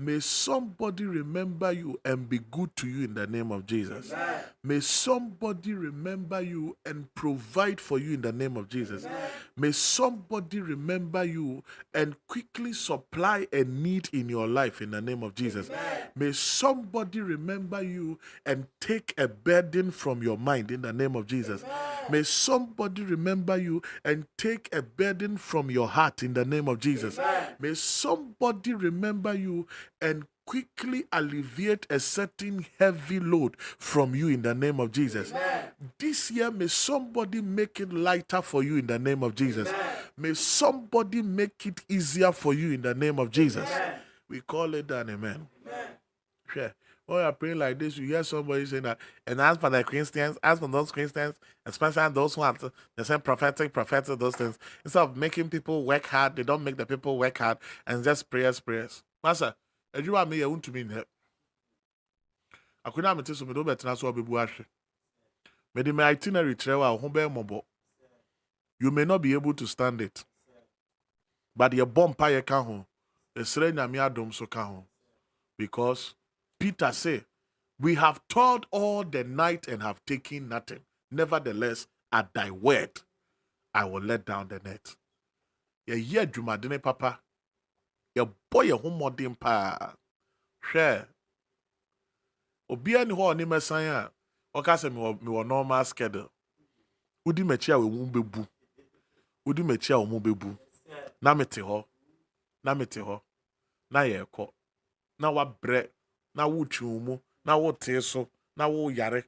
May 0.00 0.20
somebody 0.20 1.04
remember 1.04 1.72
you 1.72 1.98
and 2.04 2.28
be 2.28 2.38
good 2.52 2.76
to 2.76 2.86
you 2.86 3.04
in 3.04 3.14
the 3.14 3.26
name 3.26 3.50
of 3.50 3.66
Jesus. 3.66 4.12
Amen. 4.12 4.44
May 4.62 4.78
somebody 4.78 5.72
remember 5.72 6.40
you 6.40 6.76
and 6.86 7.12
provide 7.16 7.80
for 7.80 7.98
you 7.98 8.14
in 8.14 8.22
the 8.22 8.30
name 8.30 8.56
of 8.56 8.68
Jesus. 8.68 9.04
Amen. 9.06 9.20
May 9.56 9.72
somebody 9.72 10.60
remember 10.60 11.24
you 11.24 11.64
and 11.92 12.14
quickly 12.28 12.72
supply 12.74 13.48
a 13.52 13.64
need 13.64 14.08
in 14.12 14.28
your 14.28 14.46
life 14.46 14.80
in 14.80 14.92
the 14.92 15.00
name 15.00 15.24
of 15.24 15.34
Jesus. 15.34 15.68
Amen. 15.68 16.02
May 16.14 16.32
somebody 16.32 17.20
remember 17.20 17.82
you 17.82 18.20
and 18.46 18.66
take 18.80 19.14
a 19.18 19.26
burden 19.26 19.90
from 19.90 20.22
your 20.22 20.38
mind 20.38 20.70
in 20.70 20.82
the 20.82 20.92
name 20.92 21.16
of 21.16 21.26
Jesus. 21.26 21.64
May 22.10 22.22
somebody 22.22 23.02
remember 23.02 23.56
you 23.56 23.82
and 24.04 24.26
take 24.36 24.68
a 24.72 24.82
burden 24.82 25.36
from 25.36 25.70
your 25.70 25.88
heart 25.88 26.22
in 26.22 26.34
the 26.34 26.44
name 26.44 26.68
of 26.68 26.78
Jesus. 26.78 27.18
May 27.58 27.74
somebody 27.74 28.74
remember 28.74 29.34
you 29.34 29.66
and 30.00 30.26
quickly 30.46 31.04
alleviate 31.12 31.86
a 31.90 32.00
certain 32.00 32.64
heavy 32.78 33.20
load 33.20 33.54
from 33.58 34.14
you 34.14 34.28
in 34.28 34.42
the 34.42 34.54
name 34.54 34.80
of 34.80 34.92
Jesus. 34.92 35.30
Amen. 35.30 35.64
This 35.98 36.30
year, 36.30 36.50
may 36.50 36.68
somebody 36.68 37.42
make 37.42 37.80
it 37.80 37.92
lighter 37.92 38.40
for 38.40 38.62
you 38.62 38.78
in 38.78 38.86
the 38.86 38.98
name 38.98 39.22
of 39.22 39.34
Jesus. 39.34 39.68
Amen. 39.68 39.96
May 40.16 40.34
somebody 40.34 41.22
make 41.22 41.66
it 41.66 41.80
easier 41.88 42.32
for 42.32 42.54
you 42.54 42.72
in 42.72 42.82
the 42.82 42.94
name 42.94 43.18
of 43.18 43.30
Jesus. 43.30 43.70
Amen. 43.70 43.94
We 44.28 44.40
call 44.40 44.74
it 44.74 44.90
an 44.90 45.10
amen. 45.10 45.48
Sure. 46.52 46.72
When 47.06 47.20
you're 47.20 47.32
praying 47.32 47.58
like 47.58 47.78
this, 47.78 47.96
you 47.96 48.06
hear 48.08 48.22
somebody 48.22 48.66
saying 48.66 48.82
that, 48.82 48.98
and 49.26 49.40
as 49.40 49.56
for 49.56 49.70
the 49.70 49.82
Christians, 49.82 50.36
as 50.42 50.58
for 50.58 50.68
those 50.68 50.92
Christians, 50.92 51.36
especially 51.64 52.08
those 52.10 52.34
who 52.34 52.42
have 52.42 52.62
the 52.96 53.04
same 53.04 53.20
prophetic, 53.20 53.72
prophetic, 53.72 54.18
those 54.18 54.36
things, 54.36 54.58
instead 54.84 55.00
of 55.00 55.16
making 55.16 55.48
people 55.48 55.84
work 55.84 56.06
hard, 56.06 56.36
they 56.36 56.42
don't 56.42 56.62
make 56.62 56.76
the 56.76 56.84
people 56.84 57.16
work 57.16 57.38
hard 57.38 57.56
and 57.86 58.04
just 58.04 58.28
prayers, 58.28 58.60
prayers. 58.60 59.02
Master, 59.24 59.54
adwuma 59.94 60.22
a 60.22 60.26
meyɛ 60.26 60.46
wontumi 60.50 60.84
nyɛ 60.84 61.04
akonnwa 62.84 63.16
mete 63.16 63.34
so 63.34 63.44
mede 63.44 63.58
wobɛtena 63.58 63.96
so 63.96 64.12
wobɛbu 64.12 64.32
ahwɛ. 64.42 64.66
Mede 65.74 65.94
my 65.94 66.04
itinerary 66.10 66.54
kyerɛ 66.54 66.78
wo 66.78 66.84
a 66.84 66.92
wo 66.94 66.98
ho 66.98 67.08
bɛyɛ 67.08 67.64
you 68.80 68.90
may 68.90 69.04
not 69.04 69.22
be 69.22 69.32
able 69.32 69.54
to 69.54 69.66
stand 69.66 70.00
it. 70.00 70.24
But 71.56 71.72
yɛbɔ 71.72 72.14
mpa 72.14 72.30
yɛ 72.30 72.46
ka 72.46 72.62
ho. 72.62 72.86
Ɛsrɛ 73.36 73.72
nyame 73.72 73.98
adom 73.98 74.32
so 74.32 74.46
ka 74.46 74.64
ho. 74.66 74.86
Because 75.56 76.14
peter 76.58 76.92
say 76.92 77.24
we 77.78 77.94
have 77.96 78.20
toiled 78.28 78.66
all 78.70 79.04
the 79.04 79.24
night 79.24 79.68
and 79.68 79.82
have 79.82 80.04
taken 80.04 80.48
nothing. 80.48 80.84
Nevertheless 81.10 81.86
at 82.12 82.32
thy 82.32 82.50
word 82.50 83.02
i 83.74 83.84
will 83.84 84.02
let 84.02 84.24
down 84.24 84.48
the 84.48 84.58
net. 84.60 84.96
Yɛyɛ 85.88 86.26
adwumadene 86.26 86.82
papa 86.82 87.20
yɛbɔ 88.18 88.58
yɛn 88.68 88.80
ho 88.82 88.88
mmɔden 88.90 89.34
paa 89.42 89.94
hwɛ 90.68 90.86
obiara 92.72 93.04
ni 93.04 93.14
hɔ 93.14 93.22
a 93.30 93.34
ɔne 93.34 93.44
mɛsan 93.52 93.84
a 93.96 94.12
ɔka 94.58 94.72
sɛ 94.80 94.88
mewɔ 94.94 95.10
mewɔ 95.22 95.46
normal 95.46 95.84
schedule. 95.84 96.30
Wodi 97.24 97.42
m'akyi 97.44 97.70
a 97.74 97.78
wɔn 97.78 98.10
bɛbu 98.12 98.40
wodi 99.44 99.62
m'akyi 99.62 99.92
a 99.94 99.98
wɔn 100.00 100.20
bɛbu 100.24 100.50
na 101.20 101.34
mete 101.34 101.60
hɔ. 101.60 101.84
Na 102.64 102.74
mete 102.74 103.00
hɔ. 103.00 103.20
Na 103.90 104.00
yɛrekɔ. 104.00 104.52
Na 105.18 105.28
wabrɛ. 105.30 105.90
Na 106.34 106.46
wotwi 106.46 106.86
wɔn 106.86 107.00
mu. 107.04 107.18
Na 107.44 107.56
wotee 107.56 108.00
so. 108.02 108.28
Na 108.56 108.68
woyare. 108.68 109.24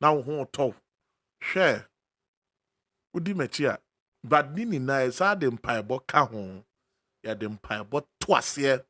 Na 0.00 0.12
wo 0.12 0.22
ho 0.22 0.44
tɔw. 0.44 0.74
Hwɛ 1.40 1.86
wodi 3.14 3.34
m'akyi 3.34 3.66
a 3.72 3.80
but 4.22 4.50
ne 4.50 4.64
nyinaa 4.64 5.12
saa 5.12 5.34
de 5.34 5.50
mpaebɔ 5.50 6.06
ka 6.06 6.24
ho. 6.26 6.64
Yɛde 7.24 7.46
mpaebɔ 7.58 8.06
to 8.20 8.26
aseɛ. 8.26 8.84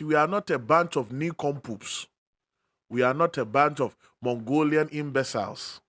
We 0.00 0.14
are 0.14 0.26
not 0.26 0.50
a 0.50 0.58
bunch 0.58 0.96
of 0.96 1.12
nincompoops 1.12 2.06
we 2.94 3.02
are 3.02 3.14
not 3.14 3.36
a 3.38 3.44
bunch 3.44 3.80
of 3.80 3.96
mongolian 4.22 4.88
imbeciles. 4.90 5.80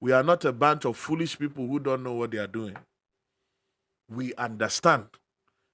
We 0.00 0.12
are 0.12 0.22
not 0.22 0.44
a 0.44 0.52
bunch 0.52 0.84
of 0.84 0.96
foolish 0.96 1.38
people 1.38 1.66
who 1.66 1.78
don't 1.78 2.02
know 2.02 2.14
what 2.14 2.30
they 2.32 2.38
are 2.38 2.48
doing. 2.48 2.76
We 4.08 4.34
understand 4.34 5.06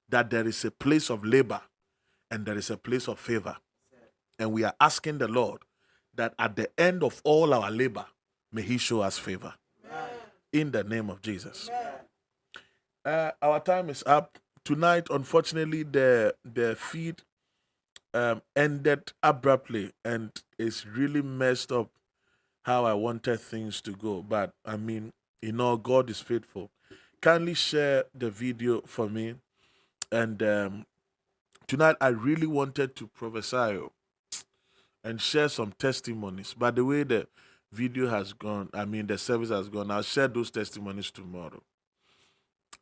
that 0.09 0.31
there 0.31 0.47
is 0.47 0.65
a 0.65 0.71
place 0.71 1.09
of 1.11 1.25
labor 1.25 1.63
and 2.31 2.47
there 2.47 2.59
is 2.59 2.71
a 2.71 2.77
place 2.77 3.09
of 3.09 3.19
favor. 3.19 3.57
And 4.39 4.53
we 4.53 4.65
are 4.65 4.75
asking 4.81 5.19
the 5.19 5.29
lord 5.29 5.63
that 6.15 6.35
at 6.39 6.57
the 6.57 6.69
end 6.79 7.03
of 7.03 7.21
all 7.25 7.55
our 7.55 7.71
labor 7.71 8.07
may 8.53 8.63
he 8.63 8.79
show 8.79 9.01
us 9.01 9.19
favor 9.19 9.55
in 10.53 10.73
the 10.73 10.85
name 10.85 11.11
of 11.11 11.23
Jesus. 11.23 11.69
Uh, 13.05 13.31
our 13.41 13.61
time 13.61 13.89
is 13.91 14.03
up 14.07 14.39
tonight. 14.65 15.07
Unfortunately, 15.11 15.83
the 15.83 16.35
the 16.45 16.77
feed 16.77 17.23
um, 18.15 18.43
ended 18.57 19.13
abruptly, 19.23 19.93
and 20.05 20.31
it's 20.59 20.87
really 20.87 21.23
messed 21.23 21.73
up 21.73 21.91
how 22.65 22.85
I 22.85 22.95
wanted 22.95 23.41
things 23.41 23.81
to 23.83 23.93
go. 23.93 24.23
But 24.23 24.53
I 24.65 24.77
mean, 24.77 25.13
You 25.43 25.53
know, 25.53 25.77
God 25.77 26.11
is 26.11 26.21
faithful. 26.21 26.71
Kindly 27.23 27.55
share 27.55 28.05
the 28.15 28.31
video 28.31 28.83
for 28.83 29.09
me. 29.09 29.37
And 30.13 30.43
um, 30.43 30.87
tonight, 31.67 31.97
I 32.01 32.09
really 32.09 32.47
wanted 32.47 32.95
to 32.97 33.07
prophesy 33.07 33.81
and 35.03 35.21
share 35.21 35.49
some 35.49 35.73
testimonies. 35.79 36.55
By 36.55 36.71
the 36.73 36.85
way, 36.85 37.05
the 37.05 37.27
video 37.73 38.09
has 38.09 38.33
gone, 38.33 38.71
I 38.75 38.85
mean, 38.85 39.07
the 39.07 39.19
service 39.19 39.51
has 39.51 39.69
gone, 39.69 39.91
I'll 39.91 40.03
share 40.03 40.29
those 40.29 40.51
testimonies 40.51 41.11
tomorrow. 41.11 41.63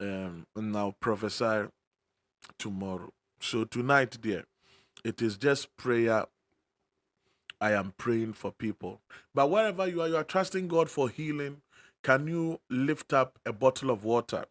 Um, 0.01 0.47
and 0.56 0.77
I'll 0.77 0.93
prophesy 1.01 1.69
tomorrow. 2.59 3.12
So 3.40 3.65
tonight, 3.65 4.19
dear, 4.20 4.44
it 5.05 5.23
is 5.23 5.36
just 5.36 5.77
prayer. 5.77 6.27
I 7.60 7.73
am 7.73 7.93
praying 7.97 8.35
for 8.35 8.52
people. 8.52 9.01
But 9.35 9.51
wherever 9.51 9.86
you 9.86 10.01
are, 10.01 10.09
you 10.09 10.16
are 10.16 10.24
trusting 10.24 10.69
God 10.69 10.89
for 10.89 11.09
healing. 11.09 11.62
Can 12.05 12.28
you 12.28 12.60
lift 12.70 13.12
up 13.12 13.39
a 13.44 13.52
bottle 13.52 13.90
of 13.90 14.05
water? 14.05 14.44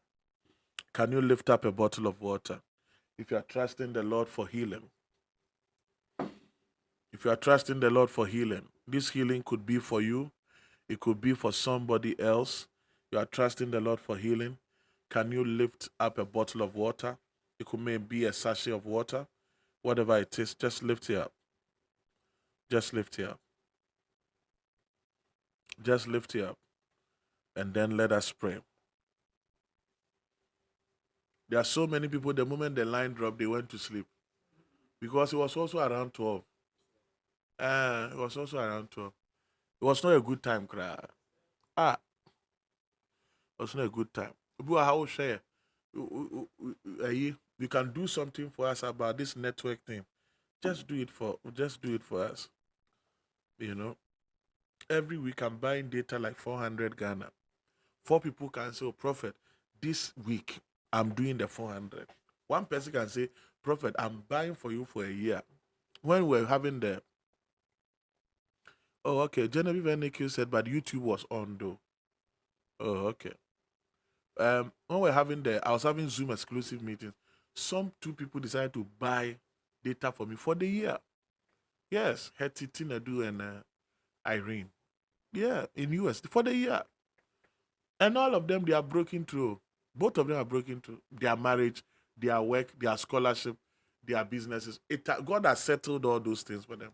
Can 0.93 1.11
you 1.14 1.22
lift 1.22 1.49
up 1.49 1.64
a 1.64 1.72
bottle 1.72 2.07
of 2.07 2.22
water? 2.22 2.59
If 3.18 3.31
you 3.31 3.38
are 3.38 3.45
trusting 3.47 3.93
the 3.93 4.03
Lord 4.03 4.27
for 4.27 4.47
healing. 4.47 4.89
If 7.14 7.23
you 7.26 7.31
are 7.31 7.38
trusting 7.38 7.80
the 7.80 7.89
Lord 7.89 8.09
for 8.09 8.27
healing, 8.27 8.68
this 8.88 9.09
healing 9.09 9.43
could 9.43 9.65
be 9.65 9.80
for 9.80 10.01
you, 10.01 10.31
it 10.88 10.99
could 10.99 11.19
be 11.19 11.34
for 11.34 11.51
somebody 11.51 12.19
else. 12.19 12.68
You 13.11 13.19
are 13.19 13.26
trusting 13.26 13.72
the 13.72 13.81
Lord 13.81 13.99
for 13.99 14.18
healing. 14.18 14.57
Can 15.09 15.31
you 15.31 15.43
lift 15.43 15.89
up 15.99 16.18
a 16.18 16.26
bottle 16.26 16.61
of 16.61 16.76
water? 16.76 17.18
It 17.59 17.65
could 17.65 17.80
maybe 17.80 18.03
be 18.03 18.26
a 18.26 18.34
sachet 18.34 18.72
of 18.72 18.85
water, 18.85 19.26
whatever 19.81 20.18
it 20.18 20.38
is, 20.39 20.53
just 20.53 20.84
lift 20.84 21.09
it 21.09 21.18
up. 21.18 21.31
Just 22.69 22.93
lift 22.93 23.18
it 23.19 23.30
up. 23.30 23.39
Just 25.81 26.07
lift 26.07 26.35
it 26.35 26.43
up. 26.43 26.57
And 27.55 27.73
then 27.73 27.97
let 27.97 28.11
us 28.11 28.31
pray. 28.31 28.57
There 31.49 31.59
are 31.59 31.64
so 31.64 31.88
many 31.88 32.07
people, 32.07 32.34
the 32.34 32.45
moment 32.45 32.76
the 32.76 32.85
line 32.85 33.14
dropped, 33.14 33.39
they 33.39 33.47
went 33.47 33.69
to 33.69 33.77
sleep. 33.77 34.05
Because 34.99 35.31
it 35.31 35.38
was 35.38 35.55
also 35.55 35.80
around 35.80 36.14
12. 36.14 36.43
Uh, 37.59 38.09
it 38.11 38.17
was 38.17 38.38
also 38.38 38.57
around 38.59 38.91
12. 38.91 39.11
It 39.81 39.85
was 39.85 40.03
not 40.03 40.15
a 40.15 40.21
good 40.21 40.43
time, 40.43 40.67
cry. 40.67 40.97
Ah. 41.75 41.97
It 43.59 43.61
was 43.63 43.75
not 43.75 43.85
a 43.85 43.89
good 43.89 44.13
time. 44.13 44.34
How 44.67 45.05
share? 45.05 45.41
you 45.93 47.67
can 47.69 47.91
do 47.91 48.07
something 48.07 48.49
for 48.49 48.67
us 48.67 48.84
about 48.84 49.17
this 49.17 49.35
network 49.35 49.84
thing. 49.85 50.05
Just 50.61 50.88
do 50.88 50.95
it 50.95 51.09
for 51.09 51.38
just 51.53 51.81
do 51.81 51.95
it 51.95 52.03
for 52.03 52.23
us. 52.23 52.49
You 53.59 53.75
know. 53.75 53.95
Every 54.89 55.17
week 55.17 55.41
I'm 55.41 55.57
buying 55.57 55.89
data 55.89 56.17
like 56.19 56.38
400 56.38 56.95
Ghana. 56.97 57.29
Four 58.05 58.21
people 58.21 58.49
can 58.49 58.71
say, 58.73 58.85
oh, 58.85 58.91
Prophet, 58.93 59.35
this 59.81 60.13
week 60.25 60.59
I'm 60.93 61.09
doing 61.09 61.38
the 61.38 61.47
400. 61.47 62.07
One 62.47 62.65
person 62.65 62.93
can 62.93 63.09
say, 63.09 63.29
Prophet, 63.63 63.95
I'm 63.99 64.23
buying 64.29 64.55
for 64.55 64.71
you 64.71 64.85
for 64.85 65.03
a 65.03 65.11
year. 65.11 65.41
When 66.01 66.27
we're 66.27 66.45
having 66.45 66.79
the 66.79 67.01
Oh, 69.07 69.19
okay. 69.21 69.47
Genevieve 69.47 69.85
NQ 69.85 70.31
said, 70.31 70.51
but 70.51 70.65
YouTube 70.65 70.99
was 71.01 71.25
on 71.31 71.57
though. 71.59 71.79
Oh, 72.79 73.07
okay. 73.07 73.34
Um, 74.39 74.71
when 74.88 74.99
we're 74.99 75.11
having 75.13 75.43
the, 75.43 75.65
I 75.67 75.71
was 75.71 75.84
having 75.84 76.09
Zoom 76.09 76.31
exclusive 76.31 76.84
meetings 76.84 77.13
some 77.57 77.91
two 77.99 78.13
people 78.13 78.39
decided 78.39 78.73
to 78.73 78.85
buy 78.99 79.35
data 79.84 80.11
for 80.11 80.25
me 80.25 80.35
for 80.35 80.55
the 80.55 80.67
year. 80.67 80.97
Yes, 81.89 82.31
Hetty 82.38 82.67
Tinadu 82.67 83.27
and 83.27 83.41
uh, 83.41 83.63
Irene. 84.27 84.69
Yeah, 85.34 85.65
in 85.75 85.91
US 85.93 86.21
for 86.21 86.43
the 86.43 86.55
year. 86.55 86.84
And 87.99 88.17
all 88.17 88.35
of 88.35 88.47
them, 88.47 88.63
they 88.63 88.73
are 88.73 88.84
broken 88.84 89.25
through. 89.25 89.59
Both 89.95 90.19
of 90.19 90.27
them 90.27 90.38
are 90.38 90.45
broken 90.45 90.81
through 90.81 91.01
their 91.11 91.35
marriage, 91.35 91.84
their 92.15 92.41
work, 92.41 92.77
their 92.79 92.95
scholarship, 92.97 93.57
their 94.05 94.23
businesses. 94.23 94.79
It, 94.88 95.07
God 95.25 95.45
has 95.45 95.59
settled 95.59 96.05
all 96.05 96.19
those 96.19 96.43
things 96.43 96.65
for 96.65 96.75
them. 96.75 96.91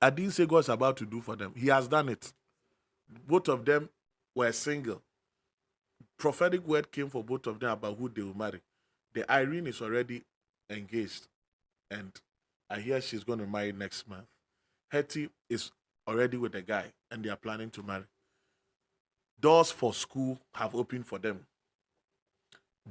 I 0.00 0.10
didn't 0.10 0.32
say 0.32 0.46
God's 0.46 0.68
about 0.68 0.96
to 0.98 1.06
do 1.06 1.20
for 1.20 1.36
them. 1.36 1.52
He 1.56 1.68
has 1.68 1.88
done 1.88 2.08
it. 2.08 2.32
Both 3.26 3.48
of 3.48 3.64
them 3.64 3.88
were 4.34 4.52
single. 4.52 5.02
Prophetic 6.18 6.66
word 6.66 6.90
came 6.92 7.08
for 7.08 7.24
both 7.24 7.46
of 7.46 7.60
them 7.60 7.70
about 7.70 7.96
who 7.96 8.08
they 8.08 8.22
will 8.22 8.36
marry. 8.36 8.60
The 9.14 9.30
Irene 9.30 9.66
is 9.66 9.80
already 9.80 10.22
engaged, 10.70 11.26
and 11.90 12.12
I 12.70 12.80
hear 12.80 13.00
she's 13.00 13.24
going 13.24 13.38
to 13.38 13.46
marry 13.46 13.72
next 13.72 14.08
month. 14.08 14.26
Hetty 14.90 15.30
is 15.48 15.70
already 16.06 16.36
with 16.36 16.52
the 16.52 16.62
guy, 16.62 16.86
and 17.10 17.24
they 17.24 17.30
are 17.30 17.36
planning 17.36 17.70
to 17.70 17.82
marry. 17.82 18.04
Doors 19.40 19.70
for 19.70 19.94
school 19.94 20.38
have 20.54 20.74
opened 20.74 21.06
for 21.06 21.18
them. 21.18 21.40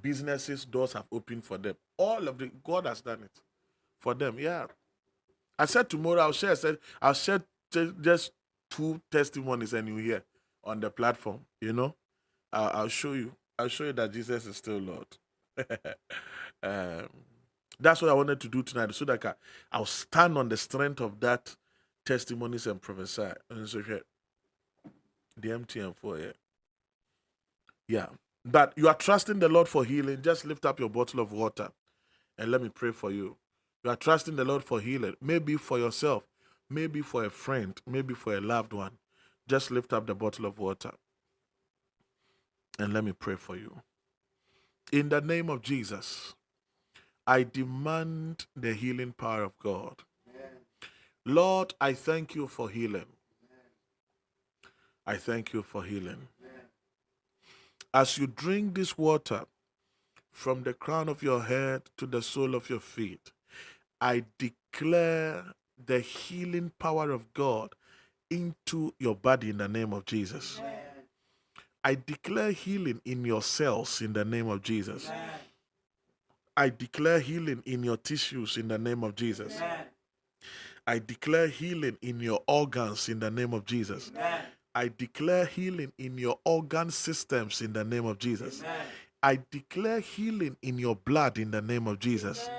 Businesses 0.02 0.66
doors 0.66 0.94
have 0.94 1.06
opened 1.12 1.44
for 1.44 1.58
them. 1.58 1.76
All 1.98 2.28
of 2.28 2.38
the 2.38 2.52
God 2.64 2.86
has 2.86 3.02
done 3.02 3.24
it 3.24 3.42
for 4.00 4.14
them. 4.14 4.38
Yeah. 4.40 4.68
I 5.60 5.66
said 5.66 5.90
tomorrow 5.90 6.22
I'll 6.22 6.32
share. 6.34 6.52
I 6.52 6.56
said 6.56 6.78
I'll 7.02 7.14
share 7.14 7.44
just 8.02 8.32
two 8.72 9.02
testimonies, 9.12 9.74
and 9.74 9.88
you 9.88 9.98
hear 9.98 10.24
on 10.64 10.80
the 10.80 10.90
platform. 10.90 11.42
You 11.62 11.74
know, 11.74 11.96
I'll, 12.54 12.82
I'll 12.82 12.88
show 12.90 13.14
you. 13.14 13.34
I'll 13.60 13.70
show 13.70 13.86
you 13.86 13.94
that 13.94 14.14
Jesus 14.14 14.46
is 14.46 14.58
still 14.58 14.80
Lord. 14.80 15.08
um, 16.64 17.10
that's 17.80 18.02
what 18.02 18.10
I 18.12 18.14
wanted 18.14 18.42
to 18.42 18.50
do 18.50 18.64
tonight, 18.64 18.94
so 18.96 19.06
that 19.06 19.38
I'll 19.72 19.86
stand 19.86 20.38
on 20.38 20.50
the 20.50 20.58
strength 20.58 21.02
of 21.02 21.20
that 21.22 21.56
testimonies 22.06 22.68
and 22.68 22.82
prophesy. 22.82 23.32
And 23.50 23.68
so 23.70 23.82
here, 23.84 24.02
the 25.38 25.50
MTN 25.50 25.96
for 25.96 26.20
yeah. 26.20 26.32
Yeah. 27.88 28.08
But 28.46 28.74
you 28.78 28.90
are 28.90 28.96
trusting 28.96 29.40
the 29.40 29.50
Lord 29.50 29.70
for 29.70 29.86
healing. 29.86 30.22
Just 30.24 30.46
lift 30.46 30.66
up 30.66 30.80
your 30.80 30.90
bottle 30.90 31.20
of 31.22 31.34
water 31.34 31.70
and 32.38 32.52
let 32.52 32.62
me 32.62 32.70
pray 32.70 32.92
for 32.92 33.12
you. 33.12 33.38
You 33.88 33.94
are 33.94 33.96
trusting 33.96 34.36
the 34.36 34.44
Lord 34.44 34.66
for 34.66 34.82
healing, 34.82 35.16
maybe 35.22 35.56
for 35.56 35.80
yourself, 35.80 36.24
maybe 36.70 37.00
for 37.00 37.24
a 37.24 37.30
friend, 37.30 37.82
maybe 37.88 38.14
for 38.14 38.36
a 38.36 38.42
loved 38.42 38.74
one. 38.74 38.98
Just 39.48 39.72
lift 39.72 39.94
up 39.94 40.08
the 40.08 40.14
bottle 40.14 40.46
of 40.46 40.60
water 40.60 40.92
and 42.78 42.92
let 42.92 43.06
me 43.06 43.14
pray 43.14 43.38
for 43.38 43.56
you. 43.56 43.80
In 44.92 45.08
the 45.08 45.22
name 45.22 45.50
of 45.50 45.62
Jesus, 45.62 46.36
I 47.26 47.44
demand 47.44 48.48
the 48.58 48.74
healing 48.74 49.14
power 49.14 49.44
of 49.44 49.58
God. 49.58 50.04
Lord, 51.26 51.74
I 51.80 51.94
thank 51.94 52.36
you 52.36 52.46
for 52.48 52.70
healing. 52.70 53.06
I 55.06 55.16
thank 55.16 55.54
you 55.54 55.64
for 55.64 55.86
healing. 55.86 56.28
As 57.94 58.18
you 58.18 58.28
drink 58.28 58.76
this 58.76 58.98
water 58.98 59.46
from 60.30 60.64
the 60.64 60.74
crown 60.74 61.08
of 61.08 61.24
your 61.24 61.44
head 61.44 61.84
to 61.96 62.06
the 62.06 62.22
sole 62.22 62.54
of 62.54 62.70
your 62.70 62.82
feet, 62.82 63.32
I 64.00 64.26
declare 64.38 65.44
the 65.84 66.00
healing 66.00 66.72
power 66.80 67.12
of 67.12 67.34
God 67.34 67.74
into 68.30 68.94
your 69.00 69.16
body 69.16 69.50
in 69.50 69.58
the 69.58 69.68
name 69.68 69.94
of 69.94 70.06
Jesus. 70.06 70.60
Amen. 70.60 70.74
I 71.84 71.96
declare 71.96 72.52
healing 72.52 73.02
in 73.06 73.24
your 73.24 73.42
cells 73.42 74.02
in 74.02 74.14
the 74.14 74.26
name 74.26 74.50
of 74.50 74.62
Jesus. 74.62 75.08
Amen. 75.08 75.30
I 76.58 76.70
declare 76.70 77.20
healing 77.20 77.64
in 77.66 77.84
your 77.84 77.98
tissues 77.98 78.58
in 78.58 78.68
the 78.68 78.78
name 78.78 79.04
of 79.04 79.16
Jesus. 79.16 79.58
Amen. 79.58 79.86
I 80.86 81.00
declare 81.00 81.48
healing 81.48 81.98
in 82.02 82.20
your 82.20 82.42
organs 82.48 83.10
in 83.10 83.20
the 83.20 83.30
name 83.30 83.54
of 83.54 83.66
Jesus. 83.66 84.12
Amen. 84.16 84.42
I 84.74 84.92
declare 84.96 85.46
healing 85.46 85.92
in 85.98 86.18
your 86.18 86.40
organ 86.46 86.92
systems 86.92 87.62
in 87.62 87.74
the 87.74 87.84
name 87.84 88.06
of 88.06 88.20
Jesus. 88.20 88.64
I 89.24 89.40
declare 89.50 90.00
healing 90.00 90.56
in 90.62 90.78
your 90.78 90.96
blood 90.96 91.38
in 91.38 91.52
the 91.52 91.62
name 91.62 91.88
of 91.88 92.00
Jesus. 92.00 92.50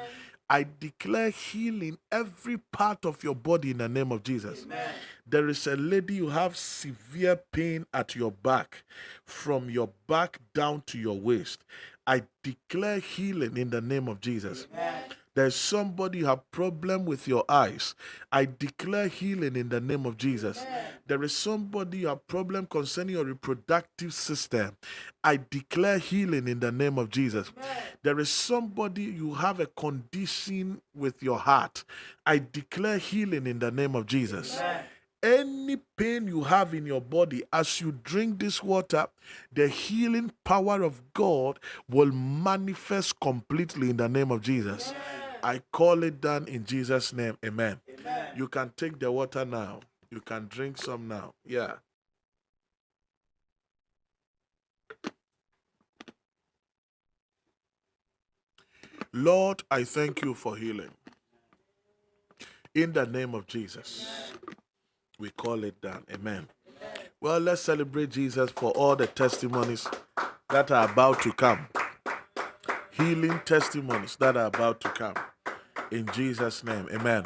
I 0.51 0.67
declare 0.81 1.31
healing 1.31 1.99
every 2.11 2.59
part 2.59 3.05
of 3.05 3.23
your 3.23 3.35
body 3.35 3.71
in 3.71 3.79
the 3.79 3.89
name 3.89 4.13
of 4.13 4.23
Jesus. 4.23 4.65
Amen. 4.65 4.95
There 5.27 5.49
is 5.49 5.67
a 5.67 5.77
lady 5.77 6.15
you 6.15 6.29
have 6.29 6.57
severe 6.57 7.37
pain 7.37 7.85
at 7.93 8.15
your 8.15 8.33
back, 8.33 8.83
from 9.27 9.69
your 9.69 9.91
back 10.07 10.39
down 10.55 10.83
to 10.87 10.99
your 10.99 11.19
waist. 11.19 11.65
I 12.07 12.23
declare 12.43 12.99
healing 12.99 13.59
in 13.59 13.69
the 13.69 13.83
name 13.83 14.09
of 14.09 14.23
Jesus. 14.23 14.67
Amen. 14.73 15.03
There's 15.39 15.55
somebody 15.55 16.19
you 16.19 16.27
have 16.27 16.51
problem 16.51 17.05
with 17.05 17.29
your 17.29 17.45
eyes. 17.49 17.95
I 18.33 18.45
declare 18.45 19.07
healing 19.07 19.55
in 19.55 19.69
the 19.69 19.81
name 19.81 20.05
of 20.05 20.17
Jesus. 20.17 20.65
Amen. 20.67 20.85
There 21.07 21.23
is 21.23 21.33
somebody 21.33 21.99
you 21.99 22.09
have 22.09 22.27
problem 22.27 22.67
concerning 22.67 23.15
your 23.15 23.25
reproductive 23.25 24.13
system. 24.13 24.77
I 25.23 25.39
declare 25.49 25.99
healing 25.99 26.49
in 26.49 26.59
the 26.59 26.73
name 26.73 26.99
of 26.99 27.11
Jesus. 27.11 27.53
Amen. 27.57 27.83
There 28.03 28.19
is 28.19 28.31
somebody 28.31 29.05
you 29.05 29.35
have 29.35 29.61
a 29.61 29.67
condition 29.67 30.83
with 30.93 31.23
your 31.23 31.39
heart. 31.39 31.85
I 32.27 32.39
declare 32.39 32.99
healing 32.99 33.47
in 33.47 33.61
the 33.61 33.71
name 33.71 33.95
of 33.95 34.07
Jesus. 34.07 34.59
Amen 34.59 34.87
any 35.23 35.77
pain 35.97 36.29
you 36.29 36.45
have 36.45 36.75
in 36.75 36.87
your 36.87 37.01
body 37.01 37.43
as 37.53 37.81
you 37.81 37.93
drink 38.05 38.39
this 38.39 38.63
water 38.63 39.07
the 39.53 39.67
healing 39.67 40.31
power 40.45 40.83
of 40.83 41.03
god 41.13 41.59
will 41.89 42.13
manifest 42.13 43.19
completely 43.19 43.91
in 43.91 43.97
the 43.97 44.09
name 44.09 44.31
of 44.31 44.41
jesus 44.41 44.95
I 45.43 45.63
call 45.73 46.03
it 46.03 46.21
done 46.21 46.49
in 46.49 46.65
Jesus' 46.65 47.13
name. 47.13 47.39
Amen. 47.45 47.81
Amen. 48.01 48.27
You 48.37 48.49
can 48.49 48.73
take 48.77 48.99
the 48.99 49.11
water 49.13 49.45
now. 49.45 49.81
You 50.11 50.21
can 50.21 50.47
drink 50.49 50.79
some 50.79 51.09
now. 51.09 51.35
Yeah. 51.47 51.75
Lord, 59.13 59.63
I 59.71 59.85
thank 59.85 60.23
you 60.23 60.35
for 60.35 60.57
healing. 60.57 60.91
In 62.75 62.93
the 62.93 63.07
name 63.07 63.35
of 63.35 63.47
Jesus, 63.47 64.33
we 65.19 65.31
call 65.31 65.65
it 65.65 65.81
done. 65.81 66.05
Amen. 66.13 66.49
Well, 67.21 67.41
let's 67.41 67.63
celebrate 67.63 68.11
Jesus 68.11 68.51
for 68.53 68.71
all 68.73 68.97
the 68.97 69.07
testimonies 69.09 69.89
that 70.51 70.71
are 70.71 70.91
about 70.91 71.23
to 71.23 71.33
come. 71.33 71.67
Healing 72.99 73.41
testimonies 73.45 74.17
that 74.17 74.37
are 74.37 74.47
about 74.47 74.81
to 74.81 74.89
come. 74.91 75.15
In 75.93 76.07
Jesus' 76.13 76.65
name. 76.65 76.89
Amen. 76.93 77.25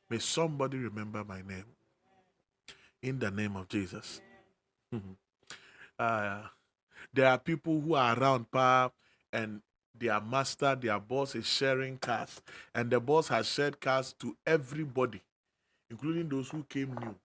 May 0.10 0.20
somebody 0.20 0.78
remember 0.78 1.24
my 1.24 1.42
name. 1.42 1.66
In 3.02 3.20
the 3.20 3.32
name 3.32 3.56
of 3.56 3.70
Jesus. 3.70 4.22
Uh, 6.00 6.44
there 7.12 7.26
are 7.26 7.40
people 7.40 7.82
who 7.82 7.96
are 7.96 8.16
around 8.20 8.52
power 8.52 8.92
and 9.34 9.64
their 9.98 10.22
master, 10.22 10.76
their 10.76 11.00
boss 11.00 11.34
is 11.34 11.48
sharing 11.48 11.98
cars, 11.98 12.40
and 12.76 12.92
the 12.92 13.00
boss 13.00 13.28
has 13.30 13.48
shared 13.48 13.82
cars 13.82 14.14
to 14.20 14.38
everybody, 14.46 15.20
including 15.90 16.30
those 16.30 16.50
who 16.50 16.62
came 16.66 16.94
new. 17.02 17.16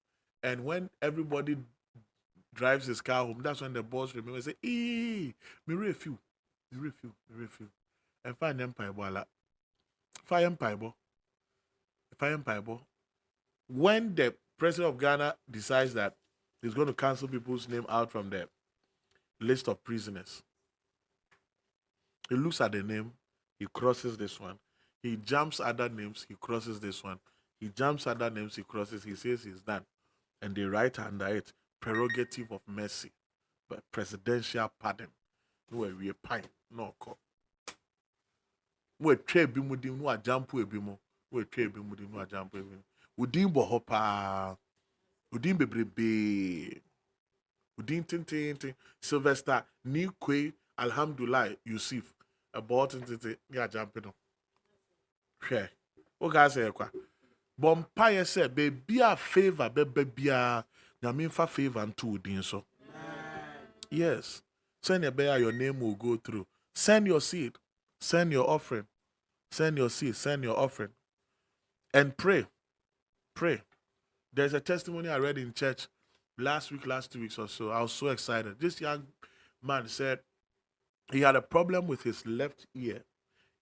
And 0.42 0.64
when 0.64 0.90
everybody 1.00 1.56
drives 2.54 2.86
his 2.86 3.00
car 3.00 3.24
home, 3.24 3.40
that's 3.42 3.60
when 3.60 3.72
the 3.72 3.82
boss 3.82 4.14
remembers 4.14 4.46
say, 4.46 4.54
"Ee, 4.62 5.34
me 5.66 5.74
refuel, 5.74 6.18
me 6.70 6.78
refuel, 6.78 7.14
me 7.30 7.42
refuel," 7.42 7.68
and 8.24 8.36
find 8.36 8.60
empire 8.60 8.92
bola, 8.92 9.26
fire 10.24 10.46
empire 10.46 10.76
bo, 10.76 10.86
oh. 10.86 10.94
fire 12.18 12.32
empire 12.32 12.60
bo. 12.60 12.72
Oh. 12.72 12.86
When 13.68 14.14
the 14.14 14.34
president 14.58 14.94
of 14.94 15.00
Ghana 15.00 15.36
decides 15.50 15.94
that 15.94 16.16
he's 16.60 16.74
going 16.74 16.88
to 16.88 16.94
cancel 16.94 17.28
people's 17.28 17.68
name 17.68 17.86
out 17.88 18.10
from 18.10 18.30
there 18.30 18.46
list 19.42 19.68
of 19.68 19.82
prisoners. 19.84 20.42
He 22.28 22.36
looks 22.36 22.60
at 22.60 22.72
the 22.72 22.82
name, 22.82 23.12
he 23.58 23.66
crosses 23.72 24.16
this 24.16 24.40
one. 24.40 24.58
He 25.02 25.16
jumps 25.16 25.60
other 25.60 25.88
names, 25.88 26.24
he 26.28 26.36
crosses 26.40 26.80
this 26.80 27.02
one. 27.02 27.18
He 27.60 27.68
jumps 27.68 28.06
other 28.06 28.30
names, 28.30 28.56
he 28.56 28.62
crosses, 28.62 29.04
he 29.04 29.14
says 29.14 29.42
he's 29.42 29.60
done. 29.60 29.84
And 30.42 30.54
they 30.54 30.64
write 30.64 30.98
under 30.98 31.28
it 31.28 31.52
prerogative 31.80 32.50
of 32.52 32.60
mercy, 32.66 33.10
but 33.70 33.80
presidential 33.90 34.70
pardon. 34.78 35.08
No, 35.70 35.78
we 35.98 36.10
a 36.10 36.14
pine, 36.14 36.42
no 36.70 36.94
call. 36.98 37.16
We 39.00 39.16
tray 39.16 39.46
bimudim, 39.46 39.98
no 39.98 40.10
a 40.10 40.18
jump 40.18 40.50
ebi 40.52 40.82
mu. 40.82 40.96
We 41.30 41.44
tray 41.44 41.68
bimudim, 41.68 42.12
no 42.12 42.20
a 42.20 42.26
jump 42.26 42.52
ebi 42.52 42.64
mu. 42.64 43.24
Udin 43.26 43.50
bo 43.50 43.62
hopa. 43.62 44.58
Udin 45.32 45.56
bebrebe 45.56 46.82
din 47.82 48.04
tententen 48.04 48.74
sylvester 49.00 49.64
nikwe 49.84 50.52
alhamdulillah 50.76 51.56
yusuf 51.64 52.14
ɛbɔɔ 52.54 52.88
tententen 52.90 53.36
ne 53.50 53.58
agyampe 53.58 54.00
no 54.04 54.14
hwɛ 55.40 55.68
wokaa 56.20 56.48
sɛ 56.48 56.70
ɛkwa 56.70 56.86
bɔ 57.60 57.84
mpaeɛ 57.84 58.22
sɛ 58.24 58.48
beebi 58.48 59.00
a 59.00 59.16
favour 59.16 59.70
bɛba 59.70 60.04
biara 60.04 60.64
nyame 61.02 61.28
mfa 61.28 61.48
favour 61.48 61.86
nto 61.86 62.04
wo 62.04 62.18
din 62.18 62.42
so. 62.42 62.64
Yes. 63.90 64.42
Send 64.82 65.04
ɛbɛyɛ 65.04 65.36
a 65.36 65.40
your 65.40 65.52
name 65.52 65.80
will 65.80 65.94
go 65.94 66.16
through. 66.16 66.46
Send 66.74 67.06
your 67.06 67.20
seed. 67.20 67.56
Send 68.00 68.32
your 68.32 68.48
offering. 68.48 68.86
Send 69.50 69.76
your 69.78 69.90
seed. 69.90 70.16
Send 70.16 70.42
your 70.42 70.58
offering. 70.58 70.90
And 71.92 72.16
pray. 72.16 72.46
Pray. 73.34 73.62
There's 74.32 74.54
a 74.54 74.60
testimony 74.60 75.10
i 75.10 75.18
read 75.18 75.36
in 75.36 75.52
church 75.52 75.88
last 76.38 76.72
week, 76.72 76.86
last 76.86 77.12
two 77.12 77.20
weeks 77.20 77.38
or 77.38 77.48
so, 77.48 77.70
I 77.70 77.82
was 77.82 77.92
so 77.92 78.08
excited. 78.08 78.58
This 78.58 78.80
young 78.80 79.06
man 79.62 79.88
said 79.88 80.20
he 81.12 81.20
had 81.20 81.36
a 81.36 81.42
problem 81.42 81.86
with 81.86 82.02
his 82.02 82.26
left 82.26 82.66
ear. 82.74 83.04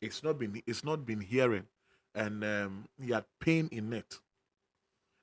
It's 0.00 0.22
not 0.22 0.38
been 0.38 0.62
it's 0.66 0.84
not 0.84 1.04
been 1.04 1.20
hearing, 1.20 1.66
and 2.14 2.44
um, 2.44 2.84
he 3.02 3.12
had 3.12 3.24
pain 3.40 3.68
in 3.72 3.92
it. 3.92 4.18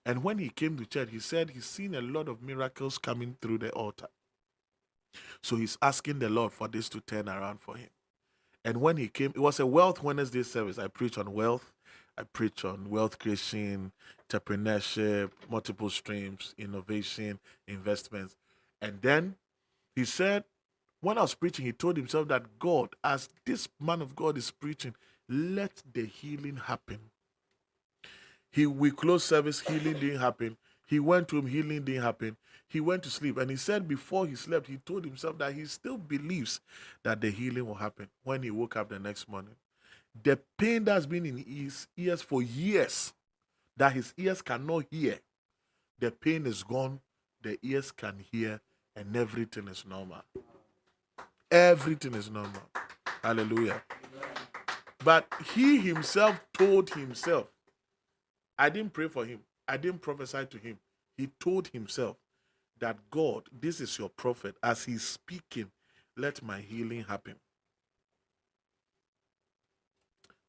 And 0.05 0.23
when 0.23 0.37
he 0.37 0.49
came 0.49 0.77
to 0.77 0.85
church, 0.85 1.09
he 1.11 1.19
said 1.19 1.49
he's 1.49 1.65
seen 1.65 1.93
a 1.93 2.01
lot 2.01 2.29
of 2.29 2.41
miracles 2.41 2.97
coming 2.97 3.35
through 3.41 3.57
the 3.59 3.71
altar. 3.71 4.07
So 5.41 5.57
he's 5.57 5.77
asking 5.81 6.19
the 6.19 6.29
Lord 6.29 6.53
for 6.53 6.67
this 6.67 6.87
to 6.89 7.01
turn 7.01 7.27
around 7.27 7.59
for 7.61 7.75
him. 7.75 7.89
And 8.63 8.81
when 8.81 8.97
he 8.97 9.07
came, 9.07 9.31
it 9.35 9.39
was 9.39 9.59
a 9.59 9.65
Wealth 9.65 10.01
Wednesday 10.03 10.43
service. 10.43 10.77
I 10.79 10.87
preach 10.87 11.17
on 11.17 11.33
wealth. 11.33 11.73
I 12.17 12.23
preach 12.23 12.65
on 12.65 12.89
wealth 12.89 13.19
creation, 13.19 13.91
entrepreneurship, 14.27 15.31
multiple 15.49 15.89
streams, 15.89 16.55
innovation, 16.57 17.39
investments. 17.67 18.35
And 18.81 19.01
then 19.01 19.35
he 19.95 20.03
said, 20.03 20.43
when 21.01 21.17
I 21.17 21.21
was 21.21 21.35
preaching, 21.35 21.65
he 21.65 21.71
told 21.71 21.95
himself 21.95 22.27
that 22.29 22.59
God, 22.59 22.89
as 23.03 23.29
this 23.45 23.69
man 23.79 24.01
of 24.01 24.15
God 24.15 24.37
is 24.37 24.49
preaching, 24.49 24.95
let 25.29 25.83
the 25.93 26.05
healing 26.05 26.57
happen. 26.57 26.99
He 28.51 28.65
we 28.65 28.91
closed 28.91 29.25
service, 29.25 29.59
healing 29.59 29.93
didn't 29.93 30.19
happen. 30.19 30.57
He 30.85 30.99
went 30.99 31.27
to 31.29 31.37
him, 31.37 31.47
healing 31.47 31.83
didn't 31.83 32.03
happen. 32.03 32.37
He 32.69 32.79
went 32.79 33.03
to 33.03 33.09
sleep, 33.09 33.37
and 33.37 33.49
he 33.49 33.57
said 33.57 33.87
before 33.87 34.25
he 34.25 34.35
slept, 34.35 34.67
he 34.67 34.77
told 34.77 35.05
himself 35.05 35.37
that 35.37 35.53
he 35.53 35.65
still 35.65 35.97
believes 35.97 36.59
that 37.03 37.21
the 37.21 37.29
healing 37.29 37.65
will 37.65 37.75
happen. 37.75 38.07
When 38.23 38.43
he 38.43 38.51
woke 38.51 38.75
up 38.75 38.89
the 38.89 38.99
next 38.99 39.29
morning, 39.29 39.55
the 40.23 40.39
pain 40.57 40.83
that's 40.83 41.05
been 41.05 41.25
in 41.25 41.37
his 41.37 41.87
ears 41.95 42.21
for 42.21 42.41
years 42.41 43.13
that 43.77 43.93
his 43.93 44.13
ears 44.17 44.41
cannot 44.41 44.85
hear. 44.89 45.19
The 45.99 46.11
pain 46.11 46.45
is 46.45 46.63
gone, 46.63 46.99
the 47.41 47.57
ears 47.61 47.91
can 47.91 48.23
hear, 48.31 48.59
and 48.95 49.15
everything 49.15 49.67
is 49.67 49.85
normal. 49.87 50.23
Everything 51.49 52.15
is 52.15 52.29
normal. 52.29 52.63
Hallelujah. 53.23 53.81
But 55.07 55.27
he 55.55 55.79
himself 55.79 56.41
told 56.53 56.89
himself, 56.91 57.47
I 58.59 58.69
didn't 58.69 58.93
pray 58.93 59.07
for 59.07 59.25
him, 59.25 59.39
I 59.67 59.77
didn't 59.77 60.01
prophesy 60.01 60.45
to 60.47 60.57
him. 60.59 60.79
He 61.17 61.29
told 61.39 61.69
himself 61.69 62.17
that 62.81 62.97
God, 63.11 63.43
this 63.57 63.81
is 63.81 63.97
your 63.97 64.09
prophet. 64.09 64.55
As 64.61 64.85
he's 64.85 65.03
speaking, 65.03 65.71
let 66.17 66.43
my 66.43 66.59
healing 66.59 67.05
happen. 67.05 67.35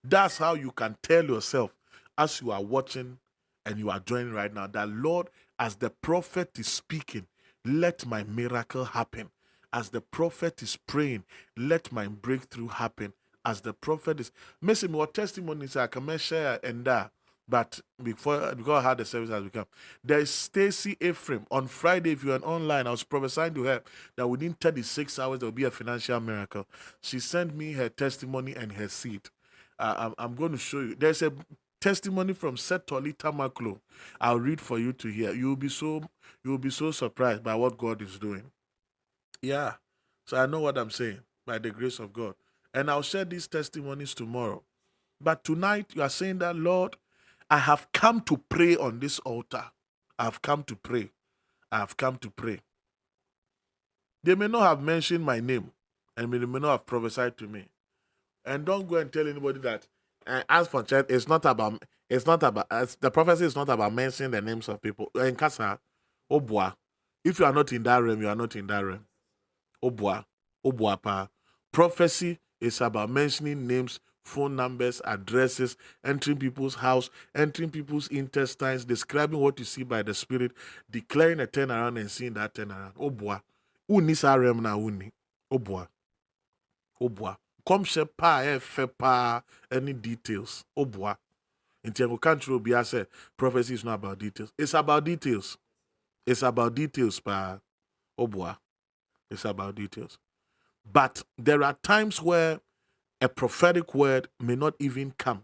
That's 0.05 0.39
how 0.39 0.55
you 0.55 0.73
can 0.73 0.97
tell 1.03 1.25
yourself 1.25 1.75
as 2.19 2.43
you 2.43 2.51
are 2.53 2.63
watching 2.65 3.19
and 3.67 3.79
you 3.79 3.91
are 3.91 4.01
joining 4.01 4.33
right 4.33 4.53
now 4.53 4.67
that 4.69 4.89
Lord, 4.91 5.29
as 5.61 5.77
the 5.77 5.91
prophet 5.91 6.59
is 6.59 6.69
speaking, 6.69 7.29
let 7.65 8.07
my 8.07 8.25
miracle 8.25 8.87
happen. 8.87 9.31
as 9.73 9.91
the 9.91 10.01
prophet 10.03 10.63
is 10.63 10.77
praying, 10.89 11.25
let 11.57 11.93
my 11.93 12.09
breakthrough 12.09 12.69
happen. 12.69 13.13
As 13.45 13.61
the 13.61 13.73
prophet 13.73 14.21
is, 14.21 14.33
missing 14.61 14.93
more 14.93 15.07
testimonies 15.07 15.77
I 15.77 15.87
can 15.87 16.17
share 16.19 16.61
and 16.63 16.85
that. 16.85 17.13
But 17.49 17.81
before 18.03 18.55
because 18.55 18.85
how 18.85 18.93
the 18.95 19.07
service 19.07 19.31
has 19.31 19.43
become, 19.43 19.65
there 20.05 20.19
is 20.19 20.31
Stacy 20.31 20.99
Ephraim 21.01 21.47
on 21.51 21.67
Friday. 21.67 22.13
If 22.13 22.23
you're 22.23 22.45
online, 22.47 22.87
I 22.87 22.91
was 22.91 23.05
prophesying 23.05 23.55
to 23.55 23.65
her 23.65 23.83
that 24.17 24.29
within 24.29 24.53
36 24.53 25.19
hours 25.19 25.39
there 25.41 25.47
will 25.47 25.53
be 25.53 25.65
a 25.65 25.71
financial 25.71 26.21
miracle. 26.21 26.67
She 27.01 27.21
sent 27.21 27.57
me 27.57 27.73
her 27.73 27.89
testimony 27.89 28.55
and 28.55 28.73
her 28.73 28.89
seed. 28.89 29.23
Uh, 29.79 29.95
I'm, 29.97 30.15
I'm 30.19 30.35
going 30.35 30.53
to 30.53 30.59
show 30.59 30.81
you. 30.81 30.95
There's 30.95 31.23
a 31.23 31.33
testimony 31.81 32.35
from 32.35 32.57
Setoli 32.57 33.17
Tamaklo. 33.17 33.81
I'll 34.21 34.41
read 34.41 34.61
for 34.61 34.79
you 34.79 34.93
to 34.95 35.09
hear. 35.09 35.33
You'll 35.33 35.57
be 35.57 35.71
so 35.71 36.03
you'll 36.45 36.59
be 36.59 36.71
so 36.71 36.91
surprised 36.91 37.43
by 37.43 37.55
what 37.55 37.79
God 37.79 38.03
is 38.03 38.19
doing. 38.19 38.51
Yeah. 39.41 39.75
So 40.27 40.37
I 40.37 40.47
know 40.47 40.61
what 40.61 40.77
I'm 40.77 40.91
saying 40.91 41.21
by 41.47 41.59
the 41.59 41.71
grace 41.71 41.99
of 41.99 42.13
God. 42.13 42.35
And 42.79 42.89
I'll 42.89 43.03
share 43.03 43.25
these 43.25 43.49
testimonies 43.49 44.15
tomorrow. 44.15 44.63
But 45.21 45.43
tonight 45.43 45.87
you 45.97 46.03
are 46.03 46.09
saying 46.09 46.39
that 46.39 46.55
Lord, 46.55 46.95
I 47.51 47.59
have 47.59 47.89
come 47.93 48.21
to 48.21 48.37
pray 48.49 48.77
on 48.77 49.01
this 49.01 49.19
altar. 49.19 49.65
I 50.17 50.23
have 50.23 50.43
come 50.43 50.63
to 50.63 50.77
pray. 50.77 51.11
I 51.73 51.79
have 51.79 51.97
come 51.97 52.19
to 52.19 52.31
pray. 52.31 52.61
They 54.23 54.37
may 54.37 54.47
not 54.47 54.63
have 54.63 54.81
mentioned 54.81 55.25
my 55.25 55.41
name 55.41 55.73
and 56.17 56.33
they 56.33 56.39
may 56.39 56.61
not 56.61 56.71
have 56.71 56.87
prophesied 56.87 57.37
to 57.39 57.49
me. 57.49 57.65
And 58.45 58.65
don't 58.65 58.87
go 58.89 58.95
and 58.95 59.13
tell 59.13 59.27
anybody 59.27 59.59
that. 59.59 59.89
And 60.25 60.45
as 60.49 60.69
for 60.69 60.85
church, 60.85 61.07
it's 61.09 61.27
not 61.27 61.47
about 61.47 61.85
it's 62.09 62.27
not 62.27 62.45
about 62.45 62.69
the 63.01 63.11
prophecy 63.11 63.47
is 63.47 63.57
not 63.57 63.69
about 63.69 63.93
mentioning 63.93 64.31
the 64.31 64.41
names 64.41 64.69
of 64.69 64.81
people. 64.81 65.11
Eh, 65.19 65.27
in 65.27 65.35
Kasa, 65.35 65.81
Obwa. 66.31 66.75
If 67.25 67.41
you 67.41 67.45
are 67.45 67.53
not 67.53 67.73
in 67.73 67.83
that 67.83 67.99
realm, 68.05 68.23
you 68.23 68.29
are 68.29 68.37
not 68.37 68.55
in 68.55 68.69
that 68.69 68.85
realm. 68.85 69.05
Obwa. 69.85 70.25
Obwa 70.65 71.03
pa. 71.03 71.29
Prophecy 71.73 72.39
is 72.61 72.81
about 72.81 73.11
mentioning 73.11 73.67
names 73.67 74.01
phone 74.29 74.55
numbers, 74.55 75.01
addresses, 75.05 75.77
entering 76.05 76.37
people's 76.37 76.75
house, 76.75 77.09
entering 77.35 77.71
people's 77.71 78.09
intestines, 78.09 78.85
describing 78.85 79.41
what 79.41 79.59
you 79.59 79.65
see 79.65 79.83
by 79.83 80.03
the 80.03 80.13
spirit, 80.15 80.53
declaring 80.91 81.41
a 81.41 81.47
turnaround 81.47 81.99
and 81.99 82.11
seeing 82.11 82.35
that 82.35 82.55
turnaround. 82.55 82.93
Oh 82.99 83.11
boy. 83.11 83.39
Uni 83.89 84.13
sarem 84.13 84.61
na 84.61 84.77
uni. 84.77 85.11
Oh 85.51 85.59
boy. 85.59 85.85
Oh 87.01 87.09
boy. 87.09 87.35
Come 87.67 87.85
pa 88.17 88.41
eh, 88.41 88.59
efe 88.59 88.89
pa 88.99 89.43
any 89.71 89.95
details. 89.95 90.65
Oh 90.77 90.85
boy. 90.85 91.15
In 91.85 91.93
Tiago 91.93 92.19
country 92.19 92.59
be 92.59 92.75
I 92.75 92.83
said 92.83 93.07
prophecy 93.37 93.75
is 93.75 93.85
not 93.85 93.95
about 93.95 94.19
details. 94.19 94.53
It's 94.59 94.75
about 94.75 95.05
details. 95.05 95.57
It's 96.27 96.43
about 96.43 96.75
details, 96.75 97.21
pa. 97.21 97.59
Oh 98.19 98.27
boy. 98.27 98.53
It's 99.31 99.45
about 99.45 99.75
details. 99.75 100.19
But 100.93 101.23
there 101.37 101.63
are 101.63 101.75
times 101.83 102.23
where 102.23 102.61
a 103.21 103.29
prophetic 103.29 103.95
word 103.95 104.29
may 104.41 104.57
not 104.57 104.75
even 104.79 105.13
come. 105.19 105.43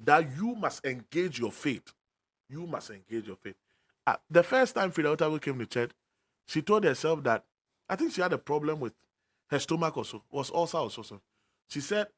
That 0.00 0.36
you 0.36 0.54
must 0.54 0.84
engage 0.84 1.38
your 1.38 1.52
faith. 1.52 1.92
You 2.48 2.66
must 2.66 2.90
engage 2.90 3.26
your 3.26 3.36
faith. 3.36 3.56
Uh, 4.06 4.16
the 4.30 4.42
first 4.42 4.74
time 4.74 4.90
Frida 4.90 5.10
Otago 5.10 5.38
came 5.38 5.58
to 5.58 5.66
church, 5.66 5.92
she 6.46 6.62
told 6.62 6.84
herself 6.84 7.22
that 7.24 7.44
I 7.88 7.96
think 7.96 8.12
she 8.12 8.20
had 8.20 8.32
a 8.32 8.38
problem 8.38 8.80
with 8.80 8.92
her 9.50 9.58
stomach 9.58 9.96
also, 9.96 10.22
was 10.30 10.50
also 10.50 10.78
also. 10.78 11.20
She 11.68 11.80
said, 11.80 12.08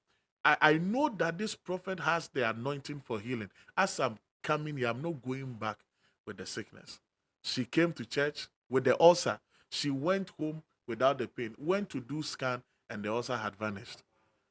I, 0.45 0.57
I 0.61 0.73
know 0.75 1.09
that 1.19 1.39
this 1.39 1.55
prophet 1.55 2.01
has 2.01 2.29
the 2.29 2.49
anointing 2.51 3.03
for 3.05 3.21
healing. 3.21 3.51
As 3.77 4.01
I'm 4.01 4.17
coming 4.43 4.77
here, 4.77 4.89
I'm 4.89 5.03
not 5.03 5.23
going 5.23 5.55
back 5.55 5.79
with 6.27 6.37
the 6.39 6.47
sickness. 6.47 7.01
She 7.43 7.65
came 7.65 7.93
to 7.95 8.05
church 8.05 8.49
with 8.71 8.85
the 8.85 9.01
ulcer. 9.01 9.41
She 9.71 9.91
went 9.91 10.31
home 10.39 10.63
without 10.87 11.19
the 11.19 11.29
pain, 11.29 11.55
went 11.59 11.91
to 11.91 12.01
do 12.01 12.23
scan, 12.23 12.63
and 12.91 13.03
the 13.03 13.13
ulcer 13.13 13.37
had 13.37 13.57
vanished. 13.57 14.03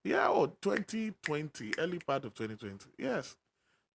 Yeah, 0.04 0.28
oh, 0.28 0.48
2020, 0.62 1.74
early 1.78 2.00
part 2.00 2.26
of 2.26 2.34
2020. 2.34 2.86
Yes. 2.98 3.36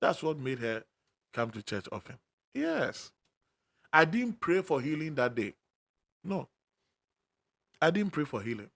That's 0.00 0.22
what 0.22 0.38
made 0.38 0.58
her 0.60 0.84
come 1.32 1.50
to 1.50 1.62
church 1.62 1.86
often. 1.92 2.16
Yes. 2.54 3.12
I 3.92 4.04
didn't 4.04 4.40
pray 4.40 4.62
for 4.62 4.80
healing 4.80 5.14
that 5.16 5.34
day. 5.34 5.54
No. 6.24 6.48
I 7.80 7.90
didn't 7.90 8.12
pray 8.12 8.24
for 8.24 8.40
healing. 8.40 8.70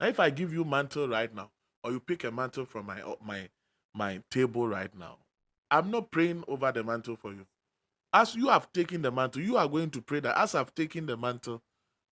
Now, 0.00 0.08
if 0.08 0.20
I 0.20 0.30
give 0.30 0.52
you 0.52 0.64
mantle 0.64 1.08
right 1.08 1.34
now, 1.34 1.50
or 1.82 1.92
you 1.92 2.00
pick 2.00 2.24
a 2.24 2.30
mantle 2.30 2.64
from 2.64 2.86
my 2.86 3.00
uh, 3.02 3.16
my 3.24 3.48
my 3.94 4.20
table 4.30 4.68
right 4.68 4.90
now, 4.96 5.16
I'm 5.70 5.90
not 5.90 6.10
praying 6.10 6.44
over 6.46 6.70
the 6.70 6.84
mantle 6.84 7.16
for 7.16 7.32
you. 7.32 7.46
As 8.12 8.34
you 8.34 8.48
have 8.48 8.72
taken 8.72 9.02
the 9.02 9.10
mantle, 9.10 9.42
you 9.42 9.56
are 9.56 9.68
going 9.68 9.90
to 9.90 10.00
pray 10.00 10.20
that 10.20 10.38
as 10.38 10.54
I've 10.54 10.74
taken 10.74 11.06
the 11.06 11.16
mantle, 11.16 11.62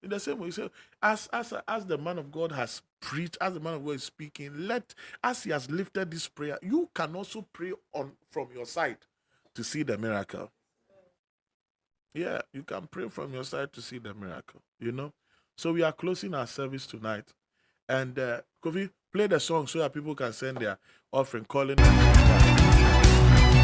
in 0.03 0.11
the 0.11 0.21
same 0.21 0.39
way, 0.39 0.51
so 0.51 0.71
as 1.03 1.29
as 1.33 1.53
as 1.67 1.87
the 1.87 1.99
man 1.99 2.19
of 2.19 2.31
God 2.31 2.53
has 2.53 2.83
preached, 3.01 3.37
as 3.41 3.55
the 3.55 3.61
man 3.61 3.75
of 3.75 3.85
God 3.85 3.93
is 3.97 4.05
speaking, 4.05 4.67
let 4.67 4.95
as 5.23 5.45
he 5.45 5.51
has 5.51 5.71
lifted 5.71 6.11
this 6.11 6.29
prayer, 6.29 6.59
you 6.63 6.89
can 6.95 7.15
also 7.17 7.47
pray 7.53 7.73
on 7.93 8.13
from 8.31 8.49
your 8.55 8.67
side 8.67 8.99
to 9.55 9.65
see 9.65 9.83
the 9.83 9.99
miracle. 9.99 10.51
Yeah, 12.15 12.43
you 12.53 12.63
can 12.63 12.87
pray 12.87 13.09
from 13.09 13.33
your 13.35 13.45
side 13.45 13.73
to 13.75 13.83
see 13.83 13.99
the 13.99 14.15
miracle. 14.15 14.63
You 14.79 14.93
know, 14.93 15.13
so 15.57 15.73
we 15.73 15.83
are 15.83 15.93
closing 15.93 16.35
our 16.35 16.47
service 16.47 16.87
tonight, 16.87 17.33
and 17.89 18.19
uh, 18.19 18.41
Kofi, 18.63 18.91
play 19.13 19.27
the 19.27 19.41
song 19.41 19.67
so 19.67 19.79
that 19.81 19.93
people 19.93 20.15
can 20.15 20.33
send 20.33 20.59
their 20.59 20.79
offering, 21.13 21.45
calling. 21.45 21.79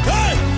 Hey, 0.03 0.52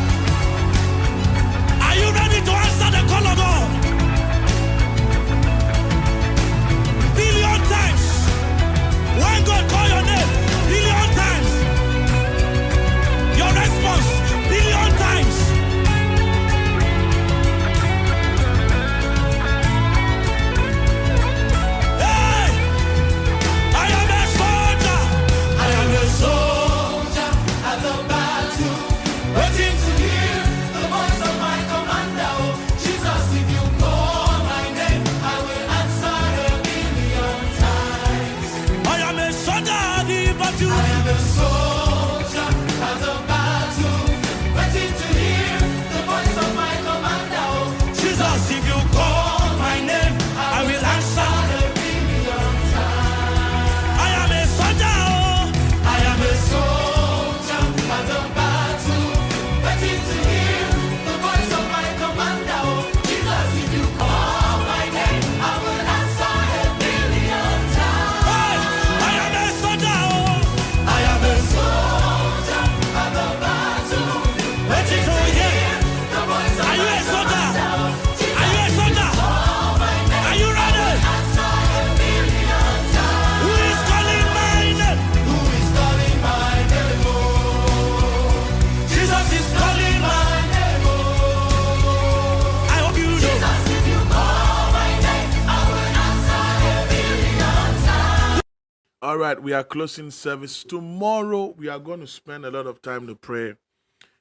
we 99.45 99.53
are 99.53 99.63
closing 99.63 100.09
service. 100.09 100.63
Tomorrow, 100.63 101.53
we 101.55 101.67
are 101.67 101.77
going 101.77 101.99
to 101.99 102.07
spend 102.07 102.45
a 102.45 102.49
lot 102.49 102.65
of 102.65 102.81
time 102.81 103.05
to 103.05 103.13
pray, 103.13 103.53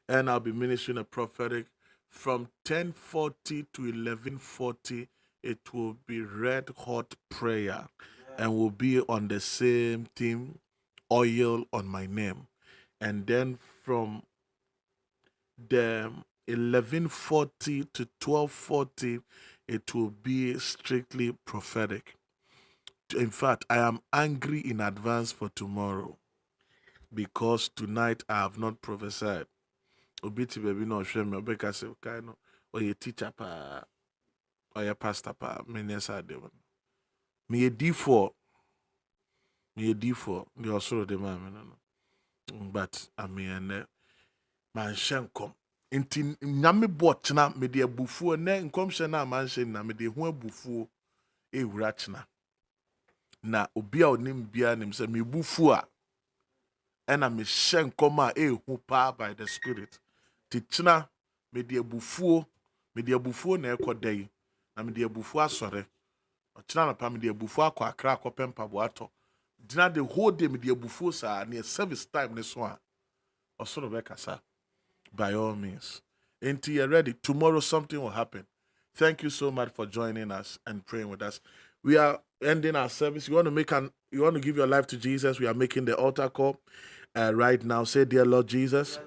and 0.07 0.29
I'll 0.29 0.39
be 0.39 0.53
ministering 0.53 0.99
a 0.99 1.05
prophetic 1.05 1.65
from 2.11 2.49
10:40 2.67 3.65
to 3.73 3.83
11:40. 3.91 5.09
It 5.43 5.73
will 5.73 5.97
be 6.07 6.21
red 6.21 6.69
hot 6.77 7.15
prayer, 7.31 7.89
and 8.37 8.55
will 8.55 8.69
be 8.69 9.01
on 9.01 9.29
the 9.29 9.41
same 9.41 10.09
theme, 10.15 10.59
oil 11.11 11.65
on 11.73 11.87
my 11.89 12.05
name, 12.05 12.49
and 13.01 13.27
then 13.27 13.57
from 13.83 14.25
the 15.57 16.13
11:40 16.47 17.85
to 17.95 18.09
12:40 18.21 19.23
it 19.67 19.95
will 19.95 20.11
be 20.11 20.59
strictly 20.59 21.33
prophetic. 21.47 22.15
In 23.17 23.31
fact, 23.31 23.65
I 23.71 23.77
am 23.79 24.01
angry 24.13 24.61
in 24.61 24.81
advance 24.81 25.31
for 25.31 25.49
tomorrow 25.49 26.19
because 27.13 27.69
tonight 27.69 28.25
I 28.29 28.41
have 28.41 28.59
not 28.59 28.83
prophesied. 28.83 29.47
Obi 30.23 30.47
ti 30.47 30.59
baby 30.59 30.85
no 30.85 30.99
hwɛ 31.01 31.29
me 31.29 31.37
obeka 31.37 31.69
sɛ 31.71 31.95
kai 32.01 32.21
no 32.21 32.37
ɔyɛ 32.75 32.99
teacher 32.99 33.31
paa 33.31 33.85
ɔyɛ 34.75 34.99
pastor 34.99 35.33
paa 35.35 35.63
menyɛ 35.69 36.03
saa 36.03 36.23
de 36.23 36.35
no. 36.35 36.51
Meyɛ 37.51 37.71
d4 37.71 38.33
meyɛ 39.77 39.95
d4 39.95 40.47
deɛ 40.59 40.73
ɔsoro 40.75 41.07
de 41.07 41.17
maa 41.17 41.37
me 41.39 41.51
no 41.51 41.63
no. 41.63 42.71
But 42.73 43.11
ameɛ 43.19 43.61
nnɛ 43.61 43.87
manhyɛ 44.75 45.29
nkɔm. 45.31 45.55
Nti 45.93 46.37
nyame 46.43 46.87
bɔ 46.87 47.23
kyena 47.23 47.55
mede 47.55 47.81
abufuo 47.87 48.37
nɛ 48.37 48.71
nkɔmhyɛ 48.71 49.11
no 49.11 49.23
a 49.23 49.27
manhyɛ 49.27 49.67
na 49.69 49.83
mede 49.85 50.07
ho 50.07 50.33
abufuo 50.33 50.89
ɛwura 51.53 51.93
kyena 51.95 52.27
na 53.45 53.69
obi 53.77 54.03
a 54.03 54.07
ɔnim 54.07 54.51
biara 54.51 54.77
nim 54.77 54.91
sɛ 54.91 55.07
mebufuo 55.07 55.73
a 55.75 55.89
ɛna 57.09 57.29
mehyɛ 57.29 57.81
nkɔm 57.91 58.19
a 58.19 58.33
ɛɛhu 58.33 58.81
paa 58.87 59.13
by 59.13 59.35
the 59.35 59.47
spirit. 59.47 59.99
Te 60.51 60.61
kyena 60.61 61.09
mede 61.53 61.77
abufuo 61.77 62.47
mede 62.95 63.13
abufuo 63.13 63.61
na 63.61 63.77
ɛkɔ 63.77 64.01
da 64.01 64.09
yi 64.11 64.29
na 64.77 64.83
mede 64.83 65.05
abufuo 65.05 65.45
asɔre. 65.45 65.87
Ɔkyena 66.57 66.87
napa 66.87 67.11
mede 67.11 67.29
abufuo 67.29 67.71
akɔ 67.71 67.89
akra 67.89 68.17
akɔpɛ 68.17 68.53
mpaboa 68.53 68.89
atɔ. 68.89 69.11
Gyina 69.67 69.93
the 69.93 70.03
whole 70.05 70.31
day 70.31 70.49
mede 70.49 70.65
abufuo 70.71 71.13
saa 71.13 71.45
neɛ 71.45 71.63
service 71.65 72.07
time 72.07 72.35
ne 72.35 72.43
so 72.43 72.63
a 72.65 72.81
ɔsoro 73.61 73.91
bɛkasa. 73.91 74.41
By 75.13 75.35
all 75.35 75.55
means. 75.55 76.01
Nti 76.41 76.77
yɛ 76.77 76.91
ready. 76.91 77.13
Tomorrow 77.13 77.61
something 77.61 78.01
will 78.01 78.11
happen. 78.11 78.47
Thank 78.95 79.23
you 79.23 79.31
so 79.31 79.51
much 79.51 79.71
for 79.75 79.85
joining 79.87 80.31
us 80.31 80.59
and 80.67 80.87
praying 80.87 81.09
with 81.11 81.21
us. 81.21 81.41
We 81.83 81.99
are 81.99 82.23
ending 82.45 82.77
our 82.77 82.89
service 82.89 83.29
you 83.29 83.35
want 83.35 83.47
to 83.47 83.51
make 83.51 83.73
an 83.73 83.91
you 84.13 84.23
want 84.23 84.35
to 84.35 84.41
give 84.41 84.57
your 84.57 84.67
life 84.67 84.87
to 84.87 84.97
jesus 84.97 85.41
we 85.41 85.47
are 85.47 85.55
making 85.55 85.85
the 85.85 85.97
altar 85.97 86.29
call 86.29 86.59
uh, 87.17 87.33
right 87.35 87.63
now. 87.65 87.85
Say 87.85 88.05
dear 88.05 88.25
lord 88.25 88.47
jesus 88.47 88.99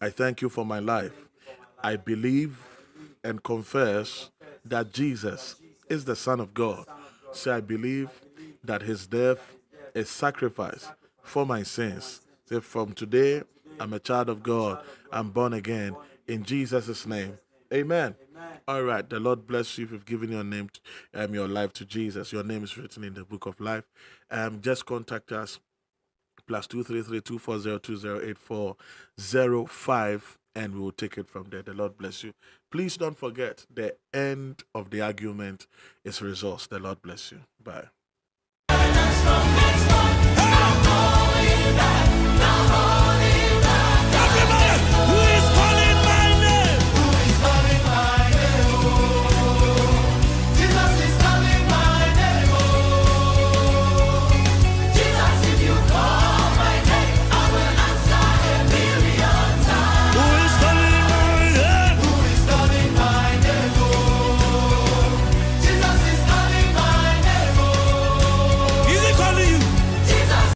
i 0.00 0.10
thank 0.10 0.42
you 0.42 0.48
for 0.48 0.64
my 0.64 0.78
life. 0.78 1.12
I 1.82 1.96
believe 1.96 2.58
and 3.22 3.42
confess 3.42 4.30
that 4.64 4.92
jesus 4.92 5.56
is 5.88 6.04
the 6.04 6.16
son 6.16 6.40
of 6.40 6.54
god. 6.54 6.86
Say 7.32 7.52
i 7.52 7.60
believe 7.60 8.10
that 8.64 8.82
his 8.82 9.06
death 9.06 9.56
is 9.94 10.08
sacrifice 10.10 10.88
for 11.22 11.46
my 11.46 11.62
sins. 11.62 12.20
Say 12.48 12.60
from 12.60 12.92
today 12.92 13.42
i'm 13.80 13.92
a 13.92 13.98
child 13.98 14.28
of 14.28 14.42
god. 14.42 14.82
I'm 15.12 15.30
born 15.30 15.52
again. 15.52 15.96
In 16.26 16.42
jesus' 16.44 17.06
name 17.06 17.38
amen 17.72 18.14
all 18.68 18.82
right. 18.82 19.08
The 19.08 19.20
Lord 19.20 19.46
bless 19.46 19.78
you 19.78 19.84
if 19.84 19.92
you've 19.92 20.04
given 20.06 20.30
your 20.30 20.44
name, 20.44 20.70
um, 21.14 21.34
your 21.34 21.48
life 21.48 21.72
to 21.74 21.84
Jesus. 21.84 22.32
Your 22.32 22.44
name 22.44 22.64
is 22.64 22.76
written 22.76 23.04
in 23.04 23.14
the 23.14 23.24
book 23.24 23.46
of 23.46 23.60
life. 23.60 23.84
Um, 24.30 24.60
just 24.60 24.86
contact 24.86 25.32
us 25.32 25.58
plus 26.46 26.66
two 26.66 26.82
three 26.84 27.02
three 27.02 27.20
two 27.20 27.38
four 27.38 27.58
zero 27.58 27.78
two 27.78 27.96
zero 27.96 28.20
eight 28.22 28.38
four 28.38 28.76
zero 29.20 29.66
five, 29.66 30.38
and 30.54 30.74
we 30.74 30.80
will 30.80 30.92
take 30.92 31.18
it 31.18 31.28
from 31.28 31.44
there. 31.50 31.62
The 31.62 31.74
Lord 31.74 31.96
bless 31.96 32.24
you. 32.24 32.32
Please 32.70 32.96
don't 32.96 33.16
forget 33.16 33.66
the 33.72 33.96
end 34.12 34.64
of 34.74 34.90
the 34.90 35.00
argument 35.00 35.66
is 36.04 36.20
resource. 36.22 36.66
The 36.66 36.78
Lord 36.78 37.02
bless 37.02 37.32
you. 37.32 37.40
Bye. 37.62 37.88